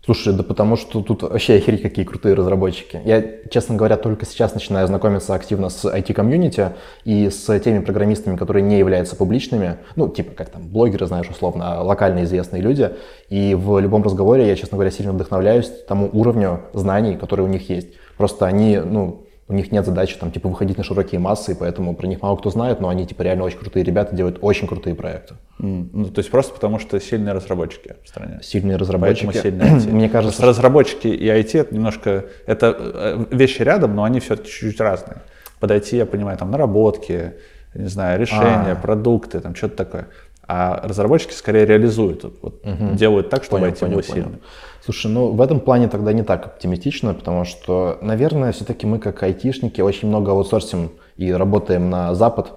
Слушай, 0.04 0.34
да 0.34 0.42
потому 0.42 0.74
что 0.76 1.00
тут 1.00 1.22
вообще 1.22 1.54
охереть 1.54 1.80
какие 1.80 2.04
крутые 2.04 2.34
разработчики. 2.34 3.00
Я, 3.04 3.24
честно 3.50 3.76
говоря, 3.76 3.96
только 3.96 4.26
сейчас 4.26 4.52
начинаю 4.52 4.88
знакомиться 4.88 5.32
активно 5.32 5.68
с 5.68 5.84
IT-комьюнити 5.84 6.70
и 7.04 7.30
с 7.30 7.60
теми 7.60 7.78
программистами, 7.78 8.36
которые 8.36 8.64
не 8.64 8.80
являются 8.80 9.14
публичными, 9.14 9.76
ну, 9.94 10.08
типа, 10.08 10.32
как 10.32 10.48
там, 10.48 10.66
блогеры, 10.66 11.06
знаешь, 11.06 11.28
условно, 11.30 11.82
локально 11.84 12.24
известные 12.24 12.62
люди. 12.62 12.90
И 13.28 13.54
в 13.54 13.78
любом 13.78 14.02
разговоре 14.02 14.48
я, 14.48 14.56
честно 14.56 14.74
говоря, 14.74 14.90
сильно 14.90 15.12
вдохновляюсь 15.12 15.70
тому 15.86 16.10
уровню 16.12 16.62
знаний, 16.72 17.16
которые 17.16 17.46
у 17.46 17.48
них 17.48 17.70
есть. 17.70 17.88
Просто 18.16 18.46
они, 18.46 18.78
ну, 18.78 19.22
у 19.52 19.54
них 19.54 19.70
нет 19.70 19.84
задачи 19.86 20.16
там, 20.18 20.30
типа, 20.32 20.48
выходить 20.48 20.78
на 20.78 20.84
широкие 20.84 21.20
массы, 21.20 21.52
и 21.52 21.54
поэтому 21.54 21.94
про 21.94 22.06
них 22.06 22.22
мало 22.22 22.36
кто 22.36 22.50
знает, 22.50 22.80
но 22.80 22.88
они, 22.88 23.06
типа, 23.06 23.22
реально 23.22 23.44
очень 23.44 23.58
крутые 23.58 23.84
ребята, 23.84 24.16
делают 24.16 24.38
очень 24.40 24.66
крутые 24.66 24.94
проекты. 24.96 25.34
М, 25.60 25.90
Ну, 25.92 26.04
то 26.06 26.18
есть 26.20 26.30
просто 26.30 26.54
потому, 26.54 26.78
что 26.78 26.98
сильные 27.00 27.34
разработчики 27.34 27.94
в 28.02 28.08
стране. 28.08 28.40
Сильные 28.42 28.76
разработчики. 28.76 29.26
Поэтому 29.26 29.42
сильные 29.42 29.78
IT. 29.78 29.92
Мне 29.92 30.08
кажется, 30.08 30.38
что 30.38 30.46
разработчики 30.48 31.06
и 31.08 31.26
IT 31.28 31.58
это 31.60 31.74
немножко, 31.74 32.24
это 32.46 32.74
э, 32.78 33.24
вещи 33.30 33.62
рядом, 33.62 33.94
но 33.94 34.04
они 34.04 34.20
все-таки 34.20 34.48
чуть-чуть 34.50 34.80
разные. 34.80 35.18
Под 35.60 35.70
IT, 35.70 35.96
я 35.96 36.06
понимаю, 36.06 36.38
там 36.38 36.50
наработки, 36.50 37.34
не 37.74 37.88
знаю, 37.88 38.18
решения, 38.20 38.72
А. 38.72 38.76
продукты, 38.76 39.40
там 39.40 39.54
что-то 39.54 39.76
такое. 39.76 40.08
А 40.48 40.80
разработчики 40.86 41.32
скорее 41.32 41.64
реализуют, 41.66 42.24
вот, 42.42 42.62
делают 42.96 43.30
так, 43.30 43.44
чтобы 43.44 43.60
Понял, 43.60 43.72
IT 43.74 43.78
понял, 43.80 43.92
было 43.94 44.02
понял. 44.02 44.14
сильным. 44.24 44.40
Слушай, 44.84 45.12
ну 45.12 45.30
в 45.30 45.40
этом 45.40 45.60
плане 45.60 45.86
тогда 45.86 46.12
не 46.12 46.24
так 46.24 46.44
оптимистично, 46.46 47.14
потому 47.14 47.44
что, 47.44 47.98
наверное, 48.02 48.50
все-таки 48.50 48.84
мы 48.84 48.98
как 48.98 49.22
айтишники 49.22 49.80
очень 49.80 50.08
много 50.08 50.32
аутсорсим 50.32 50.90
и 51.16 51.32
работаем 51.32 51.88
на 51.88 52.14
Запад. 52.16 52.54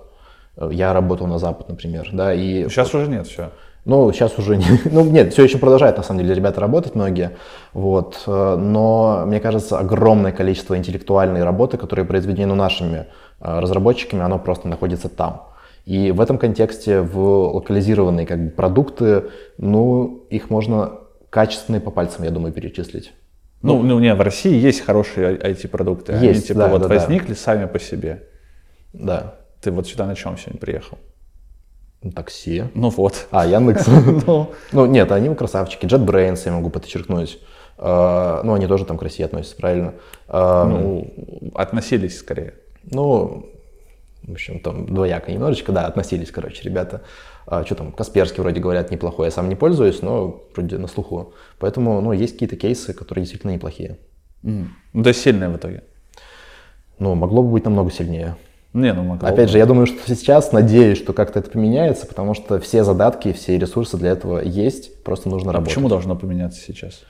Э, 0.57 0.69
Я 0.71 0.93
работал 0.93 1.27
на 1.27 1.37
Запад, 1.37 1.69
например, 1.69 2.09
да, 2.13 2.33
и... 2.33 2.67
Сейчас 2.67 2.95
уже 2.95 3.07
нет, 3.07 3.27
все. 3.27 3.51
Ну, 3.85 4.11
сейчас 4.11 4.39
уже 4.39 4.57
не... 4.57 4.65
Ну, 4.91 5.05
нет, 5.05 5.33
все 5.33 5.43
еще 5.43 5.59
продолжают, 5.59 5.97
на 5.97 6.03
самом 6.03 6.21
деле, 6.21 6.33
ребята 6.33 6.59
работать 6.61 6.95
многие, 6.95 7.37
вот. 7.73 8.23
э, 8.25 8.55
Но, 8.55 9.23
мне 9.27 9.39
кажется, 9.39 9.77
огромное 9.77 10.31
количество 10.31 10.75
интеллектуальной 10.75 11.43
работы, 11.43 11.77
которые 11.77 12.05
произведены 12.05 12.55
нашими 12.55 13.05
э, 13.39 13.59
разработчиками, 13.59 14.23
оно 14.23 14.39
просто 14.39 14.67
находится 14.67 15.09
там. 15.09 15.43
И 15.85 16.09
в 16.11 16.19
этом 16.19 16.39
контексте 16.39 17.01
в 17.01 17.19
локализированные 17.53 18.25
как 18.25 18.43
бы, 18.43 18.49
продукты, 18.49 19.25
ну, 19.59 20.25
их 20.31 20.49
можно 20.49 21.04
качественные 21.35 21.81
по 21.81 21.91
пальцам, 21.91 22.23
я 22.23 22.31
думаю, 22.31 22.53
перечислить. 22.53 23.11
Ну, 23.61 23.83
ну, 23.83 23.99
не, 23.99 24.15
в 24.15 24.21
России 24.21 24.57
есть 24.57 24.79
хорошие 24.85 25.35
IT-продукты. 25.37 26.13
Они 26.13 26.27
Есть, 26.27 26.47
типа 26.47 26.59
да, 26.59 26.67
вот 26.69 26.81
да, 26.83 26.87
да. 26.87 26.95
возникли 26.95 27.33
сами 27.33 27.65
по 27.65 27.77
себе. 27.77 28.23
Да. 28.93 29.35
Ты 29.59 29.71
вот 29.71 29.85
сюда 29.85 30.05
на 30.05 30.15
чем 30.15 30.37
сегодня 30.37 30.61
приехал? 30.61 30.97
Такси. 32.15 32.63
Ну 32.73 32.87
вот. 32.87 33.27
А, 33.31 33.45
Яндекс. 33.45 33.85
Ну, 34.25 34.53
Ну, 34.71 34.85
нет, 34.85 35.11
они 35.11 35.35
красавчики. 35.35 35.85
JetBrains 35.85 36.41
я 36.45 36.53
могу 36.53 36.69
подчеркнуть. 36.69 37.37
Э, 37.79 38.39
Ну, 38.45 38.53
они 38.53 38.67
тоже 38.67 38.85
там 38.85 38.97
к 38.97 39.01
России 39.03 39.25
относятся, 39.25 39.57
правильно? 39.57 39.93
Э, 40.29 40.63
ну, 40.69 41.51
относились 41.53 42.17
скорее. 42.17 42.53
Ну, 42.83 43.49
в 44.23 44.31
общем, 44.31 44.61
там 44.61 44.85
двояко 44.85 45.33
немножечко, 45.33 45.73
да, 45.73 45.85
относились, 45.85 46.31
короче, 46.31 46.63
ребята. 46.63 47.01
А, 47.47 47.63
что 47.63 47.75
там, 47.75 47.91
Касперский 47.91 48.41
вроде 48.41 48.59
говорят 48.59 48.89
неплохой, 48.91 49.27
я 49.27 49.31
сам 49.31 49.49
не 49.49 49.55
пользуюсь, 49.55 50.01
но 50.01 50.41
вроде 50.55 50.77
на 50.77 50.87
слуху. 50.87 51.33
Поэтому, 51.59 52.01
ну, 52.01 52.11
есть 52.11 52.33
какие-то 52.33 52.55
кейсы, 52.55 52.93
которые 52.93 53.23
действительно 53.23 53.51
неплохие. 53.51 53.97
М. 54.43 54.75
Ну, 54.93 55.03
то 55.03 55.09
есть 55.09 55.21
сильные 55.21 55.49
в 55.49 55.55
итоге. 55.57 55.83
Ну, 56.97 57.13
могло 57.15 57.43
бы 57.43 57.51
быть 57.51 57.65
намного 57.65 57.91
сильнее. 57.91 58.35
Не, 58.73 58.93
ну 58.93 59.03
могло 59.03 59.27
Опять 59.29 59.45
бы. 59.47 59.51
же, 59.53 59.57
я 59.57 59.65
думаю, 59.65 59.85
что 59.85 59.97
сейчас 60.07 60.51
надеюсь, 60.51 60.97
что 60.97 61.13
как-то 61.13 61.39
это 61.39 61.49
поменяется, 61.49 62.05
потому 62.07 62.33
что 62.33 62.59
все 62.59 62.83
задатки, 62.83 63.31
все 63.31 63.57
ресурсы 63.57 63.95
для 63.97 64.09
этого 64.11 64.39
есть, 64.39 65.03
просто 65.03 65.29
нужно 65.29 65.51
А 65.51 65.53
работать. 65.53 65.73
почему 65.73 65.87
должно 65.87 66.15
поменяться 66.15 66.59
сейчас? 66.59 67.03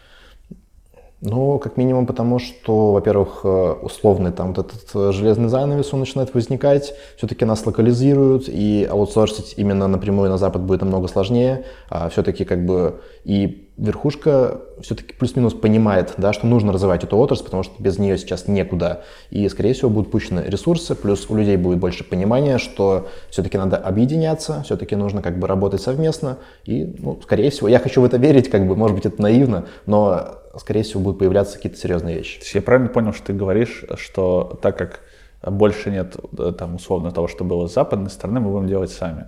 Ну, 1.26 1.58
как 1.58 1.76
минимум 1.76 2.06
потому, 2.06 2.38
что, 2.38 2.94
во-первых, 2.94 3.42
э, 3.44 3.76
условный 3.82 4.32
там 4.32 4.54
вот 4.54 4.68
этот 4.68 4.90
э, 4.94 5.12
железный 5.12 5.50
занавес, 5.50 5.92
он 5.92 6.02
начинает 6.02 6.32
возникать, 6.36 6.94
все-таки 7.18 7.46
нас 7.46 7.66
локализируют, 7.66 8.48
и 8.48 8.88
аутсорсить 8.90 9.56
именно 9.58 9.88
напрямую 9.88 10.30
на 10.30 10.38
Запад 10.38 10.62
будет 10.62 10.82
намного 10.82 11.08
сложнее, 11.08 11.66
а 11.90 12.10
все-таки 12.10 12.46
как 12.46 12.64
бы 12.66 13.02
и 13.24 13.72
верхушка 13.76 14.62
все-таки 14.82 15.16
плюс-минус 15.16 15.56
понимает, 15.56 16.14
да, 16.18 16.32
что 16.32 16.46
нужно 16.46 16.72
развивать 16.72 17.04
эту 17.04 17.18
отрасль, 17.18 17.44
потому 17.44 17.64
что 17.64 17.74
без 17.82 17.98
нее 17.98 18.20
сейчас 18.20 18.48
некуда, 18.48 19.04
и, 19.32 19.50
скорее 19.50 19.74
всего, 19.74 19.90
будут 19.90 20.12
пущены 20.12 20.44
ресурсы, 20.46 20.94
плюс 20.94 21.26
у 21.30 21.36
людей 21.36 21.58
будет 21.58 21.80
больше 21.80 22.04
понимания, 22.04 22.60
что 22.60 23.08
все-таки 23.32 23.58
надо 23.58 23.78
объединяться, 23.78 24.62
все-таки 24.64 24.96
нужно 24.96 25.24
как 25.24 25.40
бы 25.40 25.48
работать 25.48 25.82
совместно, 25.82 26.38
и, 26.66 26.96
ну, 27.00 27.20
скорее 27.24 27.50
всего, 27.50 27.68
я 27.68 27.80
хочу 27.80 28.02
в 28.02 28.06
это 28.06 28.18
верить, 28.18 28.50
как 28.50 28.68
бы, 28.68 28.76
может 28.76 28.96
быть, 28.96 29.08
это 29.08 29.20
наивно, 29.22 29.66
но 29.88 30.40
скорее 30.60 30.84
всего, 30.84 31.02
будут 31.02 31.20
появляться 31.20 31.58
какие-то 31.58 31.78
серьезные 31.78 32.18
вещи. 32.18 32.40
То 32.40 32.46
есть 32.46 32.56
я 32.56 32.62
правильно 32.62 32.90
понял, 32.90 33.14
что 33.14 33.28
ты 33.28 33.34
говоришь, 33.34 33.84
что 33.98 34.60
так 34.62 34.78
как 34.78 35.02
больше 35.42 35.92
нет 35.92 36.16
э, 36.38 36.54
там 36.58 36.76
условно 36.76 37.12
того, 37.12 37.28
что 37.28 37.44
было 37.44 37.68
с 37.68 37.74
западной 37.74 38.10
стороны, 38.10 38.40
мы 38.40 38.52
будем 38.52 38.68
делать 38.68 38.92
сами. 38.92 39.26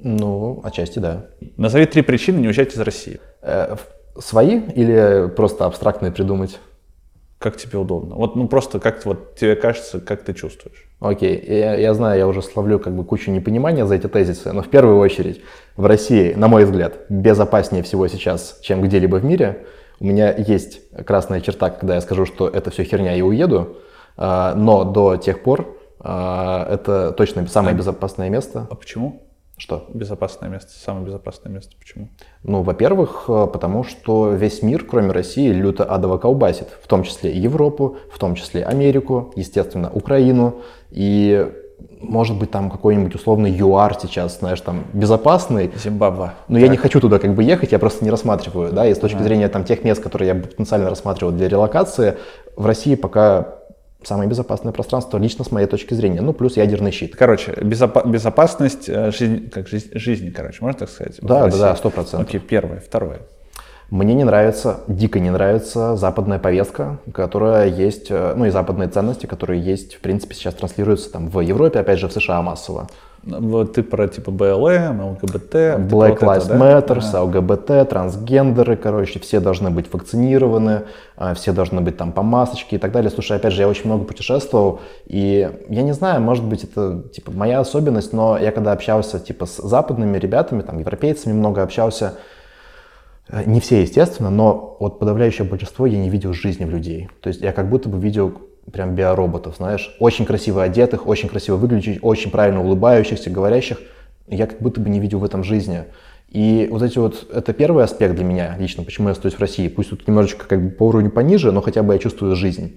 Ну, 0.00 0.60
отчасти 0.64 0.98
да. 0.98 1.26
Назови 1.56 1.86
три 1.86 2.02
причины 2.02 2.38
не 2.38 2.48
уезжать 2.48 2.74
из 2.74 2.80
России. 2.80 3.20
Э, 3.42 3.76
Свои 4.18 4.60
или 4.60 5.28
просто 5.28 5.66
абстрактные 5.66 6.10
придумать? 6.10 6.58
Как 7.38 7.58
тебе 7.58 7.78
удобно? 7.78 8.14
Вот, 8.14 8.34
ну 8.34 8.48
просто 8.48 8.80
как 8.80 9.04
вот 9.04 9.36
тебе 9.36 9.56
кажется, 9.56 10.00
как 10.00 10.22
ты 10.22 10.32
чувствуешь. 10.32 10.88
Окей, 11.00 11.42
я, 11.46 11.74
я 11.74 11.92
знаю, 11.92 12.18
я 12.18 12.26
уже 12.26 12.40
словлю 12.40 12.78
как 12.78 12.96
бы 12.96 13.04
кучу 13.04 13.30
непонимания 13.30 13.84
за 13.84 13.96
эти 13.96 14.06
тезисы, 14.06 14.52
но 14.52 14.62
в 14.62 14.68
первую 14.68 14.98
очередь 14.98 15.42
в 15.76 15.84
России, 15.84 16.32
на 16.32 16.48
мой 16.48 16.64
взгляд, 16.64 16.94
безопаснее 17.10 17.82
всего 17.82 18.08
сейчас, 18.08 18.58
чем 18.62 18.80
где-либо 18.80 19.16
в 19.16 19.24
мире. 19.24 19.66
У 20.00 20.06
меня 20.06 20.34
есть 20.34 20.80
красная 21.06 21.40
черта, 21.40 21.70
когда 21.70 21.94
я 21.94 22.00
скажу, 22.00 22.26
что 22.26 22.48
это 22.48 22.70
все 22.70 22.84
херня 22.84 23.14
и 23.14 23.22
уеду, 23.22 23.78
а, 24.16 24.54
но 24.54 24.84
до 24.84 25.16
тех 25.16 25.42
пор 25.42 25.76
а, 26.00 26.66
это 26.70 27.12
точно 27.12 27.46
самое 27.46 27.76
безопасное 27.76 28.28
место. 28.28 28.66
А 28.70 28.74
почему? 28.74 29.22
Что? 29.58 29.86
Безопасное 29.94 30.50
место, 30.50 30.72
самое 30.72 31.06
безопасное 31.06 31.50
место. 31.50 31.76
Почему? 31.78 32.08
Ну, 32.42 32.62
во-первых, 32.62 33.24
э, 33.28 33.46
потому 33.50 33.84
что 33.84 34.32
весь 34.34 34.62
мир, 34.62 34.84
кроме 34.84 35.12
России, 35.12 35.48
люто 35.50 35.82
адово 35.84 36.18
колбасит, 36.18 36.68
в 36.82 36.86
том 36.86 37.04
числе 37.04 37.32
Европу, 37.34 37.96
в 38.12 38.18
том 38.18 38.34
числе 38.34 38.62
Америку, 38.62 39.32
естественно, 39.34 39.90
Украину, 39.90 40.60
и 40.90 41.50
может 42.00 42.38
быть 42.38 42.50
там 42.50 42.70
какой-нибудь 42.70 43.14
условный 43.14 43.50
ЮАР 43.50 43.98
сейчас, 44.00 44.38
знаешь, 44.38 44.60
там 44.60 44.84
безопасный, 44.92 45.70
Зимбабве. 45.76 46.32
но 46.48 46.58
я 46.58 46.68
не 46.68 46.76
хочу 46.76 47.00
туда 47.00 47.18
как 47.18 47.34
бы 47.34 47.42
ехать, 47.42 47.72
я 47.72 47.78
просто 47.78 48.04
не 48.04 48.10
рассматриваю, 48.10 48.72
да, 48.72 48.86
и 48.86 48.94
с 48.94 48.98
точки 48.98 49.22
зрения 49.22 49.48
там 49.48 49.64
тех 49.64 49.84
мест, 49.84 50.02
которые 50.02 50.28
я 50.28 50.34
потенциально 50.34 50.90
рассматривал 50.90 51.32
для 51.32 51.48
релокации, 51.48 52.16
в 52.56 52.66
России 52.66 52.94
пока 52.94 53.56
самое 54.02 54.28
безопасное 54.28 54.72
пространство, 54.72 55.18
лично 55.18 55.44
с 55.44 55.50
моей 55.50 55.66
точки 55.66 55.94
зрения, 55.94 56.20
ну, 56.20 56.32
плюс 56.32 56.56
ядерный 56.56 56.92
щит. 56.92 57.16
Короче, 57.16 57.52
безопа- 57.52 58.08
безопасность 58.08 58.88
э, 58.88 59.10
жизни, 59.10 59.48
как 59.48 59.68
жизнь, 59.68 59.90
жизни, 59.94 60.30
короче, 60.30 60.58
можно 60.60 60.80
так 60.80 60.90
сказать? 60.90 61.16
Да, 61.20 61.48
да, 61.48 61.56
да, 61.56 61.76
сто 61.76 61.90
процентов. 61.90 62.28
Окей, 62.28 62.40
первое. 62.40 62.80
Второе. 62.80 63.20
Мне 63.90 64.14
не 64.14 64.24
нравится, 64.24 64.80
дико 64.88 65.20
не 65.20 65.30
нравится 65.30 65.94
западная 65.94 66.40
повестка, 66.40 66.98
которая 67.12 67.68
есть, 67.68 68.06
э, 68.10 68.34
ну 68.36 68.46
и 68.46 68.50
западные 68.50 68.88
ценности, 68.88 69.26
которые 69.26 69.60
есть, 69.60 69.94
в 69.94 70.00
принципе, 70.00 70.34
сейчас 70.34 70.54
транслируются 70.54 71.12
там 71.12 71.28
в 71.28 71.38
Европе, 71.38 71.78
опять 71.78 72.00
же, 72.00 72.08
в 72.08 72.12
США 72.12 72.42
массово. 72.42 72.88
Вот 73.22 73.74
ты 73.74 73.84
про 73.84 74.08
типа 74.08 74.32
БЛМ, 74.32 75.00
ЛГБТ. 75.00 75.54
Black 75.54 76.18
вот 76.20 76.22
Lives 76.22 76.48
Matter, 76.48 77.02
да? 77.12 77.22
ЛГБТ, 77.22 77.88
трансгендеры, 77.88 78.76
короче, 78.76 79.20
все 79.20 79.38
должны 79.38 79.70
быть 79.70 79.92
вакцинированы, 79.92 80.82
а, 81.16 81.34
все 81.34 81.52
должны 81.52 81.80
быть 81.80 81.96
там 81.96 82.12
по 82.12 82.22
масочке 82.22 82.76
и 82.76 82.78
так 82.80 82.90
далее. 82.90 83.10
Слушай, 83.10 83.36
опять 83.36 83.52
же, 83.52 83.62
я 83.62 83.68
очень 83.68 83.86
много 83.86 84.04
путешествовал, 84.04 84.80
и 85.06 85.50
я 85.68 85.82
не 85.82 85.92
знаю, 85.92 86.20
может 86.20 86.44
быть, 86.44 86.64
это 86.64 87.02
типа 87.12 87.30
моя 87.32 87.60
особенность, 87.60 88.12
но 88.12 88.36
я 88.36 88.50
когда 88.50 88.72
общался 88.72 89.20
типа 89.20 89.46
с 89.46 89.56
западными 89.56 90.18
ребятами, 90.18 90.62
там, 90.62 90.78
европейцами 90.78 91.32
много 91.32 91.62
общался, 91.62 92.14
э, 92.14 92.35
не 93.30 93.60
все, 93.60 93.82
естественно, 93.82 94.30
но 94.30 94.76
вот 94.78 94.98
подавляющее 94.98 95.46
большинство 95.46 95.86
я 95.86 95.98
не 95.98 96.10
видел 96.10 96.32
жизни 96.32 96.64
в 96.64 96.70
людей. 96.70 97.08
То 97.20 97.28
есть 97.28 97.40
я 97.40 97.52
как 97.52 97.68
будто 97.68 97.88
бы 97.88 97.98
видел 97.98 98.40
прям 98.72 98.94
биороботов, 98.94 99.56
знаешь, 99.56 99.96
очень 100.00 100.24
красиво 100.26 100.62
одетых, 100.62 101.06
очень 101.06 101.28
красиво 101.28 101.56
выглядящих, 101.56 102.02
очень 102.02 102.30
правильно 102.30 102.62
улыбающихся, 102.62 103.30
говорящих. 103.30 103.78
Я 104.28 104.46
как 104.46 104.60
будто 104.60 104.80
бы 104.80 104.90
не 104.90 105.00
видел 105.00 105.20
в 105.20 105.24
этом 105.24 105.44
жизни. 105.44 105.84
И 106.30 106.68
вот 106.70 106.82
эти 106.82 106.98
вот, 106.98 107.28
это 107.32 107.52
первый 107.52 107.84
аспект 107.84 108.14
для 108.14 108.24
меня 108.24 108.56
лично, 108.58 108.82
почему 108.82 109.08
я 109.08 109.12
остаюсь 109.12 109.34
в 109.34 109.40
России. 109.40 109.68
Пусть 109.68 109.90
тут 109.90 110.06
немножечко 110.08 110.46
как 110.46 110.62
бы 110.62 110.70
по 110.70 110.88
уровню 110.88 111.10
пониже, 111.10 111.52
но 111.52 111.60
хотя 111.62 111.82
бы 111.82 111.92
я 111.92 111.98
чувствую 111.98 112.34
жизнь. 112.34 112.76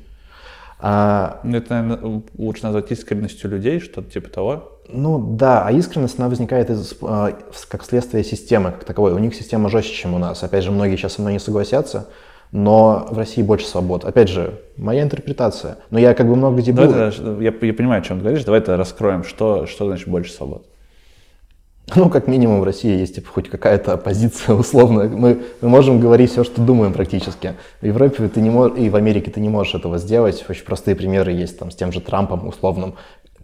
А, 0.79 1.41
ну, 1.43 1.57
это, 1.57 1.73
наверное, 1.73 2.23
лучше 2.37 2.63
назвать 2.63 2.91
искренностью 2.91 3.49
людей, 3.49 3.79
что-то 3.79 4.09
типа 4.11 4.29
того. 4.29 4.78
Ну 4.91 5.19
да, 5.19 5.65
а 5.65 5.71
искренность, 5.71 6.17
она 6.19 6.29
возникает 6.29 6.69
из, 6.69 6.95
а, 7.01 7.37
как 7.67 7.83
следствие 7.83 8.23
системы 8.23 8.71
как 8.71 8.83
таковой. 8.83 9.13
У 9.13 9.19
них 9.19 9.35
система 9.35 9.69
жестче, 9.69 9.93
чем 9.93 10.13
у 10.13 10.17
нас. 10.17 10.43
Опять 10.43 10.63
же, 10.63 10.71
многие 10.71 10.95
сейчас 10.95 11.13
со 11.13 11.21
мной 11.21 11.33
не 11.33 11.39
согласятся 11.39 12.07
но 12.51 13.07
в 13.09 13.17
России 13.17 13.43
больше 13.43 13.67
свобод. 13.67 14.05
Опять 14.05 14.29
же, 14.29 14.59
моя 14.75 15.03
интерпретация. 15.03 15.77
Но 15.91 15.99
я 15.99 16.13
как 16.13 16.27
бы 16.27 16.35
много 16.35 16.57
где 16.57 16.71
был. 16.71 16.91
я, 16.91 17.11
я 17.41 17.51
понимаю, 17.51 18.01
о 18.01 18.03
чем 18.03 18.17
ты 18.17 18.23
говоришь. 18.23 18.43
Давай 18.43 18.59
это 18.59 18.75
раскроем. 18.75 19.23
Что, 19.23 19.67
что 19.67 19.85
значит 19.85 20.07
больше 20.07 20.31
свобод? 20.31 20.65
Ну, 21.95 22.07
как 22.11 22.27
минимум 22.27 22.59
в 22.59 22.63
России 22.63 22.99
есть 22.99 23.15
типа, 23.15 23.31
хоть 23.31 23.49
какая-то 23.49 23.93
оппозиция 23.93 24.53
условно. 24.55 25.05
Мы, 25.05 25.41
мы 25.59 25.69
можем 25.69 25.99
говорить 25.99 26.29
все, 26.31 26.43
что 26.43 26.61
думаем 26.61 26.93
практически. 26.93 27.55
В 27.81 27.85
Европе 27.87 28.27
ты 28.27 28.41
не 28.41 28.51
можешь, 28.51 28.77
и 28.77 28.89
в 28.91 28.95
Америке 28.95 29.31
ты 29.31 29.39
не 29.39 29.49
можешь 29.49 29.73
этого 29.73 29.97
сделать. 29.97 30.45
Очень 30.47 30.65
простые 30.65 30.95
примеры 30.95 31.31
есть 31.31 31.57
там 31.57 31.71
с 31.71 31.75
тем 31.75 31.91
же 31.91 31.99
Трампом 31.99 32.47
условным. 32.47 32.93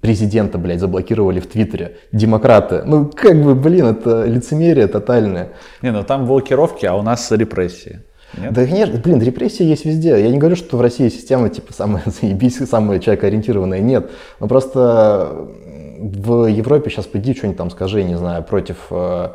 Президента, 0.06 0.60
блядь, 0.60 0.80
заблокировали 0.80 1.39
в 1.39 1.47
Твиттере. 1.47 1.97
Демократы. 2.12 2.84
Ну, 2.86 3.10
как 3.12 3.41
бы, 3.41 3.56
блин, 3.56 3.88
это 3.88 4.26
лицемерие 4.26 4.86
тотальное. 4.86 5.53
Не, 5.82 5.91
ну 5.91 6.03
там 6.03 6.28
блокировки, 6.28 6.86
а 6.86 6.93
у 6.93 7.01
нас 7.01 7.32
репрессии. 7.32 8.01
Нет? 8.38 8.53
Да, 8.53 8.66
конечно, 8.66 8.99
блин, 8.99 9.20
репрессии 9.20 9.64
есть 9.64 9.84
везде. 9.84 10.10
Я 10.10 10.30
не 10.30 10.38
говорю, 10.38 10.56
что 10.56 10.78
в 10.78 10.82
России 10.82 11.10
система 11.10 11.49
типа 11.49 11.74
самая 11.74 12.03
заебись, 12.22 12.58
самая 12.70 12.99
человекоориентированная. 12.99 13.80
Нет. 13.80 14.12
Но 14.39 14.47
просто 14.47 15.47
в 15.97 16.45
Европе 16.45 16.91
сейчас 16.91 17.08
приди 17.08 17.34
что-нибудь 17.34 17.58
там 17.58 17.72
скажи, 17.72 18.03
не 18.03 18.16
знаю, 18.16 18.43
против, 18.43 18.78
э, 18.91 19.30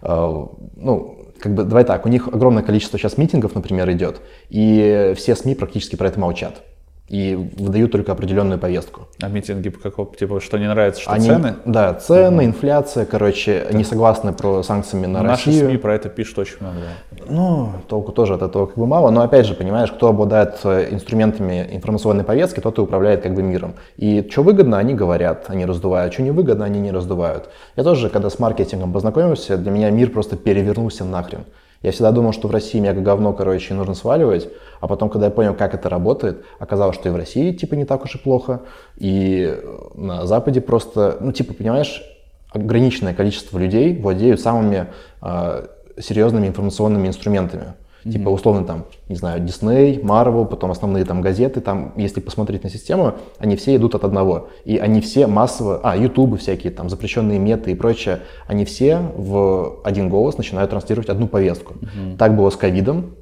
э, 0.00 0.46
ну, 0.76 1.18
как 1.38 1.52
бы, 1.52 1.64
давай 1.64 1.84
так, 1.84 2.06
у 2.06 2.08
них 2.08 2.28
огромное 2.28 2.62
количество 2.62 2.98
сейчас 2.98 3.18
митингов, 3.18 3.54
например, 3.54 3.90
идет, 3.90 4.22
и 4.48 5.12
все 5.18 5.36
СМИ 5.36 5.54
практически 5.54 5.96
про 5.96 6.08
это 6.08 6.18
молчат 6.18 6.62
и 7.08 7.36
выдают 7.58 7.92
только 7.92 8.12
определенную 8.12 8.58
повестку. 8.58 9.08
А 9.20 9.28
митинги 9.28 9.68
по 9.68 9.78
какому 9.78 10.14
типа, 10.14 10.40
что 10.40 10.58
не 10.58 10.66
нравится, 10.66 11.02
что 11.02 11.12
Они, 11.12 11.28
цены? 11.28 11.56
Да, 11.66 11.92
цены, 11.94 12.38
угу. 12.38 12.44
инфляция, 12.46 13.04
короче, 13.04 13.66
да. 13.70 13.76
не 13.76 13.84
согласны 13.84 14.32
про 14.32 14.62
санкциями 14.62 15.06
на 15.06 15.22
Наши 15.22 15.46
Россию. 15.46 15.68
СМИ 15.68 15.76
про 15.76 15.94
это 15.94 16.08
пишут 16.08 16.38
очень 16.38 16.56
много. 16.60 16.76
Да. 17.10 17.24
Ну, 17.28 17.72
толку 17.88 18.12
тоже 18.12 18.34
от 18.34 18.42
этого 18.42 18.66
как 18.66 18.78
бы 18.78 18.86
мало, 18.86 19.10
но 19.10 19.20
опять 19.20 19.44
же, 19.46 19.54
понимаешь, 19.54 19.92
кто 19.92 20.08
обладает 20.08 20.60
э, 20.64 20.88
инструментами 20.92 21.68
информационной 21.72 22.24
повестки, 22.24 22.60
тот 22.60 22.78
и 22.78 22.80
управляет 22.80 23.22
как 23.22 23.34
бы 23.34 23.42
миром. 23.42 23.74
И 23.98 24.26
что 24.30 24.42
выгодно, 24.42 24.78
они 24.78 24.94
говорят, 24.94 25.44
они 25.48 25.66
раздувают, 25.66 26.14
что 26.14 26.22
не 26.22 26.30
выгодно, 26.30 26.64
они 26.64 26.80
не 26.80 26.90
раздувают. 26.90 27.50
Я 27.76 27.84
тоже, 27.84 28.08
когда 28.08 28.30
с 28.30 28.38
маркетингом 28.38 28.94
познакомился, 28.94 29.58
для 29.58 29.70
меня 29.70 29.90
мир 29.90 30.10
просто 30.10 30.36
перевернулся 30.36 31.04
нахрен. 31.04 31.44
Я 31.84 31.92
всегда 31.92 32.12
думал, 32.12 32.32
что 32.32 32.48
в 32.48 32.50
России 32.50 32.80
мега 32.80 33.02
говно, 33.02 33.34
короче, 33.34 33.74
нужно 33.74 33.92
сваливать, 33.92 34.48
а 34.80 34.88
потом, 34.88 35.10
когда 35.10 35.26
я 35.26 35.30
понял, 35.30 35.54
как 35.54 35.74
это 35.74 35.90
работает, 35.90 36.42
оказалось, 36.58 36.96
что 36.96 37.10
и 37.10 37.12
в 37.12 37.16
России, 37.16 37.52
типа, 37.52 37.74
не 37.74 37.84
так 37.84 38.04
уж 38.04 38.14
и 38.14 38.18
плохо, 38.18 38.62
и 38.96 39.54
на 39.94 40.24
Западе 40.24 40.62
просто, 40.62 41.18
ну, 41.20 41.30
типа, 41.30 41.52
понимаешь, 41.52 42.02
ограниченное 42.50 43.12
количество 43.12 43.58
людей 43.58 44.00
владеют 44.00 44.40
самыми 44.40 44.86
э, 45.20 45.66
серьезными 45.98 46.46
информационными 46.46 47.06
инструментами. 47.06 47.74
Mm-hmm. 48.04 48.12
Типа, 48.12 48.28
условно, 48.28 48.64
там, 48.64 48.84
не 49.08 49.16
знаю, 49.16 49.42
Disney, 49.42 50.00
Marvel, 50.00 50.46
потом 50.46 50.70
основные 50.70 51.04
там 51.04 51.22
газеты, 51.22 51.60
там, 51.60 51.92
если 51.96 52.20
посмотреть 52.20 52.62
на 52.62 52.70
систему, 52.70 53.14
они 53.38 53.56
все 53.56 53.76
идут 53.76 53.94
от 53.94 54.04
одного. 54.04 54.48
И 54.64 54.76
они 54.76 55.00
все 55.00 55.26
массово, 55.26 55.80
а, 55.82 55.96
YouTube 55.96 56.38
всякие, 56.38 56.72
там, 56.72 56.88
запрещенные 56.90 57.38
меты 57.38 57.72
и 57.72 57.74
прочее, 57.74 58.20
они 58.46 58.64
все 58.64 59.00
в 59.16 59.80
один 59.84 60.08
голос 60.08 60.36
начинают 60.36 60.70
транслировать 60.70 61.08
одну 61.08 61.28
повестку. 61.28 61.74
Mm-hmm. 61.74 62.16
Так 62.18 62.36
было 62.36 62.50
с 62.50 62.56
ковидом, 62.56 63.14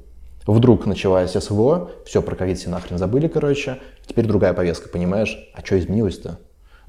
Вдруг 0.45 0.85
началась 0.85 1.31
СВО, 1.31 1.91
все 2.05 2.21
про 2.21 2.35
ковид 2.35 2.57
все 2.57 2.69
нахрен 2.69 2.97
забыли, 2.97 3.27
короче, 3.27 3.79
теперь 4.05 4.25
другая 4.25 4.53
повестка, 4.53 4.89
понимаешь? 4.89 5.37
А 5.55 5.65
что 5.65 5.79
изменилось-то? 5.79 6.37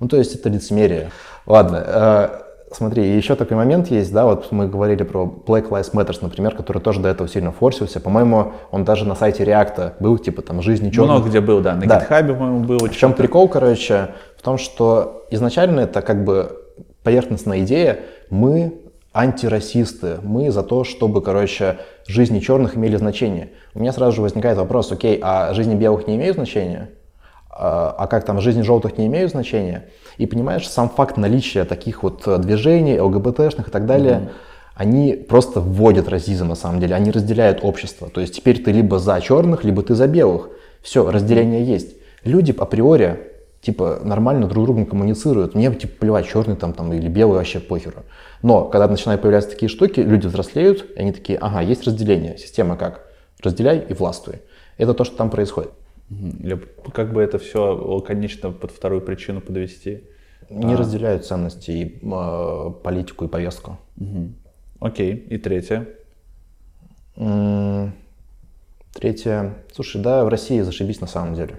Ну, 0.00 0.08
то 0.08 0.16
есть 0.16 0.34
это 0.34 0.48
лицемерие. 0.48 1.10
Ладно, 1.46 1.84
э, 1.86 2.28
Смотри, 2.74 3.08
еще 3.08 3.36
такой 3.36 3.56
момент 3.56 3.88
есть, 3.88 4.12
да, 4.12 4.24
вот 4.24 4.50
мы 4.50 4.66
говорили 4.66 5.04
про 5.04 5.24
Black 5.46 5.68
Lives 5.68 5.92
Matter, 5.92 6.16
например, 6.20 6.56
который 6.56 6.82
тоже 6.82 7.00
до 7.00 7.08
этого 7.08 7.28
сильно 7.28 7.52
форсился. 7.52 8.00
По-моему, 8.00 8.52
он 8.72 8.84
даже 8.84 9.06
на 9.06 9.14
сайте 9.14 9.44
Реакта 9.44 9.94
был, 10.00 10.18
типа 10.18 10.42
там 10.42 10.60
«Жизни 10.60 10.90
черных». 10.90 11.12
Много 11.12 11.28
где 11.28 11.40
был, 11.40 11.60
да, 11.60 11.74
на 11.74 11.86
да. 11.86 12.00
GitHub, 12.00 12.34
по-моему, 12.34 12.64
был. 12.64 12.78
В 12.78 12.96
чем 12.96 13.12
прикол, 13.12 13.48
короче, 13.48 14.08
в 14.36 14.42
том, 14.42 14.58
что 14.58 15.24
изначально 15.30 15.80
это 15.80 16.02
как 16.02 16.24
бы 16.24 16.58
поверхностная 17.04 17.60
идея, 17.60 18.00
мы 18.28 18.74
антирасисты, 19.12 20.18
мы 20.24 20.50
за 20.50 20.64
то, 20.64 20.82
чтобы, 20.82 21.22
короче, 21.22 21.78
жизни 22.08 22.40
черных 22.40 22.76
имели 22.76 22.96
значение. 22.96 23.50
У 23.74 23.78
меня 23.78 23.92
сразу 23.92 24.16
же 24.16 24.22
возникает 24.22 24.58
вопрос, 24.58 24.90
окей, 24.90 25.20
а 25.22 25.54
жизни 25.54 25.76
белых 25.76 26.08
не 26.08 26.16
имеют 26.16 26.34
значения? 26.36 26.90
А, 27.56 27.94
а 27.96 28.06
как 28.08 28.24
там, 28.24 28.40
жизни 28.40 28.62
желтых 28.62 28.98
не 28.98 29.06
имеют 29.06 29.30
значения? 29.30 29.84
И 30.18 30.26
понимаешь, 30.26 30.68
сам 30.68 30.88
факт 30.88 31.16
наличия 31.16 31.64
таких 31.64 32.02
вот 32.02 32.26
э, 32.26 32.38
движений, 32.38 32.98
ЛГБТшных 32.98 33.68
и 33.68 33.70
так 33.70 33.86
далее, 33.86 34.14
mm-hmm. 34.14 34.30
они 34.74 35.12
просто 35.14 35.60
вводят 35.60 36.08
расизм 36.08 36.48
на 36.48 36.56
самом 36.56 36.80
деле, 36.80 36.96
они 36.96 37.12
разделяют 37.12 37.60
общество. 37.62 38.10
То 38.10 38.20
есть 38.20 38.34
теперь 38.34 38.60
ты 38.60 38.72
либо 38.72 38.98
за 38.98 39.20
черных, 39.20 39.62
либо 39.62 39.82
ты 39.82 39.94
за 39.94 40.08
белых. 40.08 40.48
Все, 40.82 41.08
разделение 41.08 41.64
есть. 41.64 41.94
Люди 42.24 42.52
априори 42.56 43.30
типа 43.60 44.00
нормально 44.02 44.48
друг 44.48 44.64
с 44.64 44.66
другом 44.66 44.86
коммуницируют. 44.86 45.54
Мне 45.54 45.72
типа 45.72 45.92
плевать, 46.00 46.26
черный 46.26 46.56
там, 46.56 46.72
там 46.72 46.92
или 46.92 47.08
белый 47.08 47.36
вообще 47.36 47.60
похеру. 47.60 48.02
Но 48.42 48.64
когда 48.64 48.88
начинают 48.88 49.22
появляться 49.22 49.50
такие 49.50 49.68
штуки, 49.68 50.00
люди 50.00 50.26
взрослеют, 50.26 50.86
и 50.96 51.00
они 51.00 51.12
такие, 51.12 51.38
ага, 51.38 51.60
есть 51.60 51.84
разделение. 51.84 52.36
Система 52.36 52.76
как? 52.76 53.06
Разделяй 53.40 53.78
и 53.88 53.94
властвуй. 53.94 54.42
Это 54.76 54.92
то, 54.92 55.04
что 55.04 55.16
там 55.16 55.30
происходит. 55.30 55.70
Или 56.10 56.60
как 56.92 57.12
бы 57.12 57.22
это 57.22 57.38
все 57.38 58.00
конечно 58.06 58.50
под 58.50 58.70
вторую 58.70 59.00
причину 59.00 59.40
подвести? 59.40 60.04
Не 60.50 60.74
а... 60.74 60.76
разделяют 60.76 61.24
ценности 61.24 61.70
и 61.70 61.98
э, 62.02 62.70
политику 62.82 63.24
и 63.24 63.28
повестку. 63.28 63.78
Угу. 63.96 64.32
Окей, 64.80 65.14
и 65.14 65.38
третье? 65.38 65.88
Третье. 68.92 69.54
Слушай, 69.72 70.02
да, 70.02 70.24
в 70.24 70.28
России 70.28 70.60
зашибись 70.60 71.00
на 71.00 71.06
самом 71.06 71.34
деле. 71.34 71.56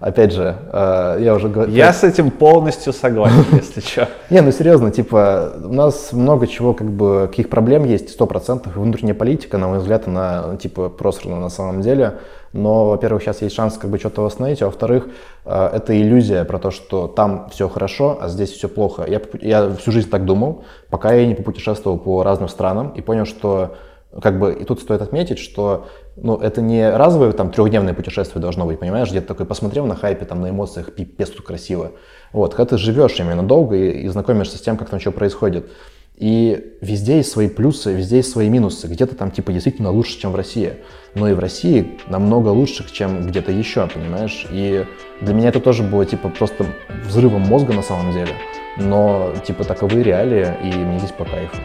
Опять 0.00 0.32
же, 0.32 0.56
э, 0.72 1.18
я 1.20 1.34
уже 1.34 1.48
говорил... 1.48 1.74
Я 1.74 1.92
с 1.92 2.04
этим 2.04 2.30
полностью 2.30 2.92
согласен, 2.92 3.44
если 3.52 3.80
что. 3.80 4.08
Не, 4.30 4.42
ну 4.42 4.52
серьезно, 4.52 4.92
типа, 4.92 5.54
у 5.64 5.72
нас 5.72 6.12
много 6.12 6.46
чего, 6.46 6.72
как 6.72 6.88
бы, 6.88 7.26
каких 7.28 7.48
проблем 7.48 7.84
есть, 7.84 8.10
сто 8.10 8.26
процентов. 8.26 8.76
Внутренняя 8.76 9.14
политика, 9.14 9.58
на 9.58 9.66
мой 9.66 9.78
взгляд, 9.78 10.06
она, 10.06 10.56
типа, 10.56 10.88
просрана 10.88 11.40
на 11.40 11.48
самом 11.48 11.80
деле. 11.82 12.18
Но, 12.52 12.90
во-первых, 12.90 13.22
сейчас 13.22 13.42
есть 13.42 13.54
шанс, 13.54 13.76
как 13.76 13.90
бы, 13.90 13.98
что-то 13.98 14.22
восстановить, 14.22 14.62
а 14.62 14.66
во-вторых, 14.66 15.08
э, 15.44 15.70
это 15.74 16.00
иллюзия 16.00 16.44
про 16.44 16.58
то, 16.58 16.70
что 16.70 17.06
там 17.08 17.48
все 17.50 17.68
хорошо, 17.68 18.18
а 18.20 18.28
здесь 18.28 18.50
все 18.50 18.68
плохо. 18.68 19.04
Я, 19.06 19.20
я 19.40 19.70
всю 19.74 19.92
жизнь 19.92 20.10
так 20.10 20.24
думал, 20.24 20.64
пока 20.90 21.12
я 21.12 21.26
не 21.26 21.34
попутешествовал 21.34 21.98
по 21.98 22.22
разным 22.22 22.48
странам 22.48 22.90
и 22.90 23.00
понял, 23.00 23.26
что 23.26 23.76
как 24.22 24.38
бы 24.38 24.54
и 24.54 24.64
тут 24.64 24.80
стоит 24.80 25.02
отметить, 25.02 25.38
что 25.38 25.86
ну, 26.16 26.36
это 26.36 26.62
не 26.62 26.88
разовое 26.90 27.32
там 27.32 27.50
трехдневное 27.50 27.92
путешествие 27.92 28.40
должно 28.40 28.64
быть, 28.64 28.78
понимаешь, 28.78 29.10
где-то 29.10 29.28
такой 29.28 29.46
посмотрел 29.46 29.86
на 29.86 29.94
хайпе, 29.94 30.24
там 30.24 30.40
на 30.40 30.50
эмоциях, 30.50 30.94
пипец 30.94 31.30
тут 31.30 31.44
красиво. 31.44 31.92
Вот, 32.32 32.54
когда 32.54 32.70
ты 32.70 32.78
живешь 32.78 33.18
именно 33.20 33.42
долго 33.42 33.76
и, 33.76 34.02
и 34.02 34.08
знакомишься 34.08 34.56
с 34.56 34.60
тем, 34.60 34.76
как 34.76 34.88
там 34.88 34.98
что 34.98 35.12
происходит. 35.12 35.70
И 36.16 36.76
везде 36.80 37.18
есть 37.18 37.30
свои 37.30 37.48
плюсы, 37.48 37.92
везде 37.92 38.16
есть 38.16 38.32
свои 38.32 38.48
минусы. 38.48 38.88
Где-то 38.88 39.14
там 39.14 39.30
типа 39.30 39.52
действительно 39.52 39.90
лучше, 39.90 40.18
чем 40.18 40.32
в 40.32 40.36
России. 40.36 40.74
Но 41.14 41.28
и 41.28 41.32
в 41.32 41.38
России 41.38 41.98
намного 42.08 42.48
лучше, 42.48 42.84
чем 42.92 43.26
где-то 43.26 43.50
еще, 43.50 43.86
понимаешь? 43.86 44.46
И 44.50 44.84
для 45.20 45.34
меня 45.34 45.48
это 45.48 45.60
тоже 45.60 45.82
было 45.82 46.04
типа 46.04 46.28
просто 46.28 46.66
взрывом 47.06 47.42
мозга 47.42 47.72
на 47.72 47.82
самом 47.82 48.12
деле. 48.12 48.32
но, 48.76 49.34
типа, 49.44 49.64
таковы 49.64 50.02
реалии, 50.02 50.54
и 50.62 50.72
мне 50.72 50.98
здесь 50.98 51.12
по 51.12 51.24
кайфу. 51.24 51.56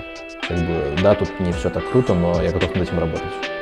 Как 0.47 0.57
бы, 0.57 0.95
да, 1.01 1.13
тут 1.13 1.39
не 1.39 1.51
все 1.51 1.69
так 1.69 1.89
круто, 1.91 2.13
но 2.13 2.41
я 2.41 2.51
готов 2.51 2.73
над 2.75 2.87
этим 2.87 2.99
работать. 2.99 3.52